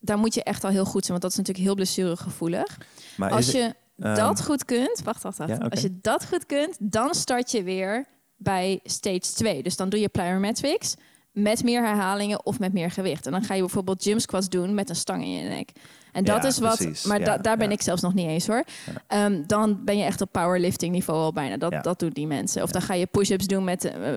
Daar 0.00 0.18
moet 0.18 0.34
je 0.34 0.42
echt 0.42 0.64
al 0.64 0.70
heel 0.70 0.84
goed 0.84 1.04
zijn. 1.04 1.20
Want 1.20 1.22
dat 1.22 1.30
is 1.30 1.36
natuurlijk 1.36 1.66
heel 1.66 1.74
blessuregevoelig. 1.74 2.78
maar 3.16 3.30
Als 3.30 3.50
je 3.50 3.74
ehm, 3.98 4.14
dat 4.14 4.44
goed 4.44 4.64
kunt... 4.64 5.00
Wacht, 5.04 5.22
wacht, 5.22 5.38
wacht. 5.38 5.50
Ja. 5.50 5.56
Als 5.56 5.80
je 5.80 5.98
dat 6.00 6.26
goed 6.26 6.46
kunt, 6.46 6.76
dan 6.80 7.14
start 7.14 7.50
je 7.50 7.62
weer 7.62 8.06
bij 8.36 8.80
stage 8.84 9.32
2. 9.34 9.62
Dus 9.62 9.76
dan 9.76 9.88
doe 9.88 10.00
je 10.00 10.08
plyometrics 10.08 10.94
met 11.32 11.62
meer 11.64 11.82
herhalingen 11.86 12.46
of 12.46 12.58
met 12.58 12.72
meer 12.72 12.90
gewicht. 12.90 13.26
En 13.26 13.32
dan 13.32 13.42
ga 13.44 13.54
je 13.54 13.60
bijvoorbeeld 13.60 14.04
jump 14.04 14.20
squats 14.20 14.48
doen 14.48 14.74
met 14.74 14.88
een 14.88 14.94
stang 14.96 15.22
in 15.22 15.30
je 15.30 15.48
nek. 15.48 15.70
En 16.12 16.24
dat 16.24 16.42
Ja, 16.42 16.48
is 16.48 16.58
wat, 16.58 16.76
precies. 16.76 17.04
maar 17.04 17.18
Ja, 17.18 17.24
da- 17.24 17.36
daar 17.36 17.56
ben 17.56 17.66
ja. 17.66 17.72
ik 17.72 17.82
zelfs 17.82 18.02
nog 18.02 18.14
niet 18.14 18.26
eens 18.28 18.46
hoor. 18.46 18.64
Ehm, 19.06 19.42
dan 19.46 19.84
ben 19.84 19.96
je 19.98 20.04
echt 20.04 20.20
op 20.20 20.32
powerlifting 20.32 20.92
niveau 20.92 21.20
al 21.20 21.32
bijna. 21.32 21.56
Dat, 21.56 21.84
dat 21.84 21.98
doen 21.98 22.10
die 22.10 22.26
mensen. 22.26 22.62
Of 22.62 22.70
dan 22.70 22.82
ga 22.82 22.94
je 22.94 23.06
push-ups 23.06 23.46
doen 23.46 23.64
met, 23.64 23.84
eh, 23.84 24.14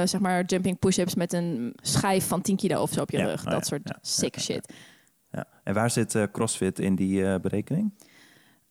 eh, 0.00 0.08
zeg 0.08 0.20
maar, 0.20 0.44
jumping 0.44 0.78
push-ups 0.78 1.14
met 1.14 1.32
een 1.32 1.72
schijf 1.82 2.26
van 2.26 2.40
10 2.42 2.56
kilo 2.56 2.82
of 2.82 2.92
zo 2.92 3.00
op 3.00 3.10
je 3.10 3.24
rug. 3.24 3.44
oh 3.44 3.50
dat 3.50 3.66
soort 3.66 3.90
sick 4.00 4.40
shit. 4.40 4.72
ja. 5.30 5.44
En 5.64 5.74
waar 5.74 5.90
zit 5.90 6.14
eh, 6.14 6.22
CrossFit 6.32 6.78
in 6.78 6.94
die 6.94 7.24
eh, 7.26 7.40
berekening? 7.40 7.92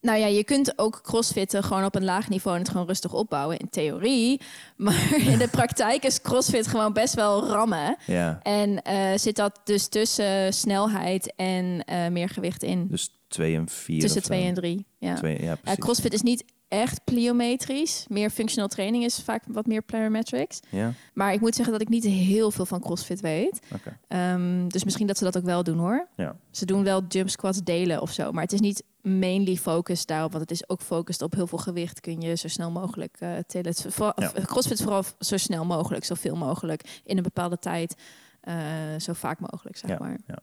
Nou 0.06 0.20
ja, 0.20 0.26
je 0.28 0.44
kunt 0.44 0.74
ook 0.80 1.00
crossfitten 1.04 1.64
gewoon 1.64 1.84
op 1.86 1.96
een 1.96 2.04
laag 2.04 2.30
niveau 2.30 2.56
en 2.56 2.62
het 2.62 2.72
gewoon 2.72 2.88
rustig 2.88 3.14
opbouwen 3.14 3.58
in 3.58 3.70
theorie. 3.70 4.42
Maar 4.76 5.16
in 5.18 5.38
de 5.38 5.48
praktijk 5.48 6.04
is 6.04 6.22
crossfit 6.22 6.68
gewoon 6.68 6.94
best 6.94 7.14
wel 7.14 7.48
rammen. 7.48 7.98
Ja, 8.06 8.40
En 8.42 8.82
eh, 8.82 9.12
zit 9.16 9.36
dat 9.36 9.60
dus 9.64 9.88
tussen 9.88 10.54
snelheid 10.54 11.34
en 11.36 11.84
eh, 11.86 12.08
meer 12.08 12.30
gewicht 12.30 12.64
in. 12.64 12.88
dus 12.88 13.10
2 13.28 13.56
en 13.56 13.70
4. 13.70 14.00
tussen 14.00 14.22
2 14.24 14.44
en 14.44 14.54
3. 14.54 14.86
Ja. 15.00 15.16
Twee, 15.16 15.38
ja, 15.40 15.46
Ja, 15.46 15.56
precies. 15.56 15.80
crossfit 15.80 16.14
is 16.14 16.22
niet 16.22 16.44
echt 16.82 17.04
plyometrisch. 17.04 18.06
Meer 18.10 18.30
functional 18.30 18.68
training 18.70 19.04
is 19.04 19.20
vaak 19.24 19.44
wat 19.48 19.66
meer 19.66 19.82
plyometrics. 19.82 20.60
Ja, 20.70 20.94
Maar 21.14 21.34
ik 21.34 21.40
moet 21.40 21.56
zeggen 21.56 21.74
dat 21.74 21.82
ik 21.82 21.90
niet 21.90 22.04
heel 22.04 22.52
veel 22.52 22.66
van 22.66 22.80
crossfit 22.82 23.22
weet. 23.22 23.60
Ehm, 24.08 24.68
dus 24.68 24.84
misschien 24.84 25.08
dat 25.08 25.18
ze 25.18 25.24
dat 25.24 25.38
ook 25.38 25.44
wel 25.44 25.64
doen 25.64 25.78
hoor. 25.78 26.08
Ja. 26.16 26.36
Ze 26.52 26.66
doen 26.66 26.84
wel 26.84 27.04
jump 27.08 27.30
squats 27.30 27.64
delen 27.64 28.02
of 28.02 28.12
zo. 28.12 28.32
Maar 28.32 28.44
het 28.44 28.54
is 28.54 28.60
niet 28.60 28.84
mainly 29.02 29.56
focused 29.56 30.08
daarop. 30.08 30.32
Want 30.32 30.44
het 30.44 30.52
is 30.52 30.70
ook 30.70 30.82
focused 30.82 31.22
op 31.22 31.34
heel 31.34 31.48
veel 31.48 31.58
gewicht. 31.58 32.00
Kun 32.00 32.22
je 32.22 32.36
zo 32.36 32.48
snel 32.48 32.72
mogelijk 32.72 33.16
eh 33.20 33.32
tillen. 33.48 33.74
Vooral- 33.76 34.14
Ja. 34.16 34.32
of, 34.36 34.46
Crossfit 34.46 34.82
vooral 34.82 35.04
zo 35.20 35.38
snel 35.38 35.66
mogelijk. 35.66 36.06
Zoveel 36.06 36.36
mogelijk. 36.36 37.02
In 37.04 37.18
een 37.18 37.24
bepaalde 37.24 37.60
tijd. 37.60 37.96
eh, 38.42 38.56
zo 39.00 39.14
vaak 39.14 39.40
mogelijk, 39.40 39.78
zeg 39.78 39.90
Ja. 39.90 39.98
maar. 40.00 40.18
Ja. 40.28 40.40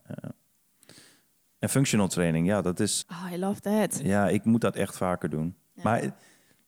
En 1.58 1.68
functional 1.68 2.08
training, 2.08 2.46
ja, 2.46 2.62
dat 2.62 2.80
is... 2.80 3.04
Oh, 3.10 3.32
I 3.32 3.38
love 3.38 3.60
that. 3.60 4.00
Ja, 4.02 4.28
ik 4.28 4.44
moet 4.44 4.60
dat 4.60 4.76
echt 4.76 4.96
vaker 4.96 5.28
doen. 5.30 5.56
Ja. 5.74 5.82
Maar 5.82 6.14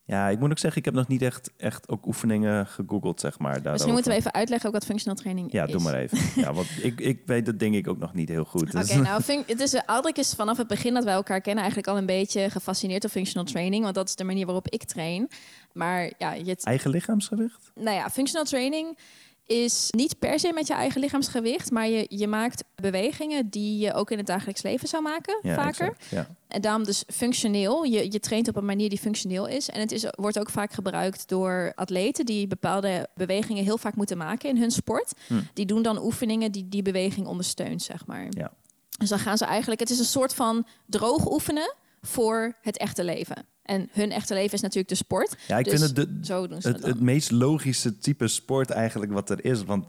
ja, 0.06 0.28
ik 0.28 0.38
moet 0.38 0.50
ook 0.50 0.58
zeggen, 0.58 0.78
ik 0.78 0.84
heb 0.84 0.94
nog 0.94 1.08
niet 1.08 1.22
echt, 1.22 1.50
echt 1.56 1.88
ook 1.88 2.06
oefeningen 2.06 2.66
gegoogeld, 2.66 3.20
zeg 3.20 3.38
maar. 3.38 3.48
Daarover. 3.52 3.70
Misschien 3.72 3.92
moeten 3.92 4.12
we 4.12 4.18
even 4.18 4.32
uitleggen 4.34 4.68
ook 4.68 4.74
wat 4.74 4.84
functional 4.84 5.16
training 5.16 5.52
Ja, 5.52 5.64
is. 5.66 5.72
doe 5.72 5.80
maar 5.82 5.94
even. 5.94 6.18
ja, 6.42 6.52
want 6.52 6.66
ik, 6.82 7.00
ik 7.00 7.22
weet 7.26 7.46
dat 7.46 7.58
denk 7.58 7.74
ik 7.74 7.88
ook 7.88 7.98
nog 7.98 8.14
niet 8.14 8.28
heel 8.28 8.44
goed. 8.44 8.62
Oké, 8.74 8.78
Dus- 8.78 8.92
nou, 8.94 9.22
fun- 9.30 9.44
het 9.46 9.60
is, 9.60 9.86
Aldrik 9.86 10.18
is 10.18 10.32
vanaf 10.32 10.56
het 10.56 10.66
begin 10.66 10.94
dat 10.94 11.04
wij 11.04 11.14
elkaar 11.14 11.40
kennen 11.40 11.62
eigenlijk 11.64 11.92
al 11.92 11.98
een 11.98 12.06
beetje 12.06 12.50
gefascineerd 12.50 13.02
door 13.02 13.10
functional 13.10 13.44
training, 13.46 13.82
want 13.82 13.94
dat 13.94 14.08
is 14.08 14.14
de 14.16 14.24
manier 14.24 14.44
waarop 14.44 14.68
ik 14.68 14.84
train. 14.84 15.28
Maar 15.72 16.12
ja, 16.18 16.32
je 16.32 16.56
Eigen 16.62 16.90
lichaamsgewicht? 16.90 17.70
nou 17.74 17.96
ja, 17.96 18.10
functional 18.10 18.44
training 18.46 18.98
is 19.46 19.88
niet 19.90 20.18
per 20.18 20.38
se 20.38 20.52
met 20.52 20.66
je 20.66 20.74
eigen 20.74 21.00
lichaamsgewicht, 21.00 21.70
maar 21.70 21.88
je, 21.88 22.06
je 22.08 22.26
maakt 22.26 22.64
bewegingen 22.74 23.48
die 23.50 23.78
je 23.78 23.94
ook 23.94 24.10
in 24.10 24.18
het 24.18 24.26
dagelijks 24.26 24.62
leven 24.62 24.88
zou 24.88 25.02
maken, 25.02 25.38
Ja, 25.42 25.54
vaker. 25.54 25.86
exact, 25.88 26.04
Ja. 26.10 26.26
En 26.48 26.60
daarom 26.60 26.84
dus 26.84 27.04
functioneel. 27.06 27.82
Je, 27.82 28.12
je 28.12 28.20
traint 28.20 28.48
op 28.48 28.56
een 28.56 28.64
manier 28.64 28.88
die 28.88 28.98
functioneel 28.98 29.46
is. 29.46 29.68
En 29.70 29.80
het 29.80 29.92
is, 29.92 30.06
wordt 30.10 30.38
ook 30.38 30.50
vaak 30.50 30.72
gebruikt 30.72 31.28
door 31.28 31.72
atleten 31.74 32.26
die 32.26 32.46
bepaalde 32.46 33.08
bewegingen 33.14 33.64
heel 33.64 33.78
vaak 33.78 33.96
moeten 33.96 34.16
maken 34.16 34.48
in 34.48 34.56
hun 34.56 34.70
sport. 34.70 35.12
Hm. 35.26 35.34
Die 35.54 35.66
doen 35.66 35.82
dan 35.82 36.02
oefeningen 36.04 36.52
die 36.52 36.68
die 36.68 36.82
beweging 36.82 37.26
ondersteunt, 37.26 37.82
zeg 37.82 38.06
maar. 38.06 38.26
Ja. 38.30 38.52
Dus 38.98 39.08
dan 39.08 39.18
gaan 39.18 39.38
ze 39.38 39.44
eigenlijk, 39.44 39.80
het 39.80 39.90
is 39.90 39.98
een 39.98 40.04
soort 40.04 40.34
van 40.34 40.66
droog 40.86 41.30
oefenen 41.32 41.74
voor 42.06 42.56
het 42.62 42.78
echte 42.78 43.04
leven. 43.04 43.36
En 43.62 43.88
hun 43.92 44.10
echte 44.10 44.34
leven 44.34 44.52
is 44.52 44.60
natuurlijk 44.60 44.88
de 44.88 44.94
sport. 44.94 45.36
ja, 45.48 45.58
ik 45.58 45.64
Dus 45.64 45.80
vind 45.82 45.96
het 45.96 46.08
de, 46.08 46.26
Zo 46.26 46.48
doen 46.48 46.60
ze 46.60 46.66
het, 46.68 46.76
het 46.76 46.84
dan. 46.86 46.94
het 46.94 47.00
meest 47.02 47.30
logische 47.30 47.98
type 47.98 48.28
sport 48.28 48.70
eigenlijk 48.70 49.12
wat 49.12 49.30
er 49.30 49.44
is. 49.44 49.64
Want 49.64 49.84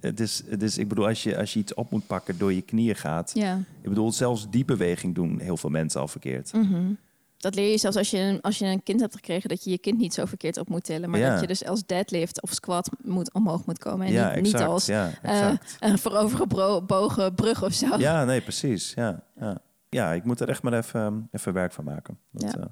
het 0.00 0.20
is, 0.20 0.42
het 0.48 0.62
is 0.62 0.78
ik 0.78 0.88
bedoel, 0.88 1.06
als 1.06 1.22
je, 1.22 1.38
als 1.38 1.52
je 1.52 1.58
iets 1.58 1.74
op 1.74 1.90
moet 1.90 2.06
pakken 2.06 2.38
door 2.38 2.52
je 2.52 2.62
knieën 2.62 2.96
gaat. 2.96 3.30
ja. 3.34 3.56
Ik 3.82 3.88
bedoel, 3.88 4.12
zelfs 4.12 4.50
die 4.50 4.64
beweging 4.64 5.14
doen 5.14 5.40
heel 5.40 5.56
veel 5.56 5.70
mensen 5.70 6.00
al 6.00 6.08
verkeerd. 6.08 6.52
Mhm. 6.52 6.92
Dat 7.36 7.54
leer 7.54 7.70
je 7.70 7.78
zelfs 7.78 7.96
als 7.96 8.10
je, 8.10 8.18
een, 8.18 8.40
als 8.40 8.58
je 8.58 8.64
een 8.66 8.82
kind 8.82 9.00
hebt 9.00 9.14
gekregen, 9.14 9.48
dat 9.48 9.64
je 9.64 9.70
je 9.70 9.78
kind 9.78 9.98
niet 9.98 10.14
zo 10.14 10.24
verkeerd 10.24 10.56
op 10.58 10.68
moet 10.68 10.84
tillen. 10.84 11.10
Maar 11.10 11.20
Ja. 11.20 11.30
dat 11.32 11.40
je 11.40 11.46
dus 11.46 11.64
als 11.64 11.86
deadlift 11.86 12.42
of 12.42 12.52
squat 12.52 12.90
moet, 13.04 13.32
omhoog 13.32 13.66
moet 13.66 13.78
komen. 13.78 14.06
En 14.06 14.12
ja, 14.12 14.34
niet, 14.34 14.54
als 14.54 14.86
ja, 14.86 15.10
eh, 15.22 15.52
een 15.80 15.98
voorovergebogen 15.98 17.34
brug 17.34 17.64
of 17.64 17.72
zo. 17.72 17.96
ja, 17.98 18.24
nee, 18.24 18.40
precies. 18.40 18.92
Ja, 18.94 19.22
ja. 19.40 19.58
Ja, 19.94 20.12
ik 20.12 20.24
moet 20.24 20.40
er 20.40 20.48
echt 20.48 20.62
maar 20.62 20.72
even, 20.72 21.28
even 21.30 21.52
werk 21.52 21.72
van 21.72 21.84
maken. 21.84 22.18
Dat, 22.30 22.52
Ja. 22.52 22.58
ja. 22.58 22.70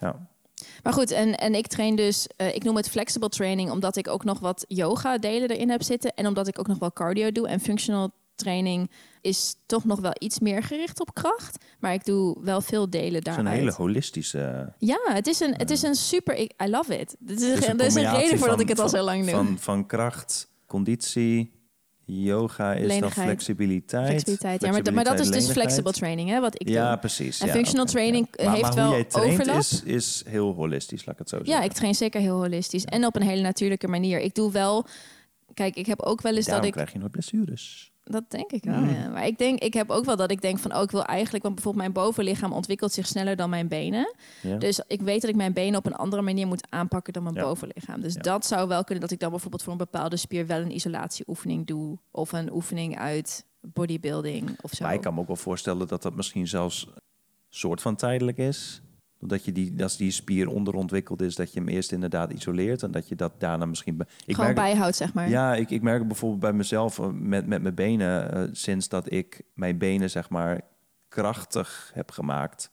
ja. 0.00 0.28
Maar 0.82 0.92
goed, 0.92 1.10
en, 1.10 1.34
en 1.34 1.54
ik 1.54 1.66
train 1.66 1.96
dus, 1.96 2.26
eh, 2.36 2.54
ik 2.54 2.64
noem 2.64 2.76
het 2.76 2.90
flexible 2.90 3.28
training, 3.28 3.70
omdat 3.70 3.96
ik 3.96 4.08
ook 4.08 4.24
nog 4.24 4.38
wat 4.38 4.64
yoga 4.68 5.18
delen 5.18 5.50
erin 5.50 5.70
heb 5.70 5.82
zitten. 5.82 6.14
En 6.14 6.26
omdat 6.26 6.48
ik 6.48 6.58
ook 6.58 6.66
nog 6.66 6.78
wel 6.78 6.92
cardio 6.92 7.32
doe. 7.32 7.48
En 7.48 7.60
functional 7.60 8.10
training 8.34 8.90
is 9.20 9.56
toch 9.66 9.84
nog 9.84 10.00
wel 10.00 10.14
iets 10.18 10.38
meer 10.38 10.62
gericht 10.62 11.00
op 11.00 11.14
kracht. 11.14 11.64
Maar 11.78 11.92
ik 11.92 12.04
doe 12.04 12.36
wel 12.40 12.60
veel 12.60 12.90
delen 12.90 13.14
Het 13.14 13.28
is 13.28 13.36
een 13.36 13.46
hele 13.46 13.72
holistische... 13.72 14.72
Ja, 14.78 15.00
het 15.02 15.26
is 15.26 15.40
een, 15.40 15.54
het 15.56 15.70
is 15.70 15.82
een 15.82 15.94
super, 15.94 16.34
ik, 16.34 16.52
I 16.62 16.68
love 16.68 16.98
it. 16.98 17.16
Dit 17.18 17.40
is, 17.40 17.48
is 17.48 17.66
er 17.66 17.80
is 17.80 17.94
een 17.94 18.16
reden 18.16 18.38
voor 18.38 18.48
dat 18.48 18.60
ik 18.60 18.68
het 18.68 18.78
al 18.78 18.88
zo 18.88 19.02
lang 19.02 19.22
doe. 19.22 19.30
Van, 19.30 19.58
van 19.58 19.86
kracht, 19.86 20.48
conditie, 20.66 21.52
yoga 22.04 22.74
is 22.74 22.98
dan 23.00 23.10
flexibiliteit. 23.10 24.06
Flexibiliteit. 24.06 24.60
Ja, 24.60 24.92
maar, 24.92 25.04
dat 25.04 25.20
is 25.20 25.30
dus 25.30 25.50
flexible 25.50 25.92
training, 25.92 26.28
hè, 26.28 26.40
wat 26.40 26.60
ik 26.60 26.68
Ja, 26.68 26.88
doe. 26.90 26.98
precies. 26.98 27.40
En 27.40 27.46
ja, 27.46 27.52
functional 27.52 27.86
training 27.86 28.28
ja. 28.30 28.44
Maar- 28.44 28.52
heeft 28.54 28.74
maar 28.74 28.90
wel 28.90 29.04
overlap. 29.24 29.56
Is, 29.58 29.82
is 29.82 30.22
heel 30.26 30.52
holistisch, 30.54 31.04
laat 31.04 31.14
ik 31.14 31.18
het 31.20 31.28
zo 31.28 31.36
Ja, 31.38 31.44
zeggen. 31.44 31.64
ik 31.64 31.72
train 31.72 31.94
zeker 31.94 32.20
heel 32.20 32.36
holistisch. 32.36 32.84
En 32.84 33.06
op 33.06 33.16
een 33.16 33.22
hele 33.22 33.42
natuurlijke 33.42 33.88
manier. 33.88 34.20
Ik 34.20 34.34
doe 34.34 34.52
wel... 34.52 34.86
Kijk, 35.54 35.76
ik 35.76 35.86
heb 35.86 36.02
ook 36.02 36.20
wel 36.22 36.36
eens 36.36 36.46
Daarom 36.46 36.64
dat 36.64 36.74
ik... 36.74 36.80
krijg 36.80 36.92
je 36.92 36.98
nooit 36.98 37.10
blessures. 37.12 37.92
Dat 38.04 38.30
denk 38.30 38.52
ik 38.52 38.64
wel, 38.64 38.78
Mm. 38.78 38.88
ja. 38.90 39.08
Maar 39.08 39.26
ik, 39.26 39.38
denk, 39.38 39.58
ik 39.60 39.74
heb 39.74 39.90
ook 39.90 40.04
wel 40.04 40.16
dat 40.16 40.30
ik 40.30 40.40
denk 40.40 40.58
van... 40.58 40.74
Oh, 40.76 40.82
ik 40.82 40.90
wil 40.90 41.04
eigenlijk... 41.04 41.42
Want 41.42 41.54
bijvoorbeeld 41.54 41.84
mijn 41.84 42.04
bovenlichaam 42.06 42.52
ontwikkelt 42.52 42.92
zich 42.92 43.06
sneller 43.06 43.36
dan 43.36 43.50
mijn 43.50 43.68
benen. 43.68 44.14
Ja. 44.42 44.56
Dus 44.56 44.80
ik 44.86 45.00
weet 45.02 45.20
dat 45.20 45.30
ik 45.30 45.36
mijn 45.36 45.52
benen 45.52 45.78
op 45.78 45.86
een 45.86 45.94
andere 45.94 46.22
manier 46.22 46.46
moet 46.46 46.66
aanpakken 46.70 47.12
dan 47.12 47.22
mijn 47.22 47.34
bovenlichaam. 47.34 48.00
Dus 48.00 48.14
dat 48.14 48.46
zou 48.46 48.68
wel 48.68 48.84
kunnen 48.84 49.00
dat 49.00 49.10
ik 49.12 49.20
dan 49.20 49.30
bijvoorbeeld 49.30 49.62
voor 49.62 49.72
een 49.72 49.78
bepaalde 49.78 50.16
spier... 50.16 50.46
wel 50.46 50.60
een 50.60 50.74
isolatieoefening 50.74 51.66
doe. 51.66 51.98
Of 52.10 52.32
een 52.32 52.52
oefening 52.52 52.98
uit 52.98 53.44
bodybuilding 53.60 54.58
of 54.60 54.72
zo. 54.72 54.84
Maar 54.84 54.94
ik 54.94 55.00
kan 55.00 55.14
me 55.14 55.20
ook 55.20 55.26
wel 55.26 55.36
voorstellen 55.36 55.88
dat 55.88 56.02
dat 56.02 56.14
misschien 56.14 56.48
zelfs 56.48 56.88
soort 57.48 57.82
van 57.82 57.96
tijdelijk 57.96 58.38
is. 58.38 58.82
Dat 59.28 59.44
je 59.44 59.52
die, 59.52 59.82
als 59.82 59.96
die 59.96 60.10
spier 60.10 60.48
onderontwikkeld 60.48 61.22
is, 61.22 61.34
dat 61.34 61.52
je 61.52 61.58
hem 61.60 61.68
eerst 61.68 61.92
inderdaad 61.92 62.32
isoleert 62.32 62.82
en 62.82 62.90
dat 62.90 63.08
je 63.08 63.14
dat 63.14 63.32
daarna 63.40 63.64
misschien. 63.66 63.96
be- 63.96 64.06
Ik 64.26 64.34
Gewoon 64.34 64.54
merk, 64.54 64.56
bijhoudt, 64.56 64.96
zeg 64.96 65.14
maar. 65.14 65.28
ja, 65.28 65.54
ik, 65.54 65.70
ik 65.70 65.82
merk 65.82 66.06
bijvoorbeeld 66.06 66.40
bij 66.40 66.52
mezelf 66.52 66.98
eh, 66.98 67.08
met, 67.12 67.46
met 67.46 67.62
mijn 67.62 67.74
benen. 67.74 68.32
eh, 68.32 68.42
sinds 68.52 68.88
dat 68.88 69.12
ik 69.12 69.42
mijn 69.54 69.78
benen 69.78 70.10
zeg 70.10 70.30
maar 70.30 70.60
krachtig 71.08 71.90
heb 71.94 72.10
gemaakt, 72.10 72.70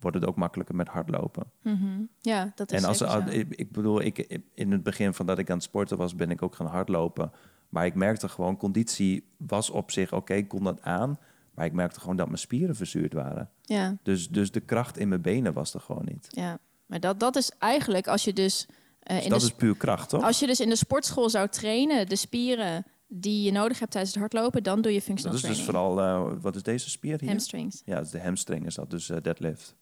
wordt 0.00 0.16
het 0.16 0.26
ook 0.26 0.36
makkelijker 0.36 0.74
met 0.74 0.88
hardlopen. 0.88 1.50
Mhm. 1.62 2.02
ja 2.20 2.52
dat 2.54 2.72
is 2.72 2.82
En 2.82 2.88
als 2.88 2.98
zeker 2.98 3.32
ik, 3.32 3.54
ik 3.54 3.72
bedoel, 3.72 4.00
ik, 4.02 4.42
in 4.54 4.72
het 4.72 4.82
begin 4.82 5.14
van 5.14 5.26
dat 5.26 5.38
ik 5.38 5.48
aan 5.50 5.56
het 5.56 5.64
sporten 5.64 5.96
was, 5.96 6.14
ben 6.14 6.30
ik 6.30 6.42
ook 6.42 6.54
gaan 6.54 6.66
hardlopen. 6.66 7.32
Maar 7.68 7.86
ik 7.86 7.94
merkte 7.94 8.28
gewoon, 8.28 8.56
conditie 8.56 9.28
was 9.36 9.70
op 9.70 9.90
zich 9.90 10.12
oké, 10.12 10.34
ik 10.34 10.48
kon 10.48 10.64
dat 10.64 10.82
aan. 10.82 11.18
Maar 11.54 11.64
ik 11.66 11.72
merkte 11.72 12.00
gewoon 12.00 12.16
dat 12.16 12.26
mijn 12.26 12.38
spieren 12.38 12.76
verzuurd 12.76 13.12
waren. 13.12 13.50
Ja, 13.62 13.96
Dus, 14.02 14.28
dus 14.28 14.50
de 14.50 14.60
kracht 14.60 14.98
in 14.98 15.08
mijn 15.08 15.22
benen 15.22 15.52
was 15.52 15.74
er 15.74 15.80
gewoon 15.80 16.04
niet. 16.04 16.26
ja. 16.30 16.58
Maar 16.86 17.00
dat, 17.00 17.20
dat 17.20 17.36
is 17.36 17.50
eigenlijk 17.58 18.06
als 18.06 18.24
je 18.24 18.32
dus... 18.32 18.66
eh, 19.00 19.14
Dus 19.16 19.24
in 19.24 19.30
dat 19.30 19.40
de 19.40 19.46
is 19.46 19.52
puur 19.52 19.76
kracht, 19.76 20.08
toch? 20.08 20.22
Als 20.22 20.38
je 20.38 20.46
dus 20.46 20.60
in 20.60 20.68
de 20.68 20.76
sportschool 20.76 21.30
zou 21.30 21.48
trainen, 21.48 22.08
de 22.08 22.16
spieren 22.16 22.84
die 23.08 23.42
je 23.42 23.52
nodig 23.52 23.78
hebt 23.78 23.90
tijdens 23.90 24.12
het 24.12 24.20
hardlopen, 24.22 24.62
dan 24.62 24.80
doe 24.82 24.90
je 24.92 24.98
Dat 24.98 25.06
functional 25.06 25.36
is 25.36 25.42
dus 25.42 25.62
vooral, 25.62 26.00
eh, 26.00 26.32
wat 26.40 26.56
is 26.56 26.62
deze 26.62 26.90
spier 26.90 27.20
hier? 27.20 27.28
Hamstrings. 27.28 27.82
Ja, 27.84 27.94
dat 27.94 28.04
is 28.04 28.10
de 28.10 28.20
hamstring 28.20 28.66
is 28.66 28.74
dat, 28.74 28.90
dus 28.90 29.10
eh, 29.10 29.16
deadlift. 29.22 29.74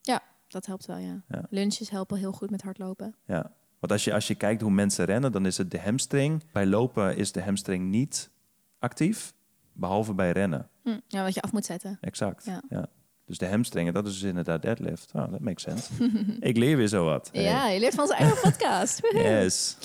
Ja, 0.00 0.22
dat 0.48 0.66
helpt 0.66 0.86
wel, 0.86 0.96
ja. 0.96 1.22
Ja. 1.28 1.46
Lunches 1.50 1.90
helpen 1.90 2.18
heel 2.18 2.32
goed 2.32 2.50
met 2.50 2.62
hardlopen. 2.62 3.14
Ja. 3.26 3.52
Want 3.78 3.92
als 3.92 4.04
je, 4.04 4.14
als 4.14 4.26
je 4.26 4.34
kijkt 4.34 4.60
hoe 4.62 4.70
mensen 4.70 5.04
rennen, 5.04 5.32
dan 5.32 5.46
is 5.46 5.56
het 5.58 5.70
de 5.70 5.80
hamstring. 5.80 6.42
Bij 6.52 6.66
lopen 6.66 7.16
is 7.16 7.32
de 7.32 7.42
hamstring 7.42 7.88
niet 7.90 8.30
actief, 8.78 9.32
behalve 9.72 10.14
bij 10.14 10.30
rennen. 10.32 10.68
Hm, 10.82 10.98
Ja, 11.08 11.22
wat 11.24 11.34
je 11.34 11.40
af 11.42 11.52
moet 11.52 11.64
zetten. 11.64 11.98
Exact. 12.00 12.44
Ja. 12.44 12.62
Ja. 12.68 12.86
Dus 13.26 13.38
de 13.38 13.46
hamstringen, 13.46 13.94
dat 13.94 14.06
is 14.06 14.12
dus 14.12 14.22
inderdaad 14.22 14.62
deadlift. 14.62 15.10
Oh, 15.14 15.30
dat 15.30 15.40
makes 15.40 15.62
sense. 15.62 15.90
Ik 16.50 16.56
leer 16.56 16.76
weer 16.76 16.88
zo 16.88 17.04
wat. 17.04 17.28
Hey. 17.32 17.42
Ja, 17.42 17.68
je 17.68 17.80
leert 17.80 17.94
van 17.94 18.02
onze 18.04 18.14
eigen 18.16 18.40
podcast. 18.40 19.00
Yes. 19.12 19.76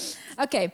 Oké. 0.42 0.70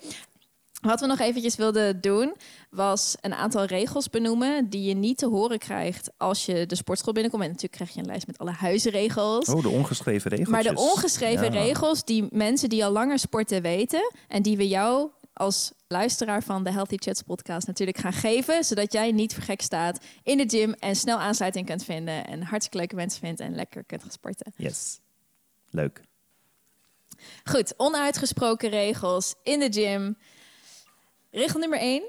Wat 0.82 0.99
we 0.99 1.05
nog 1.07 1.20
eventjes 1.20 1.55
wilden 1.55 2.01
doen, 2.01 2.36
was 2.70 3.16
een 3.22 3.34
aantal 3.34 3.64
regels 3.66 4.09
benoemen 4.09 4.70
die 4.70 4.84
je 4.84 4.93
niet 4.93 5.18
te 5.18 5.28
horen 5.28 5.57
krijgt 5.59 6.12
als 6.18 6.45
je 6.45 6.66
de 6.66 6.76
sportschool 6.76 7.14
binnenkomt. 7.14 7.43
En 7.43 7.49
natuurlijk 7.49 7.76
krijg 7.76 7.93
je 7.93 7.99
een 7.99 8.05
lijst 8.05 8.28
met 8.28 8.38
alle 8.38 8.51
huisregels. 8.51 9.47
Oh, 9.49 9.62
de 9.62 9.70
ongeschreven 9.70 10.30
regels. 10.30 10.49
maar 10.49 10.64
de 10.64 10.76
ongeschreven 10.76 11.53
Ja. 11.53 11.62
regels 11.62 12.03
die 12.05 12.28
mensen 12.32 12.70
die 12.70 12.86
al 12.86 12.91
langer 12.91 13.20
sporten 13.20 13.62
weten 13.62 14.12
en 14.28 14.41
die 14.41 14.57
we 14.57 14.68
jou 14.68 15.09
als 15.41 15.71
luisteraar 15.87 16.43
van 16.43 16.63
de 16.63 16.71
Healthy 16.71 16.95
Chats 16.97 17.21
podcast 17.21 17.67
natuurlijk 17.67 17.97
gaan 17.97 18.13
geven, 18.13 18.63
zodat 18.63 18.93
jij 18.93 19.11
niet 19.11 19.33
voor 19.33 19.43
gek 19.43 19.61
staat 19.61 20.05
in 20.23 20.37
de 20.37 20.43
gym 20.47 20.73
en 20.73 20.95
snel 20.95 21.19
aansluiting 21.19 21.65
kunt 21.65 21.83
vinden 21.83 22.27
en 22.27 22.43
hartstikke 22.43 22.77
leuke 22.77 22.95
mensen 22.95 23.19
vindt 23.19 23.39
en 23.39 23.55
lekker 23.55 23.83
kunt 23.83 24.01
gaan 24.01 24.11
sporten. 24.11 24.53
Yes. 24.55 24.99
Leuk. 25.69 26.01
Goed, 27.43 27.73
onuitgesproken 27.77 28.69
regels 28.69 29.35
in 29.43 29.59
de 29.59 29.71
gym. 29.71 30.17
Regel 31.31 31.59
nummer 31.59 31.79
één. 31.79 32.03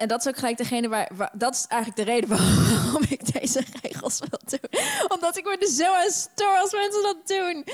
En 0.00 0.08
dat 0.08 0.20
is 0.20 0.26
ook 0.28 0.36
gelijk 0.38 0.56
degene 0.56 0.88
waar, 0.88 1.10
waar- 1.14 1.30
Dat 1.34 1.54
is 1.54 1.64
eigenlijk 1.68 2.06
de 2.06 2.12
reden 2.12 2.28
waarom 2.36 3.02
ik 3.08 3.32
deze 3.40 3.62
regels 3.82 4.18
wil 4.18 4.40
doen. 4.44 4.80
Omdat 5.08 5.36
ik 5.36 5.44
word 5.44 5.62
er 5.62 5.68
zo 5.68 5.94
aan 5.94 6.10
stoor 6.10 6.58
als 6.58 6.72
mensen 6.72 7.02
dat 7.02 7.16
doen. 7.26 7.64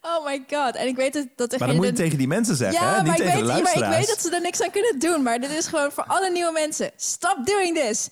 Oh 0.00 0.24
my 0.24 0.44
god. 0.50 0.74
En 0.74 0.86
ik 0.86 0.96
weet 0.96 1.12
dat, 1.12 1.26
dat 1.36 1.50
degene... 1.50 1.58
Maar 1.58 1.68
dan 1.68 1.76
moet 1.76 1.86
je 1.86 1.92
de- 1.92 2.02
tegen 2.02 2.18
die 2.18 2.26
mensen 2.28 2.56
zeggen, 2.56 2.80
ja, 2.86 2.90
hè? 2.90 2.96
niet 2.96 3.06
maar 3.06 3.16
ik, 3.16 3.22
tegen 3.22 3.36
weet, 3.38 3.46
de 3.50 3.56
ja, 3.56 3.62
maar 3.62 3.76
ik 3.92 3.98
weet 3.98 4.08
dat 4.08 4.20
ze 4.20 4.30
er 4.34 4.40
niks 4.40 4.60
aan 4.62 4.70
kunnen 4.70 4.98
doen. 4.98 5.22
Maar 5.22 5.40
dit 5.40 5.50
is 5.50 5.66
gewoon 5.66 5.92
voor 5.92 6.04
alle 6.04 6.30
nieuwe 6.30 6.52
mensen. 6.52 6.90
Stop 6.96 7.38
doing 7.46 7.76
this. 7.78 8.08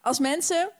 Als 0.00 0.18
mensen 0.18 0.70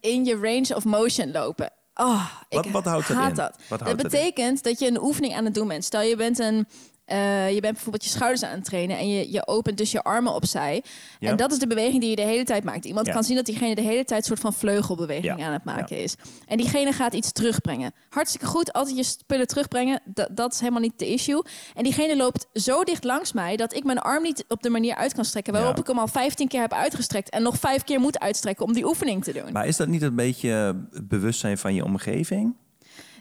in 0.00 0.24
je 0.24 0.34
range 0.36 0.74
of 0.76 0.84
motion 0.84 1.30
lopen. 1.32 1.70
Oh, 1.94 2.26
Wat- 2.48 2.64
ik 2.64 2.72
wat 2.72 2.84
houdt 2.84 3.08
dat 3.08 3.16
haat 3.16 3.28
in? 3.28 3.34
dat. 3.34 3.56
Houdt 3.68 3.84
dat 3.86 3.96
betekent 3.96 4.62
dat 4.62 4.78
je 4.78 4.86
een 4.86 5.02
oefening 5.02 5.34
aan 5.36 5.44
het 5.44 5.54
doen 5.54 5.68
bent. 5.68 5.84
Stel 5.84 6.00
je 6.00 6.16
bent 6.16 6.38
een... 6.38 6.68
eh, 7.04 7.54
je 7.54 7.60
bent 7.60 7.72
bijvoorbeeld 7.72 8.04
je 8.04 8.10
schouders 8.10 8.42
aan 8.44 8.54
het 8.54 8.64
trainen 8.64 8.98
en 8.98 9.08
je, 9.08 9.32
je 9.32 9.46
opent 9.46 9.76
dus 9.78 9.90
je 9.90 10.02
armen 10.02 10.34
opzij. 10.34 10.82
Ja. 11.18 11.30
En 11.30 11.36
dat 11.36 11.52
is 11.52 11.58
de 11.58 11.66
beweging 11.66 12.00
die 12.00 12.10
je 12.10 12.16
de 12.16 12.22
hele 12.22 12.44
tijd 12.44 12.64
maakt. 12.64 12.84
Iemand 12.84 13.06
Ja. 13.06 13.12
kan 13.12 13.24
zien 13.24 13.36
dat 13.36 13.46
diegene 13.46 13.74
de 13.74 13.80
hele 13.82 14.04
tijd 14.04 14.20
een 14.20 14.26
soort 14.26 14.40
van 14.40 14.52
vleugelbeweging 14.52 15.38
Ja. 15.38 15.46
aan 15.46 15.52
het 15.52 15.64
maken 15.64 15.96
is. 16.02 16.14
En 16.46 16.56
diegene 16.56 16.92
gaat 16.92 17.14
iets 17.14 17.32
terugbrengen. 17.32 17.92
Hartstikke 18.08 18.46
goed, 18.46 18.72
altijd 18.72 18.96
je 18.96 19.02
spullen 19.02 19.46
terugbrengen. 19.46 20.00
Dat, 20.04 20.28
dat 20.32 20.52
is 20.52 20.60
helemaal 20.60 20.80
niet 20.80 20.98
de 20.98 21.08
issue. 21.08 21.42
En 21.74 21.82
diegene 21.82 22.16
loopt 22.16 22.46
zo 22.54 22.82
dicht 22.84 23.04
langs 23.04 23.32
mij 23.32 23.56
dat 23.56 23.74
ik 23.74 23.84
mijn 23.84 23.98
arm 23.98 24.22
niet 24.22 24.44
op 24.48 24.62
de 24.62 24.70
manier 24.70 24.94
uit 24.94 25.14
kan 25.14 25.24
strekken. 25.24 25.52
Waarop 25.52 25.78
ik 25.78 25.86
hem 25.86 25.98
al 25.98 26.08
15 26.08 26.48
keer 26.48 26.60
heb 26.60 26.72
uitgestrekt 26.72 27.30
en 27.30 27.42
nog 27.42 27.56
vijf 27.58 27.84
keer 27.84 28.00
moet 28.00 28.18
uitstrekken 28.20 28.66
om 28.66 28.72
die 28.72 28.86
oefening 28.86 29.24
te 29.24 29.32
doen. 29.32 29.52
Maar 29.52 29.66
is 29.66 29.76
dat 29.76 29.88
niet 29.88 30.02
een 30.02 30.14
beetje 30.16 30.84
bewustzijn 31.02 31.58
van 31.58 31.74
je 31.74 31.84
omgeving? 31.84 32.54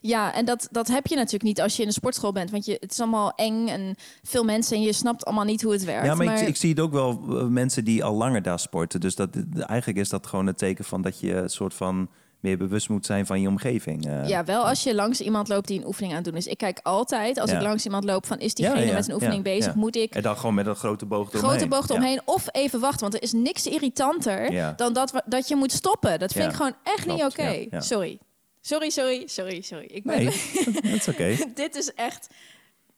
Ja, 0.04 0.34
en 0.34 0.46
dat, 0.46 0.68
dat 0.72 0.88
heb 0.88 1.08
je 1.08 1.16
natuurlijk 1.16 1.44
niet 1.44 1.62
als 1.62 1.76
je 1.76 1.82
in 1.82 1.88
een 1.88 1.94
sportschool 1.94 2.32
bent. 2.32 2.52
Want 2.52 2.66
je, 2.66 2.78
het 2.80 2.92
is 2.92 3.00
allemaal 3.00 3.32
eng 3.36 3.68
en 3.68 3.96
veel 4.24 4.44
mensen 4.44 4.76
en 4.78 4.82
je 4.84 4.94
snapt 4.94 5.26
allemaal 5.26 5.46
niet 5.46 5.62
hoe 5.62 5.72
het 5.72 5.84
werkt. 5.84 6.06
Ja, 6.06 6.16
maar, 6.16 6.42
Ik, 6.42 6.48
ik 6.48 6.56
zie 6.56 6.70
het 6.70 6.80
ook 6.80 6.92
wel 6.92 7.22
eh, 7.30 7.46
mensen 7.46 7.84
die 7.86 8.04
al 8.04 8.14
langer 8.16 8.42
daar 8.42 8.60
sporten. 8.60 9.00
Dus 9.00 9.16
dat, 9.16 9.30
eigenlijk 9.68 10.00
is 10.00 10.10
dat 10.10 10.28
gewoon 10.28 10.48
een 10.48 10.56
teken 10.56 10.86
van 10.86 11.02
dat 11.02 11.20
je 11.20 11.34
een 11.36 11.50
soort 11.50 11.74
van 11.74 12.10
meer 12.40 12.58
bewust 12.58 12.90
moet 12.90 13.06
zijn 13.06 13.26
van 13.26 13.42
je 13.42 13.48
omgeving. 13.48 14.06
eh. 14.08 14.28
Ja, 14.28 14.44
wel 14.44 14.68
als 14.68 14.84
je 14.84 14.96
langs 14.96 15.22
iemand 15.22 15.48
loopt 15.48 15.68
die 15.68 15.80
een 15.80 15.86
oefening 15.88 16.12
aan 16.14 16.20
het 16.22 16.28
doen 16.28 16.38
is. 16.38 16.48
Ik 16.48 16.58
kijk 16.58 16.80
altijd 16.84 17.40
als 17.40 17.50
Ja. 17.52 17.56
ik 17.58 17.62
langs 17.64 17.86
iemand 17.86 18.04
loop 18.04 18.26
van 18.26 18.40
is 18.40 18.54
diegene 18.54 18.86
ja, 18.86 18.94
met 18.94 19.08
een 19.08 19.14
oefening 19.14 19.44
bezig, 19.44 19.76
moet 19.76 19.96
ik 19.96 20.16
En 20.16 20.22
dan 20.22 20.38
gewoon 20.38 20.56
met 20.56 20.66
een 20.68 20.76
grote 20.76 21.06
boog 21.06 21.30
eromheen. 21.34 21.50
grote 21.50 21.68
boog 21.68 21.88
Ja. 21.88 21.94
eromheen 21.96 22.22
of 22.26 22.48
even 22.52 22.80
wachten. 22.80 23.02
Want 23.02 23.14
er 23.14 23.22
is 23.24 23.32
niks 23.34 23.66
irritanter 23.68 24.74
dan 24.76 24.94
dat, 24.94 25.22
dat 25.26 25.48
je 25.48 25.56
moet 25.56 25.72
stoppen. 25.72 26.20
Dat 26.20 26.32
vind 26.32 26.50
ik 26.50 26.56
gewoon 26.56 26.74
echt 26.84 27.06
niet 27.08 27.24
oké. 27.24 27.66
Sorry. 27.82 28.20
Sorry, 28.62 28.90
sorry, 28.90 29.28
sorry, 29.28 29.62
sorry. 29.62 29.86
Ik 29.86 30.04
ben, 30.04 30.18
Nee, 30.18 30.26
dat 30.74 30.84
is 30.84 31.08
oké. 31.08 31.38
dit 31.54 31.76
is 31.76 31.94
echt 31.94 32.28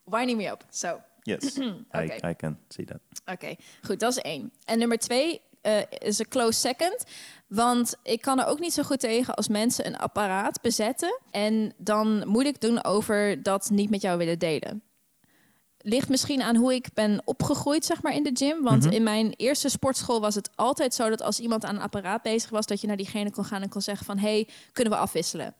winding 0.03 0.37
me 0.37 0.47
up. 0.49 0.65
Zo, 0.69 1.01
Yes, 1.21 1.57
I, 1.57 1.73
Oké. 1.91 2.27
I 2.29 2.35
can 2.35 2.57
see 2.67 2.85
that. 2.85 2.99
Oké, 3.25 3.55
goed, 3.81 3.99
dat 3.99 4.11
is 4.11 4.21
één. 4.21 4.51
En 4.65 4.79
nummer 4.79 4.97
twee 4.97 5.41
eh, 5.61 5.81
is 5.97 6.19
een 6.19 6.27
close 6.27 6.59
second. 6.59 7.03
Want 7.47 7.95
ik 8.03 8.21
kan 8.21 8.39
er 8.39 8.45
ook 8.45 8.59
niet 8.59 8.73
zo 8.73 8.83
goed 8.83 8.99
tegen 8.99 9.33
als 9.33 9.47
mensen 9.47 9.85
een 9.85 9.97
apparaat 9.97 10.61
bezetten 10.61 11.19
en 11.31 11.73
dan 11.77 12.27
moeilijk 12.27 12.61
doen 12.61 12.83
over 12.83 13.43
dat 13.43 13.69
niet 13.69 13.89
met 13.89 14.01
jou 14.01 14.17
willen 14.17 14.39
delen. 14.39 14.83
Ligt 15.85 16.09
misschien 16.09 16.41
aan 16.41 16.55
hoe 16.55 16.73
ik 16.73 16.87
ben 16.93 17.21
opgegroeid, 17.25 17.85
zeg 17.85 18.01
maar, 18.01 18.13
in 18.15 18.23
de 18.23 18.29
gym. 18.33 18.63
Want 18.63 18.83
Mhm. 18.83 18.93
in 18.93 19.03
mijn 19.03 19.33
eerste 19.37 19.69
sportschool 19.69 20.21
was 20.21 20.35
het 20.35 20.49
altijd 20.55 20.93
zo 20.93 21.09
dat 21.09 21.21
als 21.21 21.39
iemand 21.39 21.65
aan 21.65 21.75
een 21.75 21.81
apparaat 21.81 22.21
bezig 22.21 22.49
was, 22.49 22.65
dat 22.65 22.81
je 22.81 22.87
naar 22.87 22.97
diegene 22.97 23.31
kon 23.31 23.45
gaan 23.45 23.61
en 23.61 23.69
kon 23.69 23.81
zeggen 23.81 24.05
van, 24.05 24.17
hey, 24.17 24.47
kunnen 24.71 24.93
we 24.93 24.99
afwisselen? 24.99 25.53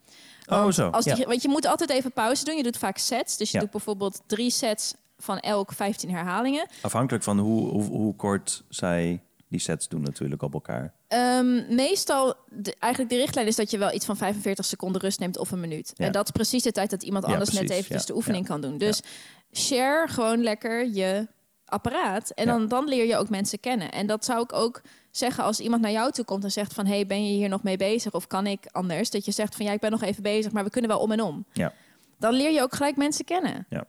Oh, 0.46 0.62
Want 0.62 0.76
zo, 0.76 0.90
Als 0.90 1.06
ja. 1.06 1.18
want 1.26 1.42
je 1.42 1.48
moet 1.50 1.66
altijd 1.68 1.90
even 1.90 2.12
pauze 2.12 2.44
doen. 2.46 2.58
Je 2.58 2.64
doet 2.64 2.78
vaak 2.78 2.98
sets. 2.98 3.38
Dus 3.38 3.50
je 3.52 3.56
Ja. 3.58 3.64
doet 3.64 3.72
bijvoorbeeld 3.72 4.22
drie 4.28 4.50
sets 4.50 4.94
van 5.18 5.40
elk 5.40 5.72
15 5.74 6.10
herhalingen. 6.10 6.68
Afhankelijk 6.82 7.24
van 7.24 7.40
hoe, 7.40 7.70
hoe, 7.70 7.84
hoe 7.84 8.16
kort 8.16 8.64
zij 8.70 9.22
die 9.48 9.60
sets 9.60 9.88
doen 9.88 10.02
natuurlijk 10.02 10.42
op 10.42 10.54
elkaar. 10.54 10.94
Ehm, 11.08 11.76
meestal, 11.76 12.34
de, 12.50 12.76
eigenlijk 12.80 13.14
de 13.14 13.20
richtlijn 13.20 13.48
is 13.48 13.56
dat 13.56 13.72
je 13.72 13.78
wel 13.78 13.94
iets 13.94 14.06
van 14.06 14.18
45 14.18 14.66
seconden 14.66 15.02
rust 15.02 15.20
neemt 15.20 15.38
of 15.38 15.52
een 15.52 15.60
minuut. 15.60 15.92
Ja. 15.96 16.06
En 16.06 16.12
dat 16.12 16.26
is 16.26 16.32
precies 16.32 16.64
de 16.64 16.72
tijd 16.72 16.90
dat 16.90 17.04
iemand 17.04 17.26
Ja, 17.26 17.32
anders 17.32 17.52
net 17.52 17.70
eventjes 17.70 18.00
ja, 18.02 18.06
de 18.08 18.16
oefening 18.16 18.46
kan 18.46 18.62
doen. 18.62 18.78
Dus 18.78 19.02
share 19.54 20.08
gewoon 20.08 20.44
lekker 20.44 20.88
je 20.88 21.28
apparaat. 21.66 22.30
En 22.30 22.46
Ja. 22.46 22.52
dan, 22.52 22.68
dan 22.68 22.88
leer 22.88 23.06
je 23.06 23.18
ook 23.18 23.30
mensen 23.30 23.60
kennen. 23.60 23.92
En 23.92 24.08
dat 24.08 24.26
zou 24.26 24.42
ik 24.42 24.54
ook 24.54 24.82
zeggen 25.12 25.44
als 25.44 25.60
iemand 25.60 25.82
naar 25.82 25.92
jou 25.92 26.12
toe 26.12 26.26
komt 26.26 26.44
en 26.44 26.52
zegt 26.52 26.74
van... 26.74 26.86
hey, 26.86 27.06
ben 27.06 27.26
je 27.28 27.34
hier 27.38 27.50
nog 27.50 27.64
mee 27.64 27.78
bezig 27.78 28.14
of 28.14 28.28
kan 28.28 28.48
ik 28.48 28.66
anders? 28.72 29.10
Dat 29.10 29.26
je 29.26 29.32
zegt 29.32 29.56
van 29.56 29.66
ja, 29.66 29.72
ik 29.72 29.80
ben 29.80 29.92
nog 29.92 30.02
even 30.02 30.24
bezig, 30.24 30.52
maar 30.52 30.64
we 30.64 30.70
kunnen 30.70 30.90
wel 30.90 31.00
om 31.00 31.12
en 31.12 31.22
om. 31.22 31.46
Ja. 31.54 31.74
Dan 32.18 32.34
leer 32.34 32.52
je 32.52 32.62
ook 32.62 32.76
gelijk 32.76 32.96
mensen 32.96 33.26
kennen. 33.26 33.66
Ja. 33.70 33.86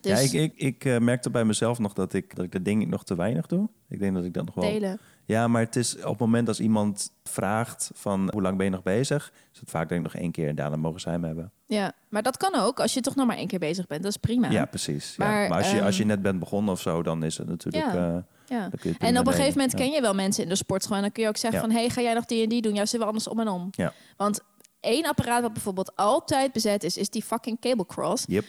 Dus 0.00 0.32
ja, 0.32 0.38
ik, 0.40 0.52
ik, 0.52 0.52
ik 0.56 0.84
eh, 0.84 0.98
merkte 0.98 1.30
bij 1.30 1.44
mezelf 1.44 1.78
nog 1.78 1.92
dat 1.92 2.12
ik, 2.12 2.36
dat 2.36 2.44
ik 2.44 2.52
dat 2.52 2.64
ding 2.64 2.86
nog 2.86 3.04
te 3.04 3.14
weinig 3.16 3.46
doe. 3.46 3.68
Ik 3.88 3.98
denk 3.98 4.14
dat 4.14 4.24
ik 4.24 4.34
dat 4.34 4.44
nog 4.44 4.54
wel... 4.54 4.64
delen. 4.64 4.98
Ja, 5.24 5.48
maar 5.48 5.62
het 5.62 5.76
is 5.76 5.96
op 5.96 6.02
het 6.10 6.18
moment 6.18 6.48
als 6.48 6.60
iemand 6.60 7.12
vraagt 7.24 7.90
van 7.94 8.28
hoe 8.32 8.42
lang 8.42 8.56
ben 8.56 8.64
je 8.66 8.72
nog 8.72 8.82
bezig, 8.82 9.32
is 9.52 9.60
het 9.60 9.70
vaak 9.70 9.88
denk 9.88 10.06
ik 10.06 10.12
nog 10.12 10.22
één 10.22 10.30
keer 10.30 10.48
en 10.48 10.54
daarna 10.54 10.76
mogen 10.76 11.00
zij 11.00 11.12
hem 11.12 11.24
hebben. 11.24 11.52
Ja, 11.66 11.92
maar 12.08 12.22
dat 12.22 12.36
kan 12.36 12.54
ook 12.54 12.80
als 12.80 12.94
je 12.94 13.00
toch 13.00 13.14
nog 13.14 13.26
maar 13.26 13.36
één 13.36 13.46
keer 13.46 13.58
bezig 13.58 13.86
bent. 13.86 14.02
Dat 14.02 14.10
is 14.10 14.16
prima. 14.16 14.50
Ja, 14.50 14.64
precies. 14.64 15.14
ja. 15.16 15.24
Maar, 15.24 15.48
Maar, 15.48 15.58
als, 15.58 15.70
je, 15.70 15.76
ehm, 15.76 15.86
als 15.86 15.96
je 15.96 16.04
net 16.04 16.22
bent 16.22 16.38
begonnen 16.38 16.72
of 16.72 16.80
zo, 16.80 17.02
dan 17.02 17.22
is 17.22 17.38
het 17.38 17.48
natuurlijk. 17.48 17.84
Ja. 17.92 18.16
eh, 18.16 18.22
Ja. 18.56 18.70
En 18.98 19.18
op 19.18 19.26
een 19.26 19.32
gegeven 19.32 19.58
moment 19.58 19.74
ken 19.74 19.90
je 19.90 20.00
wel 20.00 20.14
mensen 20.14 20.42
in 20.42 20.48
de 20.48 20.54
sportschool. 20.54 20.96
En 20.96 21.02
dan 21.02 21.12
kun 21.12 21.22
je 21.22 21.28
ook 21.28 21.36
zeggen 21.36 21.60
Ja. 21.60 21.66
van... 21.66 21.76
hey, 21.76 21.88
ga 21.90 22.00
jij 22.00 22.14
nog 22.14 22.24
die 22.24 22.42
en 22.42 22.48
die 22.48 22.62
doen? 22.62 22.74
Ja, 22.74 22.86
zullen 22.86 23.00
we 23.06 23.12
anders 23.12 23.28
om 23.28 23.40
en 23.40 23.48
om? 23.48 23.68
Ja. 23.70 23.92
Want 24.16 24.40
één 24.80 25.06
apparaat 25.06 25.42
wat 25.42 25.52
bijvoorbeeld 25.52 25.96
altijd 25.96 26.52
bezet 26.52 26.84
is... 26.84 26.96
is 26.96 27.10
die 27.10 27.22
fucking 27.22 27.60
cable 27.60 27.86
cross. 27.86 28.24
Yep. 28.28 28.44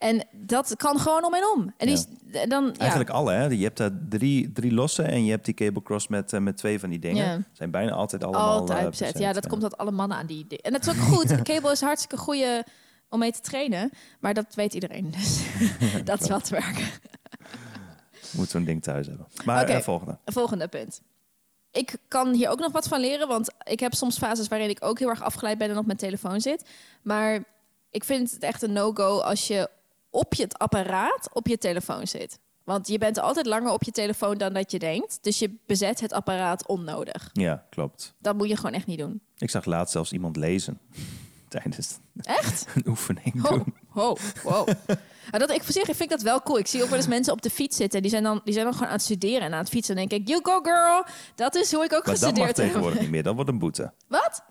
En 0.00 0.24
dat 0.32 0.76
kan 0.76 0.98
gewoon 0.98 1.24
om 1.24 1.34
en 1.34 1.42
om. 1.56 1.74
En 1.76 1.86
die 1.86 1.94
is, 1.96 2.06
dan, 2.48 2.64
ja. 2.64 2.72
Eigenlijk 2.78 3.10
alle, 3.10 3.32
hè? 3.32 3.44
Je 3.44 3.62
hebt 3.64 3.76
daar 3.76 3.90
drie, 4.08 4.52
drie 4.52 4.72
losse 4.72 5.02
en 5.02 5.24
je 5.24 5.30
hebt 5.30 5.44
die 5.44 5.54
cable 5.54 5.82
cross 5.82 6.08
met, 6.08 6.32
eh, 6.32 6.40
met 6.40 6.56
twee 6.56 6.80
van 6.80 6.90
die 6.90 6.98
dingen. 6.98 7.24
Ja. 7.26 7.42
Zijn 7.52 7.70
bijna 7.70 7.92
altijd 7.92 8.24
allemaal 8.24 8.58
altijd 8.58 8.82
eh, 8.84 8.88
bezet. 8.90 9.18
Ja, 9.18 9.32
dat 9.32 9.46
komt 9.46 9.60
dat 9.62 9.76
alle 9.76 9.90
mannen 9.90 10.16
aan 10.16 10.26
die... 10.26 10.46
di- 10.46 10.56
En 10.56 10.72
dat 10.72 10.80
is 10.82 10.88
ook 10.88 10.96
goed. 11.00 11.42
cable 11.42 11.70
is 11.70 11.80
hartstikke 11.80 12.16
goede 12.16 12.64
om 13.08 13.18
mee 13.18 13.32
te 13.32 13.40
trainen. 13.40 13.90
Maar 14.20 14.34
dat 14.34 14.54
weet 14.54 14.74
iedereen. 14.74 15.10
Dus 15.18 15.40
dat 16.04 16.20
is 16.20 16.28
wel 16.28 16.40
te 16.40 16.50
werken. 16.50 16.86
Moet 18.32 18.50
zo'n 18.50 18.64
ding 18.64 18.82
thuis 18.82 19.06
hebben. 19.06 19.26
Maar 19.44 19.62
Oké. 19.62 19.72
eh, 19.72 19.80
volgende. 19.80 20.18
Volgende 20.24 20.68
punt. 20.68 21.00
Ik 21.72 21.96
kan 22.08 22.32
hier 22.34 22.48
ook 22.50 22.58
nog 22.60 22.72
wat 22.72 22.88
van 22.88 23.00
leren, 23.00 23.28
want 23.28 23.50
ik 23.64 23.80
heb 23.80 23.94
soms 23.94 24.18
fases 24.18 24.48
waarin 24.48 24.68
ik 24.68 24.84
ook 24.84 24.98
heel 24.98 25.08
erg 25.08 25.22
afgeleid 25.22 25.58
ben 25.58 25.70
en 25.70 25.78
op 25.78 25.86
mijn 25.86 25.98
telefoon 25.98 26.40
zit. 26.40 26.64
Maar 27.02 27.44
ik 27.90 28.04
vind 28.04 28.30
het 28.30 28.42
echt 28.42 28.62
een 28.62 28.72
no-go 28.72 29.18
als 29.18 29.46
je 29.46 29.68
op 30.10 30.34
je 30.34 30.48
apparaat 30.50 31.28
op 31.32 31.46
je 31.46 31.58
telefoon 31.58 32.06
zit. 32.06 32.38
Want 32.64 32.88
je 32.88 32.98
bent 32.98 33.18
altijd 33.18 33.46
langer 33.46 33.72
op 33.72 33.82
je 33.82 33.90
telefoon 33.90 34.38
dan 34.38 34.52
dat 34.52 34.70
je 34.70 34.78
denkt. 34.78 35.18
Dus 35.22 35.38
je 35.38 35.54
bezet 35.66 36.00
het 36.00 36.12
apparaat 36.12 36.66
onnodig. 36.66 37.30
Ja, 37.32 37.66
klopt. 37.70 38.14
Dat 38.18 38.36
moet 38.36 38.48
je 38.48 38.56
gewoon 38.56 38.72
echt 38.72 38.86
niet 38.86 38.98
doen. 38.98 39.20
Ik 39.38 39.50
zag 39.50 39.64
laatst 39.64 39.92
zelfs 39.92 40.12
iemand 40.12 40.36
lezen 40.36 40.78
tijdens 41.48 41.98
Echt? 42.22 42.66
een 42.74 42.88
oefening 42.88 43.42
doen. 43.48 43.74
oh, 43.94 44.16
wow. 44.42 44.68
Dat, 45.30 45.50
ik, 45.50 45.62
voor 45.62 45.72
zich, 45.72 45.88
ik 45.88 45.94
vind 45.94 46.10
dat 46.10 46.22
wel 46.22 46.42
cool. 46.42 46.58
Ik 46.58 46.66
zie 46.66 46.82
ook 46.82 46.88
wel 46.88 46.98
eens 46.98 47.06
mensen 47.06 47.32
op 47.32 47.42
de 47.42 47.50
fiets 47.50 47.76
zitten. 47.76 47.96
en 47.96 48.02
Die 48.02 48.10
zijn 48.10 48.22
dan, 48.22 48.40
die 48.44 48.52
zijn 48.52 48.64
dan 48.64 48.74
gewoon 48.74 48.88
aan 48.88 48.94
het 48.94 49.04
studeren 49.04 49.40
en 49.40 49.52
aan 49.52 49.58
het 49.58 49.68
fietsen. 49.68 49.96
En 49.96 50.00
dan 50.00 50.08
denk 50.08 50.22
ik, 50.22 50.28
you 50.28 50.40
go 50.42 50.60
girl. 50.62 51.04
Dat 51.34 51.54
is 51.54 51.72
hoe 51.72 51.84
ik 51.84 51.92
ook 51.92 52.06
Maar 52.06 52.14
dat 52.14 52.20
mag 52.22 52.30
gestudeerd 52.30 52.56
heb. 52.56 52.66
tegenwoordig 52.66 53.00
niet 53.00 53.10
meer. 53.10 53.22
Dat 53.22 53.34
wordt 53.34 53.50
een 53.50 53.58
boete. 53.58 53.92
Wat? 54.08 54.42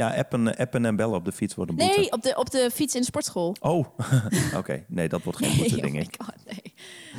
Ja, 0.00 0.16
appen, 0.16 0.56
appen 0.56 0.84
en 0.84 0.96
bellen 0.96 1.14
op 1.16 1.24
de 1.24 1.32
fiets 1.32 1.54
boete. 1.54 1.72
Nee, 1.72 2.12
op 2.12 2.22
de, 2.22 2.36
op 2.36 2.50
de 2.50 2.70
fiets 2.72 2.94
in 2.94 3.00
de 3.00 3.06
sportschool. 3.06 3.56
Oh, 3.60 3.86
oké. 4.60 4.84
Nee, 4.88 5.08
dat 5.08 5.22
wordt 5.22 5.38
geen 5.38 5.56
boete, 5.56 5.72
Nee, 5.74 5.80
denk 5.82 5.94
oh 5.94 6.00
ik. 6.00 6.14
god, 6.24 6.34
nee. 6.46 6.74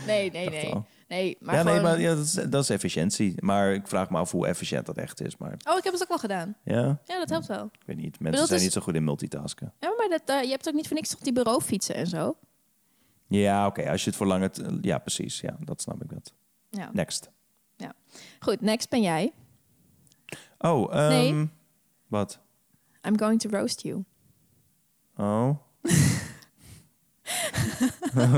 Nee, 0.05 0.31
nee, 0.31 0.49
nee. 0.49 0.73
al. 0.73 0.85
Nee, 1.07 1.37
maar 1.39 1.55
ja, 1.55 1.61
gewoon... 1.61 1.75
nee, 1.75 1.83
maar 1.83 1.99
ja, 1.99 2.15
dat, 2.15 2.25
is, 2.25 2.31
dat 2.33 2.63
is 2.63 2.69
efficiëntie. 2.69 3.33
Maar 3.39 3.73
ik 3.73 3.87
vraag 3.87 4.09
me 4.09 4.17
af 4.17 4.31
hoe 4.31 4.47
efficiënt 4.47 4.85
dat 4.85 4.97
echt 4.97 5.21
is. 5.21 5.37
Maar 5.37 5.51
Oh, 5.69 5.77
ik 5.77 5.83
heb 5.83 5.93
het 5.93 6.01
ook 6.01 6.07
wel 6.07 6.17
gedaan. 6.17 6.55
ja, 6.63 6.99
Ja, 7.05 7.19
dat 7.19 7.29
helpt 7.29 7.47
wel. 7.47 7.65
ik 7.65 7.79
weet 7.85 7.97
niet. 7.97 8.19
Mensen 8.19 8.45
zijn 8.47 8.57
is- 8.59 8.65
niet 8.65 8.73
zo 8.73 8.81
goed 8.81 8.95
in 8.95 9.03
multitasken. 9.03 9.73
Ja, 9.79 9.93
maar 9.97 10.07
dat, 10.09 10.21
eh, 10.25 10.43
je 10.43 10.49
hebt 10.49 10.67
ook 10.67 10.73
niet 10.73 10.87
voor 10.87 10.95
niks 10.95 11.09
toch 11.09 11.19
die 11.19 11.33
bureaufietsen 11.33 11.95
en 11.95 12.07
zo? 12.07 12.35
Ja, 13.27 13.65
oké. 13.65 13.89
Als 13.89 14.03
je 14.03 14.09
het 14.09 14.17
voor 14.17 14.27
lange... 14.27 14.49
t- 14.49 14.61
Ja, 14.81 14.97
precies. 14.97 15.39
Ja, 15.41 15.57
dat 15.59 15.81
snap 15.81 16.03
ik 16.03 16.09
dat. 16.09 16.33
Ja. 16.69 16.89
Next. 16.93 17.29
Goed, 18.39 18.61
next 18.61 18.89
ben 18.89 19.01
jij. 19.01 19.31
Oh, 20.59 20.95
ehm, 20.95 21.07
Nee. 21.09 21.49
Wat? 22.07 22.39
I'm 23.07 23.17
going 23.17 23.39
to 23.41 23.49
roast 23.49 23.81
you. 23.81 24.03
Oh. 25.17 25.49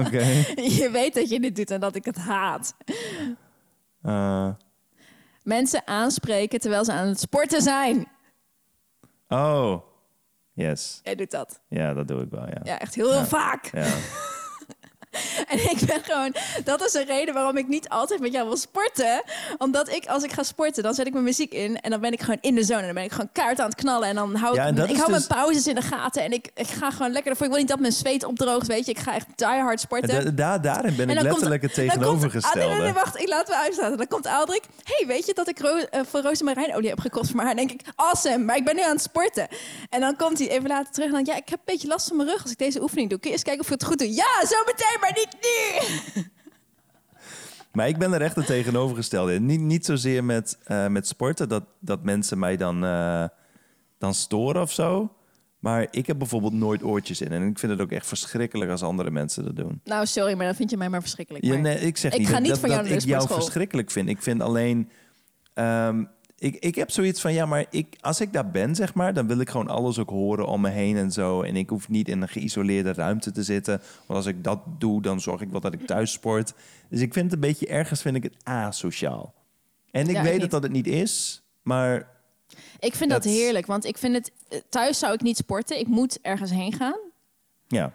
Oké. 0.05 0.23
je 0.55 0.89
weet 0.91 1.13
dat 1.13 1.29
je 1.29 1.39
dit 1.39 1.55
doet 1.55 1.71
en 1.71 1.79
dat 1.79 1.95
ik 1.95 2.05
het 2.05 2.17
haat. 2.17 2.75
Eh, 4.01 4.49
Mensen 5.43 5.87
aanspreken 5.87 6.59
terwijl 6.59 6.85
ze 6.85 6.91
aan 6.91 7.07
het 7.07 7.19
sporten 7.19 7.61
zijn. 7.61 8.07
oh. 9.27 9.81
Yes. 10.55 10.99
Jij 11.03 11.15
doet 11.15 11.31
dat. 11.31 11.61
Ja, 11.67 11.93
dat 11.93 12.07
doe 12.07 12.21
ik 12.21 12.29
wel, 12.29 12.47
ja. 12.47 12.59
Ja, 12.63 12.79
echt 12.79 12.95
heel 12.95 13.13
Ja. 13.13 13.25
vaak. 13.25 13.65
Ja. 13.73 13.93
En 15.53 15.57
ik 15.69 15.77
ben 15.85 16.03
gewoon, 16.03 16.35
dat 16.63 16.85
is 16.85 16.93
een 16.93 17.05
reden 17.05 17.33
waarom 17.33 17.57
ik 17.57 17.67
niet 17.67 17.89
altijd 17.89 18.19
met 18.19 18.31
jou 18.33 18.47
wil 18.47 18.57
sporten. 18.57 19.23
Omdat 19.57 19.89
ik, 19.89 20.05
als 20.05 20.23
ik 20.23 20.31
ga 20.31 20.43
sporten, 20.43 20.83
dan 20.83 20.93
zet 20.93 21.07
ik 21.07 21.11
mijn 21.13 21.25
muziek 21.25 21.51
in 21.53 21.79
en 21.81 21.89
dan 21.89 21.99
ben 21.99 22.11
ik 22.11 22.21
gewoon 22.21 22.37
in 22.41 22.55
de 22.55 22.63
zone. 22.63 22.79
En 22.79 22.85
dan 22.85 22.93
ben 22.93 23.03
ik 23.03 23.11
gewoon 23.11 23.29
kaart 23.33 23.59
aan 23.59 23.65
het 23.69 23.75
knallen. 23.75 24.07
En 24.07 24.15
dan 24.15 24.35
hou 24.35 24.55
Ja, 24.55 24.65
en 24.65 24.77
ik, 24.77 24.89
ik 24.89 24.97
hou 24.97 25.11
dus- 25.11 25.27
mijn 25.27 25.41
pauzes 25.41 25.67
in 25.67 25.75
de 25.75 25.81
gaten. 25.81 26.23
En 26.23 26.31
ik, 26.31 26.49
ik 26.55 26.67
ga 26.67 26.91
gewoon 26.91 27.11
lekker 27.11 27.31
ervoor. 27.31 27.45
Ik 27.45 27.51
wil 27.51 27.61
niet 27.61 27.69
dat 27.71 27.79
mijn 27.79 27.93
zweet 27.93 28.23
opdroogt, 28.23 28.67
weet 28.67 28.85
je. 28.85 28.91
Ik 28.91 28.99
ga 28.99 29.13
echt 29.15 29.25
die 29.35 29.47
hard 29.47 29.79
sporten. 29.79 30.25
Da- 30.25 30.31
da- 30.31 30.57
daarin 30.57 30.95
ben 30.95 31.09
En 31.09 31.11
ik 31.11 31.17
komt- 31.17 31.29
letterlijk 31.31 31.61
het 31.61 31.73
komt- 31.73 31.89
tegenovergestelde. 31.89 32.59
Ah, 32.59 32.65
nee, 32.65 32.75
nee, 32.75 32.83
nee, 32.85 32.93
wacht. 32.93 33.19
Ik 33.19 33.27
laat 33.27 33.47
me 33.47 33.55
uitstaten. 33.55 33.97
Dan 33.97 34.07
komt 34.07 34.25
Aldrik. 34.27 34.63
hey, 34.83 35.07
weet 35.07 35.25
je 35.25 35.33
dat 35.33 35.47
ik 35.47 35.59
ro 35.59 35.75
eh, 35.77 36.01
voor 36.09 36.21
rozemarijnolie 36.21 36.89
heb 36.89 36.99
gekocht 36.99 37.29
voor 37.31 37.39
haar? 37.39 37.55
Dan 37.55 37.67
denk 37.67 37.81
ik, 37.81 37.87
awesome, 37.95 38.37
maar 38.37 38.55
ik 38.55 38.65
ben 38.65 38.75
nu 38.75 38.81
aan 38.81 38.91
het 38.91 39.01
sporten. 39.01 39.47
En 39.89 39.99
dan 39.99 40.15
komt 40.15 40.39
hij 40.39 40.49
even 40.49 40.67
later 40.67 40.91
terug 40.93 41.07
en 41.07 41.13
dan, 41.13 41.25
ja, 41.25 41.35
ik 41.35 41.49
heb 41.49 41.59
een 41.59 41.65
beetje 41.73 41.87
last 41.87 42.07
van 42.07 42.17
mijn 42.17 42.29
rug 42.29 42.41
als 42.41 42.51
ik 42.51 42.57
deze 42.57 42.81
oefening 42.81 43.09
doe. 43.09 43.19
Kun 43.19 43.29
je 43.29 43.35
eens 43.35 43.43
kijken 43.45 43.61
of 43.63 43.67
ik 43.71 43.79
het 43.79 43.83
goed 43.89 43.99
doe? 43.99 44.13
Ja, 44.13 44.45
zo 44.47 44.55
meteen, 44.65 44.97
maar 45.03 45.13
niet 45.15 45.37
nu! 45.41 46.23
Maar 47.71 47.87
ik 47.87 47.97
ben 47.97 48.13
er 48.13 48.21
echt 48.21 48.35
het 48.35 48.45
tegenovergestelde. 48.45 49.39
Niet, 49.39 49.59
niet 49.59 49.85
zozeer 49.85 50.23
met, 50.23 50.57
eh, 50.63 50.87
met 50.87 51.07
sporten, 51.07 51.49
dat, 51.49 51.63
dat 51.79 52.03
mensen 52.03 52.39
mij 52.39 52.57
dan, 52.57 52.85
eh, 52.85 53.25
dan 53.97 54.13
storen 54.13 54.61
of 54.61 54.71
zo. 54.71 55.13
Maar 55.59 55.87
ik 55.91 56.07
heb 56.07 56.17
bijvoorbeeld 56.17 56.53
nooit 56.53 56.83
oortjes 56.83 57.21
in. 57.21 57.31
En 57.31 57.47
ik 57.47 57.59
vind 57.59 57.71
het 57.71 57.81
ook 57.81 57.91
echt 57.91 58.07
verschrikkelijk 58.07 58.71
als 58.71 58.81
andere 58.83 59.11
mensen 59.11 59.43
dat 59.43 59.55
doen. 59.55 59.81
Nou, 59.83 60.05
sorry, 60.05 60.33
maar 60.33 60.45
dan 60.45 60.55
vind 60.55 60.69
je 60.69 60.77
mij 60.77 60.89
maar 60.89 61.01
verschrikkelijk. 61.01 61.45
Ja, 61.45 61.55
nee, 61.55 61.79
ik 61.79 61.97
zeg 61.97 62.13
Ik 62.13 62.19
niet 62.19 62.27
ga 62.27 62.33
dat, 62.33 62.41
niet 62.41 62.49
dat, 62.49 62.59
voor 62.59 62.69
jou 62.69 62.87
dat 62.87 62.91
ik 62.91 63.09
jou 63.09 63.27
verschrikkelijk 63.27 63.91
vind. 63.91 64.09
Ik 64.09 64.21
vind 64.21 64.41
alleen... 64.41 64.89
ehm, 65.53 66.03
ik, 66.43 66.55
ik 66.55 66.75
heb 66.75 66.91
zoiets 66.91 67.21
van, 67.21 67.33
ja, 67.33 67.45
maar 67.45 67.65
ik, 67.69 67.95
als 68.01 68.21
ik 68.21 68.33
daar 68.33 68.51
ben, 68.51 68.75
zeg 68.75 68.93
maar... 68.93 69.13
dan 69.13 69.27
wil 69.27 69.39
ik 69.39 69.49
gewoon 69.49 69.67
alles 69.67 69.99
ook 69.99 70.09
horen 70.09 70.45
om 70.47 70.61
me 70.61 70.69
heen 70.69 70.97
en 70.97 71.11
zo. 71.11 71.41
En 71.41 71.55
ik 71.55 71.69
hoef 71.69 71.89
niet 71.89 72.07
in 72.09 72.21
een 72.21 72.27
geïsoleerde 72.27 72.93
ruimte 72.93 73.31
te 73.31 73.43
zitten. 73.43 73.81
Want 74.05 74.19
als 74.19 74.25
ik 74.25 74.43
dat 74.43 74.59
doe, 74.77 75.01
dan 75.01 75.21
zorg 75.21 75.41
ik 75.41 75.49
wel 75.49 75.59
dat 75.59 75.73
ik 75.73 75.85
thuis 75.87 76.11
sport. 76.11 76.53
Dus 76.89 76.99
ik 77.01 77.13
vind 77.13 77.25
het 77.25 77.33
een 77.33 77.39
beetje... 77.49 77.67
ergens 77.67 78.01
vind 78.01 78.15
ik 78.15 78.23
het 78.23 78.35
asociaal. 78.43 79.33
En 79.91 80.07
ik 80.07 80.15
Ja, 80.15 80.23
weet 80.23 80.41
dat 80.41 80.51
dat 80.51 80.63
het 80.63 80.71
niet 80.71 80.87
is, 80.87 81.41
maar... 81.61 82.07
Ik 82.79 82.95
vind 82.95 83.11
dat 83.11 83.23
Dat- 83.23 83.31
heerlijk, 83.31 83.65
want 83.65 83.85
ik 83.85 83.97
vind 83.97 84.15
het... 84.15 84.31
Thuis 84.69 84.99
zou 84.99 85.13
ik 85.13 85.21
niet 85.21 85.37
sporten. 85.37 85.79
Ik 85.79 85.87
moet 85.87 86.19
ergens 86.21 86.51
heen 86.51 86.73
gaan. 86.73 86.99
Ja, 87.67 87.93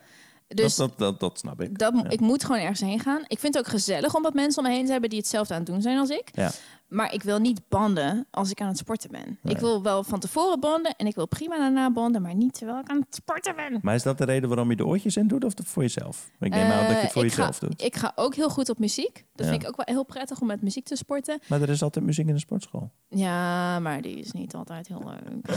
Dus 0.49 0.76
dat, 0.76 0.88
dat, 0.88 0.99
dat, 0.99 1.20
dat 1.20 1.38
snap 1.38 1.61
ik. 1.61 1.78
dat, 1.78 1.92
ja. 2.03 2.09
ik 2.11 2.20
moet 2.20 2.44
gewoon 2.44 2.61
ergens 2.61 2.80
heen 2.80 3.01
gaan. 3.01 3.22
Ik 3.26 3.38
vind 3.38 3.55
het 3.55 3.64
ook 3.66 3.70
gezellig 3.72 4.14
om 4.14 4.22
wat 4.22 4.34
mensen 4.34 4.62
om 4.64 4.68
me 4.70 4.74
heen 4.76 4.84
te 4.86 4.92
hebben... 4.92 5.11
die 5.11 5.18
hetzelfde 5.18 5.55
aan 5.55 5.61
het 5.61 5.68
doen 5.68 5.82
zijn 5.82 5.99
als 5.99 6.11
ik. 6.11 6.28
Ja. 6.32 6.51
Maar 6.89 7.12
ik 7.14 7.22
wil 7.22 7.39
niet 7.39 7.61
banden 7.68 8.26
als 8.30 8.51
ik 8.51 8.61
aan 8.61 8.68
het 8.68 8.78
sporten 8.78 9.11
ben. 9.11 9.39
Nee. 9.43 9.55
Ik 9.55 9.61
wil 9.61 9.82
wel 9.82 10.05
van 10.05 10.20
tevoren 10.20 10.61
banden 10.61 10.95
en 10.97 11.07
ik 11.07 11.14
wil 11.14 11.26
prima 11.26 11.57
daarna 11.59 11.91
banden, 11.91 12.22
maar 12.22 12.34
niet 12.34 12.55
terwijl 12.55 12.78
ik 12.78 12.89
aan 12.89 13.01
het 13.01 13.14
sporten 13.14 13.57
ben. 13.57 13.78
Maar 13.82 13.95
is 13.95 14.03
dat 14.03 14.18
de 14.18 14.24
reden 14.24 14.49
waarom 14.49 14.70
je 14.70 14.76
de 14.76 14.86
oortjes 14.86 15.16
in 15.16 15.28
doet 15.28 15.45
of 15.45 15.53
voor 15.64 15.82
jezelf? 15.82 16.30
Ik 16.41 16.51
neem 16.51 16.62
aan 16.70 16.78
dat 16.78 16.89
je 16.89 16.95
het 16.95 17.05
Eh, 17.05 17.11
voor 17.11 17.22
jezelf 17.22 17.59
ga, 17.59 17.66
doet. 17.66 17.82
Ik 17.82 17.97
ga 17.97 18.12
ook 18.14 18.34
heel 18.34 18.51
goed 18.51 18.68
op 18.68 18.78
muziek. 18.78 19.24
Dat 19.34 19.47
Ja. 19.47 19.53
vind 19.53 19.62
ik 19.62 19.68
ook 19.68 19.76
wel 19.76 19.95
heel 19.95 20.05
prettig 20.05 20.41
om 20.41 20.47
met 20.47 20.62
muziek 20.62 20.84
te 20.84 20.97
sporten. 20.97 21.39
Maar 21.49 21.62
er 21.62 21.68
is 21.68 21.82
altijd 21.82 22.05
muziek 22.05 22.26
in 22.26 22.34
de 22.34 22.41
sportschool. 22.41 22.91
Ja, 23.09 23.78
maar 23.78 24.03
die 24.03 24.16
is 24.16 24.32
niet 24.32 24.55
altijd 24.55 24.89
heel 24.89 25.03
leuk. 25.05 25.57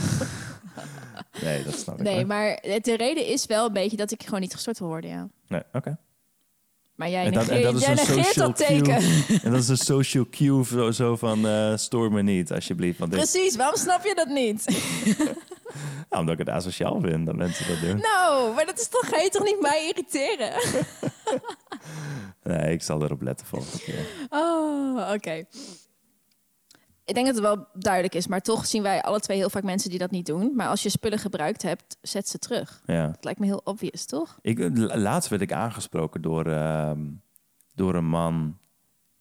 Nee, 1.42 1.64
dat 1.64 1.74
snap 1.74 1.96
ik. 1.98 2.02
Nee, 2.02 2.16
wel. 2.16 2.26
maar 2.26 2.58
de 2.82 2.94
reden 2.96 3.26
is 3.26 3.46
wel 3.46 3.66
een 3.66 3.72
beetje 3.72 3.96
dat 3.96 4.10
ik 4.10 4.22
gewoon 4.22 4.40
niet 4.40 4.52
gestort 4.54 4.78
wil 4.78 4.88
worden, 4.88 5.10
ja. 5.10 5.28
Nee, 5.48 5.62
oké. 5.72 5.98
Maar 7.02 7.10
jij 7.10 7.24
En 7.26 7.32
dat, 7.32 7.48
en 7.48 7.54
negeert, 7.54 7.72
dat 7.72 7.74
is 7.74 7.80
jij 7.80 7.90
een 7.90 8.16
negeert 8.16 8.34
dat 8.34 8.56
teken. 8.56 8.98
cue. 8.98 9.40
En 9.42 9.50
dat 9.50 9.60
is 9.60 9.68
een 9.68 9.76
social 9.76 10.26
cue 10.30 10.64
zo, 10.64 10.90
zo 10.90 11.16
van 11.16 11.46
eh 11.46 11.76
stoor 11.76 12.12
me 12.12 12.22
niet, 12.22 12.52
alsjeblieft. 12.52 12.98
Want 12.98 13.10
Precies, 13.10 13.56
waarom 13.56 13.76
snap 13.76 14.04
je 14.04 14.14
dat 14.14 14.26
niet? 14.28 14.64
nou, 16.10 16.20
omdat 16.20 16.32
ik 16.32 16.38
het 16.38 16.48
asociaal 16.48 17.00
vind 17.00 17.26
dat 17.26 17.36
mensen 17.36 17.68
dat 17.68 17.80
doen. 17.80 18.00
nou, 18.00 18.54
maar 18.54 18.66
dat 18.66 18.80
is 18.80 18.88
toch, 18.88 19.08
ga 19.08 19.18
je 19.20 19.28
toch 19.28 19.44
niet 19.44 19.60
mij 19.60 19.86
irriteren? 19.86 20.52
Nee, 22.42 22.72
ik 22.72 22.82
zal 22.82 23.02
erop 23.02 23.22
letten 23.22 23.46
volgende 23.46 23.78
keer. 23.78 24.06
Oh, 24.30 25.10
oké. 25.14 25.44
Ik 27.04 27.14
denk 27.14 27.26
dat 27.26 27.34
het 27.34 27.44
wel 27.44 27.66
duidelijk 27.74 28.14
is, 28.14 28.26
maar 28.26 28.40
toch 28.40 28.66
zien 28.66 28.82
wij 28.82 29.02
alle 29.02 29.20
twee 29.20 29.36
heel 29.36 29.50
vaak 29.50 29.62
mensen 29.62 29.90
die 29.90 29.98
dat 29.98 30.10
niet 30.10 30.26
doen. 30.26 30.52
Maar 30.54 30.68
als 30.68 30.82
je 30.82 30.88
spullen 30.88 31.18
gebruikt 31.18 31.62
hebt, 31.62 31.96
zet 32.02 32.28
ze 32.28 32.38
terug. 32.38 32.82
Ja. 32.86 33.06
Het 33.10 33.24
lijkt 33.24 33.40
me 33.40 33.46
heel 33.46 33.60
obvious, 33.64 34.04
toch? 34.06 34.38
Ik, 34.42 34.70
laatst 34.94 35.30
werd 35.30 35.42
ik 35.42 35.52
aangesproken 35.52 36.22
door, 36.22 36.46
ehm, 36.46 37.00
door 37.74 37.94
een 37.94 38.06
man. 38.08 38.58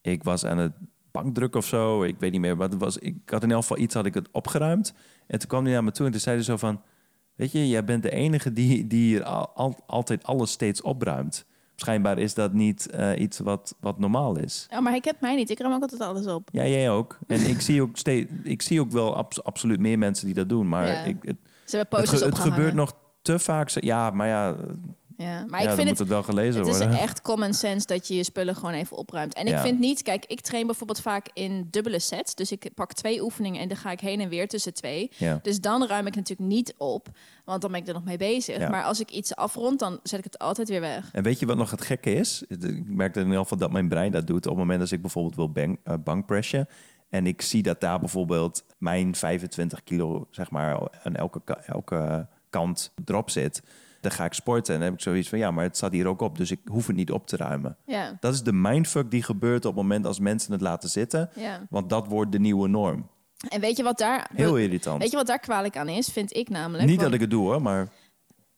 Ik 0.01 0.23
was 0.23 0.45
aan 0.45 0.57
het 0.57 0.73
bankdrukken 1.11 1.59
of 1.59 1.65
zo. 1.65 2.03
Ik 2.03 2.19
weet 2.19 2.31
niet 2.31 2.41
meer 2.41 2.55
wat 2.55 2.71
het 2.71 2.81
was. 2.81 2.97
Ik 2.97 3.29
had 3.29 3.43
in 3.43 3.51
elk 3.51 3.61
geval 3.61 3.77
iets 3.77 3.93
had 3.93 4.05
ik 4.05 4.13
het 4.13 4.29
opgeruimd. 4.31 4.93
En 5.27 5.39
toen 5.39 5.47
kwam 5.49 5.63
hij 5.63 5.73
naar 5.73 5.83
me 5.83 5.91
toe 5.91 6.05
en 6.05 6.11
toen 6.11 6.21
zei 6.21 6.35
hij 6.35 6.45
zo 6.45 6.57
van... 6.57 6.81
Weet 7.35 7.51
je, 7.51 7.67
jij 7.67 7.83
bent 7.83 8.03
de 8.03 8.09
enige 8.11 8.53
die, 8.53 8.87
die 8.87 9.03
hier 9.07 9.23
al, 9.23 9.49
al- 9.49 9.83
altijd 9.87 10.23
alles 10.23 10.51
steeds 10.51 10.81
opruimt. 10.81 11.45
Schijnbaar 11.81 12.17
is 12.17 12.33
dat 12.33 12.53
niet 12.53 12.89
eh, 12.89 13.19
iets 13.19 13.39
wat, 13.39 13.75
wat 13.79 13.99
normaal 13.99 14.37
is. 14.37 14.67
Oh, 14.73 14.79
maar 14.79 14.91
hij 14.91 15.01
kent 15.01 15.21
mij 15.21 15.35
niet. 15.35 15.49
Ik 15.49 15.59
ruim 15.59 15.73
ook 15.73 15.81
altijd 15.81 16.01
alles 16.01 16.27
op. 16.27 16.49
Ja, 16.51 16.65
jij 16.65 16.89
ook. 16.89 17.17
En 17.27 17.49
ik 17.49 17.61
zie 17.61 17.81
ook, 17.81 17.97
steeds, 17.97 18.31
ik 18.43 18.61
zie 18.61 18.79
ook 18.81 18.91
wel 18.91 19.15
abs- 19.17 19.43
absoluut 19.43 19.79
meer 19.79 19.97
mensen 19.97 20.25
die 20.25 20.35
dat 20.35 20.49
doen. 20.49 20.69
Maar 20.69 20.87
Ja. 20.87 21.01
ik, 21.03 21.17
het, 21.21 21.37
Ze 21.65 21.77
hebben 21.77 21.99
het, 21.99 22.39
gebeurt 22.39 22.73
nog 22.73 22.93
te 23.21 23.39
vaak. 23.39 23.69
Ja, 23.69 24.09
maar 24.09 24.27
ja, 24.27 24.55
Ja, 25.21 25.45
maar 25.47 25.59
ja 25.59 25.59
ik 25.59 25.65
dan 25.65 25.75
vind 25.75 25.77
moet 25.77 25.87
het... 25.87 25.97
het 25.97 26.07
wel 26.07 26.23
gelezen 26.23 26.59
Het 26.59 26.69
is 26.69 26.77
worden. 26.77 26.97
echt 26.97 27.21
common 27.21 27.53
sense 27.53 27.87
dat 27.87 28.07
je 28.07 28.15
je 28.15 28.23
spullen 28.23 28.55
gewoon 28.55 28.73
even 28.73 28.97
opruimt. 28.97 29.33
En 29.33 29.47
ik 29.47 29.57
vind 29.57 29.79
niet, 29.79 30.01
kijk, 30.01 30.25
ik 30.25 30.41
train 30.41 30.65
bijvoorbeeld 30.65 31.01
vaak 31.01 31.29
in 31.33 31.67
dubbele 31.71 31.99
sets. 31.99 32.35
Dus 32.35 32.51
ik 32.51 32.69
pak 32.75 32.93
twee 32.93 33.21
oefeningen 33.23 33.61
en 33.61 33.67
dan 33.67 33.77
ga 33.77 33.91
ik 33.91 33.99
heen 33.99 34.19
en 34.19 34.29
weer 34.29 34.47
tussen 34.47 34.73
twee. 34.73 35.11
Ja. 35.17 35.39
Dus 35.41 35.61
dan 35.61 35.87
ruim 35.87 36.07
ik 36.07 36.15
natuurlijk 36.15 36.49
niet 36.49 36.73
op, 36.77 37.07
want 37.45 37.61
dan 37.61 37.71
ben 37.71 37.79
ik 37.79 37.87
er 37.87 37.93
nog 37.93 38.03
mee 38.03 38.17
bezig. 38.17 38.57
Ja. 38.57 38.69
Maar 38.69 38.83
als 38.83 38.99
ik 38.99 39.11
iets 39.11 39.35
afrond, 39.35 39.79
dan 39.79 39.99
zet 40.03 40.19
ik 40.19 40.25
het 40.25 40.39
altijd 40.39 40.69
weer 40.69 40.81
weg. 40.81 41.09
En 41.11 41.23
weet 41.23 41.39
je 41.39 41.45
wat 41.45 41.57
nog 41.57 41.71
het 41.71 41.81
gekke 41.81 42.13
is? 42.13 42.43
Ik 42.47 42.87
merk 42.87 43.15
in 43.15 43.23
ieder 43.23 43.39
geval 43.39 43.57
dat 43.57 43.71
mijn 43.71 43.87
brein 43.87 44.11
dat 44.11 44.27
doet. 44.27 44.45
Op 44.45 44.51
het 44.51 44.59
moment 44.59 44.79
dat 44.79 44.91
ik 44.91 45.01
bijvoorbeeld 45.01 45.35
wil 45.35 45.51
bank, 45.51 45.79
eh, 45.83 45.93
bankpressen... 46.03 46.67
en 47.09 47.27
ik 47.27 47.41
zie 47.41 47.63
dat 47.63 47.81
daar 47.81 47.99
bijvoorbeeld 47.99 48.63
mijn 48.77 49.15
25 49.15 49.83
kilo... 49.83 50.27
zeg 50.29 50.51
maar 50.51 50.89
aan 51.03 51.15
elke, 51.15 51.41
elke 51.65 52.27
kant 52.49 52.93
erop 53.05 53.29
zit... 53.29 53.61
dan 54.01 54.11
ga 54.11 54.25
ik 54.25 54.33
sporten 54.33 54.73
en 54.73 54.79
dan 54.79 54.89
heb 54.89 54.97
ik 54.97 55.03
zoiets 55.03 55.29
van... 55.29 55.39
ja, 55.39 55.51
maar 55.51 55.63
het 55.63 55.77
staat 55.77 55.91
hier 55.91 56.07
ook 56.07 56.21
op, 56.21 56.37
dus 56.37 56.51
ik 56.51 56.59
hoef 56.65 56.87
het 56.87 56.95
niet 56.95 57.11
op 57.11 57.27
te 57.27 57.37
ruimen. 57.37 57.77
Ja, 57.85 58.17
Dat 58.19 58.33
is 58.33 58.43
de 58.43 58.53
mindfuck 58.53 59.11
die 59.11 59.23
gebeurt 59.23 59.65
op 59.65 59.73
het 59.75 59.81
moment 59.81 60.05
als 60.05 60.19
mensen 60.19 60.51
het 60.51 60.61
laten 60.61 60.89
zitten... 60.89 61.29
ja. 61.35 61.65
want 61.69 61.89
dat 61.89 62.07
wordt 62.07 62.31
de 62.31 62.39
nieuwe 62.39 62.67
norm. 62.67 63.09
En 63.49 63.61
weet 63.61 63.77
je 63.77 63.83
wat 63.83 63.97
daar... 63.97 64.29
Heel 64.33 64.57
irritant. 64.57 65.01
Weet 65.01 65.11
je 65.11 65.17
wat 65.17 65.27
daar 65.27 65.39
kwalijk 65.39 65.77
aan 65.77 65.89
is, 65.89 66.07
vind 66.07 66.35
ik 66.35 66.49
namelijk. 66.49 66.83
niet 66.87 66.99
Want 66.99 67.01
dat 67.01 67.13
ik 67.13 67.21
het 67.21 67.29
doe 67.29 67.47
hoor, 67.47 67.61
maar... 67.61 67.87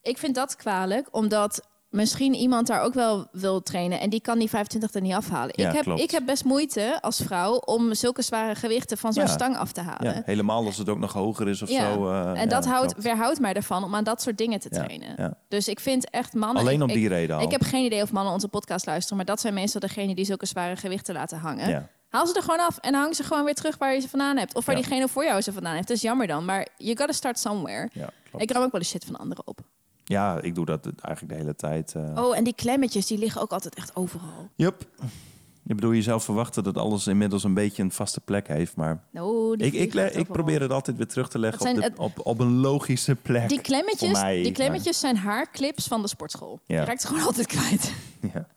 ik 0.02 0.18
vind 0.18 0.36
dat 0.36 0.56
kwalijk, 0.56 1.08
omdat 1.12 1.68
misschien 1.94 2.34
iemand 2.34 2.68
daar 2.68 2.82
ook 2.82 2.94
wel 2.94 3.28
wil 3.32 3.62
trainen 3.64 4.00
en 4.00 4.10
die 4.10 4.22
kan 4.22 4.40
die 4.40 4.50
25 4.50 4.94
er 4.94 5.02
niet 5.02 5.14
afhalen. 5.14 5.54
Ja, 5.56 5.68
ik, 5.70 5.76
heb, 5.76 5.84
klopt. 5.84 6.02
ik 6.02 6.12
heb 6.12 6.26
best 6.26 6.44
moeite 6.44 6.98
als 7.02 7.22
vrouw 7.26 7.56
om 7.56 7.94
zulke 7.94 8.22
zware 8.22 8.56
gewichten 8.56 8.98
van 8.98 9.14
zo'n 9.14 9.24
Ja. 9.24 9.30
stang 9.30 9.58
af 9.58 9.72
te 9.72 9.82
halen. 9.82 10.14
Ja, 10.16 10.22
helemaal 10.26 10.66
als 10.66 10.78
het 10.78 10.90
ook 10.90 10.98
nog 11.00 11.14
hoger 11.14 11.50
is 11.50 11.62
of 11.62 11.70
zo. 11.70 12.10
eh, 12.10 12.42
en 12.42 12.50
dat 12.50 12.66
houdt, 12.66 12.92
klopt. 12.92 13.04
weerhoudt 13.04 13.40
mij 13.40 13.54
ervan 13.54 13.84
om 13.84 13.96
aan 13.96 14.04
dat 14.04 14.22
soort 14.22 14.38
dingen 14.38 14.60
te 14.60 14.70
trainen. 14.70 15.38
Dus 15.48 15.68
ik 15.68 15.80
vind 15.80 16.10
echt 16.10 16.34
mannen... 16.34 16.62
Alleen 16.62 16.82
om 16.82 16.88
die 16.88 17.04
ik, 17.04 17.08
reden 17.08 17.36
al. 17.36 17.42
Ik 17.42 17.52
heb 17.52 17.62
geen 17.62 17.86
idee 17.86 18.02
of 18.02 18.12
mannen 18.12 18.34
onze 18.34 18.48
podcast 18.48 18.86
luisteren, 18.86 19.18
maar 19.18 19.26
dat 19.26 19.40
zijn 19.40 19.54
meestal 19.54 19.82
degenen 19.82 20.16
die 20.16 20.26
zulke 20.26 20.46
zware 20.46 20.76
gewichten 20.76 21.14
laten 21.14 21.38
hangen. 21.38 21.90
Haal 22.10 22.28
ze 22.28 22.34
er 22.34 22.42
gewoon 22.42 22.60
af 22.60 22.78
en 22.78 22.94
hang 22.94 23.16
ze 23.16 23.24
gewoon 23.24 23.44
weer 23.46 23.54
terug 23.56 23.78
waar 23.78 23.94
je 23.94 24.00
ze 24.00 24.10
vandaan 24.10 24.38
hebt. 24.38 24.56
Of 24.56 24.66
waar 24.66 24.76
diegene 24.76 25.08
voor 25.08 25.24
jou 25.24 25.42
ze 25.42 25.54
vandaan 25.54 25.74
heeft. 25.76 25.88
Dat 25.88 25.98
is 25.98 26.04
jammer 26.04 26.28
dan, 26.28 26.46
maar 26.46 26.68
you 26.78 26.98
gotta 26.98 27.14
start 27.14 27.40
somewhere. 27.40 27.90
Ik 28.38 28.52
ruim 28.52 28.66
ook 28.66 28.72
wel 28.72 28.82
de 28.82 28.88
shit 28.88 29.06
van 29.06 29.16
anderen 29.16 29.48
op. 29.48 29.60
ja, 30.04 30.42
ik 30.42 30.56
doe 30.56 30.66
dat 30.66 30.86
eigenlijk 30.86 31.28
de 31.30 31.40
hele 31.40 31.56
tijd. 31.56 31.96
eh. 31.96 32.24
Oh, 32.24 32.38
en 32.38 32.44
die 32.44 32.56
klemmetjes, 32.56 33.06
die 33.08 33.18
liggen 33.18 33.42
ook 33.42 33.52
altijd 33.52 33.76
echt 33.76 33.96
overal. 33.96 34.50
Yup. 34.56 34.86
Je 35.66 35.76
bedoel, 35.76 35.92
je 35.92 36.02
zou 36.02 36.22
verwachten 36.22 36.64
dat 36.64 36.78
alles 36.78 37.08
inmiddels 37.08 37.44
een 37.44 37.54
beetje 37.54 37.84
een 37.84 37.92
vaste 37.92 38.20
plek 38.20 38.48
heeft, 38.48 38.76
maar 38.76 39.04
Oh, 39.14 39.58
die 39.58 39.68
ik, 39.72 39.94
ik, 39.94 40.14
ik 40.16 40.28
probeer 40.28 40.62
het 40.62 40.72
altijd 40.72 40.98
weer 40.98 41.08
terug 41.08 41.30
te 41.30 41.40
leggen 41.40 41.82
Het 41.82 41.98
op, 41.98 42.00
op, 42.00 42.26
op 42.26 42.40
een 42.40 42.56
logische 42.60 43.16
plek. 43.16 43.50
Die 43.50 43.62
klemmetjes, 43.62 44.12
mij, 44.12 44.36
die 44.36 44.44
maar- 44.44 44.52
klemmetjes 44.52 45.00
zijn 45.00 45.18
haarclips 45.18 45.88
van 45.88 46.02
de 46.02 46.08
sportschool. 46.08 46.60
Ja. 46.66 46.80
Je 46.80 46.86
raakt 46.86 47.02
ze 47.02 47.08
gewoon 47.08 47.24
altijd 47.26 47.48
kwijt. 47.48 47.94
Ja. 48.34 48.48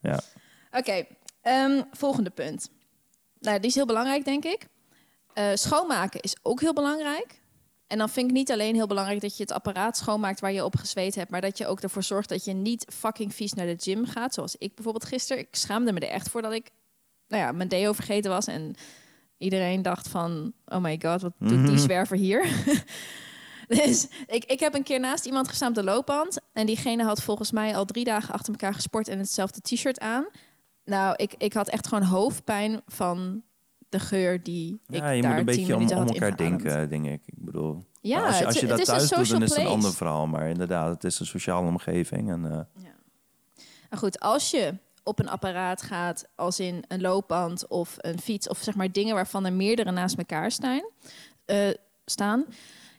ja. 0.00 0.20
Oké, 0.70 1.04
Ehm, 1.42 1.82
volgende 1.92 2.30
punt. 2.30 2.70
Nou, 3.40 3.58
die 3.58 3.68
is 3.68 3.74
heel 3.74 3.86
belangrijk, 3.86 4.24
denk 4.24 4.44
ik. 4.44 4.66
Eh, 5.32 5.46
schoonmaken 5.54 6.20
is 6.20 6.36
ook 6.42 6.60
heel 6.60 6.72
belangrijk. 6.72 7.40
En 7.88 7.98
dan 7.98 8.08
vind 8.08 8.26
ik 8.28 8.32
niet 8.36 8.50
alleen 8.52 8.74
heel 8.74 8.86
belangrijk 8.86 9.20
dat 9.20 9.36
je 9.36 9.42
het 9.42 9.52
apparaat 9.52 9.96
schoonmaakt 9.96 10.40
waar 10.40 10.52
je 10.52 10.64
op 10.64 10.76
gezweet 10.76 11.14
hebt, 11.14 11.30
maar 11.30 11.40
dat 11.40 11.58
je 11.58 11.66
ook 11.66 11.80
ervoor 11.80 12.02
zorgt 12.02 12.28
dat 12.28 12.44
je 12.44 12.52
niet 12.52 12.86
fucking 12.92 13.34
vies 13.34 13.52
naar 13.52 13.66
de 13.66 13.76
gym 13.78 14.06
gaat. 14.06 14.34
Zoals 14.34 14.56
ik 14.56 14.74
bijvoorbeeld 14.74 15.04
gisteren. 15.04 15.42
Ik 15.42 15.56
schaamde 15.56 15.92
me 15.92 16.00
er 16.00 16.08
echt 16.08 16.28
voor 16.28 16.42
dat 16.42 16.52
ik 16.52 16.70
nou 17.28 17.42
ja, 17.42 17.52
mijn 17.52 17.68
deo 17.68 17.92
vergeten 17.92 18.30
was. 18.30 18.46
En 18.46 18.74
iedereen 19.38 19.82
dacht 19.82 20.08
van, 20.08 20.52
oh 20.64 20.78
my 20.82 20.98
god, 21.02 21.22
wat 21.22 21.32
doet 21.38 21.48
die 21.48 21.58
Mhm. 21.58 21.76
zwerver 21.78 22.16
hier? 22.16 22.48
dus 23.68 24.08
ik, 24.26 24.44
ik 24.44 24.60
heb 24.60 24.74
een 24.74 24.82
keer 24.82 25.00
naast 25.00 25.24
iemand 25.26 25.48
gestaan 25.48 25.68
op 25.68 25.74
de 25.74 25.82
loopband. 25.84 26.38
En 26.52 26.66
diegene 26.66 27.04
had 27.04 27.22
volgens 27.22 27.50
mij 27.50 27.76
al 27.76 27.84
drie 27.84 28.04
dagen 28.04 28.34
achter 28.34 28.52
elkaar 28.52 28.74
gesport 28.74 29.08
en 29.08 29.18
hetzelfde 29.18 29.60
t-shirt 29.60 30.00
aan. 30.00 30.26
Nou, 30.84 31.14
ik, 31.16 31.34
ik 31.38 31.52
had 31.52 31.68
echt 31.68 31.86
gewoon 31.86 32.04
hoofdpijn 32.04 32.80
van 32.86 33.42
de 33.88 33.98
geur 33.98 34.42
die 34.42 34.80
ik 34.88 34.96
Ja, 35.00 35.10
je 35.10 35.22
daar 35.22 35.30
moet 35.30 35.38
een 35.40 35.44
beetje 35.44 35.76
om, 35.76 35.82
om 35.82 36.06
elkaar 36.06 36.36
denken, 36.36 36.88
denk 36.88 37.06
ik. 37.06 37.22
Ik 37.26 37.34
bedoel, 37.44 37.84
Ja, 38.00 38.26
als 38.26 38.38
je, 38.38 38.44
als 38.46 38.54
het- 38.54 38.62
je 38.62 38.68
het 38.68 38.76
dat 38.76 38.86
thuis 38.86 39.08
doet, 39.08 39.28
dan 39.30 39.42
is 39.42 39.50
het 39.50 39.58
een 39.58 39.66
ander 39.66 39.92
verhaal. 39.94 40.26
Maar 40.26 40.48
inderdaad, 40.48 40.90
het 40.94 41.04
is 41.04 41.20
een 41.20 41.26
sociale 41.26 41.66
omgeving. 41.68 42.30
En, 42.30 42.44
eh, 42.50 42.84
Maar 43.90 43.98
goed, 43.98 44.20
als 44.20 44.50
je 44.50 44.74
op 45.02 45.18
een 45.18 45.28
apparaat 45.28 45.82
gaat, 45.82 46.28
als 46.34 46.60
in 46.60 46.84
een 46.88 47.00
loopband 47.00 47.68
of 47.68 47.94
een 47.98 48.20
fiets, 48.20 48.48
of 48.48 48.58
zeg 48.58 48.74
maar 48.74 48.92
dingen 48.92 49.14
waarvan 49.14 49.44
er 49.46 49.52
meerdere 49.52 49.90
naast 49.90 50.16
elkaar 50.18 50.50
staan, 50.50 50.82
eh, 51.44 51.68
staan 52.04 52.44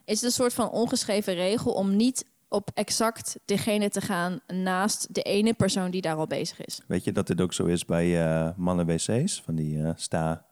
is 0.05 0.15
het 0.15 0.23
een 0.23 0.31
soort 0.31 0.53
van 0.53 0.69
ongeschreven 0.69 1.33
regel 1.33 1.71
om 1.73 1.95
niet 1.95 2.25
op 2.47 2.69
exact 2.73 3.39
degene 3.45 3.89
te 3.89 4.01
gaan 4.01 4.39
naast 4.47 5.13
de 5.15 5.21
ene 5.21 5.53
persoon 5.53 5.91
die 5.91 6.01
daar 6.01 6.15
al 6.15 6.27
bezig 6.27 6.65
is. 6.65 6.81
weet 6.87 7.03
je 7.03 7.11
dat 7.11 7.27
dit 7.27 7.41
ook 7.41 7.53
zo 7.53 7.65
is 7.65 7.85
bij 7.85 8.25
eh, 8.27 8.49
mannen 8.57 8.85
wc's? 8.85 9.41
Van 9.45 9.55
die 9.55 9.93
sta... 9.95 10.45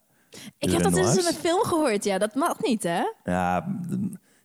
Ik 0.57 0.71
heb 0.71 0.83
dat 0.83 0.97
eens 0.97 1.17
in 1.17 1.25
een 1.25 1.33
film 1.33 1.63
gehoord, 1.63 2.03
ja, 2.03 2.17
dat 2.17 2.35
mag 2.35 2.61
niet, 2.61 2.83
hè? 2.83 3.01
Ja, 3.23 3.77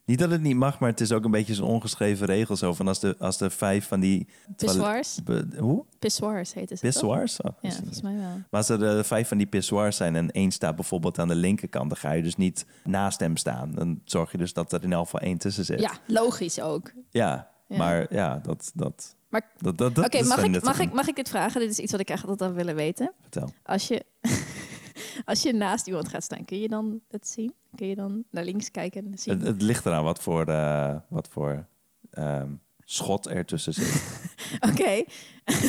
niet 0.05 0.18
dat 0.18 0.30
het 0.30 0.40
niet 0.43 0.57
mag, 0.57 0.78
maar 0.80 0.90
het 0.90 1.01
is 1.01 1.12
ook 1.12 1.24
een 1.24 1.30
beetje 1.30 1.55
zo'n 1.55 1.68
ongeschreven 1.68 2.26
regel. 2.26 2.57
Zo 2.57 2.74
van 2.74 2.88
als, 2.88 3.01
de, 3.01 3.16
als 3.18 3.40
er 3.40 3.51
vijf 3.51 3.88
van 3.88 4.01
die... 4.01 4.28
Pissoirs. 4.57 5.18
Be- 5.24 5.47
Hoe? 5.59 5.84
Pissoirs 5.99 6.55
heet 6.55 6.70
het. 6.70 6.80
Pissoirs? 6.80 7.40
Oh, 7.40 7.53
Ja, 7.61 7.70
volgens 7.70 8.01
mij 8.03 8.16
wel. 8.16 8.22
Maar 8.24 8.47
als 8.51 8.68
er 8.68 8.97
eh, 8.99 9.05
vijf 9.05 9.28
van 9.28 9.38
die 9.38 9.47
pissoirs 9.47 9.97
zijn 9.97 10.16
en 10.16 10.30
één 10.30 10.51
staat 10.51 10.74
bijvoorbeeld 10.76 11.18
aan 11.18 11.28
de 11.28 11.34
linkerkant, 11.34 11.88
dan 11.88 11.99
ga 11.99 12.12
je 12.12 12.22
dus 12.22 12.36
niet 12.36 12.66
naast 12.84 13.20
hem 13.20 13.36
staan. 13.36 13.72
Dan 13.74 14.01
zorg 14.05 14.32
je 14.32 14.38
dus 14.38 14.53
dat 14.53 14.72
er 14.72 14.82
in 14.82 14.93
elk 14.93 15.05
geval 15.05 15.20
één 15.20 15.38
tussen 15.38 15.64
zit. 15.64 15.80
Ja, 15.80 15.90
logisch 16.07 16.61
ook. 16.61 16.93
Ja, 17.11 17.51
Ja. 17.68 17.76
maar 17.76 18.07
ja, 18.14 18.38
dat... 18.43 18.70
dat 18.74 19.16
Maar- 19.28 19.51
dat, 19.59 19.78
dat, 19.78 19.95
dat 19.95 20.05
Oké, 20.05 20.22
mag, 20.24 20.43
ik, 20.45 20.62
mag, 20.64 20.78
ik, 20.78 20.93
mag 20.93 21.09
ik 21.09 21.16
dit 21.16 21.28
vragen? 21.28 21.61
Dit 21.61 21.70
is 21.70 21.78
iets 21.78 21.93
wat 21.93 22.01
ik 22.01 22.11
echt 22.11 22.26
altijd 22.26 22.51
al 22.51 22.57
willen 22.57 22.74
weten. 22.74 23.12
Vertel. 23.20 23.53
Als 23.62 23.88
je, 23.88 24.05
als 25.24 25.43
je 25.43 25.53
naast 25.53 25.86
iemand 25.86 26.09
gaat 26.09 26.22
staan, 26.22 26.45
kun 26.45 26.59
je 26.61 26.68
dan 26.68 27.01
het 27.09 27.28
zien? 27.28 27.55
Kun 27.74 27.86
je 27.86 27.95
dan 27.95 28.24
naar 28.30 28.45
links 28.45 28.70
kijken 28.70 29.07
en 29.12 29.18
zien? 29.18 29.38
Het, 29.38 29.47
het 29.47 29.62
ligt 29.62 29.86
eraan 29.86 30.05
wat 30.05 30.22
voor, 30.22 30.47
eh, 30.47 30.97
wat 31.09 31.28
voor 31.28 31.66
ehm, 32.11 32.49
schot 32.84 33.26
er 33.28 33.45
tussen 33.45 33.74
zit. 33.74 34.20
Oké. 34.70 35.05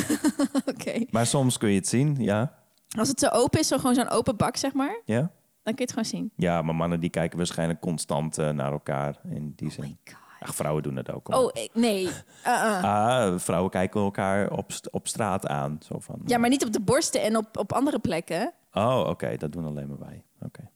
Oké. 0.74 1.05
maar 1.09 1.26
soms 1.28 1.57
kun 1.57 1.69
je 1.69 1.76
het 1.76 1.88
zien, 1.88 2.15
ja. 2.19 2.61
Als 2.97 3.07
het 3.07 3.19
zo 3.19 3.28
open 3.28 3.59
is, 3.59 3.67
zo 3.67 3.78
gewoon 3.78 3.95
zo'n 3.95 4.09
open 4.09 4.38
bak, 4.38 4.57
zeg 4.57 4.74
maar, 4.74 5.01
Ja, 5.05 5.19
dan 5.63 5.74
kun 5.74 5.76
je 5.76 5.82
het 5.82 5.89
gewoon 5.89 6.05
zien. 6.05 6.32
ja 6.36 6.61
maar 6.61 6.76
mannen 6.76 6.99
die 6.99 7.09
kijken 7.09 7.38
waarschijnlijk 7.38 7.80
constant 7.80 8.38
eh, 8.38 8.49
naar 8.49 8.71
elkaar 8.71 9.19
in 9.30 9.53
die 9.55 9.67
Oh 9.67 9.74
zin. 9.74 9.84
my 9.84 9.97
god. 10.13 10.21
Ach, 10.44 10.56
vrouwen 10.56 10.84
doen 10.84 10.96
het 10.96 11.12
ook. 11.12 11.28
hoor. 11.28 11.44
Oh, 11.44 11.52
nee. 11.74 12.04
Uh-uh. 12.48 12.84
Ah, 12.84 13.39
vrouwen 13.39 13.72
kijken 13.72 14.02
elkaar 14.02 14.52
op, 14.52 14.72
op 14.91 15.08
straat 15.08 15.48
aan. 15.48 15.80
Zo 15.88 16.00
van, 16.00 16.22
Ja, 16.26 16.38
maar 16.38 16.50
niet 16.50 16.66
op 16.66 16.74
de 16.74 16.82
borsten 16.82 17.22
en 17.22 17.38
op, 17.38 17.58
op 17.58 17.74
andere 17.74 18.00
plekken. 18.00 18.54
Oh, 18.74 19.06
oké, 19.10 19.38
dat 19.38 19.52
doen 19.52 19.66
alleen 19.66 19.88
maar 19.88 20.00
wij. 20.00 20.24
Oké. 20.41 20.70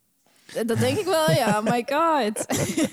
Dat 0.66 0.78
denk 0.78 0.98
ik 0.98 1.04
wel, 1.04 1.30
ja. 1.30 1.58
Oh 1.58 1.64
my 1.64 1.86
god. 1.86 2.46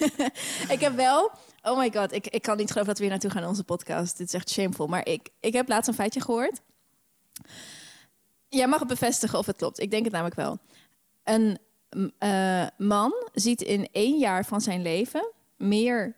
ik 0.76 0.80
heb 0.80 0.96
wel... 0.96 1.32
Oh 1.64 1.78
my 1.78 1.92
god, 1.94 2.12
ik, 2.12 2.28
ik 2.28 2.42
kan 2.42 2.58
niet 2.58 2.68
geloven 2.72 2.88
dat 2.88 2.98
we 2.98 3.04
hier 3.04 3.12
naartoe 3.12 3.30
gaan 3.30 3.42
in 3.42 3.48
onze 3.48 3.64
podcast. 3.64 4.18
Dit 4.18 4.28
is 4.28 4.34
echt 4.34 4.50
shameful. 4.50 4.88
Maar 4.88 5.08
ik, 5.08 5.30
ik 5.40 5.54
heb 5.54 5.68
laatst 5.68 5.88
een 5.88 5.94
feitje 5.94 6.22
gehoord. 6.22 6.62
Jij 8.50 8.68
mag 8.68 8.80
het 8.80 8.88
bevestigen 8.88 9.40
of 9.40 9.46
het 9.46 9.56
klopt. 9.56 9.80
Ik 9.80 9.92
denk 9.92 10.04
het 10.04 10.14
namelijk 10.14 10.36
wel. 10.36 10.58
Een 11.24 11.58
eh, 12.18 12.66
man 12.78 13.14
ziet 13.34 13.62
in 13.62 13.88
één 13.92 14.18
jaar 14.18 14.46
van 14.46 14.62
zijn 14.62 14.82
leven 14.82 15.32
meer 15.58 16.16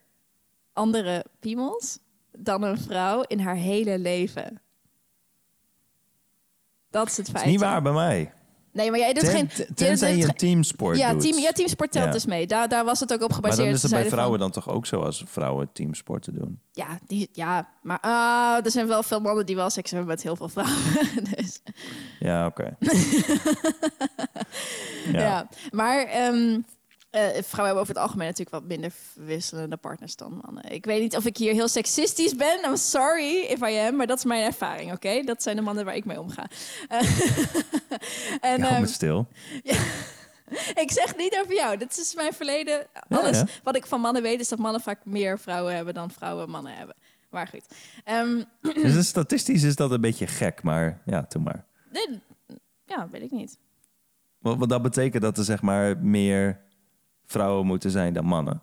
andere 0.78 1.25
piemels 1.39 1.99
dan 2.38 2.63
een 2.63 2.78
vrouw 2.78 3.21
in 3.21 3.39
haar 3.39 3.55
hele 3.55 3.99
leven. 3.99 4.61
Dat 6.89 7.07
is 7.07 7.17
het 7.17 7.30
feit. 7.30 7.45
is 7.45 7.51
niet 7.51 7.59
waar 7.59 7.82
bij 7.82 7.91
mij. 7.91 8.32
Nee, 8.71 8.89
maar 8.89 8.99
jij 8.99 9.13
doet 9.13 9.23
Ten- 9.23 9.34
geen... 9.34 9.47
ten- 9.47 9.75
tenzij 9.75 10.11
je 10.15 10.19
doet- 10.21 10.30
een 10.30 10.36
teamsport 10.36 10.97
ja, 10.97 11.11
doet. 11.11 11.21
team, 11.21 11.38
ja, 11.38 11.51
teamsport 11.51 11.91
telt 11.91 12.05
Ja. 12.05 12.11
dus 12.11 12.25
mee. 12.25 12.47
Daar, 12.47 12.69
daar 12.69 12.86
was 12.86 12.99
het 12.99 13.13
ook 13.13 13.21
op 13.21 13.28
maar 13.30 13.36
gebaseerd. 13.36 13.65
dan 13.65 13.75
is 13.75 13.82
het 13.82 13.91
bij 13.91 14.07
vrouwen 14.09 14.39
van, 14.39 14.51
dan 14.51 14.63
toch 14.63 14.73
ook 14.73 14.86
zo 14.86 15.01
als 15.01 15.23
vrouwen 15.28 15.69
teamsporten 15.73 16.34
doen? 16.34 16.59
ja, 16.71 16.99
die, 17.07 17.30
ja, 17.32 17.69
maar 17.82 17.99
ah, 18.01 18.65
er 18.65 18.71
zijn 18.71 18.88
wel 18.88 19.03
veel 19.03 19.19
mannen 19.19 19.45
die 19.45 19.55
wel 19.55 19.69
seks 19.69 19.91
hebben 19.91 20.09
met 20.09 20.23
heel 20.23 20.36
veel 20.36 20.49
vrouwen. 20.49 20.75
dus, 21.36 21.61
Ja, 22.19 22.45
oké. 22.45 22.78
ja. 25.11 25.19
ja. 25.19 25.47
Maar 25.71 26.05
ehm, 26.05 26.59
eh, 27.10 27.22
vrouwen 27.22 27.66
hebben 27.66 27.82
over 27.82 27.93
het 27.93 27.97
algemeen 27.97 28.28
natuurlijk 28.28 28.55
wat 28.55 28.66
minder 28.66 28.91
wisselende 29.16 29.78
partners 29.78 30.16
dan 30.16 30.41
mannen. 30.45 30.72
Ik 30.72 30.86
weet 30.86 31.01
niet 31.01 31.16
of 31.16 31.26
ik 31.26 31.38
hier 31.38 31.53
heel 31.53 31.68
seksistisch 31.68 32.36
ben. 32.36 32.60
I'm 32.66 32.76
sorry 32.76 33.39
if 33.39 33.62
I 33.62 33.78
am, 33.78 33.95
maar 33.95 34.08
dat 34.08 34.18
is 34.18 34.24
mijn 34.24 34.43
ervaring, 34.43 34.91
oké? 34.91 35.22
Dat 35.22 35.43
zijn 35.43 35.55
de 35.55 35.62
mannen 35.62 35.86
waar 35.86 35.95
ik 35.95 36.05
mee 36.05 36.20
omga. 36.20 36.47
En, 38.41 38.62
me 38.62 38.88
stil. 38.88 39.28
Ik 40.84 40.91
zeg 40.91 41.16
niet 41.18 41.39
over 41.41 41.53
jou. 41.53 41.78
Dit 41.78 41.97
is 41.97 42.16
mijn 42.16 42.34
verleden. 42.34 42.88
Alles 43.10 43.38
ja. 43.38 43.45
wat 43.64 43.76
ik 43.76 43.86
van 43.86 44.01
mannen 44.01 44.22
weet 44.22 44.39
is 44.39 44.47
dat 44.47 44.60
mannen 44.60 44.82
vaak 44.82 45.05
meer 45.05 45.39
vrouwen 45.39 45.76
hebben 45.76 45.93
dan 45.93 46.12
vrouwen 46.12 46.49
mannen 46.49 46.76
hebben. 46.76 46.95
Maar 47.30 47.47
goed. 47.47 47.66
Ehm, 48.03 48.43
Dus 48.62 49.08
statistisch 49.08 49.64
is 49.64 49.76
dat 49.76 49.91
een 49.91 50.01
beetje 50.01 50.28
gek, 50.28 50.64
maar 50.64 51.01
ja, 51.05 51.26
doe 51.30 51.41
maar. 51.41 51.66
nee, 51.91 52.22
ja, 52.86 53.08
weet 53.12 53.22
ik 53.22 53.32
niet. 53.32 53.58
Want 54.39 54.70
dat 54.70 54.82
betekent 54.82 55.24
dat 55.24 55.38
er 55.38 55.43
zeg 55.43 55.62
maar 55.62 55.97
meer 55.97 56.62
vrouwen 57.28 57.65
moeten 57.65 57.91
zijn 57.91 58.13
dan 58.13 58.25
mannen. 58.25 58.61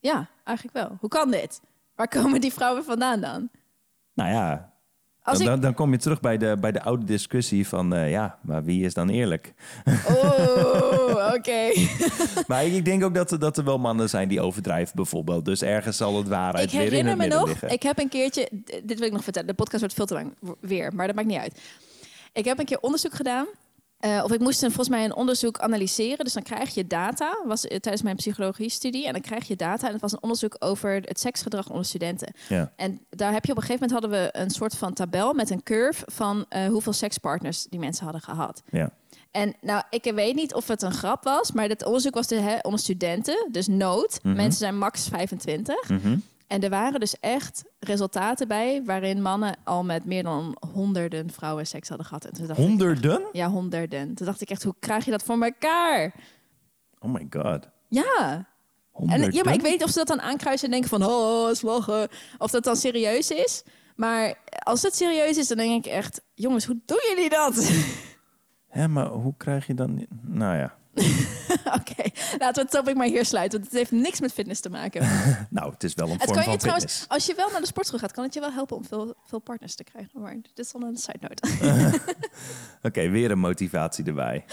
Ja, 0.00 0.28
eigenlijk 0.44 0.76
wel. 0.76 0.96
Hoe 1.00 1.08
kan 1.08 1.30
dit? 1.30 1.60
Waar 1.94 2.08
komen 2.08 2.40
die 2.40 2.52
vrouwen 2.52 2.84
vandaan 2.84 3.20
dan? 3.20 3.48
Nou 4.14 4.30
ja, 4.30 4.72
Als 5.22 5.38
dan, 5.38 5.54
ik... 5.56 5.62
dan, 5.62 5.74
kom 5.74 5.90
je 5.92 5.98
terug 5.98 6.20
bij 6.20 6.38
de, 6.38 6.56
bij 6.60 6.72
de 6.72 6.82
oude 6.82 7.04
discussie 7.04 7.68
van... 7.68 7.94
eh, 7.94 8.10
ja, 8.10 8.38
maar 8.42 8.64
wie 8.64 8.84
is 8.84 8.94
dan 8.94 9.08
eerlijk? 9.08 9.54
Oh, 10.08 11.30
oké. 11.36 11.70
maar 12.46 12.64
ik, 12.64 12.72
ik 12.72 12.84
denk 12.84 13.04
ook 13.04 13.14
dat, 13.14 13.30
er- 13.30 13.38
dat 13.38 13.56
er 13.56 13.64
wel 13.64 13.78
mannen 13.78 14.08
zijn 14.08 14.28
die 14.28 14.40
overdrijven 14.40 14.96
bijvoorbeeld. 14.96 15.44
Dus 15.44 15.62
ergens 15.62 15.96
zal 15.96 16.16
het 16.16 16.28
waarheid 16.28 16.64
Ik 16.64 16.70
weer 16.72 16.82
in 16.82 16.88
herinner 16.88 17.16
me 17.16 17.26
nog, 17.26 17.46
liggen. 17.46 17.68
ik 17.70 17.82
heb 17.82 17.98
een 17.98 18.08
keertje, 18.08 18.48
dit 18.84 18.98
wil 18.98 19.06
ik 19.06 19.12
nog 19.12 19.24
vertellen, 19.24 19.48
de 19.48 19.54
podcast 19.54 19.80
wordt 19.80 19.94
veel 19.94 20.06
te 20.06 20.14
lang 20.14 20.34
weer, 20.60 20.94
maar 20.94 21.06
dat 21.06 21.16
maakt 21.16 21.28
niet 21.28 21.38
uit. 21.38 21.60
Ik 22.32 22.44
heb 22.44 22.58
een 22.58 22.64
keer 22.64 22.80
onderzoek 22.80 23.14
gedaan, 23.14 23.46
eh, 23.98 24.20
of 24.24 24.32
ik 24.32 24.40
moest 24.40 24.62
een, 24.62 24.68
volgens 24.68 24.88
mij 24.88 25.04
een 25.04 25.14
onderzoek 25.14 25.58
analyseren, 25.58 26.24
dus 26.24 26.32
dan 26.32 26.42
krijg 26.42 26.74
je 26.74 26.86
data, 26.86 27.38
was 27.46 27.66
eh, 27.66 27.78
tijdens 27.78 28.02
mijn 28.02 28.16
psychologie-studie, 28.16 29.06
en 29.06 29.12
dan 29.12 29.22
krijg 29.22 29.48
je 29.48 29.56
data, 29.56 29.86
en 29.86 29.92
het 29.92 30.00
was 30.00 30.12
een 30.12 30.22
onderzoek 30.22 30.56
over 30.58 30.94
het 30.94 31.20
seksgedrag 31.20 31.68
onder 31.68 31.84
studenten. 31.84 32.32
Ja. 32.48 32.72
En 32.76 33.00
daar 33.10 33.32
heb 33.32 33.44
je 33.44 33.50
op 33.50 33.56
een 33.56 33.62
gegeven 33.62 33.88
moment 33.88 34.12
hadden 34.12 34.32
we 34.32 34.40
een 34.42 34.50
soort 34.50 34.76
van 34.76 34.92
tabel 34.92 35.34
met 35.34 35.50
een 35.50 35.62
curve 35.62 36.04
van 36.06 36.44
eh, 36.48 36.66
hoeveel 36.66 36.92
sekspartners 36.92 37.64
die 37.64 37.78
mensen 37.78 38.04
hadden 38.04 38.22
gehad. 38.22 38.62
Ja. 38.70 38.90
En 39.30 39.54
nou, 39.60 39.82
ik 39.90 40.12
weet 40.14 40.34
niet 40.34 40.54
of 40.54 40.68
het 40.68 40.82
een 40.82 40.92
grap 40.92 41.24
was, 41.24 41.52
maar 41.52 41.68
dit 41.68 41.84
onderzoek 41.84 42.14
was 42.14 42.26
de, 42.26 42.40
hè, 42.40 42.56
onder 42.62 42.80
studenten, 42.80 43.48
dus 43.50 43.66
nood. 43.66 44.18
Mhm. 44.22 44.36
Mensen 44.36 44.58
zijn 44.58 44.78
max 44.78 45.08
25. 45.08 45.88
Mhm. 45.88 46.16
En 46.48 46.62
er 46.62 46.70
waren 46.70 47.00
dus 47.00 47.20
echt 47.20 47.64
resultaten 47.78 48.48
bij 48.48 48.82
waarin 48.84 49.22
mannen 49.22 49.56
al 49.64 49.84
met 49.84 50.04
meer 50.04 50.22
dan 50.22 50.56
honderden 50.72 51.30
vrouwen 51.30 51.66
seks 51.66 51.88
hadden 51.88 52.06
gehad. 52.06 52.24
En 52.24 52.32
toen 52.32 52.46
dacht 52.46 52.58
ik, 52.58 52.66
Honderden? 52.66 53.28
ja, 53.32 53.48
honderden. 53.48 54.14
Toen 54.14 54.26
dacht 54.26 54.40
ik 54.40 54.50
echt, 54.50 54.62
hoe 54.62 54.74
krijg 54.80 55.04
je 55.04 55.10
dat 55.10 55.22
voor 55.22 55.42
elkaar? 55.42 56.14
Oh 56.98 57.12
my 57.12 57.26
god. 57.30 57.68
Ja. 57.88 58.46
En, 59.06 59.32
ja, 59.32 59.42
maar 59.44 59.54
ik 59.54 59.60
weet 59.60 59.72
niet 59.72 59.84
of 59.84 59.90
ze 59.90 59.98
dat 59.98 60.06
dan 60.06 60.20
aankruisen 60.20 60.64
en 60.64 60.70
denken 60.70 60.90
van, 60.90 61.04
oh, 61.04 61.50
is 61.50 61.62
lachen. 61.62 62.08
Of 62.38 62.50
dat 62.50 62.64
dan 62.64 62.76
serieus 62.76 63.30
is. 63.30 63.62
Maar 63.96 64.34
als 64.62 64.82
het 64.82 64.96
serieus 64.96 65.36
is, 65.36 65.48
dan 65.48 65.56
denk 65.56 65.86
ik 65.86 65.92
echt, 65.92 66.20
jongens, 66.34 66.64
hoe 66.64 66.80
doen 66.84 67.00
jullie 67.08 67.30
dat? 67.30 67.72
Hè, 68.68 68.88
maar 68.88 69.06
hoe 69.06 69.34
krijg 69.36 69.66
je 69.66 69.74
dan... 69.74 70.06
Nou 70.22 70.56
ja. 70.56 70.77
Oké, 71.78 72.02
laten 72.38 72.54
we 72.54 72.60
het 72.60 72.70
topic 72.70 72.94
maar 72.94 73.06
hier 73.06 73.24
sluiten, 73.24 73.58
want 73.58 73.70
het 73.72 73.80
heeft 73.80 74.02
niks 74.02 74.20
met 74.20 74.32
fitness 74.32 74.60
te 74.60 74.70
maken. 74.70 75.06
Nou, 75.50 75.72
het 75.72 75.84
is 75.84 75.94
wel 75.94 76.06
een 76.06 76.12
Het 76.12 76.22
vorm 76.22 76.34
kan 76.34 76.44
van 76.44 76.52
je 76.52 76.58
trouwens, 76.58 76.84
fitness. 76.84 77.08
als 77.08 77.26
je 77.26 77.34
wel 77.34 77.50
naar 77.50 77.60
de 77.60 77.66
sportschool 77.66 77.98
gaat, 77.98 78.12
kan 78.12 78.24
het 78.24 78.34
je 78.34 78.40
wel 78.40 78.52
helpen 78.52 78.76
om 78.76 78.84
veel, 78.84 79.14
veel 79.24 79.38
partners 79.38 79.74
te 79.74 79.84
krijgen. 79.84 80.20
Maar 80.20 80.34
dit 80.34 80.58
is 80.58 80.72
dan 80.72 80.82
een 80.82 80.96
side 80.96 81.18
note. 81.20 81.48
Oké, 82.88 83.08
weer 83.08 83.30
een 83.30 83.38
motivatie 83.38 84.04
erbij. 84.04 84.44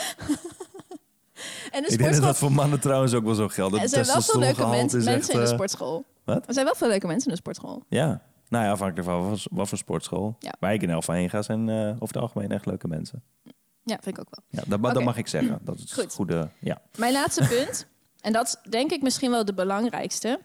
En 1.71 1.81
de 1.81 1.87
Ik 1.87 1.97
denk 1.97 2.13
dat 2.13 2.21
dat 2.21 2.37
voor 2.37 2.51
mannen 2.51 2.79
trouwens 2.79 3.13
ook 3.13 3.23
wel 3.23 3.35
zo 3.35 3.47
geldt. 3.47 3.75
Er 3.75 3.89
zijn 3.89 4.05
wel 4.05 4.21
veel 4.21 4.39
leuke 4.39 4.67
mensen 4.67 5.07
echt, 5.07 5.29
in 5.29 5.39
de 5.39 5.45
eh, 5.45 5.53
sportschool. 5.53 6.05
Wat? 6.23 6.47
Er 6.47 6.53
zijn 6.53 6.65
wel 6.65 6.75
veel 6.75 6.87
leuke 6.87 7.07
mensen 7.07 7.27
in 7.27 7.33
de 7.33 7.39
sportschool. 7.39 7.83
Ja. 7.87 8.21
Nou 8.49 8.65
ja, 8.65 8.71
afhankelijk 8.71 9.07
van 9.07 9.37
wat, 9.51 9.67
voor 9.69 9.77
sportschool. 9.77 10.35
Ja. 10.39 10.53
Waar 10.59 10.73
ik 10.73 10.81
in 10.81 10.89
geval 10.89 11.15
heen 11.15 11.29
ga, 11.29 11.41
zijn 11.41 11.69
eh, 11.69 11.87
over 11.87 12.07
het 12.07 12.17
algemeen 12.17 12.51
echt 12.51 12.65
leuke 12.65 12.87
mensen. 12.87 13.23
Ja, 13.85 13.97
vind 14.01 14.17
ik 14.17 14.19
ook 14.19 14.35
wel. 14.35 14.63
Ja, 14.63 14.77
dat, 14.77 14.93
dat 14.93 15.03
mag 15.03 15.17
ik 15.17 15.27
zeggen. 15.27 15.59
Dat 15.63 15.75
is 15.75 15.81
het 15.81 15.93
Goed. 15.93 16.13
goede. 16.13 16.49
Ja. 16.59 16.81
Mijn 16.97 17.13
laatste 17.13 17.47
punt, 17.47 17.87
en 18.21 18.33
dat 18.33 18.45
is 18.45 18.71
denk 18.71 18.91
ik 18.91 19.01
misschien 19.01 19.31
wel 19.31 19.45
de 19.45 19.53
belangrijkste. 19.53 20.39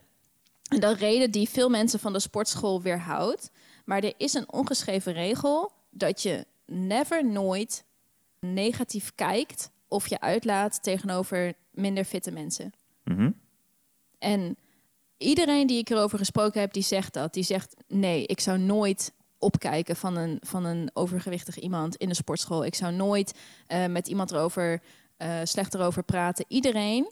En 0.69 0.81
de 0.81 0.95
reden 0.95 1.31
die 1.31 1.49
veel 1.49 1.69
mensen 1.69 1.99
van 2.01 2.13
de 2.13 2.21
sportschool 2.21 2.83
weerhoudt. 2.83 3.51
Maar 3.85 4.03
er 4.03 4.15
is 4.17 4.35
een 4.35 4.53
ongeschreven 4.53 5.13
regel 5.13 5.73
dat 5.91 6.23
je 6.23 6.47
never 6.67 7.27
nooit 7.27 7.85
negatief 8.41 9.13
kijkt 9.15 9.71
of 9.89 10.09
je 10.09 10.21
uitlaat 10.21 10.83
tegenover 10.83 11.55
minder 11.71 12.05
fitte 12.05 12.31
mensen. 12.31 12.73
Mhm. 13.05 13.31
En 14.19 14.57
iedereen 15.17 15.67
die 15.67 15.79
ik 15.79 15.91
erover 15.91 16.19
gesproken 16.19 16.61
heb, 16.61 16.73
die 16.73 16.83
zegt 16.83 17.13
dat. 17.13 17.35
Die 17.35 17.43
zegt, 17.43 17.77
nee, 17.89 18.27
ik 18.27 18.41
zou 18.41 18.59
nooit 18.59 19.13
opkijken 19.41 19.97
van 19.97 20.17
een, 20.17 20.39
van 20.43 20.65
een 20.65 20.91
overgewichtig 20.93 21.59
iemand 21.59 21.97
in 21.97 22.09
de 22.09 22.15
sportschool. 22.15 22.65
Ik 22.65 22.75
zou 22.75 22.93
nooit 22.93 23.35
eh, 23.67 23.87
met 23.87 24.09
iemand 24.09 24.31
erover 24.31 24.81
eh, 25.17 25.35
slecht 25.45 25.75
erover 25.75 26.03
praten. 26.03 26.45
Iedereen, 26.49 27.11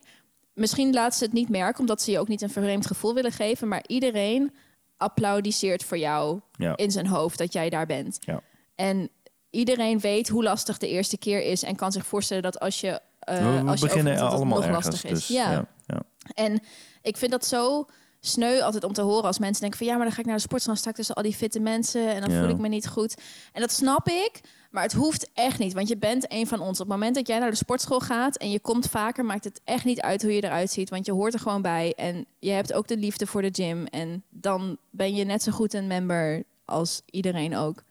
misschien 0.55 0.93
laat 0.93 1.15
ze 1.15 1.25
het 1.25 1.33
niet 1.33 1.49
merken, 1.49 1.81
omdat 1.81 2.03
ze 2.03 2.11
je 2.11 2.19
ook 2.19 2.29
niet 2.29 2.43
een 2.43 2.51
vervreemd 2.51 2.87
gevoel 2.87 3.15
willen 3.15 3.33
geven, 3.33 3.69
maar 3.69 3.85
iedereen 3.87 4.55
applaudisseert 4.97 5.85
voor 5.85 5.99
jou 5.99 6.41
Ja. 6.53 6.77
in 6.77 6.91
zijn 6.91 7.07
hoofd 7.07 7.39
dat 7.39 7.53
jij 7.53 7.71
daar 7.71 7.87
bent. 7.87 8.19
Ja. 8.21 8.41
En 8.75 9.11
iedereen 9.51 9.99
weet 10.01 10.29
hoe 10.29 10.43
lastig 10.43 10.79
de 10.79 10.89
eerste 10.89 11.19
keer 11.19 11.43
is 11.43 11.63
en 11.63 11.77
kan 11.77 11.93
zich 11.93 12.07
voorstellen 12.07 12.43
dat 12.43 12.61
als 12.61 12.81
je, 12.81 13.01
eh 13.19 13.37
we 13.37 13.63
we 13.63 13.71
als 13.71 13.81
je 13.81 13.87
beginnen 13.87 14.13
overkomt, 14.13 14.15
dat 14.19 14.23
het 14.23 14.33
allemaal 14.33 14.59
nog 14.59 14.67
ergens. 14.67 14.85
lastig 14.87 15.11
is. 15.11 15.19
Dus, 15.19 15.29
ja. 15.37 15.67
Ja. 15.87 16.03
En 16.35 16.61
ik 17.03 17.17
vind 17.17 17.31
dat 17.31 17.47
zo 17.47 17.87
sneu 18.20 18.61
altijd 18.61 18.85
om 18.85 18.93
te 18.93 19.03
horen 19.03 19.24
als 19.24 19.39
mensen 19.39 19.61
denken 19.61 19.78
van 19.78 19.86
ja, 19.89 19.95
maar 19.95 20.05
dan 20.05 20.12
ga 20.15 20.20
ik 20.20 20.27
naar 20.27 20.36
de 20.36 20.43
sportschool 20.43 20.77
sta 20.77 20.90
ik 20.90 20.97
tussen 20.97 21.15
al 21.15 21.23
die 21.23 21.35
fitte 21.35 21.61
mensen 21.61 22.15
en 22.15 22.20
dan 22.20 22.31
Ja. 22.31 22.40
voel 22.40 22.49
ik 22.49 22.59
me 22.59 22.69
niet 22.69 22.89
goed. 22.89 23.20
En 23.53 23.61
dat 23.61 23.73
snap 23.73 24.09
ik, 24.09 24.40
maar 24.70 24.82
het 24.82 24.93
hoeft 24.93 25.31
echt 25.35 25.59
niet, 25.59 25.73
want 25.73 25.89
je 25.89 25.97
bent 25.97 26.32
een 26.32 26.47
van 26.47 26.61
ons. 26.61 26.81
Op 26.81 26.86
het 26.86 26.97
moment 26.97 27.15
dat 27.15 27.27
jij 27.27 27.39
naar 27.39 27.51
de 27.51 27.57
sportschool 27.57 28.01
gaat 28.01 28.36
en 28.36 28.51
je 28.51 28.61
komt 28.61 28.86
vaker, 28.89 29.24
maakt 29.24 29.45
het 29.45 29.61
echt 29.65 29.85
niet 29.85 30.01
uit 30.01 30.23
hoe 30.23 30.32
je 30.35 30.45
eruit 30.45 30.70
ziet, 30.70 30.90
want 30.90 31.07
je 31.07 31.12
hoort 31.12 31.35
er 31.35 31.40
gewoon 31.40 31.62
bij 31.62 31.93
en 31.97 32.27
je 32.39 32.51
hebt 32.51 32.73
ook 32.73 32.89
de 32.89 32.97
liefde 32.97 33.27
voor 33.27 33.43
de 33.43 33.49
gym 33.53 33.85
en 33.86 34.23
dan 34.31 34.77
ben 34.90 35.15
je 35.15 35.24
net 35.24 35.43
zo 35.43 35.53
goed 35.53 35.74
een 35.74 35.86
member 35.86 36.43
als 36.65 37.03
iedereen 37.11 37.57
ook. 37.57 37.82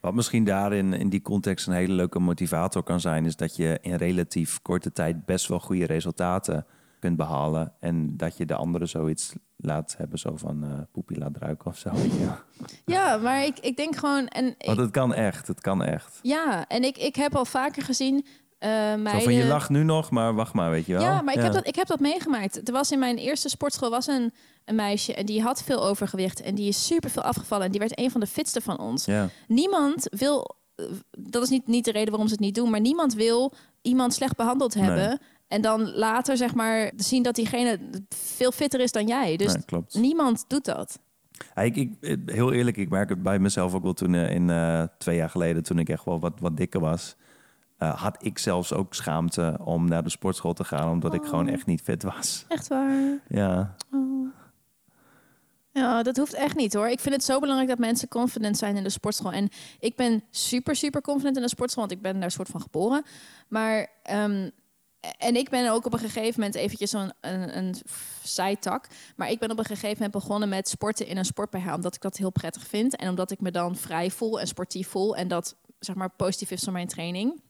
Wat 0.00 0.14
misschien 0.14 0.44
daarin 0.44 0.92
in 0.92 1.08
die 1.08 1.22
context 1.22 1.66
een 1.66 1.72
hele 1.72 1.92
leuke 1.92 2.18
motivator 2.18 2.82
kan 2.82 3.00
zijn, 3.00 3.24
is 3.24 3.36
dat 3.36 3.56
je 3.56 3.78
in 3.82 3.94
relatief 3.94 4.62
korte 4.62 4.92
tijd 4.92 5.24
best 5.24 5.48
wel 5.48 5.60
goede 5.60 5.86
resultaten 5.86 6.66
kunt 7.00 7.16
behalen. 7.16 7.72
En 7.80 8.16
dat 8.16 8.36
je 8.36 8.46
de 8.46 8.54
anderen 8.54 8.88
zoiets 8.88 9.32
laat 9.66 9.94
hebben, 9.98 10.18
zo 10.18 10.36
van 10.36 10.64
eh 10.64 10.70
poepie 10.92 11.18
laat 11.18 11.36
ruiken 11.36 11.66
of 11.66 11.78
zo. 11.78 11.90
Ja. 12.20 12.42
Ja, 12.84 13.16
maar 13.16 13.44
ik, 13.44 13.58
ik 13.58 13.76
denk 13.76 13.96
gewoon 13.96 14.26
en 14.28 14.46
ik- 14.46 14.66
Want 14.66 14.78
het 14.78 14.90
kan 14.90 15.14
echt, 15.14 15.46
het 15.48 15.60
kan 15.60 15.82
echt. 15.84 16.18
ja, 16.22 16.66
en 16.68 16.82
ik, 16.84 16.96
ik 16.98 17.16
heb 17.16 17.34
al 17.36 17.44
vaker 17.44 17.82
gezien 17.82 18.26
eh 18.58 18.70
Zo 18.92 18.96
meiden... 18.98 19.22
van 19.22 19.34
je 19.34 19.44
lacht 19.46 19.68
nu 19.70 19.82
nog, 19.84 20.10
maar 20.10 20.34
wacht 20.34 20.52
maar, 20.52 20.70
weet 20.70 20.86
je 20.86 20.92
wel. 20.92 21.02
Ja, 21.02 21.22
maar 21.22 21.34
ik, 21.34 21.42
Heb 21.42 21.52
dat, 21.52 21.66
ik 21.66 21.74
heb 21.74 21.86
dat 21.86 22.00
meegemaakt. 22.00 22.68
Er 22.68 22.72
was 22.74 22.90
in 22.92 22.98
mijn 22.98 23.16
eerste 23.16 23.48
sportschool 23.48 23.90
was 23.90 24.06
een, 24.06 24.32
een 24.64 24.74
meisje 24.74 25.14
en 25.14 25.26
die 25.26 25.42
had 25.42 25.62
veel 25.62 25.84
overgewicht 25.84 26.40
en 26.42 26.54
die 26.54 26.68
is 26.68 26.86
super 26.86 27.10
veel 27.10 27.22
afgevallen 27.22 27.64
en 27.64 27.70
die 27.70 27.80
werd 27.80 27.98
een 27.98 28.10
van 28.10 28.20
de 28.20 28.26
fitste 28.26 28.60
van 28.60 28.78
ons. 28.78 29.04
Ja, 29.04 29.28
Niemand 29.48 30.06
wil, 30.10 30.56
eh, 30.74 30.86
dat 31.18 31.42
is 31.42 31.48
niet, 31.48 31.66
niet 31.66 31.84
de 31.84 31.92
reden 31.92 32.08
waarom 32.08 32.26
ze 32.28 32.34
het 32.34 32.42
niet 32.42 32.54
doen, 32.54 32.70
maar 32.70 32.80
niemand 32.80 33.14
wil 33.14 33.52
iemand 33.82 34.14
slecht 34.14 34.36
behandeld 34.36 34.74
hebben 34.74 35.08
Nee. 35.08 35.18
En 35.48 35.60
dan 35.60 35.90
later 35.94 36.36
zeg 36.36 36.54
maar 36.54 36.92
zien 36.96 37.22
dat 37.22 37.34
diegene 37.34 37.78
veel 38.08 38.52
fitter 38.52 38.80
is 38.80 38.92
dan 38.92 39.06
jij. 39.06 39.36
Dus 39.36 39.56
niemand 39.92 40.44
doet 40.48 40.64
dat. 40.64 40.98
Ja, 41.54 41.62
ik, 41.62 41.76
ik, 41.76 42.18
heel 42.26 42.52
eerlijk, 42.52 42.76
ik 42.76 42.88
merk 42.88 43.08
het 43.08 43.22
bij 43.22 43.38
mezelf 43.38 43.74
ook 43.74 43.82
wel 43.82 43.92
toen 43.92 44.14
eh, 44.14 44.30
in 44.30 44.50
eh, 44.50 44.82
twee 44.98 45.16
jaar 45.16 45.30
geleden, 45.30 45.62
toen 45.62 45.78
ik 45.78 45.88
echt 45.88 46.04
wel 46.04 46.20
wat, 46.20 46.40
wat 46.40 46.56
dikker 46.56 46.80
was, 46.80 47.16
eh, 47.78 48.02
had 48.02 48.24
ik 48.24 48.38
zelfs 48.38 48.72
ook 48.72 48.94
schaamte 48.94 49.58
om 49.64 49.88
naar 49.88 50.02
de 50.02 50.10
sportschool 50.10 50.52
te 50.52 50.64
gaan, 50.64 50.90
omdat 50.90 51.14
ik 51.14 51.24
gewoon 51.24 51.48
echt 51.48 51.66
niet 51.66 51.80
fit 51.82 52.02
was. 52.02 52.44
Echt 52.48 52.68
waar. 52.68 53.20
Ja, 53.28 53.74
Oh. 53.92 54.16
Ja, 55.76 56.02
dat 56.02 56.16
hoeft 56.16 56.34
echt 56.34 56.56
niet 56.56 56.74
hoor. 56.74 56.88
Ik 56.88 57.00
vind 57.00 57.14
het 57.14 57.24
zo 57.24 57.38
belangrijk 57.38 57.68
dat 57.70 57.78
mensen 57.78 58.08
confident 58.08 58.56
zijn 58.56 58.76
in 58.76 58.82
de 58.82 58.90
sportschool. 58.90 59.32
En 59.32 59.48
ik 59.78 59.96
ben 59.96 60.22
super, 60.30 60.76
super 60.76 61.00
confident 61.00 61.36
in 61.36 61.42
de 61.42 61.48
sportschool, 61.48 61.86
want 61.86 61.96
ik 61.96 62.02
ben 62.02 62.20
daar 62.20 62.30
soort 62.30 62.48
van 62.48 62.60
geboren. 62.60 63.04
Maar, 63.48 63.86
ehm, 64.02 64.50
en 65.18 65.36
ik 65.36 65.48
ben 65.48 65.70
ook 65.70 65.86
op 65.86 65.92
een 65.92 65.98
gegeven 65.98 66.40
moment 66.40 66.54
eventjes 66.54 66.90
zo'n 66.90 67.12
een, 67.20 67.56
een 67.56 67.74
zijtak. 68.22 68.86
Maar 69.16 69.30
ik 69.30 69.38
ben 69.38 69.50
op 69.50 69.58
een 69.58 69.64
gegeven 69.64 69.92
moment 69.92 70.12
begonnen 70.12 70.48
met 70.48 70.68
sporten 70.68 71.06
in 71.06 71.16
een 71.16 71.24
sport 71.24 71.54
omdat 71.74 71.94
ik 71.94 72.00
dat 72.00 72.16
heel 72.16 72.30
prettig 72.30 72.66
vind. 72.66 72.96
En 72.96 73.08
omdat 73.08 73.30
ik 73.30 73.40
me 73.40 73.50
dan 73.50 73.76
vrij 73.76 74.10
voel 74.10 74.40
en 74.40 74.46
sportief 74.46 74.88
voel. 74.88 75.16
En 75.16 75.28
dat 75.28 75.56
zeg 75.78 75.94
maar 75.94 76.10
positief 76.10 76.50
is 76.50 76.62
voor 76.62 76.72
mijn 76.72 76.88
training. 76.88 77.40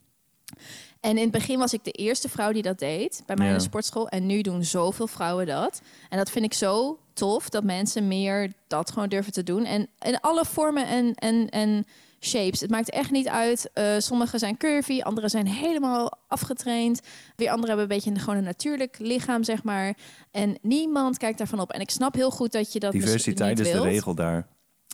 En 1.00 1.16
in 1.16 1.22
het 1.22 1.30
begin 1.30 1.58
was 1.58 1.72
ik 1.72 1.84
de 1.84 1.90
eerste 1.90 2.28
vrouw 2.28 2.52
die 2.52 2.62
dat 2.62 2.78
deed 2.78 3.22
bij 3.26 3.36
mij 3.36 3.48
in 3.48 3.54
de 3.54 3.60
sportschool. 3.60 4.08
En 4.08 4.26
nu 4.26 4.40
doen 4.40 4.64
zoveel 4.64 5.06
vrouwen 5.06 5.46
dat. 5.46 5.80
En 6.08 6.18
dat 6.18 6.30
vind 6.30 6.44
ik 6.44 6.54
zo 6.54 6.98
tof 7.12 7.48
dat 7.48 7.64
mensen 7.64 8.08
meer 8.08 8.52
dat 8.66 8.90
gewoon 8.90 9.08
durven 9.08 9.32
te 9.32 9.42
doen. 9.42 9.64
En 9.64 9.88
in 9.98 10.20
alle 10.20 10.44
vormen 10.44 10.86
en, 10.86 11.14
en, 11.14 11.48
en 11.48 11.86
shapes. 12.26 12.60
Het 12.60 12.70
maakt 12.70 12.90
echt 12.90 13.10
niet 13.10 13.28
uit. 13.28 13.70
Uh, 13.74 13.94
sommige 13.98 14.38
zijn 14.38 14.56
curvy, 14.56 15.00
andere 15.00 15.28
zijn 15.28 15.46
helemaal 15.46 16.18
afgetraind. 16.28 17.00
Weer 17.36 17.50
anderen 17.50 17.68
hebben 17.68 17.82
een 17.82 17.96
beetje 17.96 18.10
een, 18.10 18.20
gewoon 18.20 18.36
een 18.36 18.44
natuurlijk 18.44 18.98
lichaam, 18.98 19.44
zeg 19.44 19.62
maar. 19.62 19.96
En 20.30 20.58
niemand 20.62 21.18
kijkt 21.18 21.38
daarvan 21.38 21.60
op. 21.60 21.72
En 21.72 21.80
ik 21.80 21.90
snap 21.90 22.14
heel 22.14 22.30
goed 22.30 22.52
dat 22.52 22.72
je 22.72 22.78
dat 22.78 22.92
diversiteit 22.92 23.58
is 23.58 23.70
de 23.70 23.80
regel 23.80 24.14
daar. 24.14 24.46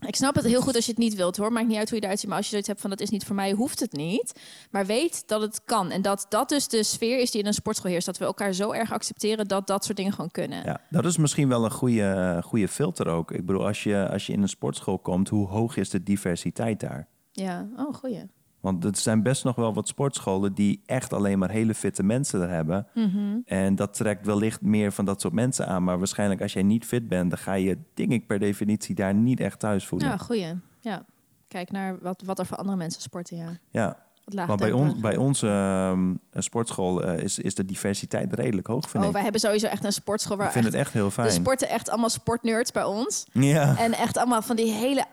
Ik 0.06 0.16
snap 0.16 0.34
het 0.34 0.44
heel 0.44 0.60
goed 0.60 0.74
als 0.74 0.84
je 0.84 0.90
het 0.90 1.00
niet 1.00 1.14
wilt 1.14 1.36
hoor. 1.36 1.52
Maakt 1.52 1.66
niet 1.66 1.76
uit 1.76 1.88
hoe 1.88 1.98
je 1.98 2.04
eruit 2.04 2.20
ziet. 2.20 2.28
Maar 2.28 2.36
als 2.36 2.46
je 2.46 2.50
zoiets 2.50 2.68
hebt 2.68 2.80
van 2.80 2.90
dat 2.90 3.00
is 3.00 3.10
niet 3.10 3.24
voor 3.24 3.34
mij, 3.34 3.52
hoeft 3.52 3.80
het 3.80 3.92
niet. 3.92 4.40
Maar 4.70 4.86
weet 4.86 5.22
dat 5.26 5.40
het 5.40 5.60
kan. 5.64 5.90
En 5.90 6.02
dat 6.02 6.26
dat 6.28 6.48
dus 6.48 6.68
de 6.68 6.82
sfeer 6.82 7.18
is 7.18 7.30
die 7.30 7.40
in 7.40 7.46
een 7.46 7.54
sportschool 7.54 7.90
heerst. 7.90 8.06
Dat 8.06 8.18
we 8.18 8.24
elkaar 8.24 8.52
zo 8.52 8.72
erg 8.72 8.92
accepteren 8.92 9.48
dat 9.48 9.66
dat 9.66 9.84
soort 9.84 9.96
dingen 9.96 10.12
gewoon 10.12 10.30
kunnen. 10.30 10.64
Ja, 10.64 10.80
dat 10.90 11.04
is 11.04 11.16
misschien 11.16 11.48
wel 11.48 11.64
een 11.64 11.70
goede, 11.70 12.40
goede 12.44 12.68
filter 12.68 13.06
ook. 13.06 13.30
Ik 13.30 13.46
bedoel, 13.46 13.66
als 13.66 13.82
je, 13.82 14.08
als 14.08 14.26
je 14.26 14.32
in 14.32 14.42
een 14.42 14.48
sportschool 14.48 14.98
komt, 14.98 15.28
hoe 15.28 15.48
hoog 15.48 15.76
is 15.76 15.90
de 15.90 16.02
diversiteit 16.02 16.80
daar? 16.80 17.08
Ja, 17.32 17.66
oh 17.76 17.94
goeie. 17.94 18.22
Want 18.60 18.84
er 18.84 18.96
zijn 18.96 19.22
best 19.22 19.44
nog 19.44 19.56
wel 19.56 19.74
wat 19.74 19.88
sportscholen 19.88 20.54
die 20.54 20.82
echt 20.86 21.12
alleen 21.12 21.38
maar 21.38 21.50
hele 21.50 21.74
fitte 21.74 22.02
mensen 22.02 22.40
er 22.42 22.48
hebben. 22.50 22.86
Mhm. 22.94 23.38
En 23.44 23.74
dat 23.74 23.94
trekt 23.94 24.26
wellicht 24.26 24.60
meer 24.60 24.92
van 24.92 25.04
dat 25.04 25.20
soort 25.20 25.32
mensen 25.34 25.66
aan. 25.66 25.84
Maar 25.84 25.98
waarschijnlijk 25.98 26.40
als 26.42 26.52
jij 26.52 26.62
niet 26.62 26.84
fit 26.84 27.08
bent, 27.08 27.30
dan 27.30 27.38
ga 27.38 27.52
je, 27.54 27.78
denk 27.94 28.10
ik 28.10 28.26
per 28.26 28.38
definitie, 28.38 28.94
daar 28.94 29.14
niet 29.14 29.40
echt 29.40 29.58
thuis 29.58 29.86
voelen. 29.86 30.08
Ja, 30.08 30.16
goeie. 30.16 30.54
Ja. 30.80 31.04
Kijk 31.48 31.70
naar 31.70 31.98
wat, 32.00 32.22
wat 32.24 32.38
er 32.38 32.46
voor 32.46 32.56
andere 32.56 32.76
mensen 32.76 33.02
sporten, 33.02 33.36
ja. 33.36 33.58
Ja, 33.70 33.96
maar 34.34 34.46
bij, 34.46 34.72
on, 34.72 34.78
laagdrempelig. 34.80 35.00
bij 35.00 35.16
onze 35.16 35.46
ehm, 35.48 36.14
sportschool 36.42 37.02
eh, 37.04 37.22
is, 37.22 37.38
is 37.38 37.54
de 37.54 37.64
diversiteit 37.64 38.34
redelijk 38.34 38.66
hoog, 38.66 38.90
vind 38.90 39.02
Oh, 39.02 39.08
ik. 39.08 39.14
wij 39.14 39.22
hebben 39.22 39.40
sowieso 39.40 39.66
echt 39.66 39.84
een 39.84 39.92
sportschool 39.92 40.36
waar 40.36 40.46
Ik 40.46 40.52
vind 40.52 40.64
echt, 40.64 40.74
het 40.74 40.82
echt 40.82 40.92
heel 40.92 41.10
fijn. 41.10 41.30
sporten 41.30 41.68
echt 41.68 41.90
allemaal 41.90 42.10
sportnerds 42.10 42.70
bij 42.72 42.84
ons. 42.84 43.26
Ja, 43.32 43.78
En 43.78 43.92
echt 43.92 44.16
allemaal 44.16 44.42
van 44.42 44.56
die 44.56 44.72
hele 44.72 45.04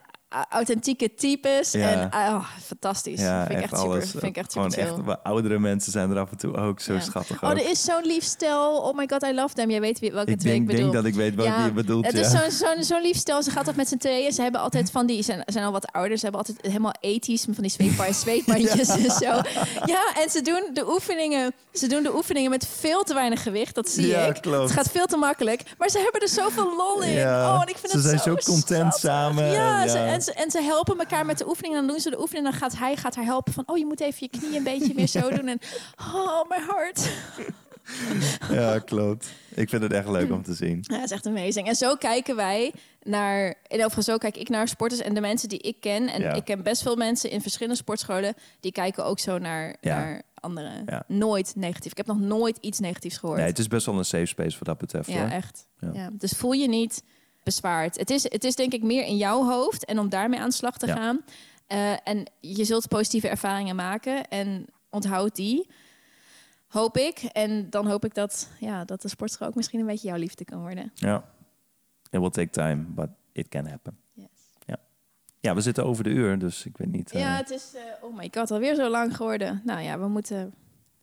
authentieke 0.49 1.13
types. 1.13 1.71
Ja. 1.71 1.89
En 1.91 2.09
ah, 2.09 2.33
oh, 2.35 2.45
fantastisch. 2.65 3.19
ja 3.19 3.45
vind 3.45 3.57
ik 3.57 3.63
echt, 3.63 3.77
super. 3.81 4.07
Vind 4.07 4.23
ik 4.23 4.37
echt 4.37 4.51
Gewoon 4.53 4.71
super 4.71 4.87
chill. 4.87 4.95
echt, 4.97 5.05
wat 5.05 5.19
oudere 5.23 5.59
mensen 5.59 5.91
zijn 5.91 6.11
er 6.11 6.19
af 6.19 6.31
en 6.31 6.37
toe 6.37 6.55
ook 6.55 6.79
zo 6.79 6.93
Ja. 6.93 6.99
schattig. 6.99 7.43
Oh, 7.43 7.49
ook. 7.49 7.57
er 7.57 7.69
is 7.69 7.83
zo'n 7.83 8.05
lief 8.05 8.23
stel. 8.23 8.77
Oh 8.81 8.97
my 8.97 9.07
god, 9.11 9.23
I 9.23 9.33
love 9.33 9.53
them. 9.53 9.69
Jij 9.69 9.81
weet 9.81 9.99
wie, 9.99 10.11
welke 10.11 10.31
ik 10.31 10.39
twee 10.39 10.51
denk, 10.53 10.69
ik 10.69 10.75
bedoel. 10.75 10.91
denk 10.91 11.03
dat 11.03 11.11
ik 11.11 11.17
weet 11.17 11.35
wat 11.35 11.45
Ja, 11.45 11.65
je 11.65 11.71
bedoelt. 11.71 12.05
Het 12.05 12.15
is 12.15 12.29
zo'n 12.31 12.51
zo'n 12.51 12.83
zo'n 12.83 13.01
lief 13.01 13.17
stel. 13.17 13.43
Ze 13.43 13.51
gaat 13.51 13.65
dat 13.65 13.75
met 13.75 13.87
z'n 13.87 13.97
tweeën. 13.97 14.31
Ze 14.31 14.41
hebben 14.41 14.61
altijd 14.61 14.91
van 14.91 15.05
die... 15.05 15.17
Ze 15.17 15.23
zijn, 15.23 15.41
zijn 15.45 15.65
al 15.65 15.71
wat 15.71 15.91
ouder. 15.91 16.17
Ze 16.17 16.23
hebben 16.23 16.41
altijd 16.41 16.61
helemaal 16.67 16.93
ethisch... 16.99 17.45
van 17.51 17.63
die 17.63 17.71
zweetbandjes 18.13 18.87
en 19.05 19.11
zo. 19.11 19.41
Ja, 19.85 20.03
en 20.23 20.29
ze 20.29 20.41
doen 20.43 20.69
de 20.73 20.89
oefeningen... 20.91 21.53
Ze 21.73 21.87
doen 21.87 22.03
de 22.03 22.15
oefeningen 22.15 22.49
met 22.49 22.67
veel 22.79 23.03
te 23.03 23.13
weinig 23.13 23.43
gewicht. 23.43 23.75
Dat 23.75 23.89
zie 23.89 24.13
ik. 24.15 24.41
klopt. 24.41 24.63
Het 24.63 24.71
gaat 24.71 24.89
veel 24.91 25.05
te 25.05 25.17
makkelijk. 25.17 25.63
Maar 25.77 25.89
ze 25.89 25.99
hebben 25.99 26.21
er 26.21 26.27
zoveel 26.29 26.75
lol 26.77 27.01
in. 27.01 27.17
Oh, 27.27 27.59
en 27.61 27.67
ik 27.67 27.77
vind 27.77 27.91
ze 27.91 27.97
het 27.97 28.05
zijn 28.07 28.19
zo 28.19 28.35
zo 28.39 28.51
content 28.51 28.93
schattig. 28.93 28.99
samen 28.99 29.45
Ja, 29.51 29.81
en 29.83 29.89
ze- 29.89 29.97
ja. 29.97 30.18
En, 30.19 30.25
ze, 30.25 30.33
en 30.33 30.51
ze 30.51 30.61
helpen 30.61 30.99
elkaar 30.99 31.25
met 31.25 31.37
de 31.37 31.47
oefeningen. 31.47 31.77
Dan 31.77 31.87
doen 31.87 31.99
ze 31.99 32.09
de 32.09 32.19
oefening. 32.19 32.45
En 32.45 32.51
dan 32.51 32.59
gaat 32.61 32.77
hij 32.77 32.95
gaat 32.95 33.15
haar 33.15 33.25
helpen 33.25 33.53
van... 33.53 33.63
Oh, 33.67 33.77
je 33.77 33.85
moet 33.85 33.99
even 34.01 34.27
je 34.31 34.39
knie 34.39 34.57
een 34.57 34.63
beetje 34.63 34.93
meer 34.95 35.07
zo 35.07 35.29
doen. 35.29 35.47
En 35.47 35.59
oh, 36.13 36.49
my 36.49 36.57
heart. 36.67 37.09
Ja, 38.51 38.79
klopt. 38.79 39.31
Ik 39.55 39.69
vind 39.69 39.81
het 39.83 39.93
echt 39.93 40.07
leuk 40.09 40.31
om 40.31 40.43
te 40.43 40.53
zien. 40.53 40.77
Ja, 40.81 40.95
dat 40.95 41.03
is 41.05 41.11
echt 41.11 41.25
amazing. 41.25 41.67
En 41.67 41.75
zo 41.75 41.95
kijken 41.95 42.35
wij 42.35 42.73
naar, 43.03 43.45
in 43.47 43.55
ieder 43.71 43.85
geval 43.85 44.03
zo 44.03 44.17
kijk 44.17 44.37
ik 44.37 44.49
naar 44.49 44.67
sporters 44.67 45.01
en 45.01 45.13
de 45.13 45.21
mensen 45.21 45.49
die 45.49 45.59
ik 45.59 45.79
ken. 45.79 46.07
En 46.07 46.21
Ja. 46.21 46.33
ik 46.33 46.45
ken 46.45 46.63
best 46.63 46.81
veel 46.81 46.95
mensen 46.95 47.29
in 47.29 47.41
verschillende 47.41 47.77
sportscholen, 47.77 48.33
die 48.59 48.71
kijken 48.71 49.05
ook 49.05 49.19
zo 49.19 49.37
naar, 49.37 49.75
Ja. 49.81 49.97
naar 49.97 50.21
anderen. 50.33 50.83
Ja. 50.85 51.03
Nooit 51.07 51.53
negatief. 51.55 51.91
Ik 51.91 51.97
heb 51.97 52.05
nog 52.05 52.19
nooit 52.19 52.57
iets 52.61 52.79
negatiefs 52.79 53.17
gehoord. 53.17 53.39
Nee, 53.39 53.47
het 53.47 53.59
is 53.59 53.67
best 53.67 53.85
wel 53.85 53.97
een 53.97 54.05
safe 54.05 54.25
space 54.25 54.57
wat 54.57 54.67
dat 54.67 54.77
betreft. 54.77 55.07
ja, 55.11 55.19
hoor. 55.21 55.29
echt. 55.29 55.67
Ja. 55.93 56.09
Dus 56.13 56.31
voel 56.31 56.51
je 56.51 56.67
niet 56.67 57.03
Het 57.43 58.09
is, 58.09 58.23
het 58.23 58.43
is 58.43 58.55
denk 58.55 58.73
ik 58.73 58.83
meer 58.83 59.05
in 59.05 59.17
jouw 59.17 59.43
hoofd 59.45 59.85
en 59.85 59.99
om 59.99 60.09
daarmee 60.09 60.39
aan 60.39 60.49
de 60.49 60.55
slag 60.55 60.77
te 60.77 60.87
Ja. 60.87 60.95
gaan. 60.95 61.21
Eh, 61.67 61.91
en 62.07 62.25
je 62.39 62.63
zult 62.65 62.87
positieve 62.87 63.27
ervaringen 63.29 63.75
maken 63.75 64.27
en 64.27 64.65
onthoud 64.89 65.35
die. 65.35 65.69
Hoop 66.67 66.97
ik. 66.97 67.17
En 67.19 67.69
dan 67.69 67.87
hoop 67.87 68.05
ik 68.05 68.13
dat, 68.13 68.49
ja, 68.59 68.85
dat 68.85 69.01
de 69.01 69.07
sportschool 69.07 69.47
ook 69.47 69.55
misschien 69.55 69.79
een 69.79 69.85
beetje 69.85 70.07
jouw 70.07 70.17
liefde 70.17 70.45
kan 70.45 70.59
worden. 70.61 70.91
Ja. 70.95 71.23
It 72.09 72.19
will 72.19 72.29
take 72.29 72.49
time, 72.49 72.75
but 72.75 73.09
it 73.31 73.47
can 73.47 73.65
happen. 73.67 73.97
Yes. 74.13 74.25
Ja. 74.65 74.77
Ja, 75.39 75.55
we 75.55 75.61
zitten 75.61 75.85
over 75.85 76.03
de 76.03 76.09
uur, 76.09 76.39
dus 76.39 76.65
ik 76.65 76.77
weet 76.77 76.91
niet. 76.91 77.11
eh, 77.11 77.19
Ja, 77.19 77.35
het 77.35 77.49
is, 77.49 77.73
eh, 77.75 77.81
oh 78.03 78.15
my 78.17 78.29
god, 78.33 78.51
alweer 78.51 78.75
zo 78.75 78.89
lang 78.89 79.15
geworden. 79.15 79.61
Nou 79.65 79.81
ja, 79.81 79.99
we 79.99 80.07
moeten 80.07 80.53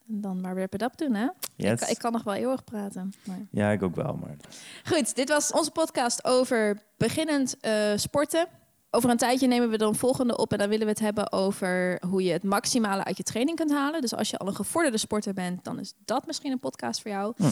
dan 0.07 0.41
maar 0.41 0.59
it 0.59 0.83
up 0.83 0.97
doen, 0.97 1.15
hè? 1.15 1.29
yes. 1.57 1.81
Ik, 1.81 1.89
ik 1.89 1.99
kan 1.99 2.13
nog 2.13 2.23
wel 2.23 2.35
eeuwig 2.35 2.65
praten. 2.65 3.13
Maar... 3.25 3.47
Ja, 3.51 3.71
ik 3.71 3.83
ook 3.83 3.95
wel, 3.95 4.19
maar... 4.21 4.37
Goed, 4.85 5.15
dit 5.15 5.29
was 5.29 5.53
onze 5.53 5.71
podcast 5.71 6.25
over 6.25 6.83
beginnend 6.97 7.57
eh, 7.61 7.93
sporten. 7.97 8.47
Over 8.91 9.11
een 9.11 9.17
tijdje 9.17 9.47
nemen 9.47 9.71
we 9.71 9.77
dan 9.77 9.95
volgende 9.95 10.37
op 10.37 10.53
en 10.53 10.59
dan 10.59 10.69
willen 10.69 10.85
we 10.85 10.93
het 10.93 11.01
hebben 11.01 11.33
over 11.33 12.03
hoe 12.09 12.23
je 12.23 12.33
het 12.33 12.43
maximale 12.43 13.05
uit 13.05 13.17
je 13.17 13.23
training 13.23 13.57
kunt 13.57 13.71
halen. 13.71 14.01
Dus 14.01 14.15
als 14.15 14.31
je 14.31 14.39
al 14.39 14.47
een 14.47 14.55
gevorderde 14.55 14.99
sporter 14.99 15.35
bent, 15.35 15.65
dan 15.65 15.79
is 15.79 15.95
dat 16.05 16.27
misschien 16.27 16.53
een 16.53 16.59
podcast 16.59 17.03
voor 17.03 17.11
jou. 17.11 17.33
Hm. 17.37 17.45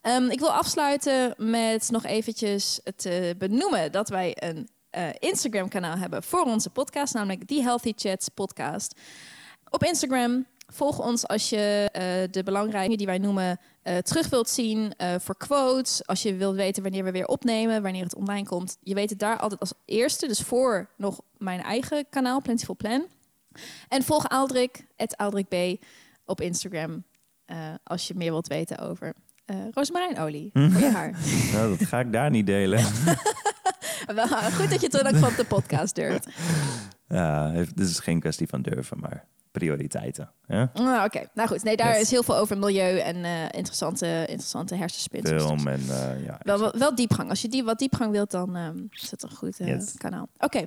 Ehm, 0.00 0.30
ik 0.30 0.38
wil 0.38 0.52
afsluiten 0.52 1.34
met 1.36 1.90
nog 1.90 2.04
eventjes 2.04 2.80
te 2.96 3.34
benoemen 3.38 3.92
dat 3.92 4.08
wij 4.08 4.36
een 4.38 4.68
eh, 4.90 5.08
Instagram 5.18 5.68
kanaal 5.68 5.96
hebben 5.96 6.22
voor 6.22 6.44
onze 6.44 6.70
podcast, 6.70 7.14
namelijk 7.14 7.44
The 7.44 7.62
Healthy 7.62 7.92
Chats 7.96 8.28
podcast. 8.28 9.00
Op 9.70 9.84
Instagram 9.84 10.46
volg 10.72 10.98
ons 10.98 11.26
als 11.26 11.48
je 11.48 11.88
eh, 11.92 12.02
de 12.30 12.42
belangrijke 12.42 12.82
dingen 12.82 12.98
die 12.98 13.06
wij 13.06 13.18
noemen 13.18 13.58
eh, 13.82 13.96
terug 13.96 14.28
wilt 14.28 14.48
zien 14.48 14.94
eh, 14.96 15.14
voor 15.18 15.36
quotes. 15.36 16.06
Als 16.06 16.22
je 16.22 16.34
wilt 16.34 16.56
weten 16.56 16.82
wanneer 16.82 17.04
we 17.04 17.10
weer 17.10 17.26
opnemen, 17.26 17.82
wanneer 17.82 18.02
het 18.02 18.14
online 18.14 18.46
komt. 18.46 18.76
Je 18.82 18.94
weet 18.94 19.10
het 19.10 19.18
daar 19.18 19.38
altijd 19.38 19.60
als 19.60 19.72
eerste. 19.84 20.26
Dus 20.26 20.40
voor 20.40 20.88
nog 20.96 21.20
mijn 21.38 21.62
eigen 21.62 22.06
kanaal, 22.10 22.40
Plentiful 22.40 22.76
Plan. 22.76 23.06
En 23.88 24.02
volg 24.02 24.28
Aaldrik, 24.28 24.86
Aaldrik 25.16 25.48
B, 25.48 25.84
op 26.24 26.40
Instagram. 26.40 27.04
als 27.84 28.08
je 28.08 28.14
meer 28.14 28.30
wilt 28.30 28.46
weten 28.46 28.78
over 28.78 29.14
eh 29.44 29.56
rozemarijnolie 29.70 30.50
voor 30.52 30.80
je 30.80 30.90
haar. 30.90 31.14
Nou, 31.52 31.78
dat 31.78 31.88
ga 31.88 32.00
ik 32.00 32.12
daar 32.12 32.30
niet 32.30 32.46
delen. 32.46 32.78
Wel, 34.14 34.26
goed 34.26 34.70
dat 34.70 34.80
je 34.80 34.88
het 34.90 34.92
dan 34.92 35.06
ook 35.06 35.16
van 35.16 35.32
de 35.36 35.44
podcast 35.44 35.94
durft. 35.94 36.28
ja, 37.08 37.50
dit 37.50 37.88
is 37.88 37.98
geen 37.98 38.20
kwestie 38.20 38.48
van 38.48 38.62
durven, 38.62 39.00
maar 39.00 39.24
prioriteiten. 39.50 40.30
Ja? 40.46 40.70
Ah, 40.74 41.04
Oké, 41.04 41.28
nou 41.34 41.48
goed. 41.48 41.62
Nee, 41.62 41.76
daar 41.76 41.92
Yes. 41.92 42.00
is 42.00 42.10
heel 42.10 42.22
veel 42.22 42.36
over 42.36 42.58
milieu 42.58 42.98
en 42.98 43.24
eh, 43.24 43.42
interessante, 43.42 44.06
interessante 44.20 44.74
hersenspinsels. 44.74 45.42
Film 45.42 45.66
en 45.66 45.80
eh, 45.80 46.24
ja. 46.24 46.38
Wel, 46.42 46.58
wel, 46.58 46.72
wel 46.78 46.94
diepgang. 46.94 47.28
Als 47.30 47.42
je 47.42 47.48
die, 47.48 47.64
wat 47.64 47.78
diepgang 47.78 48.10
wilt, 48.12 48.30
dan 48.30 48.56
ehm, 48.56 48.78
is 48.90 49.10
het 49.10 49.22
een 49.22 49.30
goed 49.36 49.60
eh, 49.60 49.66
Yes. 49.66 49.94
kanaal. 49.96 50.28
Oké, 50.38 50.66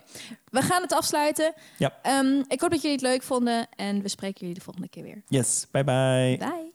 we 0.49 0.61
gaan 0.61 0.81
het 0.81 0.93
afsluiten. 0.93 1.53
Ja. 1.77 1.93
Ehm, 2.01 2.43
ik 2.47 2.61
hoop 2.61 2.69
dat 2.71 2.81
jullie 2.81 2.97
het 2.97 3.05
leuk 3.05 3.23
vonden 3.23 3.67
en 3.75 4.01
we 4.01 4.07
spreken 4.07 4.39
jullie 4.39 4.55
de 4.55 4.61
volgende 4.61 4.89
keer 4.89 5.03
weer. 5.03 5.21
Yes, 5.27 5.65
bye 5.71 5.83
bye. 5.83 6.37
Bye. 6.37 6.72